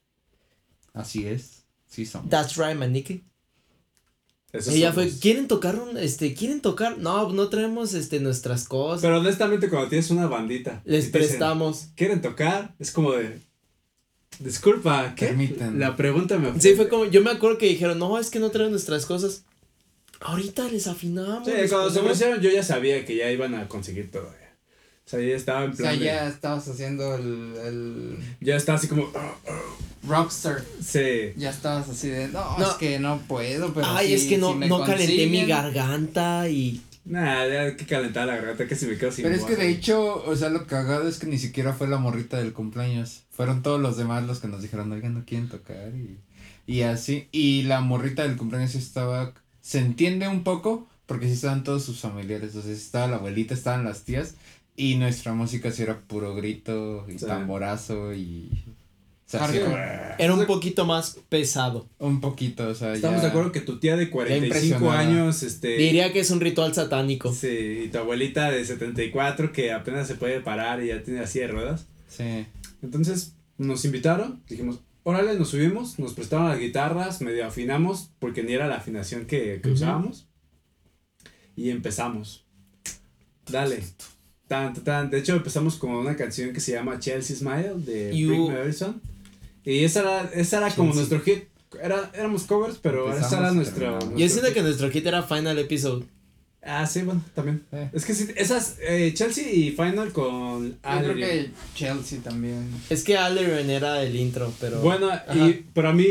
Así 0.92 1.28
es. 1.28 1.66
Sí 1.88 2.08
son. 2.08 2.28
That's 2.30 2.58
right, 2.58 2.76
manique. 2.76 3.22
Esos 4.52 4.74
somos. 4.74 4.94
fue, 4.96 5.10
¿quieren 5.20 5.48
tocar 5.48 5.76
un, 5.80 5.98
este, 5.98 6.34
quieren 6.34 6.62
tocar? 6.62 6.98
No, 6.98 7.32
no 7.32 7.50
traemos, 7.50 7.94
este, 7.94 8.20
nuestras 8.20 8.68
cosas. 8.68 9.02
Pero 9.02 9.20
honestamente, 9.20 9.70
cuando 9.70 9.88
tienes 9.88 10.10
una 10.10 10.26
bandita. 10.26 10.82
Les 10.84 11.06
dicen, 11.06 11.12
prestamos. 11.12 11.90
¿Quieren 11.96 12.24
tocar? 12.24 12.74
Es 12.80 12.90
como 12.90 13.12
de. 13.12 13.40
Disculpa, 14.40 15.14
¿qué? 15.16 15.28
Permítanme. 15.28 15.78
La 15.78 15.96
pregunta 15.96 16.40
me. 16.40 16.60
Sí, 16.60 16.74
fue 16.74 16.90
como, 16.90 17.06
yo 17.06 17.22
me 17.22 17.30
acuerdo 17.30 17.60
que 17.60 17.68
dijeron, 17.68 18.00
no, 18.00 18.18
es 18.18 18.32
que 18.32 18.40
no 18.40 18.50
traen 18.50 18.72
nuestras 18.72 19.06
cosas. 19.06 19.44
Ahorita 20.22 20.68
les 20.70 20.88
afinamos. 20.88 21.46
Sí, 21.48 21.52
cuando 21.70 21.90
se 21.90 22.00
ponemos". 22.00 22.00
ofrecieron, 22.02 22.42
yo 22.42 22.50
ya 22.52 22.64
sabía 22.64 23.06
que 23.06 23.16
ya 23.16 23.32
iban 23.32 23.56
a 23.56 23.68
conseguir 23.68 24.12
todo. 24.12 24.30
ya. 24.32 24.50
O 25.06 25.10
sea, 25.10 25.20
ya 25.22 25.36
estaba 25.36 25.64
en 25.64 25.72
o 25.72 25.76
sea, 25.76 25.86
plan. 25.90 26.00
de- 26.00 26.06
ya 26.06 26.28
estabas 26.28 26.68
haciendo 26.68 27.16
el, 27.16 27.54
el 27.66 28.18
ya 28.42 28.56
estaba 28.56 28.78
así 28.78 28.88
como. 28.88 29.10
ah, 29.16 29.34
rockstar. 30.08 30.64
Sí. 30.84 31.34
Ya 31.36 31.50
estabas 31.50 31.90
así 31.90 32.10
de, 32.10 32.28
no, 32.28 32.58
No. 32.58 32.70
es 32.70 32.76
que 32.76 33.00
no 33.00 33.20
puedo, 33.28 33.74
pero 33.74 33.88
Ay, 33.88 34.08
sí, 34.08 34.14
es 34.14 34.24
que 34.26 34.38
no, 34.38 34.52
si 34.54 34.58
me 34.60 34.68
no 34.68 34.82
calenté 34.84 35.14
mi 35.28 35.40
consiguen". 35.40 35.48
garganta 35.50 36.50
y. 36.50 36.82
Nah, 37.06 37.48
ya 37.48 37.62
hay 37.64 37.76
que 37.76 37.88
calentar 37.88 38.28
la 38.28 38.36
garganta 38.36 38.68
que 38.68 38.76
si 38.76 38.86
me 38.86 38.98
quedo 38.98 39.12
sin 39.12 39.24
Pero 39.24 39.34
es 39.36 39.44
que 39.44 39.56
de 39.56 39.70
hecho, 39.70 40.24
o 40.24 40.36
sea, 40.36 40.50
lo 40.50 40.68
cagado 40.68 41.08
es 41.08 41.18
que 41.18 41.26
ni 41.26 41.40
siquiera 41.40 41.74
fue 41.74 41.88
la 41.88 41.98
morrita 41.98 42.38
del 42.38 42.54
cumpleaños. 42.54 43.24
Fueron 43.32 43.64
todos 43.64 43.80
los 43.82 43.98
demás 43.98 44.26
los 44.28 44.40
que 44.40 44.48
nos 44.48 44.62
dijeron, 44.62 44.92
oigan, 44.92 45.16
no 45.16 45.24
quieren 45.26 45.50
tocar. 45.50 45.92
Y, 45.96 46.20
y 46.72 46.82
así. 46.84 47.28
Y 47.32 47.64
la 47.64 47.82
morrita 47.82 48.24
del 48.24 48.38
cumpleaños 48.38 48.76
estaba. 48.76 49.34
Se 49.70 49.78
entiende 49.78 50.28
un 50.28 50.44
poco, 50.44 50.88
porque 51.06 51.28
sí 51.28 51.34
estaban 51.34 51.64
todos 51.64 51.84
sus 51.84 52.00
familiares. 52.00 52.56
O 52.56 52.62
sea, 52.64 52.74
sí 52.74 52.82
estaba 52.82 53.06
la 53.08 53.18
abuelita, 53.18 53.54
estaban 53.54 53.86
las 53.86 54.02
tías. 54.04 54.34
Y 54.76 54.96
nuestra 54.96 55.34
música 55.34 55.72
sí 55.72 55.84
era 55.84 56.00
puro 56.00 56.34
grito 56.34 57.06
y 57.08 57.20
Sí. 57.20 57.26
tamborazo 57.28 58.16
y. 58.16 58.50
O 59.28 59.30
sea, 59.32 59.48
sí. 59.48 59.60
Era 60.18 60.34
un 60.34 60.48
poquito 60.48 60.86
más 60.86 61.18
pesado. 61.30 61.88
un 62.00 62.20
poquito, 62.20 62.68
o 62.68 62.74
sea, 62.74 62.94
Estamos 62.94 63.18
ya- 63.18 63.26
de 63.26 63.30
acuerdo 63.30 63.52
que 63.52 63.62
tu 63.62 63.78
tía 63.78 63.96
de 63.96 64.10
45 64.10 64.46
impresionada. 64.86 65.00
años, 65.02 65.44
este. 65.44 65.78
Diría 65.78 66.12
que 66.12 66.22
es 66.22 66.32
un 66.32 66.42
ritual 66.42 66.74
satánico. 66.74 67.32
Sí, 67.32 67.82
y 67.86 67.88
tu 67.90 68.00
abuelita 68.00 68.50
de 68.50 68.66
74 68.66 69.52
que 69.54 69.72
apenas 69.72 70.08
se 70.08 70.16
puede 70.16 70.40
parar 70.42 70.82
y 70.84 70.88
ya 70.88 71.04
tiene 71.04 71.20
así 71.20 71.38
de 71.38 71.48
ruedas. 71.48 71.86
Sí. 72.08 72.48
Entonces 72.82 73.34
nos 73.60 73.86
invitaron, 73.86 74.42
dijimos, 74.50 74.80
órale, 75.10 75.38
nos 75.38 75.50
subimos, 75.50 76.00
nos 76.00 76.14
prestaron 76.14 76.50
las 76.50 76.60
guitarras, 76.60 77.22
medio 77.22 77.46
afinamos, 77.46 78.12
porque 78.20 78.44
ni 78.44 78.54
era 78.54 78.68
la 78.68 78.78
afinación 78.78 79.26
que, 79.26 79.60
que 79.62 79.70
Ujú. 79.70 79.76
usábamos. 79.76 80.28
Y 81.56 81.70
empezamos. 81.72 82.46
Dale. 83.50 83.84
Tan, 84.48 84.74
tan. 84.74 85.10
De 85.10 85.20
hecho, 85.20 85.36
empezamos 85.36 85.76
con 85.76 85.92
una 85.92 86.16
canción 86.16 86.54
que 86.54 86.60
se 86.60 86.72
llama 86.72 87.00
Chelsea 87.00 87.36
Smile 87.36 87.76
de 87.78 88.16
You- 88.18 88.48
Horizon. 88.48 89.02
Y 89.64 89.84
esa 89.84 90.00
era, 90.02 90.24
esa 90.34 90.58
era 90.60 90.72
como 90.76 90.94
Chelsea. 90.94 91.18
nuestro 91.18 91.20
hit. 91.22 91.44
Era, 91.84 92.10
éramos 92.16 92.44
covers, 92.44 92.78
pero 92.82 93.08
esa 93.10 93.18
Empezamos 93.18 93.44
era 93.44 93.52
y 93.52 93.56
nuestro. 93.56 93.92
nuestro 93.92 94.18
Yo 94.18 94.28
siento 94.30 94.46
hit. 94.48 94.54
que 94.56 94.62
nuestro 94.64 94.90
hit 94.90 95.06
era 95.06 95.22
Final 95.24 95.60
Episode. 95.60 96.06
Ah, 96.62 96.86
sí, 96.86 97.04
bueno, 97.04 97.24
también. 97.34 97.64
Eh. 97.72 97.90
Es 97.94 98.04
que 98.06 98.14
sí, 98.14 98.28
esas, 98.36 98.78
eh, 98.82 99.12
Chelsea 99.14 99.50
y 99.52 99.72
Final 99.72 100.12
con 100.12 100.72
Yo 100.72 100.78
creo 100.82 101.16
que 101.16 101.52
Chelsea 101.74 102.20
también. 102.22 102.70
Es 102.90 103.04
que 103.04 103.18
Aleren 103.18 103.70
era 103.70 104.04
el 104.04 104.16
intro, 104.16 104.52
pero. 104.60 104.82
Bueno, 104.82 105.10
Ajá. 105.10 105.34
y 105.34 105.66
pero 105.74 105.90
a 105.90 105.94
mí, 105.94 106.06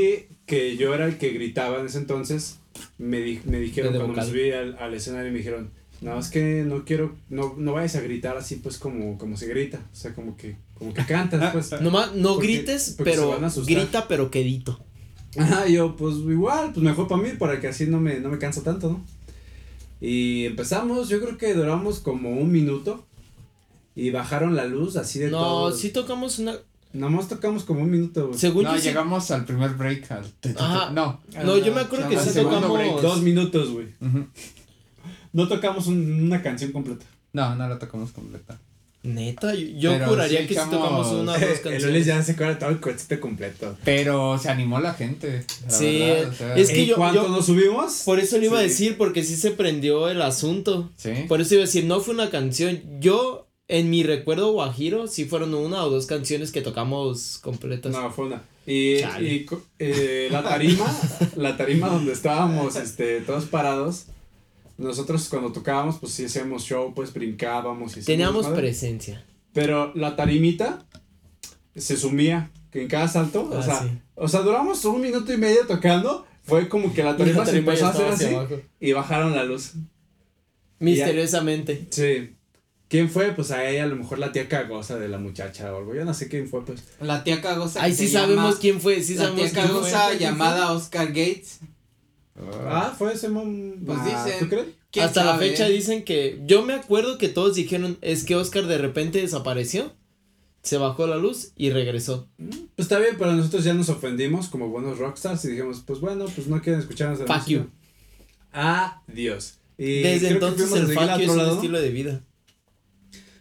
que 0.46 0.76
yo 0.78 0.94
era 0.94 1.04
el 1.06 1.18
que 1.18 1.30
gritaba 1.30 1.80
en 1.80 1.86
ese 1.86 1.98
entonces, 1.98 2.58
me, 2.96 3.20
di- 3.20 3.40
me 3.44 3.60
dijeron 3.60 3.90
cuando 3.92 4.08
me 4.08 4.14
vocal. 4.14 4.28
subí 4.30 4.50
al, 4.52 4.78
al 4.78 4.94
escenario, 4.94 5.30
me 5.30 5.38
dijeron, 5.38 5.70
no, 6.00 6.18
es 6.18 6.28
que 6.28 6.62
no 6.64 6.84
quiero, 6.86 7.14
no, 7.28 7.54
no 7.58 7.72
vayas 7.72 7.96
a 7.96 8.00
gritar 8.00 8.36
así 8.38 8.56
pues 8.56 8.78
como, 8.78 9.18
como 9.18 9.36
se 9.36 9.46
grita, 9.48 9.78
o 9.92 9.96
sea, 9.96 10.14
como 10.14 10.36
que, 10.36 10.56
como 10.74 10.94
que 10.94 11.04
cantas, 11.04 11.52
pues. 11.52 11.70
No 11.82 11.90
Porque- 11.92 12.46
grites, 12.46 12.94
porque 12.96 13.10
pero 13.12 13.38
grita, 13.66 14.08
pero 14.08 14.30
quedito. 14.30 14.82
Ajá, 15.36 15.66
yo, 15.68 15.94
pues 15.94 16.16
igual, 16.16 16.72
pues 16.72 16.82
mejor 16.82 17.06
para 17.06 17.20
mí, 17.20 17.30
para 17.38 17.60
que 17.60 17.68
así 17.68 17.86
no 17.86 18.00
me, 18.00 18.18
no 18.18 18.30
me 18.30 18.38
canso 18.38 18.62
tanto, 18.62 18.88
¿no? 18.90 19.04
Y 20.00 20.46
empezamos, 20.46 21.08
yo 21.08 21.20
creo 21.20 21.36
que 21.38 21.54
duramos 21.54 22.00
como 22.00 22.30
un 22.30 22.50
minuto. 22.52 23.04
Y 23.94 24.10
bajaron 24.10 24.54
la 24.54 24.64
luz 24.64 24.96
así 24.96 25.18
de 25.18 25.30
No, 25.30 25.38
todo. 25.40 25.72
sí 25.72 25.90
tocamos 25.90 26.38
una. 26.38 26.54
Nada 26.92 27.10
más 27.10 27.28
tocamos 27.28 27.64
como 27.64 27.80
un 27.80 27.90
minuto, 27.90 28.28
güey. 28.28 28.38
Según 28.38 28.62
No, 28.64 28.72
yo 28.74 28.78
sí- 28.80 28.86
llegamos 28.88 29.30
al 29.32 29.44
primer 29.44 29.70
break. 29.74 30.10
Al... 30.12 30.24
Ajá. 30.56 30.90
No. 30.90 31.20
No, 31.44 31.58
yo 31.58 31.74
me 31.74 31.80
acuerdo 31.80 32.08
que 32.08 32.16
Al 32.16 32.24
sí 32.24 32.38
tocamos. 32.40 32.72
break, 32.72 33.00
dos 33.00 33.22
minutos, 33.22 33.70
güey. 33.70 33.88
No 35.32 35.48
tocamos 35.48 35.86
un- 35.88 36.22
una 36.22 36.40
canción 36.42 36.72
completa. 36.72 37.04
No, 37.32 37.54
no 37.56 37.68
la 37.68 37.78
tocamos 37.78 38.12
completa. 38.12 38.58
Neta, 39.04 39.54
yo, 39.54 39.96
juraría 40.06 40.40
sí 40.40 40.46
que 40.48 40.54
si 40.54 40.60
tocamos 40.70 41.06
una 41.12 41.32
o 41.32 41.38
dos 41.38 41.40
El 41.42 41.46
Ulis 41.48 41.60
canciones. 41.60 42.06
ya 42.06 42.22
se 42.22 42.32
acuerda 42.32 42.58
todo 42.58 42.70
el 42.70 42.80
concierto 42.80 43.20
completo. 43.20 43.76
Pero 43.84 44.38
se 44.38 44.48
animó 44.50 44.80
la 44.80 44.92
gente. 44.94 45.44
la 45.64 45.70
Sí, 45.70 45.98
verdad, 46.00 46.28
o 46.30 46.34
sea, 46.34 46.56
es 46.56 46.70
que 46.70 46.80
¿En 46.82 46.86
yo- 46.88 46.96
cuanto 46.96 47.22
yo- 47.22 47.28
nos 47.28 47.46
subimos? 47.46 48.02
Por 48.04 48.18
eso 48.18 48.38
le 48.38 48.46
iba 48.46 48.58
a 48.58 48.62
decir, 48.62 48.96
porque 48.98 49.22
sí 49.22 49.36
se 49.36 49.52
prendió 49.52 50.08
el 50.08 50.20
asunto. 50.20 50.90
Sí. 50.96 51.10
Por 51.28 51.40
eso 51.40 51.54
iba 51.54 51.62
a 51.62 51.66
decir, 51.66 51.84
no 51.84 52.00
fue 52.00 52.12
una 52.14 52.28
canción. 52.30 52.82
Yo, 53.00 53.46
en 53.68 53.88
mi 53.88 54.02
recuerdo 54.02 54.50
guajiro, 54.52 55.06
sí 55.06 55.24
fueron 55.26 55.54
una 55.54 55.84
o 55.84 55.90
dos 55.90 56.06
canciones 56.06 56.50
que 56.50 56.60
tocamos 56.60 57.38
completas. 57.38 57.92
No, 57.92 58.10
fue 58.10 58.26
una. 58.26 58.42
Y, 58.66 59.00
Chale. 59.00 59.32
y 59.32 59.44
co- 59.46 59.62
eh, 59.78 60.28
la 60.30 60.42
tarima, 60.42 60.84
la 61.36 61.56
tarima 61.56 61.88
donde 61.88 62.12
estábamos 62.12 62.74
este, 62.76 63.20
todos 63.20 63.44
parados, 63.46 64.06
nosotros 64.78 65.28
cuando 65.28 65.52
tocábamos, 65.52 65.98
pues 65.98 66.12
sí 66.12 66.24
hacíamos 66.24 66.62
show, 66.64 66.92
pues 66.94 67.12
brincábamos 67.12 67.96
y 67.96 68.02
Teníamos 68.02 68.46
presencia. 68.46 69.24
Pero 69.52 69.92
la 69.94 70.16
tarimita 70.16 70.86
se 71.76 71.96
sumía, 71.96 72.50
que 72.70 72.82
en 72.82 72.88
cada 72.88 73.08
salto, 73.08 73.42
o 73.50 73.58
Ah, 73.58 73.62
sea, 73.62 73.82
sí. 73.82 73.88
o 74.14 74.28
sea, 74.28 74.40
duramos 74.40 74.84
un 74.84 75.00
minuto 75.00 75.32
y 75.32 75.36
medio 75.36 75.66
tocando, 75.66 76.26
fue 76.44 76.68
como 76.68 76.92
que 76.94 77.02
la 77.02 77.16
tarima, 77.16 77.40
La 77.40 77.44
tarima 77.44 77.74
se 77.74 77.80
empezó 77.80 77.86
a 77.86 77.90
hacer 77.90 78.06
así 78.26 78.34
abajo. 78.34 78.60
y 78.80 78.92
bajaron 78.92 79.34
la 79.36 79.44
luz. 79.44 79.72
Misteriosamente. 80.78 81.86
Sí. 81.90 82.34
¿Quién 82.88 83.10
fue? 83.10 83.32
Pues 83.32 83.50
a 83.50 83.68
ella, 83.68 83.84
a 83.84 83.86
lo 83.86 83.96
mejor 83.96 84.18
la 84.18 84.32
tía 84.32 84.48
cagosa 84.48 84.98
de 84.98 85.08
la 85.08 85.18
muchacha 85.18 85.72
o 85.74 85.76
algo. 85.78 85.94
Yo 85.94 86.04
no 86.06 86.14
sé 86.14 86.28
quién 86.28 86.48
fue, 86.48 86.64
pues. 86.64 86.82
La 87.00 87.22
tía 87.22 87.42
cagosa. 87.42 87.82
Ay, 87.82 87.90
que 87.90 87.96
sí 87.98 88.08
sabemos 88.08 88.44
llama- 88.44 88.58
quién 88.60 88.80
fue, 88.80 89.02
sí 89.02 89.14
la 89.14 89.24
sabemos 89.24 89.42
tía 89.42 89.50
quién 89.52 89.66
fue. 89.66 89.74
cagosa 89.74 90.06
¿Quién 90.06 90.18
fue? 90.18 90.26
llamada 90.26 90.72
Oscar 90.72 91.08
Gates. 91.08 91.58
Ah, 92.66 92.94
fue 92.96 93.12
ese. 93.12 93.28
Pues 93.28 93.98
ah, 94.00 94.24
dicen. 94.24 94.38
¿Tú 94.38 94.48
crees? 94.48 94.66
¿Quién 94.90 95.04
Hasta 95.04 95.24
la 95.24 95.38
fecha 95.38 95.68
dicen 95.68 96.04
que. 96.04 96.40
Yo 96.46 96.62
me 96.64 96.74
acuerdo 96.74 97.18
que 97.18 97.28
todos 97.28 97.54
dijeron, 97.54 97.98
es 98.00 98.24
que 98.24 98.36
Oscar 98.36 98.66
de 98.66 98.78
repente 98.78 99.20
desapareció. 99.20 99.92
Se 100.62 100.76
bajó 100.76 101.06
la 101.06 101.16
luz 101.16 101.52
y 101.56 101.70
regresó. 101.70 102.28
Pues 102.36 102.60
está 102.76 102.98
bien, 102.98 103.14
pero 103.18 103.32
nosotros 103.32 103.64
ya 103.64 103.74
nos 103.74 103.88
ofendimos 103.88 104.48
como 104.48 104.68
buenos 104.68 104.98
rockstars 104.98 105.44
y 105.44 105.52
dijimos, 105.52 105.82
pues 105.86 106.00
bueno, 106.00 106.26
pues 106.26 106.46
no 106.48 106.60
quieren 106.60 106.80
escucharnos. 106.80 107.20
Fuck 107.20 107.46
you. 107.46 107.66
Adiós. 108.52 109.58
Y 109.78 110.00
Desde 110.02 110.30
entonces 110.30 110.70
el 110.72 110.88
fuck 110.88 111.16
you 111.18 111.24
es 111.24 111.30
un 111.30 111.40
estilo 111.40 111.80
de 111.80 111.90
vida. 111.90 112.24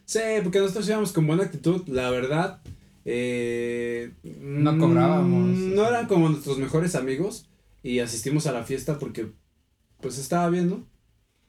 Sí, 0.06 0.20
porque 0.44 0.60
nosotros 0.60 0.88
íbamos 0.88 1.12
con 1.12 1.28
buena 1.28 1.44
actitud, 1.44 1.86
la 1.88 2.10
verdad. 2.12 2.62
Eh, 3.04 4.12
No 4.24 4.74
mm, 4.74 4.80
cobrábamos. 4.80 5.50
No 5.50 5.88
eran 5.88 6.08
como 6.08 6.30
nuestros 6.30 6.60
mejores 6.60 6.96
amigos 6.96 7.50
y 7.84 8.00
asistimos 8.00 8.48
a 8.48 8.52
la 8.52 8.64
fiesta 8.64 9.00
porque 9.00 9.32
pues 10.02 10.18
estaba 10.18 10.50
bien, 10.50 10.70
¿no? 10.70 10.86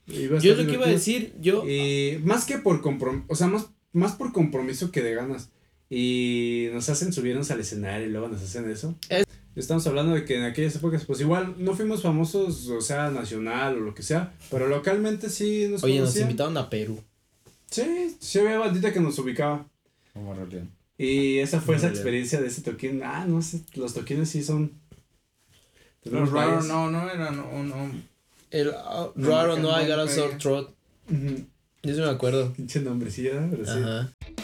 Iba 0.07 0.39
a 0.39 0.41
Yo 0.41 0.55
lo 0.55 0.66
que 0.66 0.72
iba 0.74 0.87
a 0.87 0.91
decir, 0.91 1.35
yo. 1.41 1.68
Y 1.68 2.18
más 2.24 2.45
que 2.47 2.59
por 2.59 2.81
compromiso, 2.81 3.24
o 3.29 3.35
sea, 3.35 3.47
más, 3.47 3.66
más 3.93 4.12
por 4.12 4.33
compromiso 4.33 4.91
que 4.91 5.03
de 5.03 5.14
ganas. 5.14 5.51
Y 5.91 6.68
nos 6.72 6.89
hacen 6.89 7.12
subirnos 7.12 7.51
al 7.51 7.61
escenario 7.61 8.07
y 8.07 8.11
luego 8.11 8.29
nos 8.29 8.43
hacen 8.43 8.70
eso. 8.70 8.95
Es- 9.09 9.24
Estamos 9.57 9.85
hablando 9.89 10.14
de 10.14 10.24
que 10.24 10.37
en 10.37 10.45
aquellas 10.45 10.76
épocas, 10.76 11.05
pues 11.05 11.20
igual 11.20 11.57
no 11.59 11.74
fuimos 11.74 12.03
famosos, 12.03 12.68
o 12.68 12.81
sea, 12.81 13.11
nacional 13.11 13.76
o 13.79 13.81
lo 13.81 13.93
que 13.95 14.05
sea, 14.05 14.33
pero 14.53 14.68
localmente 14.68 15.29
sí 15.31 15.66
nos 15.68 15.83
Oye, 15.83 15.99
nos 15.99 16.16
invitaron 16.16 16.57
a 16.59 16.70
Perú. 16.70 17.03
Sí, 17.68 18.16
sí 18.20 18.39
había 18.39 18.59
bandita 18.59 18.93
que 18.93 19.01
nos 19.01 19.18
ubicaba. 19.18 19.66
Como. 20.14 20.37
Y 20.97 21.39
esa 21.39 21.61
fue 21.61 21.74
Muy 21.74 21.79
esa 21.79 21.89
bien. 21.89 21.97
experiencia 21.97 22.41
de 22.41 22.47
ese 22.47 22.62
toquín. 22.62 23.03
Ah, 23.03 23.24
no 23.26 23.43
sé, 23.43 23.62
los 23.74 23.95
toquines 23.95 24.29
sí 24.31 24.45
son. 24.45 24.72
Los 26.05 26.30
varios. 26.30 26.66
no, 26.66 26.90
no 26.90 27.11
eran 27.11 27.38
un, 27.40 27.72
un- 27.72 28.09
El 28.51 28.72
ah, 28.74 29.09
No, 29.14 29.28
raro 29.28 29.57
no, 29.57 29.68
sore 30.09 30.34
throat. 30.36 30.70
Ujú. 31.11 31.46
Yo 31.82 31.94
sí 31.94 32.01
me 32.01 32.09
acuerdo. 32.09 32.53
Pinche 32.53 32.80
nombrecillo, 32.80 33.34
¿verdad? 33.34 33.49
pero 33.51 33.64
sí. 33.64 33.70
Ajá. 33.78 34.12
Sí, 34.26 34.34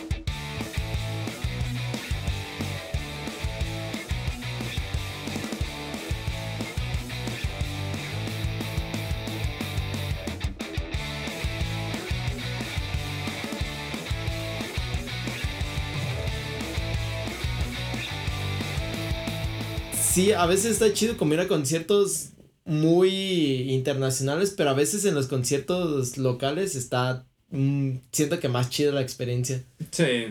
a 20.32 20.46
veces 20.46 20.72
está 20.72 20.92
chido 20.92 21.16
como 21.16 21.34
ir 21.34 21.40
a 21.40 21.48
conciertos 21.48 22.30
muy 22.64 23.70
internacionales, 23.72 24.54
pero 24.56 24.70
a 24.70 24.74
veces 24.74 25.04
en 25.04 25.14
los 25.14 25.26
conciertos 25.26 26.16
locales 26.18 26.74
está, 26.76 27.26
mm, 27.50 27.96
siento 28.12 28.40
que 28.40 28.48
más 28.48 28.70
chida 28.70 28.92
la 28.92 29.02
experiencia. 29.02 29.62
Sí. 29.90 30.26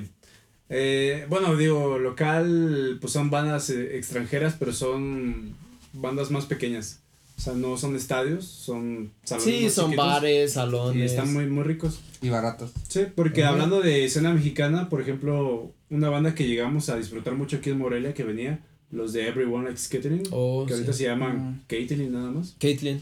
Eh, 0.70 1.26
bueno, 1.30 1.56
digo, 1.56 2.00
local, 2.00 2.98
pues 3.00 3.14
son 3.14 3.30
bandas 3.30 3.70
eh, 3.70 3.98
extranjeras, 3.98 4.56
pero 4.58 4.74
son 4.74 5.56
bandas 5.94 6.32
más 6.32 6.46
pequeñas. 6.46 7.00
O 7.38 7.42
sea, 7.42 7.54
no 7.54 7.78
son 7.78 7.96
estadios, 7.96 8.46
son 8.46 9.12
salones 9.24 9.56
Sí, 9.56 9.64
más 9.66 9.74
son 9.74 9.96
bares, 9.96 10.52
Y 10.52 10.54
salones. 10.54 11.12
están 11.12 11.34
muy, 11.34 11.46
muy 11.48 11.64
ricos. 11.64 12.00
Y 12.22 12.30
baratos. 12.30 12.72
Sí, 12.88 13.02
porque 13.14 13.44
hablando 13.44 13.82
de 13.82 14.06
escena 14.06 14.32
mexicana, 14.34 14.88
por 14.90 15.02
ejemplo, 15.02 15.72
una 15.90 16.10
banda 16.10 16.36
que 16.36 16.48
llegamos 16.48 16.90
a 16.90 16.96
disfrutar 16.98 17.34
mucho 17.34 17.58
aquí 17.58 17.70
en 17.72 17.80
Morelia, 17.80 18.14
que 18.14 18.24
venía, 18.24 18.60
los 18.94 19.12
de 19.14 19.28
Everyone 19.28 19.66
Likes 19.68 19.84
Catering, 19.90 20.24
Oh, 20.32 20.66
que 20.68 20.74
ahorita 20.74 20.94
sí. 20.94 21.00
se 21.00 21.04
llaman 21.06 21.36
Ujú. 21.38 21.60
Catering 21.68 22.12
nada 22.12 22.32
más. 22.32 22.56
Caitlyn, 22.60 23.02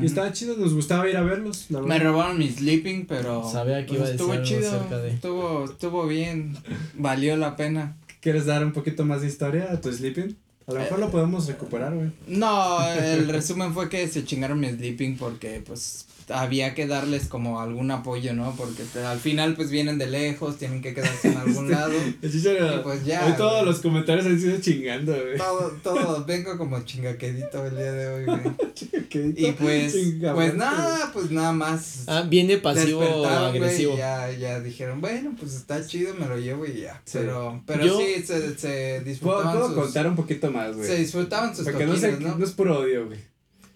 Y 0.00 0.06
estaba 0.06 0.32
chido, 0.32 0.56
nos 0.56 0.72
gustaba 0.74 1.08
ir 1.08 1.16
a 1.16 1.22
verlos, 1.22 1.66
la 1.70 1.80
Me 1.82 1.88
verdad. 1.88 2.04
robaron 2.12 2.38
mi 2.38 2.48
sleeping, 2.48 3.06
pero 3.06 3.48
Sabía 3.50 3.84
que 3.86 3.94
pues, 3.94 3.98
iba 3.98 4.06
a 4.06 4.10
decir 4.10 4.20
estuvo 4.26 4.42
chido, 4.44 4.68
acerca 4.76 4.98
de- 4.98 5.10
estuvo, 5.10 5.64
estuvo 5.66 6.06
bien, 6.06 6.56
valió 6.94 7.36
la 7.36 7.56
pena. 7.56 7.96
¿Quieres 8.20 8.46
dar 8.46 8.64
un 8.64 8.72
poquito 8.72 9.04
más 9.04 9.20
de 9.20 9.26
historia 9.28 9.70
a 9.70 9.80
tu 9.80 9.92
sleeping? 9.92 10.36
A 10.66 10.72
lo 10.72 10.78
mejor 10.78 10.98
lo 11.00 11.10
podemos 11.10 11.46
recuperar, 11.46 11.92
güey. 11.94 12.10
No, 12.28 12.78
el 12.88 13.28
resumen 13.28 13.74
fue 13.74 13.88
que 13.88 14.06
se 14.08 14.24
chingaron 14.24 14.60
mi 14.60 14.68
sleeping 14.70 15.16
porque 15.18 15.60
pues 15.66 16.06
había 16.28 16.74
que 16.74 16.86
darles 16.86 17.26
como 17.26 17.60
algún 17.60 17.90
apoyo, 17.90 18.32
¿no? 18.34 18.54
Porque 18.56 18.82
al 19.04 19.18
final 19.18 19.54
pues 19.54 19.70
vienen 19.70 19.98
de 19.98 20.06
lejos, 20.06 20.58
tienen 20.58 20.80
que 20.82 20.94
quedarse 20.94 21.28
en 21.28 21.36
algún 21.36 21.70
lado. 21.70 21.92
El 22.22 22.32
chicharo, 22.32 22.76
Y 22.76 22.78
pues 22.82 23.04
ya, 23.04 23.26
Hoy 23.26 23.32
todos 23.36 23.52
güey. 23.54 23.64
los 23.66 23.80
comentarios 23.80 24.26
han 24.26 24.40
sido 24.40 24.60
chingando, 24.60 25.12
güey. 25.12 25.36
Todo, 25.36 25.70
todo, 25.82 26.24
vengo 26.24 26.56
como 26.58 26.80
chingaquedito 26.82 27.66
el 27.66 27.76
día 27.76 27.92
de 27.92 28.08
hoy, 28.08 28.24
güey. 28.24 28.40
¿Qué? 29.10 29.32
Y 29.36 29.52
pues, 29.52 29.92
pues 29.92 30.20
güey. 30.34 30.52
nada, 30.54 31.10
pues 31.12 31.30
nada 31.30 31.52
más. 31.52 32.04
Ah, 32.06 32.22
viene 32.28 32.58
pasivo 32.58 33.00
güey, 33.00 33.24
agresivo. 33.26 33.94
y 33.94 33.98
ya, 33.98 34.30
ya 34.32 34.60
dijeron, 34.60 35.00
bueno, 35.00 35.34
pues 35.38 35.54
está 35.54 35.86
chido, 35.86 36.14
me 36.14 36.26
lo 36.26 36.38
llevo 36.38 36.64
y 36.66 36.80
ya. 36.80 37.02
Sí. 37.04 37.18
Pero, 37.18 37.62
pero 37.66 37.84
Yo- 37.84 37.98
sí, 37.98 38.22
se, 38.24 38.56
se 38.58 39.00
Puedo, 39.02 39.04
disfrutaban 39.04 39.52
puedo 39.52 39.66
sus, 39.68 39.76
contar 39.76 40.06
un 40.06 40.16
poquito 40.16 40.50
más, 40.50 40.74
güey. 40.74 40.86
se 40.88 40.96
disfrutaban 40.96 41.54
sus 41.54 41.64
Porque 41.64 41.84
no, 41.84 41.96
sé, 41.96 42.16
no 42.20 42.42
es 42.42 42.52
puro 42.52 42.78
odio, 42.80 43.06
güey. 43.06 43.18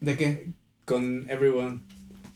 ¿De 0.00 0.16
qué? 0.16 0.48
Con 0.86 1.28
Everyone. 1.28 1.80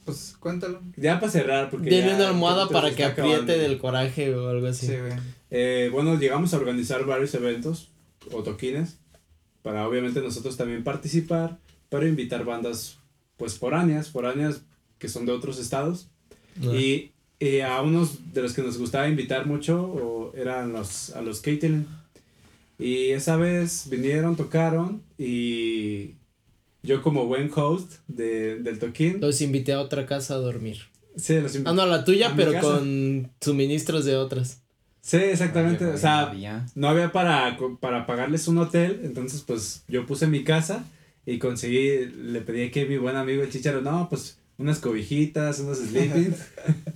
Pues 0.05 0.37
cuéntalo. 0.41 0.81
Ya 0.97 1.21
para 1.21 1.31
cerrar, 1.33 1.71
porque. 1.71 1.91
Ya 1.91 2.15
una 2.15 2.29
almohada 2.29 2.69
para 2.69 2.95
que 2.95 3.05
apriete 3.05 3.31
acabando. 3.35 3.53
del 3.53 3.79
coraje 3.79 4.35
o 4.35 4.49
algo 4.49 4.67
así. 4.67 4.87
Sí, 4.87 4.97
güey. 4.97 5.13
Eh, 5.51 5.89
bueno, 5.93 6.19
llegamos 6.19 6.55
a 6.55 6.57
organizar 6.57 7.05
varios 7.05 7.35
eventos 7.35 7.91
o 8.33 8.43
toquines 8.43 8.99
para 9.63 9.87
obviamente 9.87 10.21
nosotros 10.21 10.57
también 10.57 10.85
participar, 10.85 11.59
pero 11.89 12.07
invitar 12.07 12.45
bandas 12.45 12.99
pues 13.37 13.55
foráneas, 13.59 14.09
foráneas 14.11 14.63
que 14.99 15.09
son 15.09 15.27
de 15.27 15.33
otros 15.33 15.59
estados 15.59 16.09
Ah. 16.63 16.75
y 16.75 17.13
eh, 17.39 17.63
a 17.63 17.81
unos 17.81 18.35
de 18.35 18.43
los 18.43 18.53
que 18.53 18.63
nos 18.63 18.77
gustaba 18.77 19.09
invitar 19.09 19.47
mucho 19.47 19.83
o 19.83 20.33
eran 20.37 20.73
los 20.73 21.11
a 21.11 21.23
los 21.23 21.41
Caitlyn 21.41 21.87
y 22.79 23.11
esa 23.11 23.37
vez 23.37 23.89
vinieron, 23.89 24.37
tocaron 24.37 25.03
y 25.17 26.17
yo 26.83 27.03
como 27.03 27.27
buen 27.27 27.51
host 27.55 27.95
de, 28.09 28.57
del 28.61 28.79
toquín, 28.79 29.21
Los 29.21 29.41
invité 29.41 29.73
a 29.73 29.81
otra 29.81 30.07
casa 30.07 30.35
a 30.35 30.39
dormir. 30.39 30.79
sí, 31.17 31.39
los 31.41 31.55
invi- 31.57 31.65
Ah, 31.67 31.73
no, 31.73 31.83
a 31.83 31.87
la 31.87 32.05
tuya, 32.05 32.31
A 32.31 32.37
pero 32.37 32.59
con 32.61 33.31
suministros 33.41 34.05
de 34.05 34.17
otras. 34.17 34.63
sí, 35.03 35.17
exactamente, 35.17 35.85
Oye, 35.85 35.95
o 35.95 35.99
sea, 35.99 36.21
había. 36.21 36.67
no 36.75 36.89
había 36.89 37.13
para, 37.13 37.59
para 37.81 38.07
pagarles 38.07 38.49
un 38.49 38.59
hotel, 38.59 39.01
entonces 39.05 39.43
pues 39.47 39.85
yo 39.89 40.07
puse 40.07 40.27
mi 40.27 40.45
casa 40.45 40.85
y 41.27 41.39
conseguí, 41.39 42.07
le 42.07 42.41
pedí 42.41 42.81
a 42.81 42.87
mi 42.87 42.97
buen 42.97 43.17
amigo 43.17 43.43
el 43.43 43.51
chicharo, 43.51 43.83
no, 43.83 44.09
pues 44.09 44.39
unas 44.59 44.79
cobijitas, 44.79 45.61
unos 45.61 45.79
sleeping. 45.79 46.35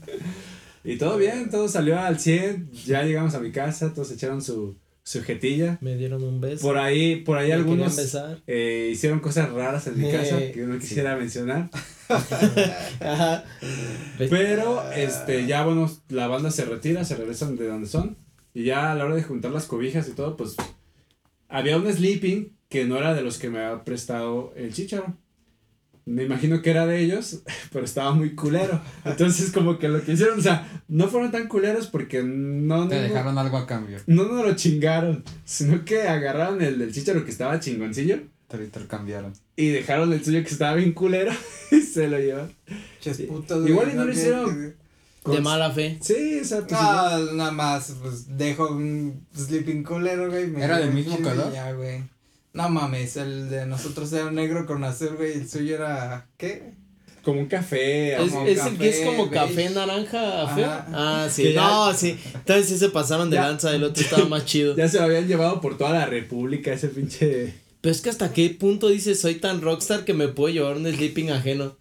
y 0.85 0.97
todo 0.97 1.16
bien, 1.16 1.51
todo 1.51 1.68
salió 1.68 1.99
al 1.99 2.18
100, 2.18 2.70
ya 2.87 3.03
llegamos 3.05 3.35
a 3.35 3.41
mi 3.41 3.51
casa, 3.53 3.93
todos 3.95 4.11
echaron 4.12 4.43
su, 4.43 4.76
su 5.05 5.22
jetilla. 5.22 5.78
Me 5.80 5.96
dieron 5.96 6.24
un 6.24 6.40
beso. 6.40 6.66
Por 6.66 6.78
ahí, 6.78 7.16
por 7.16 7.36
ahí 7.38 7.52
algunos 7.52 7.96
eh, 8.46 8.88
hicieron 8.90 9.20
cosas 9.20 9.52
raras 9.52 9.86
en 9.86 10.00
mi 10.00 10.11
casa 10.12 10.38
que 10.52 10.62
no 10.66 10.78
quisiera 10.78 11.14
mencionar. 11.18 11.70
Ajá. 12.09 13.44
Pero, 14.18 14.90
este, 14.92 15.46
ya 15.46 15.64
bueno, 15.64 15.90
la 16.09 16.26
banda 16.26 16.50
se 16.50 16.64
retira, 16.64 17.05
se 17.05 17.16
regresan 17.16 17.57
de 17.57 17.68
donde 17.68 17.86
son. 17.86 18.16
Y 18.55 18.64
ya 18.64 18.92
a 18.92 18.94
la 18.94 19.05
hora 19.05 19.16
de 19.16 19.22
juntar 19.22 19.50
las 19.52 19.66
cobijas 19.66 20.09
y 20.09 20.12
todo, 20.12 20.36
pues 20.36 20.57
había 21.48 21.76
un 21.76 21.92
sleeping 21.92 22.57
que 22.68 22.84
no 22.84 22.96
era 22.96 23.14
de 23.14 23.22
los 23.22 23.38
que 23.38 23.50
me 23.50 23.59
había 23.61 23.84
prestado 23.84 24.52
el 24.57 24.72
chicharo. 24.72 25.16
Me 26.07 26.24
imagino 26.24 26.61
que 26.62 26.70
era 26.70 26.86
de 26.86 27.00
ellos, 27.00 27.42
pero 27.72 27.84
estaba 27.84 28.12
muy 28.12 28.34
culero. 28.34 28.80
Entonces, 29.05 29.50
como 29.52 29.78
que 29.78 29.88
lo 29.88 30.02
que 30.05 30.12
hicieron, 30.12 30.38
o 30.38 30.42
sea, 30.42 30.82
no 30.88 31.09
fueron 31.09 31.30
tan 31.30 31.48
culeros 31.48 31.86
porque 31.86 32.22
no, 32.22 32.88
Te 32.88 32.96
no, 32.96 33.02
dejaron 33.02 33.38
algo 33.38 33.57
a 33.57 33.66
cambio. 33.66 33.98
no 34.07 34.24
nos 34.24 34.44
lo 34.46 34.55
chingaron, 34.55 35.24
sino 35.44 35.84
que 35.84 36.02
agarraron 36.02 36.61
el 36.62 36.78
del 36.78 36.92
chicharo 36.92 37.24
que 37.24 37.30
estaba 37.30 37.59
chingoncillo 37.61 38.18
Te 38.48 38.59
lo 38.59 38.64
intercambiaron. 38.64 39.32
y 39.57 39.68
dejaron 39.68 40.12
el 40.12 40.24
suyo 40.24 40.42
que 40.42 40.50
estaba 40.50 40.74
bien 40.74 40.92
culero 40.92 41.32
y 41.70 41.80
se 41.80 42.09
lo 42.09 42.18
llevaron. 42.18 42.52
Ches 43.00 43.16
Sí. 43.16 43.22
putos, 43.24 43.68
Igual 43.68 43.90
y 43.92 43.94
no 43.96 44.05
lo 44.05 44.12
hicieron. 44.12 44.74
De 45.24 45.40
mala 45.40 45.70
fe. 45.70 45.96
Sí, 46.02 46.38
o 46.42 46.44
sea, 46.44 46.59
igual. 46.59 47.26
No, 47.28 47.32
nada 47.32 47.50
más, 47.50 47.94
pues 48.02 48.36
dejo 48.36 48.68
un 48.68 49.26
sleeping 49.34 49.82
culero, 49.82 50.28
güey. 50.30 50.48
me 50.48 50.62
¿Era 50.62 50.78
del 50.78 50.92
mismo 50.92 51.16
color? 51.16 51.50
Ya, 51.50 51.72
güey. 51.72 52.02
No 52.55 52.68
mames, 52.70 53.16
el 53.16 53.50
de 53.50 53.66
nosotros 53.66 54.11
era 54.12 54.30
negro 54.30 54.64
con 54.64 54.82
azul, 54.84 55.16
güey. 55.16 55.32
El 55.32 55.48
suyo 55.48 55.74
era. 55.74 56.26
¿Qué? 56.38 56.72
como 57.24 57.40
un 57.40 57.46
café. 57.46 58.12
Es, 58.22 58.30
Como 58.32 58.46
es 58.46 58.64
el 58.66 58.76
que 58.76 58.88
es 58.90 59.00
como 59.07 59.28
beige. 59.30 59.46
café 59.46 59.70
naranja 59.70 60.46
feo. 60.55 60.66
Ajá. 60.70 60.86
Ah, 60.92 61.28
sí. 61.30 61.55
Ya- 61.55 61.62
No, 61.62 61.92
sí. 61.94 62.18
Entonces 62.34 62.66
sí 62.68 62.78
se 62.78 62.90
pasaron 62.90 63.30
de 63.30 63.36
Ya. 63.36 63.48
lanza, 63.48 63.74
el 63.74 63.82
otro 63.82 64.02
estaba 64.02 64.26
más 64.26 64.44
chido. 64.44 64.74
Ya 64.76 64.86
se 64.88 64.98
lo 64.98 65.05
habían 65.05 65.26
llevado 65.26 65.61
por 65.62 65.78
toda 65.78 65.90
la 65.92 66.05
república 66.07 66.72
ese 66.74 66.88
pinche. 66.88 67.55
Pero 67.80 67.92
es 67.94 68.02
que 68.02 68.11
hasta 68.11 68.32
qué 68.34 68.50
punto 68.50 68.88
dices 68.88 69.18
soy 69.20 69.36
tan 69.36 69.62
rockstar 69.62 70.05
que 70.05 70.12
me 70.12 70.28
puedo 70.28 70.52
llevar 70.52 70.76
un 70.76 70.86
sleeping 70.86 71.30
ajeno. 71.30 71.76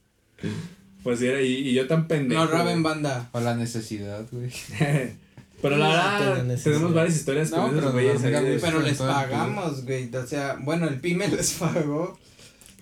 Pues 1.04 1.22
era, 1.22 1.42
y, 1.42 1.56
y 1.56 1.74
yo 1.74 1.88
tan 1.88 2.08
pendejo. 2.08 2.46
No, 2.46 2.50
Raven 2.50 2.82
banda. 2.82 3.30
O 3.34 3.42
la 3.42 3.54
necesidad, 3.56 4.26
güey. 4.32 4.50
pero 5.64 5.78
la 5.78 5.88
verdad, 5.88 6.58
tenemos 6.62 6.94
varias 6.94 7.16
historias 7.16 7.50
No, 7.52 7.68
con 7.68 7.78
esos 7.78 7.80
pero 7.80 7.92
güeyes. 7.94 8.62
Pero 8.62 8.82
les 8.82 8.98
pagamos, 8.98 9.86
güey. 9.86 10.14
O 10.14 10.28
sea, 10.28 10.58
bueno, 10.62 10.90
el 10.90 11.00
pyme 11.00 11.30
les 11.30 11.54
pagó. 11.54 12.20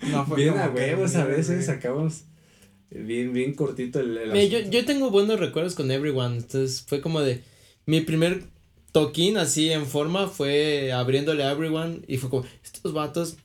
No 0.02 0.26
fue 0.26 0.38
Bien 0.38 0.58
a 0.58 0.68
huevos 0.68 1.16
a 1.16 1.26
veces 1.26 1.68
sacamos 1.68 2.24
bien, 2.90 3.34
bien 3.34 3.54
cortito 3.54 4.00
el, 4.00 4.18
el 4.18 4.32
Mira, 4.32 4.46
yo, 4.46 4.70
yo 4.72 4.84
tengo 4.84 5.12
buenos 5.12 5.40
recuerdos 5.40 5.76
con 5.76 5.92
Everyone. 5.92 6.38
Entonces 6.38 6.84
fue 6.88 7.02
como 7.02 7.22
de. 7.22 7.44
Mi 7.86 8.02
primer 8.02 8.46
toquín 8.92 9.38
así 9.38 9.72
en 9.72 9.86
forma 9.86 10.28
fue 10.28 10.92
abriéndole 10.92 11.44
a 11.44 11.52
Everyone. 11.52 12.02
Y 12.08 12.18
fue 12.18 12.32
como, 12.32 12.46
estos 12.64 12.94
vatos. 12.94 13.38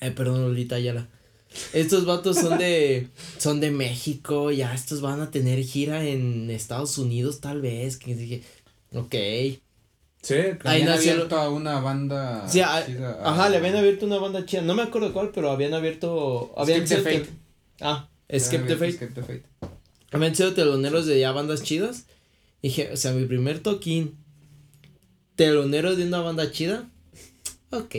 Eh, 0.00 0.10
perdón, 0.10 0.42
Lolita 0.42 0.74
Ayala. 0.74 1.08
Estos 1.72 2.04
vatos 2.04 2.36
son 2.36 2.58
de. 2.58 3.08
son 3.38 3.60
de 3.60 3.70
México. 3.70 4.50
Ya 4.50 4.74
estos 4.74 5.00
van 5.00 5.20
a 5.20 5.30
tener 5.30 5.62
gira 5.62 6.04
en 6.04 6.50
Estados 6.50 6.98
Unidos, 6.98 7.40
tal 7.40 7.60
vez. 7.60 7.96
Que 7.96 8.16
dije, 8.16 8.42
ok. 8.96 9.14
Sí, 10.22 10.34
Ahí 10.34 10.82
Habían 10.82 10.86
nació 10.88 11.12
abierto 11.12 11.36
a 11.36 11.50
una 11.50 11.78
banda. 11.80 12.48
Sí, 12.48 12.60
a- 12.60 12.84
chida, 12.84 13.20
ajá, 13.22 13.48
le 13.48 13.58
habían 13.58 13.76
abierto 13.76 14.06
una 14.06 14.18
banda 14.18 14.44
chida. 14.44 14.62
No 14.62 14.74
me 14.74 14.82
acuerdo 14.82 15.12
cuál, 15.12 15.30
pero 15.32 15.50
habían 15.52 15.72
abierto. 15.74 16.52
Habían 16.56 16.86
sido 16.88 17.02
Fate. 17.02 17.26
Ah, 17.80 18.08
Habían 18.28 18.44
Skip 18.44 18.66
the 18.66 18.76
Fate. 18.76 18.92
Skip 18.92 19.14
the 19.14 19.22
Fate. 19.22 19.42
Habían 20.10 20.34
sido 20.34 20.52
teloneros 20.54 21.06
de 21.06 21.20
ya 21.20 21.30
bandas 21.30 21.62
chidas. 21.62 22.06
Dije, 22.62 22.90
o 22.92 22.96
sea, 22.96 23.12
mi 23.12 23.24
primer 23.26 23.60
toquín. 23.60 24.16
Telonero 25.36 25.94
de 25.94 26.04
una 26.06 26.20
banda 26.20 26.50
chida. 26.50 26.88
Ok. 27.70 27.94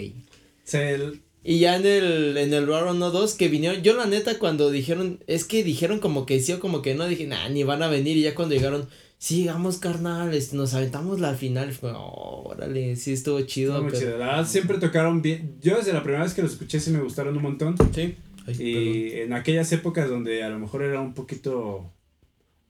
el- 0.74 1.22
Y 1.44 1.60
ya 1.60 1.78
en 1.78 1.86
el, 1.86 2.36
en 2.38 2.54
el 2.54 2.68
Raw 2.68 2.94
No 2.94 3.12
2 3.12 3.36
que 3.36 3.48
vinieron, 3.48 3.82
yo 3.84 3.96
la 3.96 4.06
neta 4.06 4.38
cuando 4.38 4.70
dijeron, 4.70 5.24
es 5.28 5.46
que 5.46 5.64
dijeron 5.64 6.00
como 6.00 6.26
que 6.26 6.42
sí 6.42 6.52
o 6.52 6.60
como 6.60 6.82
que 6.82 6.94
no, 6.94 7.08
dije, 7.08 7.26
nah, 7.26 7.48
ni 7.48 7.64
van 7.64 7.84
a 7.84 7.88
venir 7.88 8.18
y 8.18 8.22
ya 8.24 8.36
cuando 8.36 8.54
llegaron, 8.56 8.90
sí, 9.18 9.46
vamos 9.48 9.78
carnal, 9.78 10.34
este, 10.34 10.56
nos 10.56 10.74
aventamos 10.74 11.20
la 11.20 11.34
final, 11.34 11.74
fue, 11.74 11.92
oh, 11.94 12.44
órale, 12.50 12.96
sí 12.96 13.14
estuvo 13.14 13.42
chido. 13.42 13.74
estuvo 13.76 13.90
pero- 13.90 14.00
chido. 14.00 14.18
La 14.18 14.26
verdad, 14.28 14.48
siempre 14.48 14.78
tocaron 14.78 15.22
bien. 15.22 15.58
Yo 15.62 15.78
desde 15.78 15.94
la 15.94 16.04
primera 16.04 16.24
vez 16.24 16.34
que 16.34 16.42
los 16.42 16.54
escuché 16.54 16.80
sí 16.80 16.92
me 16.92 17.00
gustaron 17.02 17.36
un 17.36 17.44
montón. 17.44 17.76
Sí. 17.94 18.16
Ay, 18.46 18.56
perdón. 18.56 18.62
Y 18.68 19.12
en 19.22 19.34
aquellas 19.34 19.72
épocas 19.72 20.10
donde 20.10 20.44
a 20.44 20.50
lo 20.50 20.60
mejor 20.60 20.84
era 20.84 21.02
un 21.02 21.14
poquito, 21.14 21.90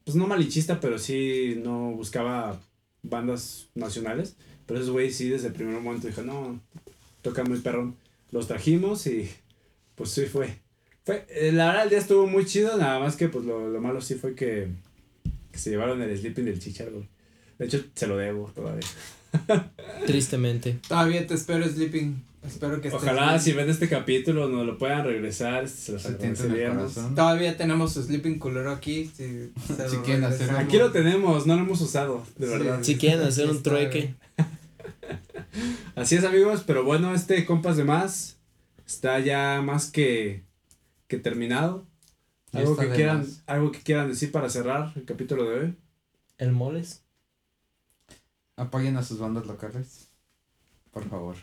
pues 0.05 0.15
no 0.15 0.25
malichista, 0.27 0.79
pero 0.79 0.97
sí 0.97 1.59
no 1.63 1.91
buscaba 1.91 2.59
bandas 3.03 3.67
nacionales. 3.75 4.35
Pero 4.65 4.79
esos 4.79 4.91
güeyes 4.91 5.15
sí 5.15 5.29
desde 5.29 5.47
el 5.47 5.53
primer 5.53 5.79
momento 5.79 6.07
dijo, 6.07 6.23
no, 6.23 6.59
toca 7.21 7.43
muy 7.43 7.59
perrón. 7.59 7.95
Los 8.31 8.47
trajimos 8.47 9.07
y 9.07 9.29
pues 9.95 10.09
sí 10.11 10.25
fue. 10.25 10.57
fue 11.05 11.25
eh, 11.29 11.51
la 11.53 11.67
verdad 11.67 11.83
el 11.83 11.89
día 11.89 11.99
estuvo 11.99 12.27
muy 12.27 12.45
chido, 12.45 12.75
nada 12.77 12.99
más 12.99 13.15
que 13.15 13.29
pues 13.29 13.45
lo, 13.45 13.69
lo 13.69 13.79
malo 13.79 14.01
sí 14.01 14.15
fue 14.15 14.35
que, 14.35 14.67
que 15.57 15.63
se 15.63 15.71
llevaron 15.71 15.99
el 16.03 16.15
sleeping 16.15 16.45
del 16.45 16.59
chicharro. 16.59 17.03
De 17.57 17.65
hecho, 17.65 17.83
se 17.95 18.05
lo 18.05 18.15
debo 18.17 18.51
todavía. 18.53 18.85
Tristemente. 20.05 20.77
Todavía 20.87 21.25
te 21.25 21.33
espero, 21.33 21.67
Sleeping. 21.67 22.23
Espero 22.45 22.79
que 22.79 22.89
estés 22.89 23.01
Ojalá 23.03 23.39
si 23.39 23.51
ven 23.53 23.67
este 23.69 23.89
capítulo 23.89 24.47
nos 24.47 24.65
lo 24.67 24.77
puedan 24.77 25.03
regresar, 25.03 25.67
se 25.67 25.93
los 25.93 26.05
agradeceríamos. 26.05 26.93
Todavía 26.93 27.57
tenemos 27.57 27.93
su 27.93 28.03
Sleeping 28.03 28.37
culero 28.37 28.71
aquí. 28.71 29.05
Si, 29.05 29.51
se 29.75 29.89
Si 29.89 29.95
lo 29.95 30.03
quieren 30.03 30.23
hacer- 30.23 30.39
regresamos. 30.41 30.63
Aquí 30.63 30.77
lo 30.77 30.91
tenemos, 30.91 31.47
no 31.47 31.55
lo 31.55 31.61
hemos 31.63 31.81
usado, 31.81 32.23
de 32.37 32.45
Sí. 32.45 32.51
verdad. 32.53 32.79
Si 32.83 32.95
quieren 32.97 33.21
hacer 33.23 33.49
un 33.49 33.63
trueque. 33.63 34.13
Así 35.95 36.15
es 36.15 36.23
amigos, 36.23 36.63
pero 36.67 36.83
bueno, 36.83 37.13
este 37.15 37.43
compas 37.45 37.75
de 37.77 37.83
más 37.83 38.37
está 38.85 39.19
ya 39.19 39.61
más 39.63 39.89
que, 39.91 40.43
que 41.07 41.17
terminado. 41.17 41.85
Algo 42.59 42.75
que 42.77 42.89
quieran, 42.95 43.19
más. 43.19 43.43
algo 43.47 43.71
que 43.71 43.79
quieran 43.81 44.07
decir 44.09 44.31
para 44.31 44.49
cerrar 44.49 44.91
el 44.95 45.05
capítulo 45.05 45.43
de 45.49 45.59
hoy. 45.59 45.77
El 46.37 46.51
moles. 46.51 47.03
Apoyen 48.55 48.97
a 48.97 49.03
sus 49.03 49.19
bandas 49.19 49.45
locales. 49.45 50.07
Por 50.91 51.07
favor. 51.09 51.35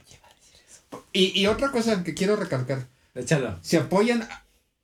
Y, 1.12 1.38
y 1.40 1.46
otra 1.46 1.70
cosa 1.70 2.02
que 2.02 2.14
quiero 2.14 2.36
recalcar. 2.36 2.86
Échalo. 3.14 3.58
Si 3.62 3.76
apoyan 3.76 4.22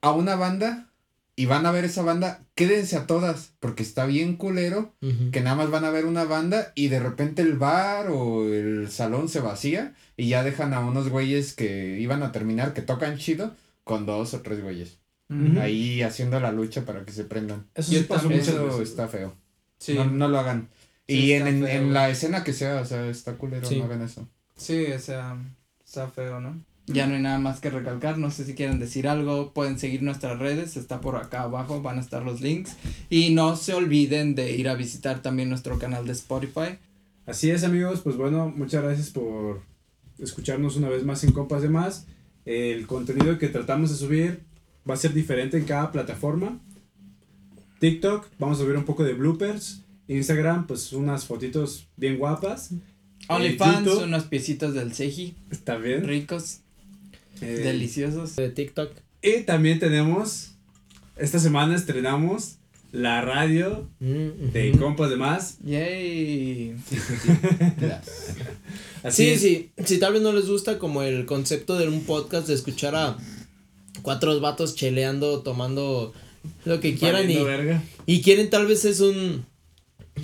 a- 0.01 0.11
una 0.11 0.35
banda 0.35 0.89
y 1.35 1.45
van 1.45 1.65
a 1.65 1.71
ver 1.71 1.83
esa 1.85 2.01
banda, 2.03 2.43
quédense 2.55 2.95
a 2.97 3.05
todas. 3.07 3.51
Porque 3.59 3.83
está 3.83 4.05
bien 4.05 4.37
culero 4.37 4.93
que 5.31 5.41
nada 5.41 5.55
más 5.57 5.69
van 5.69 5.83
a 5.85 5.89
ver 5.89 6.05
una 6.05 6.23
banda 6.23 6.71
y 6.75 6.87
de 6.87 6.99
repente 6.99 7.41
el 7.41 7.57
bar 7.57 8.07
o 8.09 8.45
el 8.45 8.89
salón 8.89 9.27
se 9.29 9.41
vacía 9.41 9.93
y 10.15 10.29
ya 10.29 10.43
dejan 10.43 10.73
a 10.73 10.79
unos 10.79 11.09
güeyes 11.09 11.53
que 11.53 11.99
iban 11.99 12.23
a 12.23 12.31
terminar, 12.31 12.73
que 12.73 12.81
tocan 12.81 13.17
chido, 13.17 13.55
con 13.83 14.05
dos 14.05 14.33
o 14.33 14.41
tres 14.41 14.61
güeyes. 14.63 14.99
Ujú. 15.31 15.59
Ahí 15.61 16.01
haciendo 16.01 16.39
la 16.39 16.51
lucha 16.51 16.85
para 16.85 17.05
que 17.05 17.11
se 17.13 17.23
prendan. 17.23 17.65
Eso 17.73 17.91
sí 17.91 17.99
pasó 18.07 18.29
Eso 18.29 18.67
veces. 18.67 18.89
está 18.89 19.07
feo. 19.07 19.33
Sí, 19.77 19.93
No, 19.95 20.05
no 20.05 20.27
lo 20.27 20.37
hagan. 20.39 20.67
Sí, 21.07 21.15
y 21.17 21.31
en, 21.33 21.47
en, 21.47 21.63
feo, 21.65 21.81
en 21.81 21.93
la 21.93 22.09
escena 22.09 22.43
que 22.43 22.53
sea, 22.53 22.81
o 22.81 22.85
sea, 22.85 23.07
está 23.07 23.33
culero, 23.37 23.67
Sí. 23.67 23.79
no 23.79 23.85
hagan 23.85 24.01
eso. 24.01 24.27
sí, 24.55 24.85
o 24.91 24.99
sea, 24.99 25.37
está 25.85 26.07
feo, 26.09 26.39
¿no? 26.39 26.63
Ya 26.87 27.07
no 27.07 27.15
hay 27.15 27.21
nada 27.21 27.39
más 27.39 27.59
que 27.61 27.69
recalcar, 27.69 28.17
no 28.17 28.31
sé 28.31 28.43
si 28.43 28.53
quieren 28.53 28.79
decir 28.79 29.07
algo, 29.07 29.53
pueden 29.53 29.79
seguir 29.79 30.01
nuestras 30.03 30.37
redes, 30.39 30.75
está 30.75 30.99
por 30.99 31.15
acá 31.15 31.43
abajo, 31.43 31.81
van 31.81 31.97
a 31.97 32.01
estar 32.01 32.23
los 32.23 32.41
links. 32.41 32.75
Y 33.09 33.29
no 33.29 33.55
se 33.55 33.73
olviden 33.73 34.35
de 34.35 34.51
ir 34.55 34.67
a 34.67 34.75
visitar 34.75 35.21
también 35.21 35.47
nuestro 35.49 35.79
canal 35.79 36.05
de 36.05 36.11
Spotify. 36.13 36.77
Así 37.25 37.49
es 37.51 37.63
amigos, 37.63 38.01
pues 38.01 38.17
bueno, 38.17 38.51
muchas 38.53 38.83
gracias 38.83 39.09
por 39.11 39.61
escucharnos 40.19 40.75
una 40.75 40.89
vez 40.89 41.03
más 41.05 41.23
en 41.23 41.31
Compas 41.31 41.61
de 41.61 41.69
Más. 41.69 42.07
El 42.45 42.87
contenido 42.87 43.37
que 43.37 43.47
tratamos 43.47 43.91
de 43.91 43.95
subir 43.95 44.41
va 44.89 44.93
a 44.95 44.97
ser 44.97 45.13
diferente 45.13 45.57
en 45.57 45.65
cada 45.65 45.91
plataforma. 45.91 46.59
TikTok, 47.79 48.27
vamos 48.39 48.59
a 48.59 48.63
subir 48.63 48.75
un 48.77 48.85
poco 48.85 49.03
de 49.03 49.13
bloopers. 49.13 49.81
Instagram, 50.07 50.67
pues 50.67 50.91
unas 50.93 51.25
fotitos 51.25 51.87
bien 51.97 52.17
guapas. 52.17 52.71
OnlyFans, 53.27 53.85
YouTube. 53.85 54.03
unos 54.03 54.23
piecitos 54.25 54.73
del 54.73 54.93
Seji, 54.93 55.35
También. 55.63 56.03
ricos, 56.05 56.59
Eh, 57.39 57.45
deliciosos. 57.63 58.35
De 58.35 58.49
TikTok. 58.49 58.91
Y 59.21 59.41
también 59.43 59.79
tenemos, 59.79 60.55
esta 61.15 61.39
semana 61.39 61.75
estrenamos 61.75 62.57
la 62.91 63.21
radio 63.21 63.87
Mm, 63.99 64.51
de 64.51 64.71
ujú. 64.71 64.79
Compas 64.79 65.09
de 65.09 65.15
Más. 65.15 65.57
Yay. 65.63 66.75
Así 69.03 69.23
Sí, 69.23 69.29
es. 69.29 69.41
sí, 69.41 69.71
si 69.85 69.97
tal 69.99 70.13
vez 70.13 70.21
no 70.21 70.31
les 70.33 70.47
gusta 70.47 70.77
como 70.77 71.01
el 71.01 71.25
concepto 71.25 71.77
de 71.77 71.87
un 71.87 72.01
podcast 72.03 72.47
de 72.47 72.53
escuchar 72.53 72.95
a 72.95 73.17
cuatro 74.01 74.39
vatos 74.39 74.75
cheleando, 74.75 75.41
tomando 75.41 76.13
lo 76.65 76.79
que 76.79 76.95
quieran 76.95 77.29
y, 77.29 77.35
verga. 77.43 77.83
y 78.05 78.21
quieren 78.21 78.49
tal 78.49 78.65
vez 78.67 78.85
es 78.85 78.99
un 78.99 79.45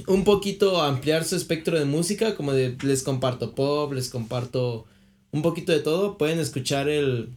un 0.08 0.24
poquito 0.24 0.82
ampliar 0.82 1.24
su 1.24 1.36
espectro 1.36 1.78
de 1.80 1.86
música, 1.86 2.36
como 2.36 2.54
de 2.54 2.78
les 2.84 3.04
comparto 3.04 3.56
pop, 3.56 3.94
les 3.94 4.10
comparto 4.10 4.86
un 5.32 5.41
poquito 5.41 5.72
de 5.72 5.80
todo, 5.80 6.18
pueden 6.18 6.40
escuchar 6.40 6.90
el 6.90 7.30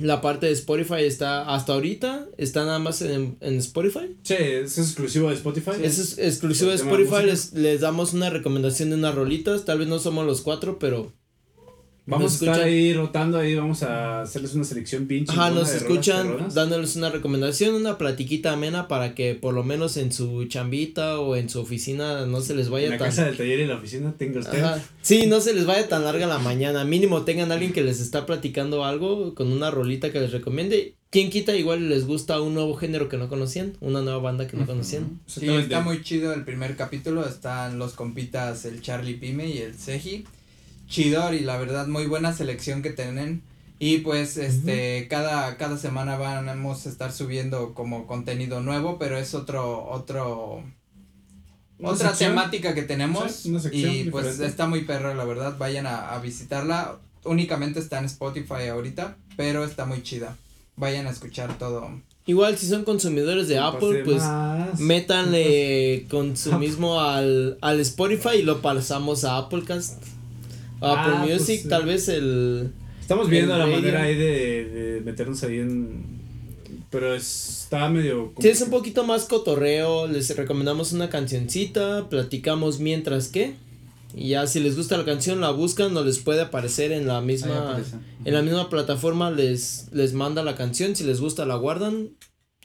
la 0.00 0.20
parte 0.20 0.46
de 0.46 0.52
Spotify 0.52 1.02
está 1.04 1.54
hasta 1.54 1.74
ahorita, 1.74 2.26
está 2.38 2.64
nada 2.64 2.78
más 2.78 3.02
en, 3.02 3.36
en 3.40 3.56
Spotify. 3.58 4.16
Sí, 4.22 4.34
es 4.38 4.78
exclusivo 4.78 5.28
de 5.28 5.34
Spotify. 5.34 5.72
Es 5.82 6.18
exclusivo 6.18 6.70
de 6.70 6.76
Spotify, 6.76 7.26
les, 7.26 7.52
les 7.52 7.80
damos 7.80 8.14
una 8.14 8.30
recomendación 8.30 8.90
de 8.90 8.96
unas 8.96 9.14
rolitas, 9.14 9.64
tal 9.64 9.78
vez 9.78 9.88
no 9.88 9.98
somos 9.98 10.26
los 10.26 10.40
cuatro, 10.40 10.78
pero 10.78 11.12
Vamos 12.04 12.32
a 12.32 12.34
estar 12.34 12.48
escuchan. 12.48 12.68
ahí 12.68 12.94
rotando 12.94 13.38
ahí, 13.38 13.54
vamos 13.54 13.82
a 13.84 14.22
hacerles 14.22 14.54
una 14.54 14.64
selección 14.64 15.06
bien 15.06 15.24
Ajá, 15.28 15.50
nos 15.50 15.72
escuchan 15.72 16.48
dándoles 16.52 16.96
una 16.96 17.10
recomendación, 17.10 17.74
una 17.74 17.96
platiquita 17.96 18.52
amena 18.52 18.88
para 18.88 19.14
que 19.14 19.34
por 19.36 19.54
lo 19.54 19.62
menos 19.62 19.96
en 19.96 20.12
su 20.12 20.44
chambita 20.46 21.20
o 21.20 21.36
en 21.36 21.48
su 21.48 21.60
oficina 21.60 22.26
no 22.26 22.40
se 22.40 22.54
les 22.56 22.66
En 22.66 22.72
vaya 22.72 22.90
la 22.90 22.98
tan... 22.98 23.08
casa 23.08 23.26
del 23.26 23.36
taller 23.36 23.60
y 23.60 23.66
la 23.66 23.76
oficina 23.76 24.14
tenga 24.18 24.40
usted. 24.40 24.62
Ajá. 24.64 24.82
Sí, 25.00 25.26
no 25.26 25.40
se 25.40 25.54
les 25.54 25.64
vaya 25.64 25.88
tan 25.88 26.02
larga 26.02 26.26
la 26.26 26.38
mañana. 26.38 26.84
Mínimo 26.84 27.22
tengan 27.22 27.52
alguien 27.52 27.72
que 27.72 27.82
les 27.82 28.00
está 28.00 28.26
platicando 28.26 28.84
algo 28.84 29.34
con 29.34 29.52
una 29.52 29.70
rolita 29.70 30.10
que 30.10 30.20
les 30.20 30.32
recomiende 30.32 30.96
quién 31.10 31.30
quita 31.30 31.54
igual 31.54 31.88
les 31.88 32.06
gusta 32.06 32.40
un 32.40 32.54
nuevo 32.54 32.74
género 32.74 33.08
que 33.08 33.18
no 33.18 33.28
conocían, 33.28 33.74
una 33.80 34.00
nueva 34.00 34.18
banda 34.18 34.48
que 34.48 34.56
no 34.56 34.66
conocían. 34.66 35.20
Sí, 35.26 35.46
está 35.48 35.82
muy 35.82 36.02
chido 36.02 36.32
el 36.32 36.44
primer 36.44 36.74
capítulo, 36.74 37.24
están 37.26 37.78
los 37.78 37.92
compitas 37.92 38.64
el 38.64 38.80
Charlie 38.80 39.14
Pime 39.14 39.48
y 39.48 39.58
el 39.58 39.78
Seji. 39.78 40.24
Chidor 40.92 41.32
y 41.34 41.40
la 41.40 41.56
verdad 41.56 41.86
muy 41.86 42.06
buena 42.06 42.34
selección 42.34 42.82
que 42.82 42.90
tienen. 42.90 43.42
Y 43.78 43.98
pues 43.98 44.36
este 44.36 45.08
cada 45.08 45.56
cada 45.56 45.78
semana 45.78 46.16
vamos 46.18 46.86
a 46.86 46.90
estar 46.90 47.10
subiendo 47.10 47.72
como 47.72 48.06
contenido 48.06 48.60
nuevo, 48.60 48.98
pero 48.98 49.16
es 49.18 49.34
otro 49.34 49.88
otro 49.88 50.62
otra 51.82 52.10
sección. 52.10 52.32
temática 52.32 52.74
que 52.74 52.82
tenemos 52.82 53.32
Sí, 53.32 53.52
y 53.72 54.10
pues 54.10 54.38
está 54.38 54.66
muy 54.66 54.82
perro, 54.82 55.14
la 55.14 55.24
verdad, 55.24 55.56
vayan 55.58 55.86
a, 55.86 56.12
a 56.14 56.20
visitarla. 56.20 56.98
Únicamente 57.24 57.80
está 57.80 57.98
en 57.98 58.04
Spotify 58.04 58.68
ahorita, 58.70 59.16
pero 59.36 59.64
está 59.64 59.86
muy 59.86 60.02
chida. 60.02 60.36
Vayan 60.76 61.06
a 61.06 61.10
escuchar 61.10 61.56
todo. 61.58 61.90
Igual 62.26 62.58
si 62.58 62.68
son 62.68 62.84
consumidores 62.84 63.48
de 63.48 63.58
Apple, 63.58 64.04
pues 64.04 64.22
métanle 64.78 66.06
consumismo 66.10 67.00
al, 67.00 67.56
al 67.62 67.80
Spotify 67.80 68.36
y 68.40 68.42
lo 68.42 68.60
pasamos 68.60 69.24
a 69.24 69.38
Applecast. 69.38 70.21
Apple 70.82 71.12
Ah, 71.16 71.22
pues, 71.26 71.40
Music, 71.40 71.68
tal 71.68 71.86
vez 71.86 72.08
el... 72.08 72.72
Estamos 73.00 73.28
viendo 73.28 73.52
el 73.54 73.58
la 73.58 73.64
radio. 73.66 73.76
manera 73.78 74.02
ahí 74.02 74.16
de, 74.16 74.64
de 74.64 75.00
meternos 75.02 75.42
ahí 75.42 75.58
en. 75.58 76.20
Pero 76.90 77.14
es- 77.14 77.62
está 77.64 77.88
medio. 77.88 78.32
Si 78.38 78.48
es 78.48 78.60
un 78.60 78.70
poquito 78.70 79.04
más 79.04 79.24
cotorreo, 79.24 80.06
les 80.06 80.34
recomendamos 80.36 80.92
una 80.92 81.08
cancioncita, 81.10 82.08
platicamos 82.08 82.80
mientras 82.80 83.28
que. 83.28 83.54
Y 84.14 84.28
ya 84.30 84.46
si 84.46 84.60
les 84.60 84.76
gusta 84.76 84.98
la 84.98 85.04
canción 85.06 85.40
la 85.40 85.50
buscan 85.52 85.96
o 85.96 86.04
les 86.04 86.18
puede 86.18 86.42
aparecer 86.42 86.92
en 86.92 87.06
la 87.06 87.20
misma 87.22 87.80
en 88.26 88.34
la 88.34 88.42
misma 88.42 88.68
plataforma 88.68 89.30
les 89.30 89.88
les 89.92 90.12
manda 90.12 90.42
la 90.44 90.54
canción, 90.54 90.94
si 90.94 91.04
les 91.04 91.18
gusta 91.20 91.46
la 91.46 91.56
guardan. 91.56 92.10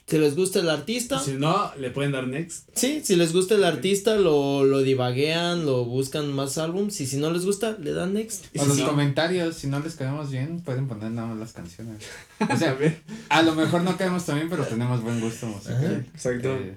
Si 0.08 0.16
les 0.16 0.34
gusta 0.36 0.60
el 0.60 0.70
artista, 0.70 1.18
Si 1.20 1.32
no, 1.32 1.70
le 1.78 1.90
pueden 1.90 2.12
dar 2.12 2.26
next. 2.26 2.68
sí, 2.74 3.02
si 3.04 3.14
les 3.14 3.34
gusta 3.34 3.56
el 3.56 3.64
artista 3.64 4.16
lo 4.16 4.64
lo 4.64 4.78
divaguean, 4.80 5.66
lo 5.66 5.84
buscan 5.84 6.32
más 6.32 6.56
álbums 6.56 6.98
y 7.02 7.06
si 7.06 7.18
no 7.18 7.30
les 7.30 7.44
gusta 7.44 7.76
le 7.78 7.92
dan 7.92 8.14
next. 8.14 8.46
Y 8.54 8.58
O 8.58 8.62
si 8.62 8.68
los 8.68 8.78
no- 8.78 8.86
comentarios, 8.86 9.56
si 9.56 9.66
no 9.66 9.80
les 9.80 9.96
caemos 9.96 10.30
bien, 10.30 10.60
pueden 10.62 10.88
poner 10.88 11.10
nada 11.10 11.28
más 11.28 11.38
las 11.38 11.52
canciones. 11.52 12.02
O 12.40 12.56
sea, 12.56 12.74
a 13.28 13.42
lo 13.42 13.54
mejor 13.54 13.82
no 13.82 13.96
caemos 13.98 14.24
también, 14.24 14.48
pero 14.48 14.64
tenemos 14.64 15.02
buen 15.02 15.20
gusto 15.20 15.46
musical. 15.46 16.06
Exacto. 16.14 16.54
Eh, 16.54 16.76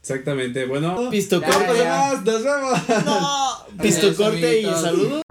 Exactamente. 0.00 0.66
Bueno. 0.66 1.08
Pisto 1.10 1.40
Ya, 1.40 1.46
corte. 1.46 1.78
ya. 1.78 2.12
Nos 2.24 2.42
vemos. 2.44 2.78
No, 3.06 3.82
pisto 3.82 4.06
Adiós, 4.08 4.16
corte 4.16 4.60
y 4.60 4.64
saludos. 4.64 5.22